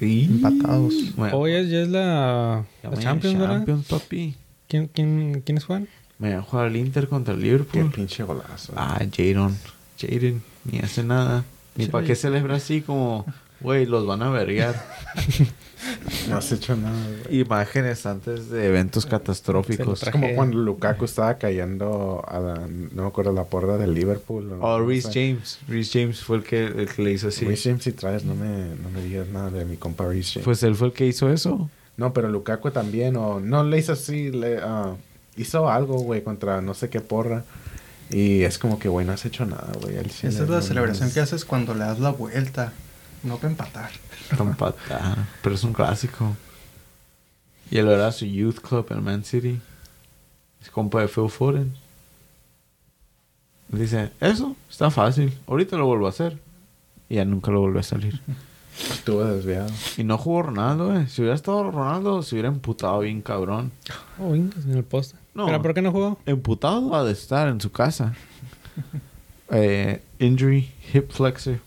Y 0.00 0.24
Empatados. 0.24 0.94
Bueno, 1.16 1.36
Hoy 1.36 1.52
es, 1.52 1.68
ya 1.70 1.80
es 1.80 1.88
la, 1.88 2.64
ya 2.82 2.90
la 2.90 2.96
Champions, 2.98 3.38
¿verdad? 3.38 3.56
Champions, 3.56 3.86
papi. 3.88 4.36
¿Quién, 4.68 4.86
quién, 4.88 5.42
¿Quiénes 5.44 5.64
juegan? 5.64 5.88
A 6.22 6.42
jugar 6.42 6.68
el 6.68 6.76
Inter 6.76 7.08
contra 7.08 7.34
el 7.34 7.40
Qué 7.40 7.46
Liverpool. 7.46 7.90
pinche 7.90 8.22
golazo. 8.22 8.72
Ah, 8.76 9.00
Jadon. 9.12 9.56
Jaden, 10.00 10.42
ni 10.64 10.78
hace 10.78 11.02
nada. 11.02 11.44
Ni 11.74 11.86
para 11.86 12.06
qué 12.06 12.14
celebra 12.14 12.56
así 12.56 12.80
como, 12.80 13.24
güey, 13.60 13.86
los 13.86 14.06
van 14.06 14.22
a 14.22 14.30
verguear. 14.30 14.74
No 16.28 16.36
has 16.38 16.52
hecho 16.52 16.76
nada, 16.76 16.96
güey. 17.24 17.40
Imágenes 17.40 18.06
antes 18.06 18.50
de 18.50 18.66
eventos 18.66 19.06
catastróficos. 19.06 20.02
Es 20.02 20.10
como 20.10 20.34
cuando 20.34 20.58
Lukaku 20.58 21.04
estaba 21.04 21.38
cayendo 21.38 22.24
a 22.26 22.38
la, 22.38 22.54
no 22.66 23.02
me 23.02 23.08
acuerdo, 23.08 23.32
la 23.32 23.44
porra 23.44 23.76
del 23.76 23.94
Liverpool. 23.94 24.52
o 24.52 24.58
Oh, 24.60 24.78
no 24.80 25.00
sé. 25.00 25.10
James. 25.12 25.58
Reece 25.68 26.00
James 26.00 26.20
fue 26.20 26.38
el 26.38 26.44
que, 26.44 26.64
el 26.66 26.88
que 26.88 27.02
le 27.02 27.12
hizo 27.12 27.28
así. 27.28 27.44
Reece 27.44 27.70
James 27.70 27.84
si 27.84 27.92
traes, 27.92 28.24
no 28.24 28.34
me, 28.34 28.74
no 28.82 28.90
me 28.90 29.02
digas 29.02 29.28
nada 29.28 29.50
de 29.50 29.64
mi 29.64 29.76
compa 29.76 30.06
Reece 30.06 30.34
James. 30.34 30.44
Pues 30.44 30.62
él 30.62 30.74
fue 30.74 30.88
el 30.88 30.92
que 30.92 31.06
hizo 31.06 31.30
eso. 31.30 31.70
No, 31.96 32.12
pero 32.12 32.28
Lukaku 32.28 32.70
también, 32.70 33.16
o 33.16 33.40
no 33.40 33.64
le 33.64 33.78
hizo 33.78 33.92
así, 33.92 34.30
le 34.30 34.58
ah, 34.62 34.94
hizo 35.36 35.68
algo, 35.68 35.98
güey, 35.98 36.22
contra 36.22 36.60
no 36.60 36.74
sé 36.74 36.88
qué 36.88 37.00
porra. 37.00 37.44
Y 38.10 38.42
es 38.42 38.58
como 38.58 38.78
que, 38.78 38.88
güey, 38.88 39.04
no 39.04 39.12
has 39.12 39.24
hecho 39.26 39.44
nada, 39.44 39.72
güey. 39.82 39.96
Esa 39.96 40.28
es 40.28 40.38
la 40.40 40.46
no 40.46 40.62
celebración 40.62 41.10
que 41.10 41.20
haces 41.20 41.44
cuando 41.44 41.74
le 41.74 41.80
das 41.80 41.98
la 42.00 42.10
vuelta. 42.10 42.72
No 43.22 43.36
para 43.36 43.48
empatar. 43.48 43.90
Con 44.36 44.54
pata. 44.54 45.28
Pero 45.42 45.54
es 45.54 45.64
un 45.64 45.72
clásico. 45.72 46.36
Y 47.70 47.78
él 47.78 47.88
era 47.88 48.12
su 48.12 48.24
youth 48.24 48.60
club 48.60 48.86
en 48.90 49.04
Man 49.04 49.24
City. 49.24 49.60
Es 50.62 50.70
compa 50.70 51.00
de 51.00 51.08
Phil 51.08 51.28
Foden. 51.28 51.74
Dice, 53.68 54.10
eso 54.20 54.56
está 54.70 54.90
fácil. 54.90 55.36
Ahorita 55.46 55.76
lo 55.76 55.86
vuelvo 55.86 56.06
a 56.06 56.10
hacer. 56.10 56.38
Y 57.08 57.16
ya 57.16 57.24
nunca 57.24 57.50
lo 57.50 57.60
volvió 57.60 57.80
a 57.80 57.82
salir. 57.82 58.20
Estuvo 58.90 59.24
desviado. 59.24 59.70
Y 59.96 60.04
no 60.04 60.16
jugó 60.16 60.42
Ronaldo, 60.42 60.96
eh. 60.96 61.06
Si 61.08 61.20
hubiera 61.20 61.34
estado 61.34 61.70
Ronaldo, 61.70 62.22
se 62.22 62.34
hubiera 62.34 62.48
emputado 62.48 63.00
bien 63.00 63.22
cabrón. 63.22 63.72
Oh, 64.18 64.34
en 64.34 64.52
el 64.70 64.84
poste. 64.84 65.16
No. 65.34 65.46
¿Pero 65.46 65.62
por 65.62 65.74
qué 65.74 65.82
no 65.82 65.90
jugó? 65.90 66.18
Emputado 66.26 66.94
ha 66.94 67.04
de 67.04 67.12
estar 67.12 67.48
en 67.48 67.60
su 67.60 67.70
casa. 67.72 68.14
eh, 69.50 70.02
injury, 70.18 70.70
hip 70.92 71.10
flexor. 71.10 71.60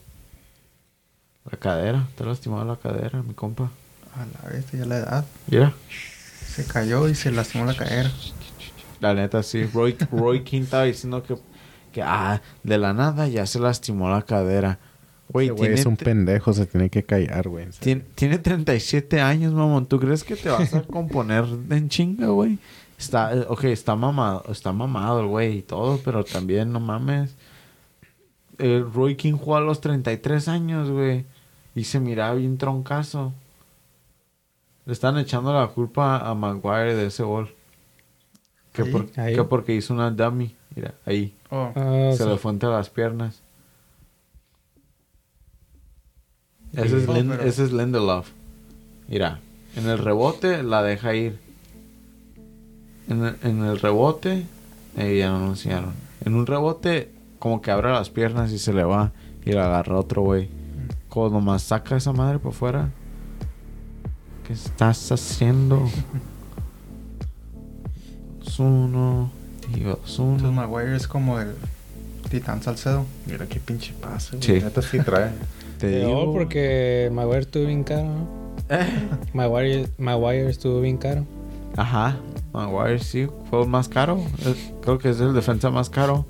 La 1.49 1.57
cadera, 1.57 2.07
te 2.15 2.25
lastimado 2.25 2.65
la 2.65 2.75
cadera, 2.75 3.23
mi 3.23 3.33
compa. 3.33 3.71
A 4.15 4.25
la 4.25 4.49
vez, 4.49 4.71
ya 4.71 4.85
la 4.85 4.97
edad. 4.97 5.25
Mira. 5.47 5.73
Se 6.45 6.65
cayó 6.65 7.07
y 7.07 7.15
se 7.15 7.31
lastimó 7.31 7.65
la 7.65 7.75
cadera. 7.75 8.11
La 8.99 9.13
neta, 9.13 9.41
sí. 9.41 9.65
Roy, 9.65 9.97
Roy 10.11 10.43
King 10.43 10.61
estaba 10.61 10.83
diciendo 10.83 11.23
que, 11.23 11.35
que, 11.91 12.03
ah, 12.03 12.41
de 12.63 12.77
la 12.77 12.93
nada 12.93 13.27
ya 13.27 13.45
se 13.45 13.59
lastimó 13.59 14.09
la 14.09 14.21
cadera. 14.21 14.77
Güey, 15.29 15.49
tiene, 15.55 15.75
es 15.75 15.85
un 15.85 15.95
pendejo, 15.95 16.51
se 16.51 16.65
tiene 16.65 16.89
que 16.89 17.03
callar, 17.03 17.47
güey. 17.47 17.67
tiene, 17.79 18.01
tiene 18.15 18.37
37 18.37 19.21
años, 19.21 19.53
mamón. 19.53 19.85
¿Tú 19.85 19.99
crees 19.99 20.23
que 20.23 20.35
te 20.35 20.49
vas 20.49 20.73
a 20.73 20.81
componer 20.81 21.45
en 21.69 21.87
chinga, 21.87 22.27
güey? 22.27 22.59
Está, 22.99 23.45
ok, 23.47 23.63
está 23.65 23.95
mamado, 23.95 24.43
está 24.51 24.73
mamado 24.73 25.21
el 25.21 25.27
güey 25.27 25.59
y 25.59 25.61
todo, 25.61 25.99
pero 26.03 26.23
también, 26.23 26.71
no 26.71 26.79
mames. 26.79 27.35
Eh, 28.61 28.85
Roy 28.93 29.15
King 29.15 29.33
jugó 29.33 29.55
a 29.57 29.61
los 29.61 29.81
33 29.81 30.47
años, 30.47 30.89
güey. 30.89 31.25
Y 31.75 31.83
se 31.85 31.99
miraba 31.99 32.35
bien 32.35 32.57
troncazo. 32.57 33.33
Le 34.85 34.93
están 34.93 35.17
echando 35.17 35.53
la 35.53 35.67
culpa 35.67 36.17
a 36.17 36.33
Maguire 36.35 36.95
de 36.95 37.07
ese 37.07 37.23
gol. 37.23 37.53
Que, 38.73 38.83
Ahí, 38.83 38.91
por- 38.91 39.07
ahí. 39.19 39.35
que 39.35 39.43
porque 39.43 39.75
hizo 39.75 39.93
una 39.93 40.11
dummy. 40.11 40.55
Mira, 40.75 40.93
ahí. 41.05 41.33
Oh, 41.49 41.71
Ah, 41.75 42.11
se 42.15 42.25
le 42.25 42.37
fue 42.37 42.51
entre 42.51 42.69
las 42.69 42.89
piernas. 42.89 43.41
Ese 46.73 46.97
es, 46.99 47.07
Oh, 47.07 47.13
pero- 47.13 47.33
ese 47.43 47.63
es 47.65 47.71
Lindelof. 47.73 48.29
Mira, 49.07 49.39
en 49.75 49.87
el 49.89 49.97
rebote 49.97 50.63
la 50.63 50.81
deja 50.83 51.13
ir. 51.15 51.37
En 53.09 53.25
el, 53.25 53.35
en 53.43 53.65
el 53.65 53.79
rebote, 53.79 54.45
eh, 54.97 55.17
ya 55.19 55.31
no 55.31 55.47
enseñaron. 55.49 55.93
En 56.23 56.35
un 56.35 56.45
rebote, 56.45 57.11
como 57.41 57.59
que 57.59 57.71
abre 57.71 57.89
las 57.89 58.11
piernas 58.11 58.51
y 58.51 58.59
se 58.59 58.71
le 58.71 58.83
va. 58.83 59.11
Y 59.43 59.51
la 59.53 59.65
agarra 59.65 59.97
otro 59.97 60.21
güey. 60.21 60.47
Como 61.09 61.31
nomás 61.31 61.63
saca 61.63 61.97
esa 61.97 62.13
madre 62.13 62.37
por 62.37 62.53
fuera. 62.53 62.91
¿Qué 64.45 64.53
estás 64.53 65.11
haciendo? 65.11 65.89
Uno. 68.59 69.31
Y 69.75 69.79
dos, 69.79 69.97
entonces 70.19 70.19
uno. 70.19 70.51
Maguire 70.51 70.95
es 70.95 71.07
como 71.07 71.39
el 71.39 71.55
titán 72.29 72.61
Salcedo. 72.61 73.05
Mira 73.25 73.47
qué 73.47 73.59
pinche 73.59 73.91
pase, 73.99 74.37
güey. 74.37 74.43
Sí. 74.43 74.63
Neta 74.63 74.83
sí 74.83 74.99
trae. 74.99 75.31
Te 75.79 75.89
peor 75.89 76.19
digo. 76.19 76.33
porque 76.33 77.09
Maguire 77.11 77.39
estuvo 77.39 77.65
bien 77.65 77.83
caro, 77.83 78.03
¿no? 78.03 78.27
Maguire, 79.33 79.87
Maguire 79.97 80.47
estuvo 80.47 80.79
bien 80.79 80.97
caro. 80.97 81.25
Ajá, 81.75 82.17
Maguire 82.53 82.99
sí, 82.99 83.27
fue 83.49 83.63
el 83.63 83.67
más 83.67 83.89
caro. 83.89 84.19
Eh, 84.45 84.75
Creo 84.83 84.99
que 84.99 85.09
es 85.09 85.19
el 85.19 85.33
defensa 85.33 85.71
más 85.71 85.89
caro. 85.89 86.27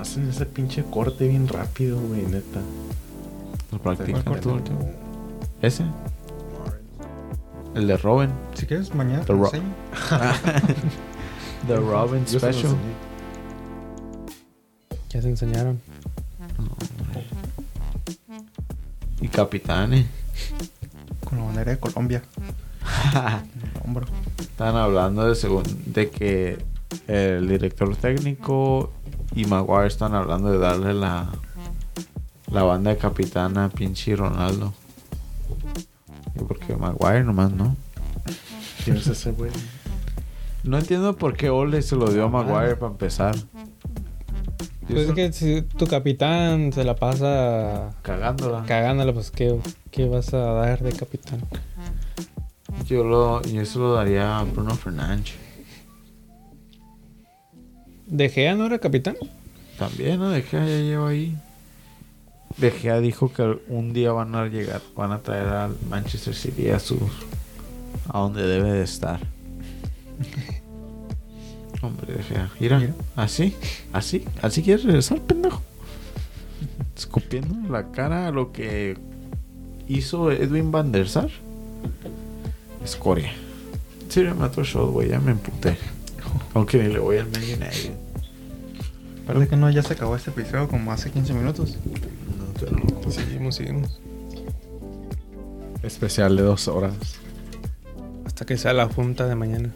Hacen 0.00 0.30
ese 0.30 0.46
pinche 0.46 0.82
corte 0.82 1.28
bien 1.28 1.46
rápido, 1.46 2.00
güey, 2.00 2.22
neta. 2.22 2.60
Lo 3.70 3.78
practican 3.78 4.22
corte? 4.22 4.40
todo 4.40 4.56
el 4.56 4.62
tiempo. 4.62 4.88
¿Ese? 5.60 5.84
El 7.74 7.86
de 7.86 7.98
Robin. 7.98 8.30
Si 8.54 8.64
quieres, 8.64 8.94
mañana 8.94 9.26
The 9.26 9.34
Ro-. 9.34 9.50
The 11.66 11.76
Robin 11.76 12.26
Special. 12.26 12.74
Ya 15.10 15.20
se 15.20 15.28
enseñaron. 15.28 15.78
Y 19.20 19.28
Capitane. 19.28 20.06
Con 21.22 21.40
la 21.40 21.44
bandera 21.44 21.72
de 21.72 21.78
Colombia. 21.78 22.22
En 23.12 23.60
el 23.68 23.82
hombro. 23.84 24.06
Están 24.38 24.76
hablando 24.76 25.30
de, 25.30 25.62
de 25.84 26.08
que 26.08 26.70
el 27.06 27.48
director 27.48 27.94
técnico 27.96 28.92
y 29.34 29.44
Maguire 29.44 29.86
están 29.86 30.14
hablando 30.14 30.50
de 30.50 30.58
darle 30.58 30.94
la, 30.94 31.28
la 32.50 32.62
banda 32.62 32.90
de 32.90 32.96
capitana 32.96 33.66
a 33.66 33.68
pinche 33.68 34.16
Ronaldo. 34.16 34.72
Porque 36.48 36.76
Maguire 36.76 37.24
nomás 37.24 37.52
no. 37.52 37.76
¿Quién 38.84 38.96
es 38.96 39.06
ese 39.06 39.32
güey? 39.32 39.50
No 40.64 40.78
entiendo 40.78 41.16
por 41.16 41.36
qué 41.36 41.50
Ole 41.50 41.82
se 41.82 41.96
lo 41.96 42.10
dio 42.10 42.24
a 42.24 42.28
Maguire 42.28 42.76
para 42.76 42.92
empezar. 42.92 43.34
Pues 44.88 45.08
es 45.08 45.14
que 45.14 45.32
si 45.32 45.62
tu 45.62 45.86
capitán 45.86 46.72
se 46.72 46.82
la 46.82 46.96
pasa 46.96 47.90
Cagándola. 48.02 48.64
cagándola, 48.66 49.12
pues 49.12 49.30
¿qué, 49.30 49.56
qué 49.92 50.08
vas 50.08 50.34
a 50.34 50.38
dar 50.38 50.82
de 50.82 50.92
capitán? 50.92 51.40
yo, 52.86 53.04
lo, 53.04 53.40
yo 53.42 53.60
eso 53.60 53.78
lo 53.78 53.94
daría 53.94 54.38
a 54.38 54.42
Bruno 54.44 54.74
Fernández. 54.74 55.34
¿De 58.10 58.28
Gea 58.28 58.54
no 58.56 58.66
era 58.66 58.78
capitán? 58.78 59.16
También, 59.78 60.18
¿no? 60.18 60.30
De 60.30 60.42
Gea 60.42 60.66
ya 60.66 60.78
lleva 60.78 61.08
ahí. 61.10 61.36
De 62.56 62.70
Gea 62.72 63.00
dijo 63.00 63.32
que 63.32 63.58
un 63.68 63.92
día 63.92 64.12
van 64.12 64.34
a 64.34 64.46
llegar, 64.46 64.82
van 64.96 65.12
a 65.12 65.20
traer 65.20 65.46
al 65.46 65.76
Manchester 65.88 66.34
City 66.34 66.70
a 66.70 66.80
su... 66.80 66.98
a 68.08 68.18
donde 68.18 68.46
debe 68.46 68.72
de 68.72 68.82
estar. 68.82 69.20
Hombre, 71.82 72.14
De 72.14 72.22
Gea. 72.24 72.50
Mira, 72.58 72.78
Mira. 72.80 72.94
así, 73.16 73.54
así, 73.92 74.24
así 74.42 74.62
quieres 74.62 74.84
regresar, 74.84 75.20
pendejo. 75.20 75.62
Escupiendo 76.96 77.54
en 77.54 77.70
la 77.72 77.92
cara 77.92 78.26
a 78.26 78.30
lo 78.32 78.52
que 78.52 78.98
hizo 79.88 80.30
Edwin 80.32 80.72
Van 80.72 80.92
der 80.92 81.08
Sar. 81.08 81.30
Escoria. 82.84 83.32
Sí, 84.08 84.20
me 84.20 84.34
mató 84.34 84.64
shot, 84.64 84.90
güey, 84.90 85.08
ya 85.08 85.20
me 85.20 85.30
emputé. 85.30 85.78
Aunque 86.54 86.82
ni 86.82 86.92
le 86.92 86.98
voy 86.98 87.18
al 87.18 87.30
Man 87.30 87.42
United. 87.42 87.92
Parece 89.34 89.48
que 89.50 89.56
no, 89.56 89.70
ya 89.70 89.82
se 89.82 89.92
acabó 89.94 90.16
este 90.16 90.30
episodio 90.30 90.68
como 90.68 90.92
hace 90.92 91.10
15 91.10 91.32
minutos. 91.34 91.76
No, 92.38 92.44
pero 92.58 92.72
no. 92.76 93.10
Seguimos, 93.10 93.54
seguimos. 93.56 94.00
Especial 95.82 96.36
de 96.36 96.42
dos 96.42 96.68
horas. 96.68 96.94
Hasta 98.26 98.44
que 98.44 98.56
sea 98.56 98.72
la 98.72 98.86
junta 98.86 99.26
de 99.26 99.34
mañana. 99.34 99.70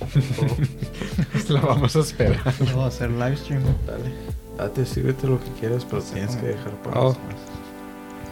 La 1.48 1.60
vamos 1.60 1.96
a 1.96 2.00
esperar. 2.00 2.40
Vamos 2.60 2.84
a 2.84 2.86
hacer 2.86 3.10
live 3.10 3.36
stream. 3.36 3.62
Dale. 3.86 4.12
Date, 4.56 4.86
sírvete 4.86 5.26
lo 5.26 5.40
que 5.42 5.50
quieras, 5.58 5.84
pero 5.88 6.02
tienes 6.02 6.36
que 6.36 6.46
dejar 6.48 6.72
para 6.82 7.00
Oh. 7.00 7.16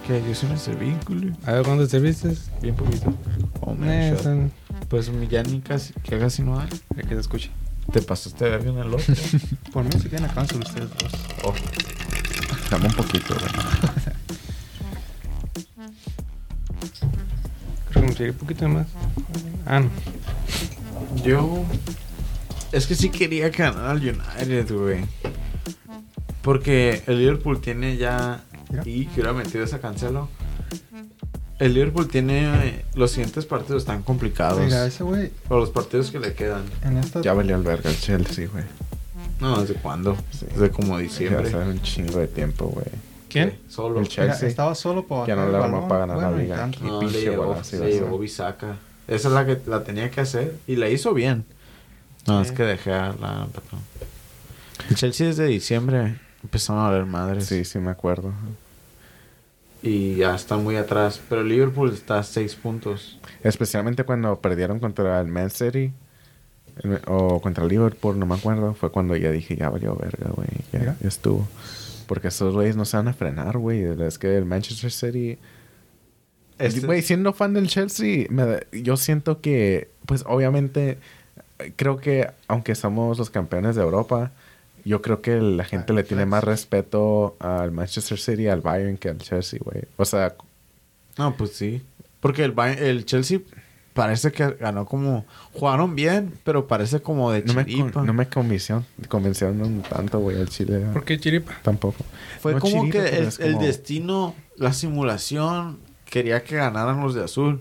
¿Qué? 0.06 0.22
Yo 0.26 0.34
sí 0.34 0.46
me 0.46 0.56
serví, 0.56 0.92
culo. 1.06 1.32
A 1.44 1.52
ver, 1.52 1.64
¿cuántos 1.64 1.90
serviste? 1.90 2.34
Bien 2.62 2.74
poquito. 2.74 3.12
Oh, 3.60 3.74
man, 3.74 3.88
Eh, 3.90 4.16
son- 4.22 4.52
Pues 4.88 5.10
ya 5.28 5.42
ni 5.42 5.60
casi, 5.60 5.92
que 6.02 6.18
casi 6.18 6.42
no 6.42 6.58
hay. 6.58 6.68
Ya 6.96 7.02
que 7.02 7.14
se 7.14 7.20
escuche. 7.20 7.50
Te 7.92 8.02
pasaste 8.02 8.44
de 8.44 8.50
verga 8.50 8.70
en 8.70 8.78
el 8.78 8.94
otro. 8.94 9.14
Por 9.72 9.84
mí, 9.84 9.90
si 9.92 10.08
quieren, 10.08 10.24
acaban 10.26 10.46
sobre 10.48 10.66
ustedes 10.66 10.90
dos. 10.90 11.12
oh. 11.44 11.54
Dame 12.70 12.86
un 12.86 12.92
poquito, 12.94 13.34
güey. 13.34 13.50
Creo 17.90 18.02
que 18.02 18.08
me 18.08 18.14
tiré 18.14 18.30
un 18.30 18.36
poquito 18.36 18.68
más. 18.68 18.86
Ah, 19.64 19.80
no. 19.80 19.90
Yo. 21.24 21.64
Es 22.72 22.86
que 22.86 22.94
sí 22.94 23.08
quería 23.08 23.50
que 23.50 23.62
ganara 23.62 23.92
el 23.92 24.02
United, 24.02 24.70
güey. 24.74 25.04
Porque 26.42 27.02
el 27.06 27.18
Liverpool 27.18 27.60
tiene 27.60 27.96
ya. 27.96 28.44
Mira. 28.70 28.82
Y 28.84 29.06
que 29.06 29.14
hubiera 29.14 29.32
metido 29.32 29.64
esa 29.64 29.80
cancelo. 29.80 30.28
El 31.58 31.74
Liverpool 31.74 32.08
tiene. 32.08 32.66
eh, 32.68 32.84
Los 32.94 33.10
siguientes 33.12 33.44
partidos 33.46 33.82
están 33.82 34.02
complicados. 34.02 34.60
Mira, 34.60 34.86
ese 34.86 35.02
güey 35.02 35.32
O 35.48 35.58
los 35.58 35.70
partidos 35.70 36.10
que 36.10 36.20
le 36.20 36.32
quedan. 36.34 36.62
en 36.84 36.98
esta. 36.98 37.20
Ya 37.20 37.32
valió 37.32 37.56
el 37.56 37.62
verga 37.62 37.90
el 37.90 37.98
Chelsea, 37.98 38.48
güey. 38.48 38.64
No, 39.40 39.60
¿desde 39.60 39.74
cuándo? 39.74 40.16
Sí. 40.30 40.46
Desde 40.52 40.70
como 40.70 40.96
Ya 40.98 41.02
diciembre. 41.04 41.48
hace 41.48 41.56
un 41.56 41.80
chingo 41.82 42.18
de 42.18 42.26
tiempo, 42.28 42.66
güey. 42.66 42.86
¿Quién? 43.28 43.50
Sí, 43.50 43.56
Solo. 43.68 43.96
El 44.00 44.02
Mira, 44.02 44.14
Chelsea. 44.14 44.48
estaba 44.48 44.74
solo 44.74 45.06
para 45.06 45.26
Ya 45.26 45.36
no 45.36 45.48
le 45.50 45.56
armó 45.56 45.86
para 45.86 46.00
ganar 46.06 46.16
la 46.18 46.28
Bueno, 46.28 46.40
y 46.42 46.44
liga. 46.44 46.70
Y 46.80 46.84
No, 46.84 46.98
pinche 47.00 47.18
le 47.18 47.30
llegó, 47.30 47.46
golazo 47.46 47.76
iba 47.76 47.84
le 47.86 47.90
a 47.90 47.94
llegó 47.94 48.06
hacer. 48.08 48.20
Bisaca. 48.20 48.76
Esa 49.06 49.28
es 49.28 49.34
la 49.34 49.46
que 49.46 49.58
la 49.66 49.84
tenía 49.84 50.10
que 50.10 50.20
hacer. 50.20 50.56
Y 50.66 50.76
la 50.76 50.88
hizo 50.88 51.12
bien. 51.14 51.44
No, 52.26 52.42
Sí. 52.44 52.50
es 52.50 52.56
que 52.56 52.62
dejé 52.64 52.92
a 52.92 53.08
la... 53.20 53.46
perdón. 53.52 53.80
El 54.90 54.96
Chelsea 54.96 55.26
desde 55.26 55.46
diciembre 55.46 56.18
empezaron 56.42 56.84
a 56.84 56.90
ver 56.90 57.04
madres. 57.06 57.46
Sí, 57.46 57.64
sí 57.64 57.78
me 57.78 57.90
acuerdo. 57.90 58.32
Y 59.82 60.16
ya 60.16 60.34
está 60.34 60.56
muy 60.56 60.76
atrás. 60.76 61.20
Pero 61.28 61.42
Liverpool 61.42 61.92
está 61.92 62.18
a 62.18 62.22
seis 62.22 62.54
puntos. 62.54 63.18
Especialmente 63.42 64.04
cuando 64.04 64.40
perdieron 64.40 64.80
contra 64.80 65.20
el 65.20 65.28
Man 65.28 65.50
City. 65.50 65.92
el- 66.82 67.00
O 67.06 67.40
contra 67.40 67.64
el 67.64 67.70
Liverpool, 67.70 68.18
no 68.18 68.26
me 68.26 68.34
acuerdo. 68.36 68.74
Fue 68.74 68.90
cuando 68.92 69.16
ya 69.16 69.30
dije, 69.32 69.56
ya 69.56 69.68
valió 69.68 69.94
verga, 69.96 70.30
güey. 70.34 70.48
Ya, 70.72 70.96
estuvo. 71.02 71.46
Porque 72.06 72.28
esos 72.28 72.54
güeyes 72.54 72.76
no 72.76 72.84
se 72.84 72.96
van 72.96 73.08
a 73.08 73.12
frenar, 73.12 73.58
güey. 73.58 73.82
Es 73.82 74.18
que 74.18 74.36
el 74.36 74.44
Manchester 74.44 74.90
City... 74.92 75.38
Este- 76.58 76.86
Güey, 76.86 77.02
siendo 77.02 77.32
fan 77.32 77.54
del 77.54 77.68
Chelsea, 77.68 78.26
me 78.30 78.60
yo 78.72 78.96
siento 78.96 79.40
que, 79.40 79.90
pues 80.06 80.24
obviamente, 80.26 80.98
creo 81.76 81.98
que 81.98 82.30
aunque 82.48 82.74
somos 82.74 83.16
los 83.18 83.30
campeones 83.30 83.76
de 83.76 83.82
Europa, 83.82 84.32
yo 84.88 85.00
creo 85.02 85.20
que 85.22 85.40
la 85.40 85.64
gente 85.64 85.92
Ah, 85.92 85.96
le 85.96 86.02
tiene 86.02 86.26
más 86.26 86.42
respeto 86.42 87.36
al 87.40 87.70
Manchester 87.72 88.18
City, 88.18 88.48
al 88.48 88.60
Bayern 88.60 88.96
que 88.96 89.08
al 89.10 89.18
Chelsea, 89.18 89.60
güey. 89.62 89.84
O 89.96 90.04
sea, 90.04 90.34
No, 91.16 91.36
pues 91.36 91.52
sí. 91.52 91.82
Porque 92.20 92.42
el, 92.44 92.54
Bayern- 92.54 92.78
el 92.82 93.04
Chelsea 93.04 93.40
parece 93.92 94.30
que 94.32 94.48
ganó 94.52 94.86
como... 94.86 95.24
Jugaron 95.52 95.94
bien, 95.96 96.32
pero 96.44 96.66
parece 96.68 97.00
como 97.00 97.30
de 97.32 97.42
no 97.42 97.64
chiripa. 97.64 98.02
no 98.02 98.12
me 98.12 98.28
convenció, 98.28 98.84
convencieron 99.08 99.82
tanto, 99.82 100.20
güey, 100.20 100.40
el 100.40 100.48
Chile. 100.48 100.86
¿Por 100.92 101.04
qué 101.04 101.18
chiripa? 101.18 101.52
Tampoco. 101.62 102.04
Fue 102.40 102.54
No 102.54 102.60
como 102.60 102.84
chiripa, 102.84 103.04
que 103.04 103.28
el, 103.44 103.58
destino, 103.58 104.34
la 104.56 104.72
simulación, 104.72 105.78
quería 106.04 106.42
que 106.44 106.56
ganaran 106.56 107.00
los 107.00 107.14
de 107.14 107.24
azul. 107.24 107.60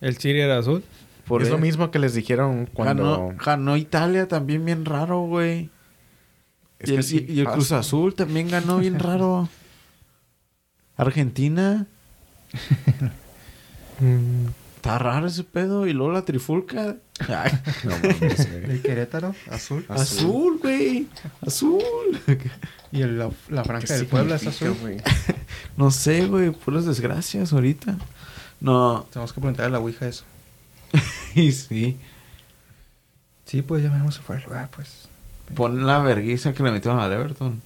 El 0.00 0.18
chiri 0.18 0.40
era 0.40 0.58
azul. 0.58 0.82
Por 1.26 1.42
es 1.42 1.50
lo 1.50 1.58
mismo 1.58 1.90
que 1.92 2.00
les 2.00 2.14
dijeron 2.14 2.68
cuando... 2.72 3.04
Ganó, 3.28 3.34
ganó 3.44 3.76
Italia 3.76 4.26
también 4.26 4.64
bien 4.64 4.84
raro, 4.84 5.20
güey. 5.22 5.70
Es 6.82 6.88
Y, 6.90 6.94
el- 6.94 7.04
sí 7.04 7.26
y- 7.28 7.32
y 7.34 7.38
el 7.40 7.44
pasa. 7.44 7.56
Cruz 7.56 7.72
Azul 7.72 8.14
también 8.14 8.48
ganó 8.48 8.78
bien 8.78 8.98
raro. 8.98 9.48
Argentina. 10.96 11.86
Mm, 14.00 14.46
Está 14.76 14.98
raro 14.98 15.28
ese 15.28 15.44
pedo. 15.44 15.86
Y 15.86 15.92
luego 15.92 16.12
la 16.12 16.24
trifulca. 16.24 16.96
Ay, 17.28 17.52
No 17.84 17.90
mames. 17.90 18.40
El 18.40 18.82
Querétaro, 18.82 19.34
azul. 19.50 19.84
azul, 19.88 20.58
güey. 20.60 21.06
Azul. 21.46 21.80
Y 22.90 23.02
el- 23.02 23.18
la, 23.18 23.30
la 23.48 23.62
¿Qué 23.62 23.68
franja 23.68 23.94
del 23.94 24.06
pueblo 24.06 24.34
es 24.34 24.46
azul. 24.46 24.76
güey? 24.80 24.98
No 25.76 25.90
sé, 25.90 26.26
güey. 26.26 26.50
Puras 26.50 26.84
desgracias 26.84 27.52
ahorita. 27.52 27.96
No. 28.60 29.06
Tenemos 29.12 29.32
que 29.32 29.40
preguntarle 29.40 29.68
a 29.68 29.78
la 29.78 29.84
Ouija 29.84 30.06
eso. 30.08 30.24
Y 31.34 31.52
sí. 31.52 31.96
Sí, 33.46 33.62
pues 33.62 33.82
ya 33.82 33.90
veremos 33.90 34.14
si 34.16 34.20
fue 34.20 34.36
el 34.36 34.42
lugar, 34.42 34.68
pues. 34.74 35.08
Pon 35.54 35.86
la 35.86 35.98
verguiza 36.00 36.52
que 36.52 36.62
le 36.62 36.70
metieron 36.72 36.98
al 37.00 37.12
Everton. 37.12 37.60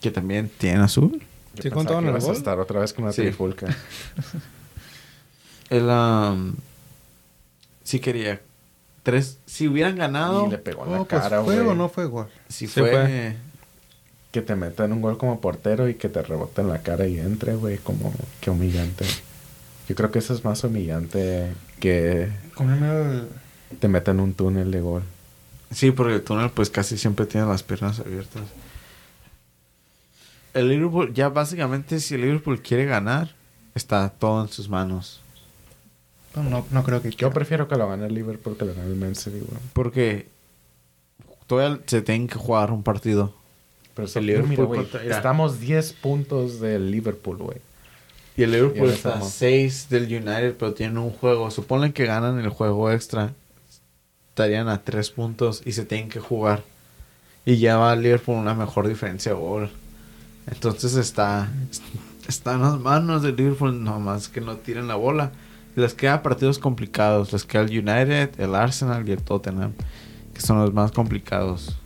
Que 0.00 0.10
también 0.10 0.50
tiene 0.58 0.80
azul. 0.82 1.12
Yo 1.12 1.18
¿Sí 1.18 1.70
pensaba 1.70 1.74
contaban 1.74 2.04
que 2.04 2.08
el 2.10 2.12
ibas 2.14 2.24
a 2.24 2.26
gol? 2.28 2.36
estar 2.36 2.60
otra 2.60 2.80
vez 2.80 2.92
con 2.92 3.04
una 3.04 3.12
Sí. 3.12 3.22
trifulca. 3.22 3.66
El, 5.70 5.84
um, 5.88 6.54
sí 7.84 8.00
quería. 8.00 8.40
Tres. 9.02 9.38
Si 9.46 9.68
hubieran 9.68 9.96
ganado. 9.96 10.46
Y 10.46 10.50
le 10.50 10.58
pegó 10.58 10.84
en 10.86 10.92
la 10.92 10.98
pues, 11.04 11.22
cara, 11.22 11.42
¿Fue 11.42 11.60
o 11.60 11.74
no 11.74 11.88
fue 11.88 12.06
gol? 12.06 12.28
Si 12.48 12.66
Sí 12.66 12.80
fue. 12.80 12.90
fue. 12.90 13.36
Que 14.32 14.42
te 14.42 14.56
metan 14.56 14.92
un 14.92 15.00
gol 15.00 15.16
como 15.18 15.40
portero 15.40 15.88
y 15.88 15.94
que 15.94 16.08
te 16.08 16.22
rebote 16.22 16.60
en 16.60 16.68
la 16.68 16.82
cara 16.82 17.06
y 17.06 17.18
entre, 17.18 17.54
güey, 17.54 17.78
como 17.78 18.12
que 18.40 18.50
humillante. 18.50 19.04
Yo 19.88 19.94
creo 19.94 20.10
que 20.10 20.18
eso 20.18 20.34
es 20.34 20.44
más 20.44 20.62
humillante 20.64 21.52
que 21.80 22.28
Como 22.54 22.70
del- 22.76 23.26
te 23.80 23.88
metan 23.88 24.20
un 24.20 24.34
túnel 24.34 24.70
de 24.70 24.80
gol. 24.80 25.02
Sí, 25.70 25.90
porque 25.90 26.14
el 26.14 26.22
túnel 26.22 26.50
pues 26.50 26.70
casi 26.70 26.96
siempre 26.96 27.26
tiene 27.26 27.46
las 27.46 27.62
piernas 27.62 28.00
abiertas. 28.00 28.42
El 30.54 30.68
Liverpool, 30.68 31.12
ya 31.14 31.28
básicamente 31.28 32.00
si 32.00 32.14
el 32.14 32.22
Liverpool 32.22 32.60
quiere 32.62 32.84
ganar, 32.86 33.34
está 33.74 34.08
todo 34.08 34.42
en 34.42 34.48
sus 34.48 34.68
manos. 34.68 35.20
No, 36.34 36.42
no, 36.42 36.66
no 36.70 36.82
creo 36.84 37.02
que 37.02 37.10
Yo 37.10 37.16
quiera. 37.16 37.34
prefiero 37.34 37.68
que 37.68 37.76
lo 37.76 37.88
gane 37.88 38.06
el 38.06 38.14
Liverpool 38.14 38.56
que 38.56 38.64
lo 38.64 38.74
gane 38.74 38.86
el 38.88 38.96
Man 38.96 39.14
City, 39.14 39.38
güey. 39.40 39.60
Porque 39.72 40.26
todavía 41.46 41.80
se 41.86 42.02
tienen 42.02 42.28
que 42.28 42.36
jugar 42.36 42.70
un 42.70 42.82
partido. 42.82 43.34
Pero 43.94 44.08
El 44.14 44.26
Liverpool 44.26 44.48
mira, 44.50 44.64
güey, 44.64 44.80
contra- 44.80 45.02
mira. 45.02 45.16
estamos 45.16 45.60
10 45.60 45.92
puntos 45.94 46.60
del 46.60 46.90
Liverpool, 46.90 47.36
güey. 47.38 47.58
Y 48.36 48.44
el 48.44 48.52
Liverpool 48.52 48.88
está 48.90 49.08
a 49.08 49.12
estamos. 49.14 49.32
6 49.32 49.88
del 49.90 50.04
United, 50.04 50.54
pero 50.58 50.72
tienen 50.72 50.98
un 50.98 51.10
juego. 51.10 51.50
Suponen 51.50 51.92
que 51.92 52.06
ganan 52.06 52.38
el 52.38 52.48
juego 52.48 52.90
extra. 52.92 53.32
Estarían 54.38 54.68
a 54.68 54.84
3 54.84 55.10
puntos 55.10 55.62
y 55.66 55.72
se 55.72 55.84
tienen 55.84 56.08
que 56.08 56.20
jugar. 56.20 56.62
Y 57.44 57.56
ya 57.56 57.76
va 57.76 57.92
el 57.92 58.02
Liverpool 58.02 58.36
una 58.36 58.54
mejor 58.54 58.86
diferencia 58.86 59.32
de 59.32 59.38
gol. 59.40 59.68
Entonces 60.46 60.94
está, 60.94 61.48
está 62.28 62.54
en 62.54 62.62
las 62.62 62.78
manos 62.78 63.24
del 63.24 63.34
Liverpool, 63.34 63.82
nomás 63.82 64.28
que 64.28 64.40
no 64.40 64.54
tiren 64.58 64.86
la 64.86 64.94
bola. 64.94 65.32
Les 65.74 65.92
queda 65.92 66.22
partidos 66.22 66.60
complicados. 66.60 67.32
Les 67.32 67.44
queda 67.44 67.62
el 67.62 67.70
United, 67.70 68.38
el 68.38 68.54
Arsenal 68.54 69.08
y 69.08 69.10
el 69.10 69.22
Tottenham, 69.24 69.72
que 70.32 70.40
son 70.40 70.60
los 70.60 70.72
más 70.72 70.92
complicados. 70.92 71.76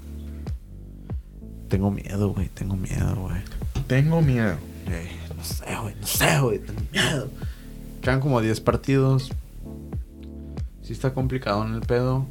Tengo 1.71 1.91
miedo, 1.91 2.35
güey. 2.35 2.51
Tengo 2.51 2.77
miedo, 2.77 3.17
güey. 3.17 3.41
Tengo 3.87 4.21
miedo. 4.21 4.59
Ey, 4.89 5.09
no 5.35 5.43
sé, 5.43 5.65
güey, 5.81 5.95
no 5.99 6.07
sé, 6.07 6.39
güey, 6.39 6.59
tengo 6.59 6.83
miedo. 6.93 7.31
Quedan 8.03 8.21
como 8.21 8.43
10 8.43 8.61
partidos. 8.61 9.33
Sí 10.83 10.93
está 10.93 11.15
complicado 11.15 11.65
en 11.65 11.75
el 11.75 11.81
pedo, 11.81 12.27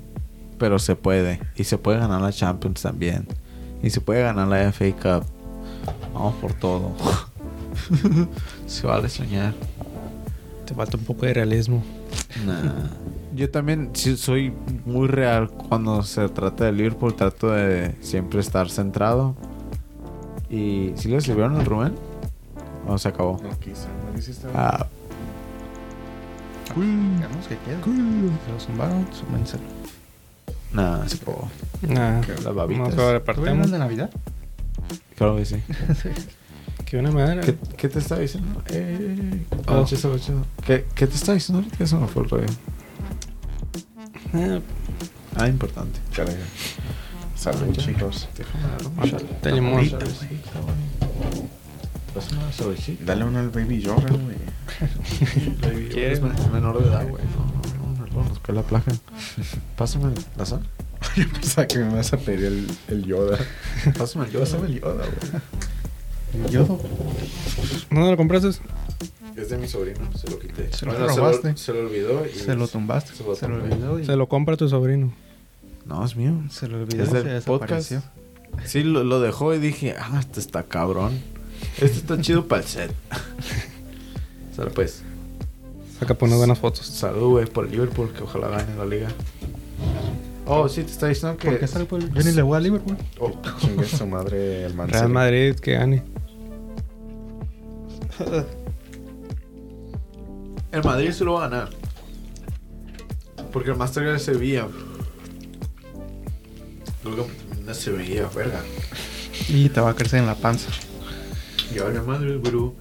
pero 0.62 0.78
se 0.78 0.96
puede. 0.96 1.40
Y 1.56 1.64
se 1.64 1.80
puede 1.80 1.98
ganar 1.98 2.22
la 2.22 2.32
Champions 2.32 2.84
también. 2.84 3.26
Y 3.82 3.90
se 3.90 4.00
puede 4.00 4.22
ganar 4.22 4.48
la 4.48 4.72
FA 4.72 4.92
Cup. 4.92 5.26
Vamos 6.14 6.36
por 6.36 6.54
todo. 6.54 6.92
se 8.68 8.86
vale 8.86 9.10
soñar. 9.10 9.56
Te 10.68 10.76
falta 10.76 10.98
un 10.98 11.04
poco 11.04 11.26
de 11.26 11.34
realismo. 11.34 11.84
Nah. 12.46 12.74
Yo 13.36 13.50
también 13.50 13.90
sí 13.94 14.16
soy 14.18 14.54
muy 14.86 15.08
real 15.08 15.50
cuando 15.50 16.04
se 16.04 16.30
trata 16.30 16.66
de 16.66 16.74
Liverpool. 16.74 17.16
Trato 17.16 17.50
de 17.50 17.96
siempre 18.00 18.40
estar 18.40 18.70
centrado. 18.70 19.36
¿Y 20.48 20.92
si 20.96 21.10
le 21.10 21.22
sirvieron 21.22 21.56
al 21.56 21.66
Rubén? 21.66 21.96
¿O 22.88 23.00
se 23.00 23.08
acabó? 23.08 23.40
No 23.42 23.58
quise, 23.58 23.88
no 24.06 24.14
quisiste. 24.14 24.48
Ah, 24.54 24.86
Digamos 26.76 27.48
que 27.48 27.58
queda. 27.58 27.82
Se 27.84 28.52
lo 28.52 28.60
zumbaron, 28.60 29.08
nada, 30.74 31.08
se 31.10 31.16
acabó. 31.18 31.50
Nah, 31.82 32.22
Las 32.44 32.56
babitas. 32.56 32.80
no 32.80 32.86
se 32.86 32.92
¿Tuvieron 32.92 33.14
repartimos. 33.14 33.72
de 33.72 33.80
Navidad? 33.80 34.10
Claro 35.16 35.36
que 35.38 35.46
sí. 35.46 35.56
Que 36.86 36.98
una 36.98 37.12
madre. 37.12 37.40
¿Qué, 37.42 37.56
qué 37.78 37.88
te 37.88 38.00
está 38.00 38.18
diciendo? 38.20 38.62
Eh, 38.68 39.46
Oh. 39.68 39.84
oh. 39.84 39.88
¿Qué, 40.66 40.86
¿Qué 40.94 41.08
te 41.08 41.16
está 41.16 41.34
diciendo 41.34 41.64
ahorita? 41.64 41.84
Eso 41.84 42.00
no 42.00 42.08
fue 42.08 42.24
el 42.24 42.30
rollo. 42.30 42.46
Eh, 44.34 44.62
Ah, 45.38 45.48
importante. 45.48 46.00
Caray. 46.14 46.36
Salud, 47.36 47.74
chicos. 47.78 48.28
Déjame 48.38 48.64
dar 48.68 48.86
un 48.88 49.00
Ah, 49.00 49.06
limón. 49.52 49.74
Una 49.80 49.80
una. 49.80 50.00
Dale 53.06 53.24
uno 53.24 53.40
al 53.40 53.50
Baby 53.52 53.80
Yoda, 53.82 54.02
güey. 54.10 54.36
Baby, 55.62 55.90
men- 56.22 56.34
es 56.36 56.52
menor 56.52 56.84
de 56.84 56.90
edad, 56.90 57.08
güey. 57.08 57.24
No, 58.14 58.18
no, 58.18 58.24
no, 58.24 58.24
no, 58.24 58.30
nos 58.30 58.40
cae 58.40 58.56
la 58.56 58.64
placa. 58.64 58.92
Pásame 59.78 60.14
la 60.38 60.46
sal. 60.46 60.62
Yo 61.16 61.28
pensaba 61.32 61.68
que 61.68 61.80
me 61.80 61.94
vas 61.96 62.14
a 62.14 62.18
pedir 62.18 62.46
el, 62.46 62.68
el 62.88 63.06
Yoda. 63.06 63.40
Pásame 63.98 64.26
el 64.26 64.32
Pásame 64.32 64.68
el 64.68 64.82
Yoda, 64.82 65.06
güey. 65.06 66.52
Yodo. 66.52 66.80
¿Dónde 67.90 68.12
lo 68.12 68.18
compraste? 68.18 68.50
Es 69.36 69.50
de 69.50 69.58
mi 69.58 69.68
sobrino, 69.68 70.00
se 70.16 70.30
lo 70.30 70.40
quité. 70.40 70.72
Se 70.72 70.86
lo 70.86 70.94
Bueno, 70.94 71.08
robaste. 71.08 71.58
Se 71.58 71.74
lo, 71.74 71.82
olvidó 71.82 72.26
y... 72.26 72.38
Se 72.38 72.56
lo 72.56 72.68
tumbaste. 72.68 73.14
Se 73.16 73.24
lo 73.24 73.36
Se 73.36 73.48
lo 73.48 73.56
olvidó 73.56 74.00
y 74.00 74.06
Se 74.06 74.16
lo 74.16 74.28
compra 74.28 74.56
tu 74.58 74.70
sobrino. 74.70 75.14
No, 75.86 76.06
es 76.06 76.16
mío. 76.16 76.44
se 76.50 76.68
lo 76.68 76.82
olvidó. 76.82 77.04
Es 77.04 77.10
se 77.10 77.24
del 77.24 77.42
podcast. 77.42 77.94
Sí, 78.66 78.84
lo, 78.84 79.04
lo 79.04 79.20
dejó 79.20 79.54
y 79.54 79.60
dije, 79.60 79.96
ah, 79.98 80.20
este 80.20 80.40
está 80.40 80.64
cabrón. 80.64 81.20
Este 81.80 81.98
está 81.98 82.20
chido 82.22 82.48
para 82.48 82.62
el 82.62 82.68
set. 82.68 82.94
Sale 84.56 84.72
pues. 84.72 85.04
Saca 86.02 86.16
por 86.16 86.28
unas 86.28 86.40
buenas 86.40 86.58
fotos. 86.58 86.84
Salud, 86.88 87.30
güey, 87.30 87.46
por 87.46 87.66
el 87.66 87.72
Liverpool, 87.72 88.12
que 88.12 88.24
ojalá 88.24 88.48
gane 88.48 88.76
la 88.76 88.86
liga. 88.86 89.08
Oh, 90.48 90.68
sí, 90.68 90.82
te 90.84 90.90
está 90.92 91.06
diciendo 91.08 91.38
que... 91.38 91.48
¿Por 91.50 91.60
qué 91.60 91.68
sale 91.68 91.86
por 91.86 92.02
el- 92.02 92.12
Yo 92.12 92.24
ni 92.24 92.32
le 92.32 92.42
voy 92.42 92.58
a 92.58 92.60
Liverpool. 92.60 92.98
Oh, 93.20 93.32
chingue 93.60 93.86
su 93.86 94.08
madre 94.08 94.66
el 94.66 94.74
Man 94.74 94.90
Real. 94.90 95.10
Madrid 95.10 95.56
que 95.56 95.74
gane. 95.74 96.04
El 100.72 100.84
Madrid 100.84 101.12
se 101.12 101.24
lo 101.24 101.34
va 101.34 101.46
a 101.46 101.50
ganar. 101.50 101.70
Porque 103.54 103.70
el 103.70 103.78
Master 103.78 104.08
es 104.08 104.24
Sevilla. 104.24 104.68
Luego 107.04 107.28
no 107.64 107.74
Sevilla, 107.76 108.28
verga. 108.36 108.62
Y 109.48 109.70
te 109.70 109.80
va 109.82 109.92
a 109.92 109.96
crecer 109.96 110.20
en 110.20 110.26
la 110.26 110.36
panza. 110.36 110.72
Y 111.76 111.78
ahora 111.80 112.00
el 112.00 112.06
Madrid, 112.08 112.38
bro. 112.42 112.74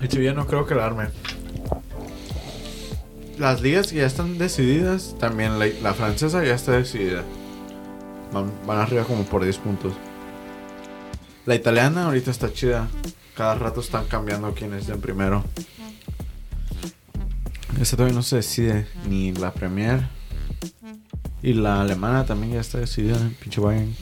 El 0.00 0.10
Sevilla 0.10 0.32
no 0.34 0.46
creo 0.46 0.66
que 0.66 0.74
la 0.74 0.86
arme. 0.86 1.04
Las 3.38 3.60
ligas 3.60 3.90
ya 3.90 4.06
están 4.06 4.38
decididas, 4.38 5.16
también 5.18 5.58
la, 5.58 5.94
francesa 5.94 6.44
ya 6.44 6.54
está 6.54 6.72
decidida. 6.72 7.24
Van, 8.32 8.78
arriba 8.78 9.04
como 9.04 9.24
por 9.24 9.42
10 9.42 9.58
puntos. 9.58 9.92
La 11.44 11.54
italiana 11.54 12.06
ahorita 12.06 12.30
está 12.30 12.52
chida. 12.52 12.88
Cada 13.36 13.56
rato 13.56 13.80
están 13.80 14.06
cambiando 14.06 14.54
quién 14.54 14.72
es 14.74 14.86
primero. 15.02 15.44
Esta 17.80 17.96
todavía 17.96 18.14
no 18.14 18.22
se 18.22 18.36
decide. 18.36 18.86
Ni 19.08 19.32
la 19.32 19.52
Premier. 19.52 20.08
Y 21.42 21.54
la 21.54 21.80
alemana 21.80 22.24
también 22.24 22.54
ya 22.54 22.60
está 22.60 22.78
decidida. 22.78 23.18
Pinche 23.40 23.60
Bayern. 23.60 23.94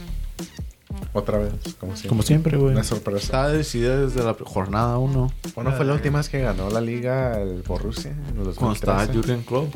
Otra 1.13 1.39
vez, 1.39 1.53
como 1.79 1.93
siempre. 1.95 2.09
Como 2.09 2.23
siempre, 2.23 2.57
güey. 2.57 2.73
Una 2.73 2.85
sorpresa. 2.85 3.19
Está 3.23 3.49
decidida 3.49 3.97
desde 3.99 4.23
la 4.23 4.35
jornada 4.35 4.99
1. 4.99 5.33
¿Cuándo 5.55 5.73
fue 5.73 5.85
la 5.85 5.93
última 5.95 6.19
vez 6.19 6.29
que 6.29 6.41
ganó 6.41 6.71
la 6.71 6.81
liga 6.81 7.41
el 7.41 7.63
Borussia? 7.63 8.13
Cuando 8.57 8.73
estaba 8.73 9.07
2013? 9.07 9.13
Jurgen 9.15 9.43
Klopp. 9.43 9.75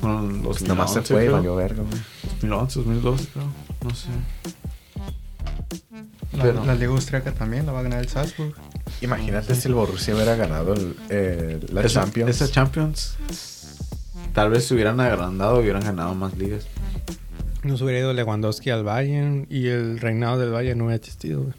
Con 0.00 0.42
los 0.42 0.58
Pues 0.58 0.62
Nomás 0.68 0.90
se 0.92 1.00
2011, 1.00 1.14
fue 1.14 1.24
y 1.24 1.28
valió 1.28 1.54
verga, 1.56 1.82
güey. 1.82 2.02
2011, 2.40 2.78
2012, 2.80 3.26
creo. 3.32 3.44
No 3.84 3.94
sé. 3.94 4.08
La, 6.36 6.42
Pero- 6.44 6.64
la 6.64 6.74
Liga 6.74 6.90
Austriaca 6.92 7.32
también 7.32 7.66
la 7.66 7.72
va 7.72 7.80
a 7.80 7.82
ganar 7.82 8.00
el 8.00 8.08
Salzburg. 8.08 8.54
Imagínate 9.00 9.54
si 9.54 9.68
el 9.68 9.74
Borussia 9.74 10.14
hubiera 10.14 10.34
ganado 10.34 10.72
el, 10.74 10.96
eh, 11.10 11.60
la 11.72 11.82
esa, 11.82 12.00
Champions. 12.02 12.30
Esa 12.30 12.48
Champions. 12.50 13.16
Tal 14.32 14.50
vez 14.50 14.64
se 14.66 14.74
hubieran 14.74 14.98
agrandado 15.00 15.58
y 15.60 15.62
hubieran 15.64 15.82
ganado 15.84 16.14
más 16.14 16.36
ligas. 16.38 16.64
Nos 17.62 17.80
hubiera 17.80 18.00
ido 18.00 18.12
Lewandowski 18.12 18.70
al 18.70 18.82
Bayern 18.84 19.46
y 19.48 19.68
el 19.68 20.00
reinado 20.00 20.38
del 20.38 20.50
Bayern 20.50 20.78
no 20.78 20.84
hubiera 20.86 20.96
existido, 20.96 21.42
güey. 21.42 21.54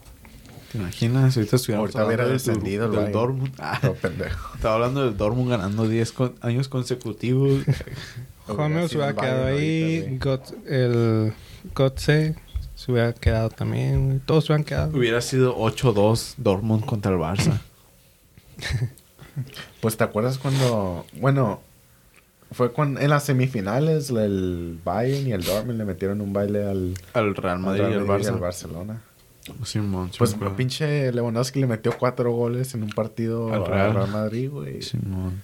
¿Te 0.71 0.77
imaginas? 0.79 1.37
Ahorita 1.37 1.55
estuviéramos 1.55 1.95
Ahorita 1.95 2.05
hubiera 2.07 2.23
del- 2.25 2.33
descendido 2.33 2.85
el 2.87 2.91
del. 3.05 3.11
Dortmund. 3.11 3.53
Ah, 3.59 3.79
No, 3.83 3.93
pendejo. 4.01 4.55
estaba 4.55 4.75
hablando 4.75 5.05
del 5.05 5.15
Dortmund 5.15 5.49
ganando 5.51 5.87
10 5.87 6.11
con- 6.11 6.35
años 6.41 6.67
consecutivos. 6.67 7.63
Juan 8.47 8.89
se 8.89 8.97
hubiera 8.97 9.13
quedado 9.15 9.45
ahí. 9.45 10.17
Got- 10.19 10.53
el 10.67 11.33
Gotze 11.73 12.35
se 12.75 12.91
hubiera 12.91 13.13
quedado 13.13 13.49
también, 13.49 14.07
güey. 14.07 14.19
Todos 14.19 14.45
se 14.45 14.51
hubieran 14.51 14.65
quedado. 14.65 14.97
Hubiera 14.97 15.21
sido 15.21 15.55
8-2 15.57 16.33
Dortmund 16.37 16.85
contra 16.85 17.11
el 17.13 17.17
Barça. 17.19 17.59
Pues 19.81 19.97
te 19.97 20.03
acuerdas 20.03 20.37
cuando, 20.37 21.05
bueno, 21.19 21.59
fue 22.53 22.71
cuando 22.71 22.99
en 22.99 23.09
las 23.09 23.23
semifinales 23.25 24.09
el 24.09 24.79
Bayern 24.83 25.27
y 25.27 25.31
el 25.33 25.43
Dortmund 25.43 25.77
le 25.77 25.85
metieron 25.85 26.21
un 26.21 26.31
baile 26.33 26.65
al, 26.65 26.93
Al 27.13 27.35
Real 27.35 27.55
al 27.55 27.59
Madrid 27.59 27.81
y 27.81 27.85
al 27.85 27.91
Real 27.93 28.05
Madrid 28.07 28.25
y 28.25 28.27
al 28.27 28.39
Barcelona. 28.39 29.01
Simón, 29.65 30.09
sí 30.11 30.17
Pues 30.19 30.31
acuerdo. 30.35 30.55
pinche 30.55 31.11
Lewandowski 31.11 31.59
le 31.59 31.67
metió 31.67 31.97
cuatro 31.97 32.31
goles 32.31 32.73
en 32.75 32.83
un 32.83 32.89
partido 32.91 33.53
Al 33.53 33.61
al 33.63 33.93
Real. 33.93 34.07
Madrid, 34.09 34.49
güey. 34.49 34.81
Sí. 34.81 34.91
Simón. 34.91 35.41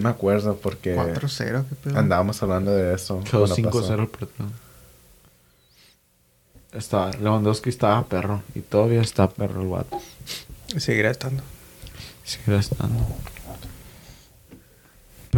me 0.00 0.08
acuerdo 0.08 0.56
porque 0.56 0.96
4-0, 0.96 1.64
qué 1.68 1.74
pedo. 1.76 1.98
andábamos 1.98 2.42
hablando 2.42 2.72
de 2.72 2.94
eso. 2.94 3.20
Quedó 3.30 3.46
cuando 3.46 3.54
5-0 3.56 3.70
pasó. 3.70 3.94
el 3.94 4.08
partido. 4.08 4.48
Estaba, 6.72 7.10
Lewandowski 7.12 7.68
estaba 7.70 8.04
perro. 8.06 8.42
Y 8.54 8.60
todavía 8.60 9.00
está 9.00 9.28
perro 9.30 9.62
el. 9.62 10.00
Y 10.74 10.80
seguirá 10.80 11.10
estando. 11.10 11.42
Seguirá 12.24 12.58
estando. 12.58 13.06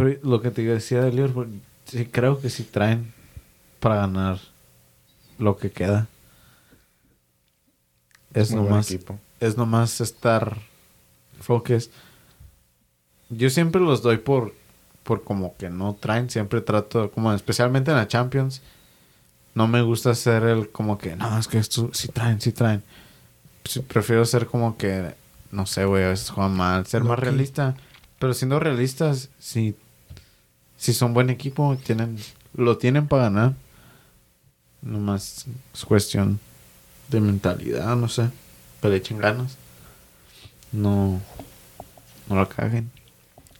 Pero 0.01 0.19
lo 0.23 0.41
que 0.41 0.49
te 0.49 0.63
decía 0.63 1.01
de 1.01 1.11
Liverpool, 1.11 1.61
sí, 1.85 2.05
creo 2.05 2.41
que 2.41 2.49
sí 2.49 2.63
traen 2.63 3.13
para 3.79 3.97
ganar 3.97 4.39
lo 5.37 5.57
que 5.57 5.71
queda. 5.71 6.07
Es 8.33 8.51
Muy 8.51 8.63
nomás, 8.63 8.97
es 9.39 9.57
nomás 9.57 10.01
estar 10.01 10.57
focus. 11.39 11.91
Yo 13.29 13.49
siempre 13.51 13.79
los 13.79 14.01
doy 14.01 14.17
por, 14.17 14.55
por 15.03 15.23
como 15.23 15.55
que 15.57 15.69
no 15.69 15.93
traen. 15.93 16.31
Siempre 16.31 16.61
trato, 16.61 17.11
como 17.11 17.31
especialmente 17.33 17.91
en 17.91 17.97
la 17.97 18.07
Champions, 18.07 18.63
no 19.53 19.67
me 19.67 19.83
gusta 19.83 20.15
ser 20.15 20.43
el 20.43 20.69
como 20.69 20.97
que, 20.97 21.15
no, 21.15 21.37
es 21.37 21.47
que 21.47 21.59
esto 21.59 21.91
sí 21.93 22.07
traen, 22.07 22.41
sí 22.41 22.51
traen. 22.51 22.81
Sí, 23.65 23.81
prefiero 23.81 24.25
ser 24.25 24.47
como 24.47 24.77
que, 24.77 25.13
no 25.51 25.67
sé, 25.67 25.85
güey, 25.85 26.05
a 26.05 26.09
veces 26.09 26.31
juegan 26.31 26.57
mal, 26.57 26.87
ser 26.87 27.03
más 27.03 27.19
realista. 27.19 27.75
Pero 28.17 28.33
siendo 28.33 28.59
realistas, 28.59 29.29
si, 29.39 29.75
si 30.81 30.95
son 30.95 31.13
buen 31.13 31.29
equipo, 31.29 31.77
tienen, 31.85 32.17
lo 32.55 32.75
tienen 32.79 33.07
para 33.07 33.23
ganar. 33.25 33.53
Nomás 34.81 35.45
es 35.75 35.85
cuestión 35.85 36.39
de 37.09 37.21
mentalidad, 37.21 37.95
no 37.95 38.09
sé. 38.09 38.29
Que 38.81 38.89
le 38.89 38.95
echen 38.95 39.19
ganas. 39.19 39.57
No, 40.71 41.21
no 42.27 42.35
lo 42.35 42.49
caguen. 42.49 42.89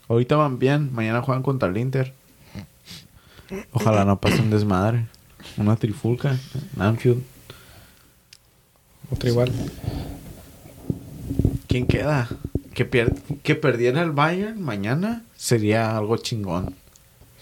Ahorita 0.09 0.35
van 0.35 0.57
bien, 0.57 0.91
mañana 0.93 1.21
juegan 1.21 1.43
contra 1.43 1.69
el 1.69 1.77
Inter. 1.77 2.11
Ojalá 3.71 4.03
no 4.03 4.19
pase 4.19 4.41
un 4.41 4.49
desmadre. 4.49 5.05
Una 5.57 5.75
trifulca 5.75 6.35
en 6.75 6.81
Anfield. 6.81 7.21
Otro 9.11 9.29
igual. 9.29 9.51
¿Quién 11.67 11.85
queda? 11.85 12.27
Que, 12.73 12.89
pier- 12.89 13.13
que 13.43 13.53
perdiera 13.53 14.01
el 14.01 14.11
Bayern 14.11 14.59
mañana 14.59 15.23
sería 15.37 15.95
algo 15.97 16.17
chingón. 16.17 16.73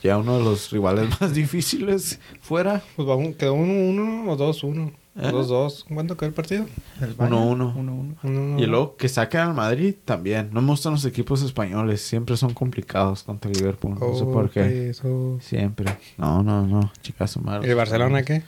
Ya 0.04 0.18
uno 0.18 0.38
de 0.38 0.44
los 0.44 0.72
rivales 0.72 1.10
más 1.22 1.34
difíciles 1.34 2.20
fuera. 2.42 2.82
Pues 2.96 3.08
va 3.08 3.16
un- 3.16 3.34
quedó 3.34 3.56
1-1 3.56 4.30
o 4.30 4.38
2-1. 4.38 4.92
¿Eh? 5.16 5.32
2-2. 5.34 5.86
¿Cuánto 5.94 6.16
quedó 6.16 6.28
el 6.30 6.34
partido? 6.34 6.66
El 7.02 7.14
Bayern, 7.16 7.36
1-1. 7.60 7.76
1-1. 7.76 8.16
1-1. 8.24 8.62
Y 8.62 8.66
luego 8.68 8.96
que 8.96 9.10
saquen 9.10 9.42
al 9.42 9.54
Madrid 9.54 9.96
también. 10.06 10.50
No 10.54 10.62
me 10.62 10.70
gustan 10.70 10.94
los 10.94 11.04
equipos 11.04 11.42
españoles. 11.42 12.02
Siempre 12.02 12.38
son 12.38 12.54
complicados 12.54 13.24
contra 13.24 13.52
el 13.52 13.58
Liverpool. 13.58 13.98
No 14.00 14.16
sé 14.16 14.24
por 14.24 14.50
qué. 14.50 14.90
Eso. 14.92 15.38
Siempre. 15.42 15.98
No, 16.18 16.42
no, 16.44 16.66
no. 16.66 16.92
Chicas, 17.02 17.32
su 17.32 17.42
madre. 17.42 17.68
¿Y 17.68 17.72
el 17.72 17.76
Barcelona 17.76 18.24
qué? 18.24 18.44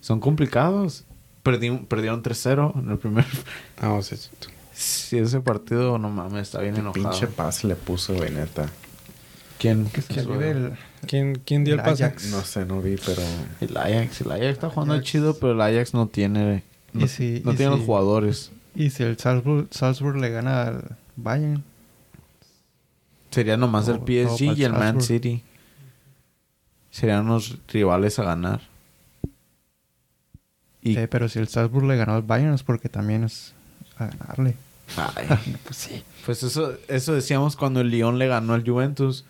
Son 0.00 0.20
complicados. 0.20 1.04
Perdi- 1.42 1.86
perdieron 1.86 2.22
3-0 2.22 2.78
en 2.82 2.90
el 2.90 2.98
primer. 2.98 3.24
Ah, 3.80 3.98
sí, 4.02 4.16
sí. 4.16 4.28
Si 4.74 5.16
ese 5.18 5.40
partido, 5.40 5.96
no 5.96 6.10
mames, 6.10 6.42
está 6.42 6.60
bien 6.60 6.76
enojado. 6.76 6.92
Pinche 7.10 7.26
paz 7.28 7.64
le 7.64 7.76
puso, 7.76 8.12
güey, 8.14 8.30
neta. 8.30 8.66
¿Quién? 9.58 9.86
Se 9.90 10.02
¿Quién 10.02 10.26
vive 10.26 10.50
el, 10.50 10.72
¿Quién, 11.10 11.42
quién 11.44 11.64
dio 11.64 11.74
el, 11.74 11.80
El 11.80 11.84
pase? 11.86 12.04
Ajax. 12.04 12.26
No 12.30 12.40
sé, 12.42 12.64
no 12.64 12.80
vi, 12.80 12.94
pero... 13.04 13.20
El 13.60 13.76
Ajax. 13.76 14.20
El 14.20 14.30
Ajax 14.30 14.44
está 14.46 14.70
jugando 14.70 14.94
Ajax. 14.94 15.08
chido, 15.08 15.34
pero 15.40 15.54
el 15.54 15.60
Ajax 15.60 15.92
no 15.92 16.06
tiene. 16.06 16.62
No, 16.92 17.04
Y 17.04 17.08
si- 17.08 17.42
no 17.44 17.52
y 17.52 17.56
tiene 17.56 17.72
si- 17.72 17.78
los 17.78 17.84
jugadores. 17.86 18.52
Y 18.76 18.90
si 18.90 19.02
el 19.02 19.18
Salzburg, 19.18 19.66
Salzburg 19.72 20.16
le 20.18 20.30
gana 20.30 20.62
al 20.68 20.96
Bayern, 21.16 21.64
Sería 23.32 23.56
nomás 23.56 23.88
el 23.88 23.96
PSG 23.98 24.56
y 24.56 24.62
el 24.64 24.72
Man. 24.72 25.00
City. 25.00 25.42
Serían 26.92 27.26
los 27.26 27.58
rivales 27.72 28.18
a 28.20 28.24
ganar. 28.24 28.60
Y 30.82 30.96
eh, 30.96 31.08
pero 31.08 31.28
si 31.28 31.38
el 31.38 31.48
Salzburg 31.48 31.86
le 31.86 31.96
ganó 31.96 32.14
al 32.14 32.22
Bayern 32.22 32.54
es 32.54 32.62
porque 32.62 32.88
también 32.88 33.24
es 33.24 33.52
a 33.98 34.06
ganarle. 34.06 34.54
Ay, 34.96 35.26
pues 35.64 35.76
sí. 35.76 36.02
pues 36.26 36.42
eso, 36.42 36.74
eso 36.88 37.12
decíamos 37.14 37.54
cuando 37.56 37.80
el 37.80 37.90
Lyon 37.90 38.18
le 38.18 38.26
ganó 38.28 38.54
al 38.54 38.64
Juventus. 38.68 39.24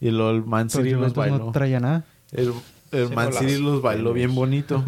Y 0.00 0.10
luego 0.10 0.30
el 0.30 0.44
Man 0.44 0.68
Pero 0.72 0.84
City 0.84 0.94
los 0.96 1.14
bailó. 1.14 1.38
no 1.38 1.52
traía 1.52 1.80
nada. 1.80 2.04
El, 2.32 2.52
el 2.92 3.08
Sí, 3.08 3.14
Man. 3.14 3.32
City 3.32 3.58
los 3.58 3.82
bailó 3.82 4.12
bien 4.12 4.34
bonito. 4.34 4.84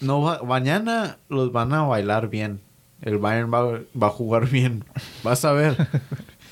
No, 0.00 0.20
va- 0.22 0.42
mañana 0.42 1.16
los 1.28 1.52
van 1.52 1.72
a 1.72 1.82
bailar 1.82 2.28
bien. 2.28 2.60
El 3.02 3.18
Bayern 3.18 3.52
va, 3.52 3.80
va 4.00 4.06
a 4.08 4.10
jugar 4.10 4.48
bien. 4.48 4.84
Vas 5.22 5.44
a 5.44 5.52
ver. 5.52 5.76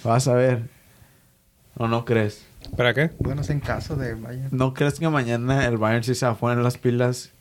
Vas 0.02 0.28
a 0.28 0.34
ver. 0.34 0.68
¿O 1.76 1.88
no 1.88 2.04
crees? 2.04 2.46
¿Para 2.76 2.94
qué? 2.94 3.10
Bueno, 3.18 3.42
es 3.42 3.50
en 3.50 3.60
caso 3.60 3.96
de 3.96 4.14
Bayern. 4.14 4.48
¿No 4.52 4.72
crees 4.74 4.98
que 4.98 5.08
mañana 5.08 5.66
el 5.66 5.76
Bayern 5.76 6.04
sí 6.04 6.14
se 6.14 6.24
va 6.26 6.32
a 6.32 6.36
poner 6.36 6.58
las 6.58 6.78
pilas 6.78 7.32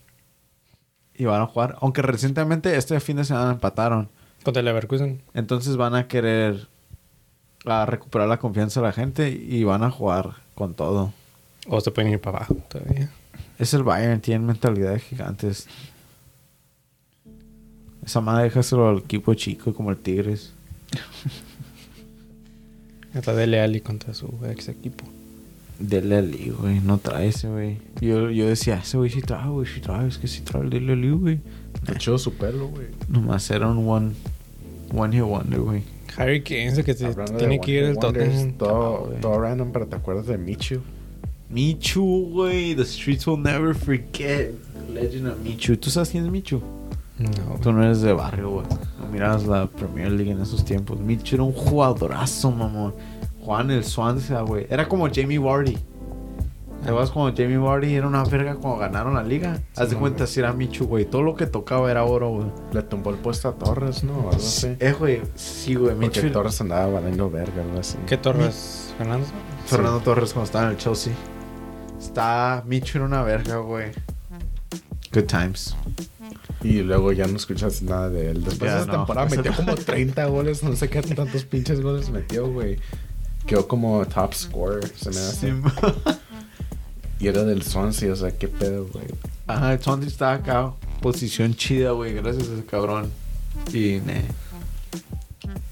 y 1.14 1.26
van 1.26 1.42
a 1.42 1.46
jugar? 1.48 1.78
Aunque 1.82 2.02
recientemente 2.02 2.76
este 2.76 3.00
fin 3.00 3.18
de 3.18 3.24
semana 3.26 3.52
empataron. 3.52 4.10
Contra 4.44 4.60
el 4.60 4.66
Leverkusen. 4.66 5.22
Entonces 5.34 5.78
van 5.78 5.96
a 5.96 6.08
querer 6.08 6.68
a 7.66 7.86
recuperar 7.86 8.28
la 8.28 8.40
confianza 8.40 8.82
de 8.82 8.88
la 8.88 8.94
gente 8.94 9.30
y 9.30 9.64
van 9.64 9.84
a 9.84 9.92
jugar 9.92 10.36
con 10.56 10.74
todo. 10.74 11.14
O 11.68 11.80
se 11.80 11.92
pueden 11.92 12.12
ir 12.12 12.20
para 12.20 12.38
abajo 12.38 12.56
todavía. 12.68 13.10
Es 13.58 13.74
el 13.74 13.84
Bayern, 13.84 14.20
tienen 14.20 14.46
mentalidad 14.46 14.94
de 14.94 15.00
gigantes. 15.00 15.68
Esa 18.06 18.20
madre 18.20 18.46
déjaselo 18.46 18.90
al 18.90 18.98
equipo 19.00 19.34
chico 19.34 19.74
como 19.74 19.92
el 19.92 19.98
Tigres. 19.98 20.54
Hasta 23.14 23.34
Dele 23.34 23.62
Alli 23.62 23.80
contra 23.80 24.14
su 24.14 24.28
ex 24.46 24.68
equipo. 24.68 25.06
Dele 25.80 26.18
Ali, 26.18 26.50
güey. 26.50 26.80
No 26.80 26.98
trae 26.98 27.28
ese, 27.28 27.48
güey. 27.48 27.78
Yo, 28.02 28.30
yo 28.30 28.48
decía, 28.48 28.80
ese 28.80 28.98
güey 28.98 29.10
sí 29.10 29.22
trae, 29.22 29.48
güey. 29.50 29.68
Sí 29.68 29.80
trae. 29.82 30.08
Es 30.08 30.18
que 30.18 30.28
sí 30.28 30.42
trae 30.42 30.64
el 30.64 30.70
Dele 30.70 30.94
Ali, 30.94 31.12
güey. 31.12 31.40
Echó 31.88 32.18
su 32.18 32.34
pelo, 32.34 32.68
güey. 32.68 32.88
Nomás 33.08 33.50
era 33.52 33.68
un 33.68 33.88
one, 33.88 34.14
one 34.94 35.16
hit 35.16 35.26
wonder, 35.26 35.60
güey. 35.60 35.84
Harry 36.18 36.44
Kane 36.44 36.84
que 36.84 36.94
se 36.94 37.06
Hablando 37.06 37.38
tiene 37.38 37.60
que 37.60 37.72
ir 37.72 37.84
Wonders, 37.96 38.00
Tottenham. 38.00 38.54
Todo, 39.22 39.40
random, 39.40 39.72
pero 39.72 39.88
¿te 39.88 39.96
acuerdas 39.96 40.28
de 40.28 40.38
Michu? 40.38 40.82
Michu, 41.50 42.30
güey. 42.32 42.76
The 42.76 42.86
streets 42.86 43.28
will 43.28 43.42
never 43.42 43.76
forget. 43.76 44.52
Legend 44.92 45.28
of 45.28 45.40
Michu. 45.40 45.78
¿Tú 45.78 45.90
sabes 45.90 46.10
quién 46.10 46.26
es 46.26 46.32
Michu? 46.32 46.62
No, 47.20 47.60
Tú 47.62 47.72
no 47.72 47.84
eres 47.84 48.02
de 48.02 48.12
barrio, 48.14 48.50
güey. 48.50 48.66
No 49.00 49.08
miras 49.12 49.46
la 49.46 49.68
Premier 49.68 50.12
League 50.12 50.32
en 50.32 50.42
esos 50.42 50.66
tiempos. 50.66 51.00
Michu 51.00 51.36
era 51.36 51.44
un 51.44 51.54
jugadorazo, 51.54 52.52
mamón. 52.52 52.94
Juan 53.42 53.72
el 53.72 53.84
Swansea, 53.84 54.42
güey. 54.42 54.66
Era 54.70 54.88
como 54.88 55.08
Jamie 55.14 55.38
Vardy. 55.38 55.78
¿Te 56.84 56.90
acuerdas 56.90 57.12
cuando 57.12 57.36
Jamie 57.42 57.58
Vardy 57.58 57.96
era 57.96 58.08
una 58.08 58.24
verga 58.26 58.56
cuando 58.56 58.80
ganaron 58.80 59.14
la 59.14 59.24
liga? 59.24 59.62
Haz 59.78 59.90
de 59.90 59.96
no, 59.96 60.02
cuenta 60.02 60.20
güey. 60.26 60.28
si 60.28 60.40
era 60.42 60.52
Michu, 60.52 60.86
güey. 60.86 61.06
Todo 61.06 61.22
lo 61.22 61.36
que 61.36 61.46
tocaba 61.48 61.90
era 61.90 62.04
oro, 62.04 62.30
güey. 62.30 62.48
Le 62.74 62.82
tumbó 62.84 63.10
el 63.12 63.18
puesto 63.18 63.48
a 63.48 63.54
Torres, 63.54 64.04
¿no? 64.04 64.16
Algo 64.16 64.32
así. 64.36 64.76
Eh, 64.80 64.94
güey. 64.98 65.22
Sí, 65.36 65.76
güey. 65.76 65.96
Porque 65.96 66.22
Michu. 66.22 66.34
Torres 66.34 66.60
andaba 66.60 66.88
valiendo 66.88 67.30
verga, 67.30 67.62
algo 67.64 67.80
así. 67.80 67.98
¿Qué 68.06 68.18
Torres? 68.18 68.94
¿Fernando? 68.98 69.26
Fernando 69.66 70.00
Torres 70.02 70.34
cuando 70.34 70.46
estaba 70.46 70.66
en 70.66 70.72
el 70.72 70.78
Chelsea. 70.78 71.14
Está 71.98 72.64
Michu 72.68 72.98
era 72.98 73.06
una 73.06 73.24
verga, 73.24 73.58
güey. 73.58 73.92
Good 75.14 75.24
times. 75.26 75.76
Y 76.62 76.82
luego 76.82 77.12
ya 77.14 77.28
no 77.28 77.38
escuchas 77.38 77.82
nada 77.82 78.10
de 78.10 78.32
él. 78.32 78.44
Después 78.44 78.70
Ya 78.72 78.76
de 78.78 78.82
esa 78.84 78.92
no. 78.92 78.98
temporada 79.00 79.30
metió 79.30 79.54
como 79.56 79.76
30 79.76 80.26
goles, 80.26 80.64
no 80.64 80.76
sé 80.76 80.90
qué 80.90 81.02
tantos 81.02 81.44
pinches 81.46 81.82
goles 81.82 82.10
metió, 82.10 82.48
güey. 82.52 82.78
Quedó 83.46 83.68
como 83.68 84.06
top 84.06 84.34
scorer, 84.34 84.88
se 84.98 85.10
me 85.12 85.18
hace. 85.18 85.54
Y 87.24 87.28
era 87.30 87.46
del 87.46 87.64
Swansea, 87.64 88.12
o 88.12 88.16
sea, 88.18 88.32
qué 88.38 88.50
pedo, 88.50 88.86
güey. 88.92 89.06
Ajá, 89.48 89.72
el 89.72 89.82
Swansea 89.82 90.10
está 90.10 90.34
acá. 90.34 90.74
Posición 91.02 91.56
chida, 91.56 91.92
güey. 91.92 92.14
Gracias 92.14 92.50
a 92.50 92.54
ese 92.54 92.66
cabrón. 92.66 93.10
Y, 93.72 94.02
ne. 94.06 94.26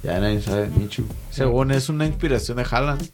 Ya 0.01 0.17
nadie 0.21 0.41
sabe 0.41 0.69
de 0.69 0.69
Michu. 0.69 1.03
Según 1.29 1.71
es 1.71 1.89
una 1.89 2.05
inspiración 2.05 2.55
de 2.55 2.63
Haaland. 2.71 3.09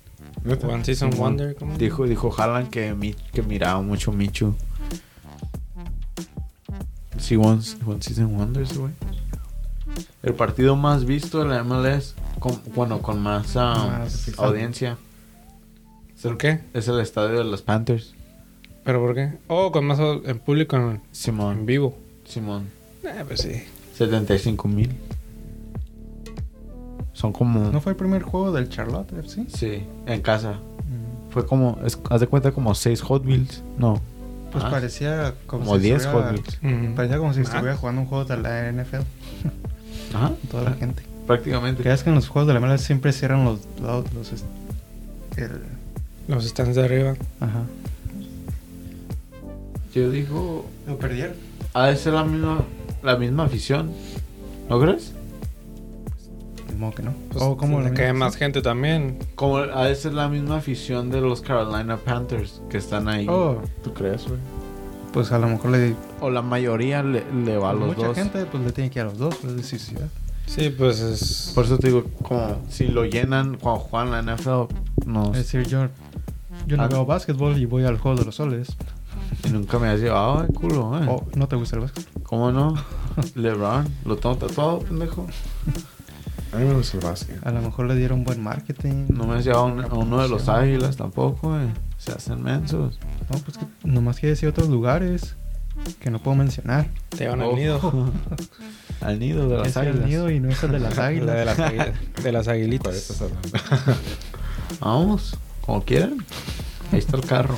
One 0.64 0.85
Season 0.85 1.09
Wonder. 1.18 1.55
¿cómo? 1.55 1.76
Dijo, 1.80 2.05
dijo 2.05 2.31
Haaland 2.38 2.69
que, 2.69 2.93
Mi- 2.93 3.15
que 3.34 3.41
miraba 3.41 3.81
mucho 3.81 4.11
Michu. 4.11 4.55
Sí, 7.18 7.35
One, 7.38 7.61
one 7.88 8.01
Season 8.01 8.35
Wonders, 8.35 8.77
güey. 8.77 8.93
El 10.22 10.35
partido 10.35 10.76
más 10.76 11.05
visto 11.05 11.39
de 11.39 11.45
la 11.49 11.64
MLS, 11.64 12.14
con, 12.39 12.61
bueno, 12.76 13.01
con 13.01 13.19
más, 13.19 13.57
ah, 13.57 13.97
Más 13.99 14.30
audiencia, 14.38 14.97
¿Por 16.22 16.38
qué? 16.38 16.61
es 16.76 16.88
el 16.88 16.99
estadio 16.99 17.39
de 17.39 17.43
los 17.45 17.64
Panthers. 17.64 18.14
¿Pero 18.88 19.01
por 19.01 19.14
qué? 19.15 19.34
Oh, 19.47 19.69
con 19.73 19.84
más 19.85 19.99
o- 19.99 20.23
en 20.26 20.39
público 20.39 20.77
en, 20.77 20.81
en 20.84 21.01
Simón, 21.11 21.65
vivo. 21.65 21.97
Simón. 22.26 22.69
Eh, 23.03 23.23
pues 23.27 23.41
sí. 23.41 23.51
75 23.95 24.68
mil. 24.69 24.95
Son 27.14 27.34
como... 27.34 27.69
¿No 27.72 27.81
fue 27.81 27.91
el 27.91 27.95
primer 27.97 28.22
juego 28.22 28.51
del 28.53 28.69
Charlotte 28.69 29.11
FC? 29.11 29.45
Sí, 29.49 29.84
en 30.05 30.22
casa. 30.22 30.53
Mm, 30.53 31.31
Fue 31.31 31.45
como, 31.45 31.77
es- 31.85 31.99
haz 32.09 32.22
de 32.22 32.27
cuenta 32.27 32.51
como 32.53 32.73
6 32.76 33.01
Hot 33.01 33.26
Wheels. 33.26 33.61
No, 33.77 33.99
Pues 34.53 34.64
Ah. 34.64 34.69
parecía 34.72 35.34
como, 35.47 35.65
como 35.65 35.76
si 35.77 35.84
10 35.84 36.05
Hot 36.05 36.31
Wheels. 36.31 36.59
Mm. 36.61 36.93
Parecía 36.95 37.18
como 37.18 37.34
si 37.34 37.39
Ah. 37.41 37.43
estuviera 37.43 37.76
jugando 37.76 38.01
un 38.01 38.07
juego 38.07 38.23
de 38.23 38.38
la 38.38 38.72
NFL. 38.72 39.03
Ajá. 40.15 40.31
Toda 40.49 40.64
la 40.64 40.73
gente. 40.77 41.03
Prácticamente. 41.27 41.84
¿Crees 41.84 42.03
que 42.03 42.09
en 42.09 42.15
los 42.15 42.30
juegos 42.30 42.47
de 42.47 42.53
la 42.53 42.61
MLS 42.65 42.81
siempre 42.85 43.11
cierran 43.11 43.43
los... 43.43 43.59
los, 43.81 44.14
los 44.14 44.31
est- 44.31 44.45
el- 45.35 45.61
Los 46.30 46.45
stands 46.47 46.76
de 46.77 46.85
arriba. 46.85 47.15
ajá. 47.41 47.64
Yo 49.98 50.11
digo, 50.11 50.65
¿Lo 50.86 50.98
perdieron? 50.98 51.34
ha 51.74 51.88
de 51.88 51.95
ser 51.95 52.14
la 52.14 52.24
misma, 52.24 52.64
la 53.03 53.15
misma 53.18 53.45
afición. 53.45 53.91
¿No 54.69 54.80
crees? 54.80 55.14
De 56.68 56.76
modo 56.76 56.91
que 56.94 57.02
no. 57.03 57.14
Pues, 57.32 57.44
o 57.44 57.57
como 57.57 57.82
le 57.82 57.91
cae 57.94 58.14
más 58.14 58.36
gente 58.36 58.61
también. 58.61 59.18
Como 59.36 59.57
ha 59.57 59.86
de 59.86 59.95
ser 59.95 60.14
la 60.14 60.28
misma 60.30 60.57
afición 60.57 61.10
de 61.10 61.22
los 61.22 61.41
Carolina 61.41 61.98
Panthers 61.98 62.61
que 62.69 62.78
están 62.78 63.07
ahí. 63.07 63.26
Oh, 63.30 63.61
¿Tú 63.84 63.94
crees, 63.94 64.28
güey? 64.28 64.40
pues 65.14 65.32
a 65.32 65.40
lo 65.40 65.48
mejor 65.48 65.72
le... 65.72 65.95
O 66.22 66.30
la 66.30 66.44
mayoría 66.44 67.02
le, 67.02 67.24
le 67.44 67.57
va 67.57 67.72
a 67.72 67.74
los 67.74 67.95
mucha 67.95 68.07
dos. 68.07 68.15
gente 68.15 68.45
pues 68.45 68.61
le 68.64 68.72
tiene 68.72 68.91
que 68.91 68.99
ir 68.99 69.06
a 69.06 69.10
los 69.10 69.18
dos. 69.18 69.36
Es 69.44 69.56
decir, 69.56 69.80
sí, 70.45 70.69
pues 70.69 70.99
es. 70.99 71.53
Por 71.56 71.65
eso 71.65 71.80
te 71.80 71.88
digo, 71.88 72.03
como 72.22 72.57
si 72.69 72.88
lo 72.88 73.03
llenan 73.06 73.57
cuando 73.57 73.80
juegan 73.80 74.11
la 74.11 74.22
NFL, 74.36 74.65
no. 75.07 75.32
Es 75.32 75.38
decir, 75.52 75.65
yo, 75.65 75.88
yo 76.68 76.78
no 76.78 76.84
Ah. 76.84 76.88
veo 76.88 77.03
básquetbol 77.06 77.57
y 77.57 77.65
voy 77.65 77.86
al 77.86 77.98
juego 77.98 78.18
de 78.19 78.26
los 78.26 78.36
soles. 78.36 78.68
Y 79.43 79.49
nunca 79.49 79.80
me 79.80 79.88
has 79.89 79.99
llevado, 79.99 80.39
ay, 80.41 80.53
culo, 80.53 80.97
eh. 81.01 81.05
O 81.09 81.26
no 81.35 81.47
te 81.47 81.55
gusta 81.55 81.76
el 81.76 81.84
básquet. 81.84 82.05
¿Cómo 82.23 82.51
no? 82.51 82.73
LeBron, 83.35 83.88
lo 84.05 84.18
tengo 84.18 84.35
tatuado, 84.38 84.80
pendejo. 84.80 85.27
A 86.53 86.57
mí 86.57 86.65
me 86.65 86.73
gusta 86.73 86.97
el 86.97 87.03
básquet. 87.03 87.45
A 87.45 87.51
lo 87.51 87.61
mejor 87.61 87.88
le 87.88 87.95
dieron 87.95 88.23
buen 88.23 88.41
marketing. 88.41 89.05
No 89.09 89.26
me 89.26 89.35
has 89.35 89.45
llevado 89.45 89.65
a 89.65 89.68
un- 89.68 89.84
a 89.84 89.93
uno 89.93 90.22
de 90.22 90.27
los 90.30 90.49
águilas 90.49 90.97
tampoco, 90.97 91.57
eh. 91.59 91.68
Se 91.97 92.11
hacen 92.11 92.41
mensos. 92.43 92.99
No, 93.31 93.39
pues 93.39 93.57
que 93.57 93.65
nomás 93.84 94.18
quiere 94.19 94.31
decir 94.31 94.49
otros 94.49 94.69
lugares 94.69 95.35
que 95.99 96.09
no 96.09 96.19
puedo 96.19 96.35
mencionar. 96.38 96.88
Te 97.09 97.27
van 97.27 97.41
al 97.41 97.47
Oh. 97.49 97.55
nido. 97.55 98.11
Al 99.01 99.19
nido 99.19 99.47
de 99.47 99.57
las 99.59 99.68
Es 99.68 99.76
el 99.77 99.88
águilas. 99.89 100.07
nido 100.07 100.31
y 100.31 100.39
no 100.39 100.49
es 100.49 100.64
el 100.64 100.72
de 100.72 100.80
las 100.80 100.97
La 100.97 101.05
águilas. 101.05 101.35
de 101.35 101.45
las, 101.45 101.59
águilas- 101.59 101.93
de 102.23 102.31
las 102.31 102.45
¿Cuál 102.45 102.55
aguilitas. 102.55 103.23
Vamos, 104.80 105.38
como 105.61 105.84
quieran. 105.84 106.18
Ahí 106.91 106.99
está 106.99 107.18
el 107.18 107.23
carro. 107.26 107.57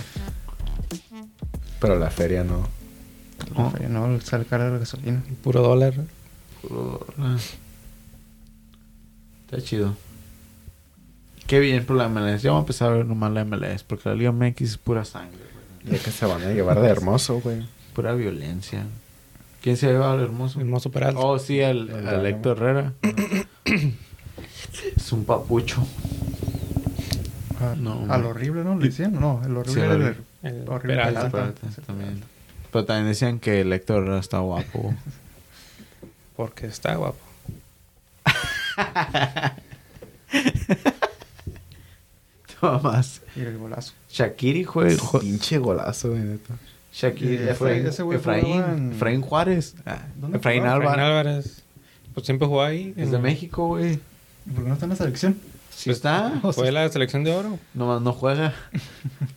Pero 1.79 1.97
la 1.99 2.09
feria 2.09 2.43
no. 2.43 2.67
No, 3.55 3.73
no 4.07 4.21
sale 4.21 4.45
cara 4.45 4.69
la 4.69 4.77
gasolina. 4.79 5.23
Puro 5.43 5.61
dólar. 5.61 5.93
Puro- 6.61 7.05
ah. 7.17 7.37
Está 9.45 9.61
chido. 9.65 9.95
Qué 11.47 11.59
bien 11.59 11.85
por 11.85 11.95
la 11.95 12.09
MLS. 12.09 12.41
Ya 12.43 12.51
vamos 12.51 12.61
a 12.61 12.65
empezar 12.65 12.91
a 12.91 12.95
ver 12.95 13.05
nomás 13.05 13.31
la 13.31 13.43
MLS. 13.45 13.83
Porque 13.83 14.09
la 14.09 14.15
Liga 14.15 14.31
MX 14.31 14.61
es 14.61 14.77
pura 14.77 15.05
sangre. 15.05 15.39
güey. 15.83 15.97
Ya 15.97 16.03
que 16.03 16.11
se 16.11 16.25
van 16.25 16.41
a 16.43 16.49
llevar 16.51 16.79
de 16.81 16.87
hermoso, 16.89 17.39
güey. 17.39 17.65
Pura 17.95 18.13
violencia. 18.13 18.83
¿Quién 19.63 19.75
se 19.77 19.87
ha 19.87 19.91
llevado 19.91 20.13
al 20.13 20.21
hermoso? 20.21 20.59
Hermoso 20.59 20.91
Peralta. 20.91 21.19
Oh, 21.19 21.39
sí, 21.39 21.59
el, 21.59 21.89
El 21.89 22.25
Héctor 22.25 22.57
Herrera. 22.57 22.93
es 24.95 25.11
un 25.11 25.25
papucho. 25.25 25.85
A- 27.59 27.75
No, 27.75 28.05
al 28.09 28.25
horrible, 28.25 28.63
¿no? 28.63 28.77
Le 28.77 28.85
decían, 28.87 29.13
no, 29.19 29.41
el 29.43 29.55
horrible 29.57 29.73
Sí, 29.73 29.79
era 29.79 29.93
el, 29.95 30.01
horrible. 30.03 30.23
El 30.43 30.67
horrible 30.69 30.95
Peralta. 30.95 31.29
Peralta. 31.29 31.59
Peralta, 31.61 31.81
también. 31.83 32.21
Pero 32.71 32.85
también 32.85 33.07
decían 33.07 33.39
que 33.39 33.61
el 33.61 33.73
Héctor 33.73 34.09
está 34.13 34.39
guapo. 34.39 34.93
Porque 36.35 36.67
está 36.67 36.95
guapo. 36.95 37.17
Toma 42.59 42.79
más. 42.79 43.21
y 43.35 43.41
el 43.41 43.57
golazo. 43.57 43.93
Shakiri 44.09 44.63
juega. 44.63 44.95
jue- 44.97 45.21
Pinche 45.21 45.57
golazo, 45.57 46.09
güey, 46.09 46.21
neta. 46.21 46.55
Shakiri, 46.91 47.35
Y 47.35 47.47
Efraín, 47.49 47.85
ese 47.85 48.03
güey 48.03 48.17
Efraín, 48.17 48.45
jugaba 48.45 48.73
en- 48.73 48.91
Efraín 48.91 49.21
Juárez. 49.21 49.75
Ah, 49.85 50.01
¿Dónde 50.17 50.37
Efraín 50.37 50.61
jugaba? 50.63 50.75
Álvarez. 50.75 50.91
Efraín 50.93 51.11
Álvarez. 51.11 51.63
Pues 52.13 52.25
siempre 52.25 52.47
jugó 52.47 52.63
ahí. 52.63 52.93
Es 52.97 53.11
de 53.11 53.17
en- 53.17 53.23
México, 53.23 53.67
güey. 53.67 53.93
¿Y 54.45 54.51
¿Por 54.51 54.63
qué 54.63 54.67
no 54.69 54.73
está 54.73 54.85
en 54.85 54.89
la 54.89 54.95
selección? 54.95 55.37
Sí 55.79 55.91
está. 55.91 56.41
Fue 56.53 56.73
la 56.73 56.89
selección 56.89 57.23
de 57.23 57.31
oro. 57.33 57.57
Nomás 57.73 58.01
no 58.01 58.11
juega. 58.11 58.53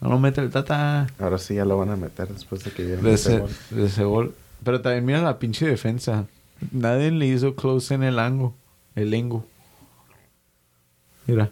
No 0.01 0.09
lo 0.09 0.19
mete 0.19 0.41
el 0.41 0.51
tata. 0.51 1.07
Ahora 1.21 1.39
sí 1.39 1.55
ya 1.55 1.65
lo 1.65 1.79
van 1.79 1.91
a 1.91 1.97
meter 1.97 2.27
después 2.27 2.65
de 2.65 2.73
que 2.73 2.83
vieron 2.85 3.05
De 3.05 3.13
ese 3.13 3.39
gol. 3.39 3.51
de 3.71 3.87
ese 3.87 4.03
gol. 4.03 4.35
Pero 4.65 4.81
también 4.81 5.05
mira 5.05 5.23
la 5.23 5.39
pinche 5.39 5.67
defensa. 5.69 6.27
Nadie 6.73 7.13
le 7.13 7.27
hizo 7.27 7.55
close 7.55 7.95
en 7.95 8.03
el 8.03 8.19
ango. 8.19 8.57
El 8.97 9.11
lengo. 9.11 9.47
Mira. 11.29 11.49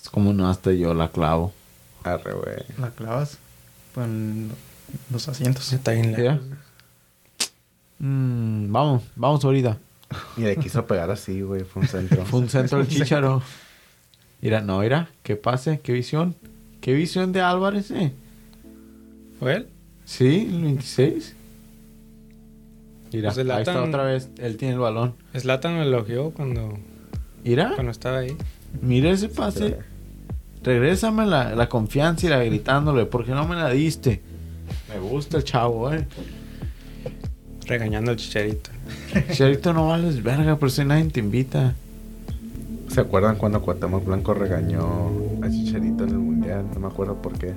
Es 0.00 0.08
como 0.08 0.32
no 0.32 0.48
hasta 0.48 0.72
yo 0.72 0.94
la 0.94 1.10
clavo. 1.10 1.52
Arre, 2.02 2.32
güey. 2.32 2.56
La 2.78 2.90
clavas 2.92 3.36
con 3.94 4.48
los 5.10 5.28
asientos. 5.28 5.70
Está 5.70 5.92
bien 5.92 6.12
lejos. 6.12 6.40
Mm, 7.98 8.72
vamos, 8.72 9.02
vamos 9.16 9.44
ahorita. 9.44 9.76
Y 10.36 10.42
le 10.42 10.56
quiso 10.56 10.86
pegar 10.86 11.10
así, 11.10 11.40
güey. 11.42 11.64
Fue 11.64 11.82
un 11.82 11.88
centro. 11.88 12.24
Fue 12.24 12.40
un 12.40 12.48
centro 12.48 12.78
del 12.78 12.88
chicharo. 12.88 13.42
Mira, 14.40 14.60
no, 14.60 14.80
mira, 14.80 15.08
qué 15.22 15.36
pase, 15.36 15.80
qué 15.82 15.92
visión. 15.92 16.34
Qué 16.80 16.92
visión 16.92 17.32
de 17.32 17.40
Álvarez, 17.40 17.90
eh. 17.90 18.12
¿Fue 19.38 19.54
él? 19.56 19.68
Sí, 20.04 20.48
el 20.52 20.62
26. 20.62 21.34
Mira, 23.12 23.28
Pues 23.30 23.38
el 23.38 23.50
ahí 23.50 23.62
está 23.62 23.82
otra 23.82 24.04
vez. 24.04 24.28
Él 24.38 24.56
tiene 24.56 24.74
el 24.74 24.80
balón. 24.80 25.14
Zlatan 25.36 25.76
lo 25.76 25.82
elogió 25.82 26.30
cuando, 26.30 26.78
Mira, 27.42 27.72
cuando 27.74 27.90
estaba 27.92 28.18
ahí. 28.18 28.36
mira 28.82 29.10
ese 29.10 29.28
pase. 29.28 29.78
Regrésame 30.62 31.24
la, 31.26 31.54
la 31.54 31.68
confianza 31.68 32.26
y 32.26 32.30
la 32.30 32.42
gritándole. 32.42 33.06
¿Por 33.06 33.24
qué 33.24 33.32
no 33.32 33.46
me 33.46 33.54
la 33.54 33.70
diste? 33.70 34.20
Me 34.92 34.98
gusta 34.98 35.36
el 35.38 35.44
chavo, 35.44 35.92
eh. 35.92 36.06
Regañando 37.66 38.10
al 38.10 38.16
chicharito. 38.18 38.70
Chicharito 39.28 39.72
no 39.72 39.88
vales 39.88 40.22
verga, 40.22 40.56
por 40.56 40.70
si 40.70 40.84
nadie 40.84 41.04
te 41.06 41.20
invita. 41.20 41.74
¿Se 42.88 43.00
acuerdan 43.00 43.36
cuando 43.36 43.60
Cuauhtémoc 43.60 44.04
Blanco 44.04 44.34
regañó 44.34 45.10
a 45.42 45.50
Chicharito 45.50 46.04
en 46.04 46.10
el 46.10 46.18
Mundial? 46.18 46.64
No 46.74 46.80
me 46.80 46.86
acuerdo 46.86 47.14
por 47.20 47.36
qué. 47.38 47.54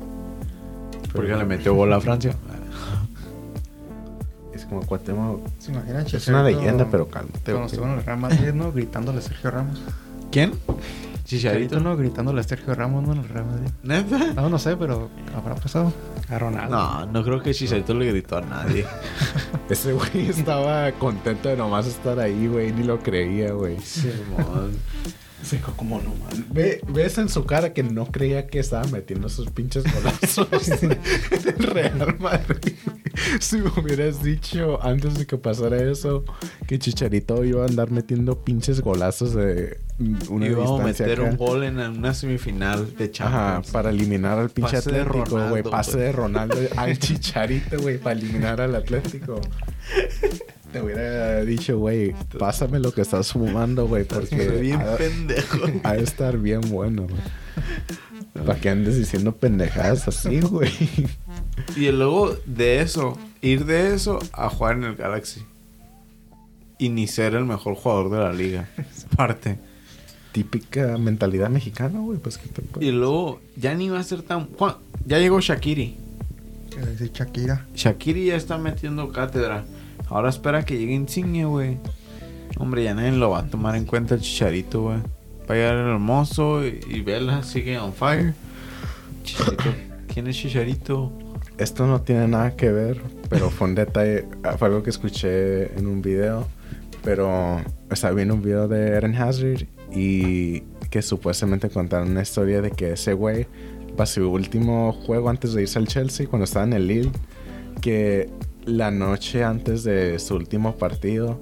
Porque 1.13 1.35
le 1.35 1.45
metió 1.45 1.73
gol 1.75 1.93
a 1.93 2.01
Francia. 2.01 2.35
Es 4.53 4.65
como 4.65 4.81
Cuauhtémoc... 4.81 5.41
¿Se 5.59 5.71
imaginan? 5.71 6.05
Es 6.07 6.27
una 6.27 6.41
leyenda, 6.41 6.87
pero 6.89 7.07
cálmate, 7.07 7.51
Cuando 7.51 7.67
estuvo 7.67 7.85
en 7.85 7.91
el 7.91 8.03
Real 8.03 8.17
Madrid, 8.17 8.53
¿no? 8.53 8.71
Gritándole 8.71 9.19
a 9.19 9.21
Sergio 9.21 9.51
Ramos. 9.51 9.79
¿Quién? 10.31 10.53
Chicharito. 11.27 11.79
¿no? 11.81 11.97
Gritándole 11.97 12.39
a 12.39 12.43
Sergio 12.43 12.73
Ramos, 12.73 13.05
¿no? 13.05 13.11
En 13.11 13.19
el 13.19 13.27
Real 13.29 13.45
Madrid. 13.45 13.69
¿Neta? 13.83 14.33
No, 14.33 14.49
no 14.49 14.57
sé, 14.57 14.77
pero 14.77 15.09
habrá 15.35 15.55
pasado. 15.55 15.91
A 16.29 16.39
Ronaldo. 16.39 16.75
No, 16.75 17.05
no 17.05 17.23
creo 17.23 17.41
que 17.41 17.53
Chicharito 17.53 17.93
le 17.93 18.07
gritó 18.07 18.37
a 18.37 18.41
nadie. 18.41 18.85
Ese 19.69 19.91
güey 19.91 20.29
estaba 20.29 20.89
contento 20.93 21.49
de 21.49 21.57
nomás 21.57 21.85
estar 21.85 22.17
ahí, 22.19 22.47
güey. 22.47 22.71
Ni 22.71 22.83
lo 22.83 22.99
creía, 22.99 23.51
güey. 23.51 23.77
Simón. 23.79 24.71
Se 25.43 25.57
dijo 25.57 25.73
como 25.73 25.99
no 25.99 26.09
man. 26.15 26.45
Ve, 26.49 26.81
ves 26.87 27.17
en 27.17 27.29
su 27.29 27.45
cara 27.45 27.71
que 27.73 27.83
no 27.83 28.07
creía 28.07 28.47
que 28.47 28.59
estaba 28.59 28.87
metiendo 28.87 29.27
esos 29.27 29.51
pinches 29.51 29.83
golazos 29.93 30.47
en 30.81 30.91
el 30.91 31.57
Real 31.59 32.17
Madrid. 32.19 32.73
Si 33.39 33.57
me 33.57 33.69
hubieras 33.77 34.23
dicho 34.23 34.79
antes 34.83 35.15
de 35.17 35.25
que 35.25 35.37
pasara 35.37 35.77
eso 35.77 36.23
que 36.67 36.77
Chicharito 36.79 37.43
iba 37.43 37.63
a 37.63 37.67
andar 37.67 37.91
metiendo 37.91 38.43
pinches 38.43 38.81
golazos 38.81 39.33
de 39.33 39.79
una 40.29 40.47
Íbamos 40.47 40.81
a 40.81 40.83
meter 40.83 41.19
acá. 41.21 41.29
un 41.31 41.37
gol 41.37 41.63
en 41.63 41.79
una 41.79 42.13
semifinal 42.13 42.95
de 42.95 43.05
Ajá, 43.05 43.11
Champions. 43.11 43.71
para 43.71 43.89
eliminar 43.89 44.37
al 44.37 44.49
pinche 44.49 44.77
Pase 44.77 44.89
Atlético, 44.89 45.49
güey. 45.49 45.63
Pase 45.63 45.97
de 45.97 46.11
Ronaldo 46.11 46.57
al 46.75 46.97
Chicharito, 46.99 47.79
güey, 47.81 47.97
para 47.97 48.19
eliminar 48.19 48.61
al 48.61 48.75
Atlético. 48.75 49.41
Te 50.71 50.81
hubiera 50.81 51.43
dicho, 51.45 51.79
güey, 51.79 52.13
pásame 52.37 52.79
lo 52.79 52.91
que 52.91 53.01
estás 53.01 53.31
fumando, 53.31 53.87
güey, 53.87 54.03
porque 54.03 54.49
bien 54.49 54.81
ha, 54.81 54.95
pendejo. 54.97 55.59
ha 55.83 55.93
de 55.93 56.03
estar 56.03 56.37
bien 56.37 56.61
bueno, 56.69 57.03
güey. 57.03 57.21
Para 58.45 58.59
que 58.59 58.69
andes 58.69 58.97
diciendo 58.97 59.35
pendejadas 59.35 60.07
así, 60.07 60.39
güey. 60.41 60.71
Y 61.75 61.91
luego 61.91 62.35
de 62.45 62.81
eso, 62.81 63.17
ir 63.41 63.65
de 63.65 63.93
eso 63.93 64.19
a 64.33 64.49
jugar 64.49 64.77
en 64.77 64.83
el 64.83 64.95
Galaxy. 64.95 65.43
Y 66.77 66.89
ni 66.89 67.07
ser 67.07 67.33
el 67.33 67.45
mejor 67.45 67.75
jugador 67.75 68.11
de 68.11 68.17
la 68.19 68.33
liga. 68.33 68.69
Parte. 69.15 69.57
Típica 70.31 70.97
mentalidad 70.97 71.49
mexicana, 71.49 71.99
güey, 71.99 72.19
pues 72.19 72.37
que 72.37 72.47
te 72.47 72.85
Y 72.85 72.91
luego 72.91 73.41
ya 73.55 73.73
ni 73.73 73.89
va 73.89 73.99
a 73.99 74.03
ser 74.03 74.21
tan... 74.21 74.47
Juan, 74.53 74.75
Ya 75.05 75.17
llegó 75.17 75.39
Shakiri. 75.39 75.95
Que 76.69 76.85
dice 76.85 77.11
Shakira. 77.11 77.65
Shakiri 77.73 78.27
ya 78.27 78.35
está 78.35 78.57
metiendo 78.57 79.11
cátedra. 79.11 79.65
Ahora 80.09 80.29
espera 80.29 80.63
que 80.63 80.77
llegue 80.77 80.93
Insigne, 80.93 81.45
güey. 81.45 81.77
Hombre, 82.57 82.83
ya 82.83 82.93
nadie 82.93 83.11
lo 83.11 83.31
va 83.31 83.39
a 83.39 83.47
tomar 83.47 83.75
en 83.75 83.85
cuenta 83.85 84.15
el 84.15 84.21
chicharito, 84.21 84.83
güey. 84.83 84.99
Llegar 85.55 85.75
el 85.75 85.87
hermoso 85.87 86.65
y, 86.65 86.79
y 86.89 87.05
sigue 87.43 87.79
on 87.79 87.93
fire. 87.93 88.33
Chicharito. 89.23 89.63
¿Quién 90.13 90.27
es 90.27 90.35
Chicharito? 90.35 91.11
Esto 91.57 91.87
no 91.87 92.01
tiene 92.01 92.27
nada 92.27 92.55
que 92.55 92.71
ver, 92.71 93.01
pero 93.29 93.49
fue 93.49 93.67
un 93.67 93.75
detalle, 93.75 94.25
ah, 94.43 94.57
fue 94.57 94.67
algo 94.67 94.83
que 94.83 94.89
escuché 94.89 95.77
en 95.77 95.87
un 95.87 96.01
video, 96.01 96.47
pero 97.03 97.61
estaba 97.89 98.13
viendo 98.13 98.35
un 98.35 98.41
video 98.41 98.67
de 98.67 98.89
Eren 98.89 99.15
Hazard 99.15 99.65
y 99.91 100.61
que 100.89 101.01
supuestamente 101.01 101.69
contaron 101.69 102.11
una 102.11 102.21
historia 102.21 102.61
de 102.61 102.71
que 102.71 102.93
ese 102.93 103.13
güey, 103.13 103.47
para 103.95 104.05
su 104.05 104.29
último 104.29 104.91
juego 104.91 105.29
antes 105.29 105.53
de 105.53 105.63
irse 105.63 105.79
al 105.79 105.87
Chelsea, 105.87 106.27
cuando 106.27 106.45
estaba 106.45 106.65
en 106.65 106.73
el 106.73 106.87
Lille, 106.87 107.11
que 107.81 108.29
la 108.67 108.91
noche 108.91 109.43
antes 109.43 109.83
de 109.83 110.19
su 110.19 110.35
último 110.35 110.75
partido 110.75 111.39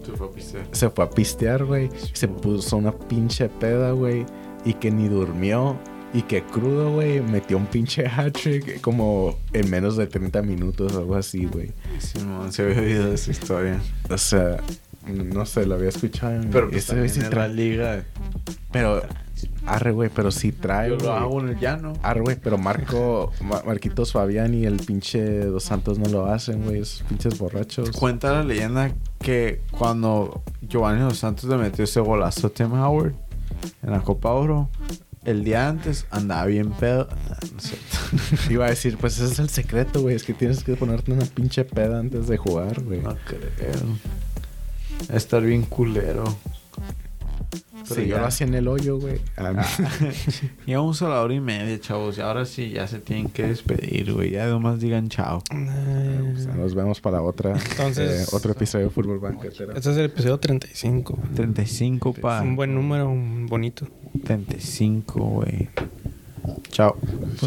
se 0.71 0.89
fue 0.89 1.05
a 1.05 1.09
pistear, 1.09 1.65
güey, 1.65 1.89
se 2.13 2.27
puso 2.27 2.77
una 2.77 2.91
pinche 2.91 3.49
peda, 3.49 3.91
güey, 3.91 4.25
y 4.63 4.73
que 4.75 4.91
ni 4.91 5.09
durmió. 5.09 5.77
Y 6.13 6.21
que 6.21 6.43
crudo, 6.43 6.93
güey, 6.93 7.19
metió 7.19 7.57
un 7.57 7.65
pinche 7.65 8.07
hat-trick 8.07 8.79
como 8.79 9.37
en 9.51 9.69
menos 9.69 9.97
de 9.97 10.07
30 10.07 10.43
minutos 10.43 10.95
algo 10.95 11.15
así, 11.15 11.45
güey. 11.45 11.73
Simón, 11.99 12.53
se 12.53 12.61
había 12.61 12.79
oído 12.79 13.13
esa 13.13 13.31
historia. 13.31 13.81
O 14.09 14.17
sea, 14.17 14.63
no 15.13 15.45
sé, 15.45 15.65
lo 15.65 15.75
había 15.75 15.89
escuchado. 15.89 16.41
Pero 16.51 16.69
pues 16.69 16.89
ese 16.89 17.09
sí 17.09 17.19
trae- 17.21 17.53
liga. 17.53 18.03
Pero, 18.71 19.01
arre, 19.65 19.91
güey, 19.91 20.09
pero 20.13 20.31
sí 20.31 20.51
trae, 20.51 20.89
Yo 20.89 20.97
lo 20.97 21.13
hago 21.13 21.39
en 21.41 21.49
el 21.49 21.59
llano. 21.59 21.93
Arre, 22.03 22.21
güey, 22.21 22.37
pero 22.41 22.57
Marco, 22.57 23.31
Ma- 23.41 23.61
Marquitos 23.65 24.11
Fabián 24.11 24.53
y 24.53 24.65
el 24.65 24.77
pinche 24.77 25.45
Dos 25.45 25.63
Santos 25.63 25.97
no 25.99 26.09
lo 26.09 26.25
hacen, 26.25 26.63
güey, 26.63 26.81
esos 26.81 27.03
pinches 27.03 27.37
borrachos. 27.37 27.91
Cuenta 27.91 28.31
la 28.33 28.43
leyenda 28.43 28.91
que 29.19 29.61
cuando 29.71 30.43
Giovanni 30.61 31.01
Dos 31.01 31.17
Santos 31.19 31.45
le 31.49 31.57
metió 31.57 31.83
ese 31.85 31.99
golazo 32.01 32.47
a 32.47 32.49
Tim 32.49 32.73
Howard 32.73 33.13
en 33.83 33.91
la 33.91 34.01
Copa 34.01 34.31
Oro, 34.31 34.69
el 35.23 35.43
día 35.43 35.67
antes 35.69 36.05
andaba 36.11 36.45
bien 36.45 36.69
pedo. 36.71 37.07
Ah, 37.31 37.37
No 37.53 37.59
sé. 37.59 37.77
Iba 38.53 38.65
a 38.65 38.69
decir, 38.69 38.97
pues 38.97 39.17
ese 39.19 39.31
es 39.33 39.39
el 39.39 39.49
secreto, 39.49 40.01
güey, 40.01 40.15
es 40.15 40.23
que 40.23 40.33
tienes 40.33 40.63
que 40.63 40.75
ponerte 40.75 41.11
una 41.13 41.25
pinche 41.25 41.63
peda 41.65 41.97
antes 41.99 42.27
de 42.27 42.37
jugar, 42.37 42.83
güey. 42.83 42.99
No 43.01 43.15
creo. 43.25 43.71
Estar 45.13 45.41
bien 45.43 45.63
culero. 45.63 46.23
Pero 47.87 48.01
yo 48.01 48.17
lo 48.17 48.25
hacía 48.25 48.47
en 48.47 48.55
el 48.55 48.67
hoyo, 48.67 48.97
güey. 48.99 49.19
Ah, 49.37 49.63
Llevamos 50.65 51.01
a 51.03 51.09
la 51.09 51.21
hora 51.21 51.35
y 51.35 51.39
media, 51.39 51.79
chavos. 51.79 52.17
Y 52.17 52.21
ahora 52.21 52.45
sí, 52.45 52.71
ya 52.71 52.87
se 52.87 52.97
tienen 52.97 53.29
que 53.29 53.43
despedir, 53.43 54.11
güey. 54.11 54.31
Ya 54.31 54.47
nomás 54.47 54.79
digan 54.79 55.07
chao. 55.07 55.37
o 55.37 56.39
sea, 56.39 56.55
nos 56.55 56.73
vemos 56.73 56.99
para 56.99 57.21
otra, 57.21 57.53
Entonces- 57.71 58.23
eh, 58.23 58.35
otro 58.35 58.53
episodio 58.53 58.85
de 58.85 58.91
Fútbol 58.91 59.19
Banquetero. 59.19 59.75
Este 59.75 59.91
es 59.91 59.97
el 59.97 60.05
episodio 60.05 60.39
35. 60.39 61.19
35 61.35 62.13
pa. 62.13 62.41
Un 62.41 62.55
buen 62.55 62.73
número, 62.73 63.07
un 63.07 63.45
bonito. 63.45 63.87
35, 64.23 65.19
güey. 65.19 65.69
Chao. 66.71 66.97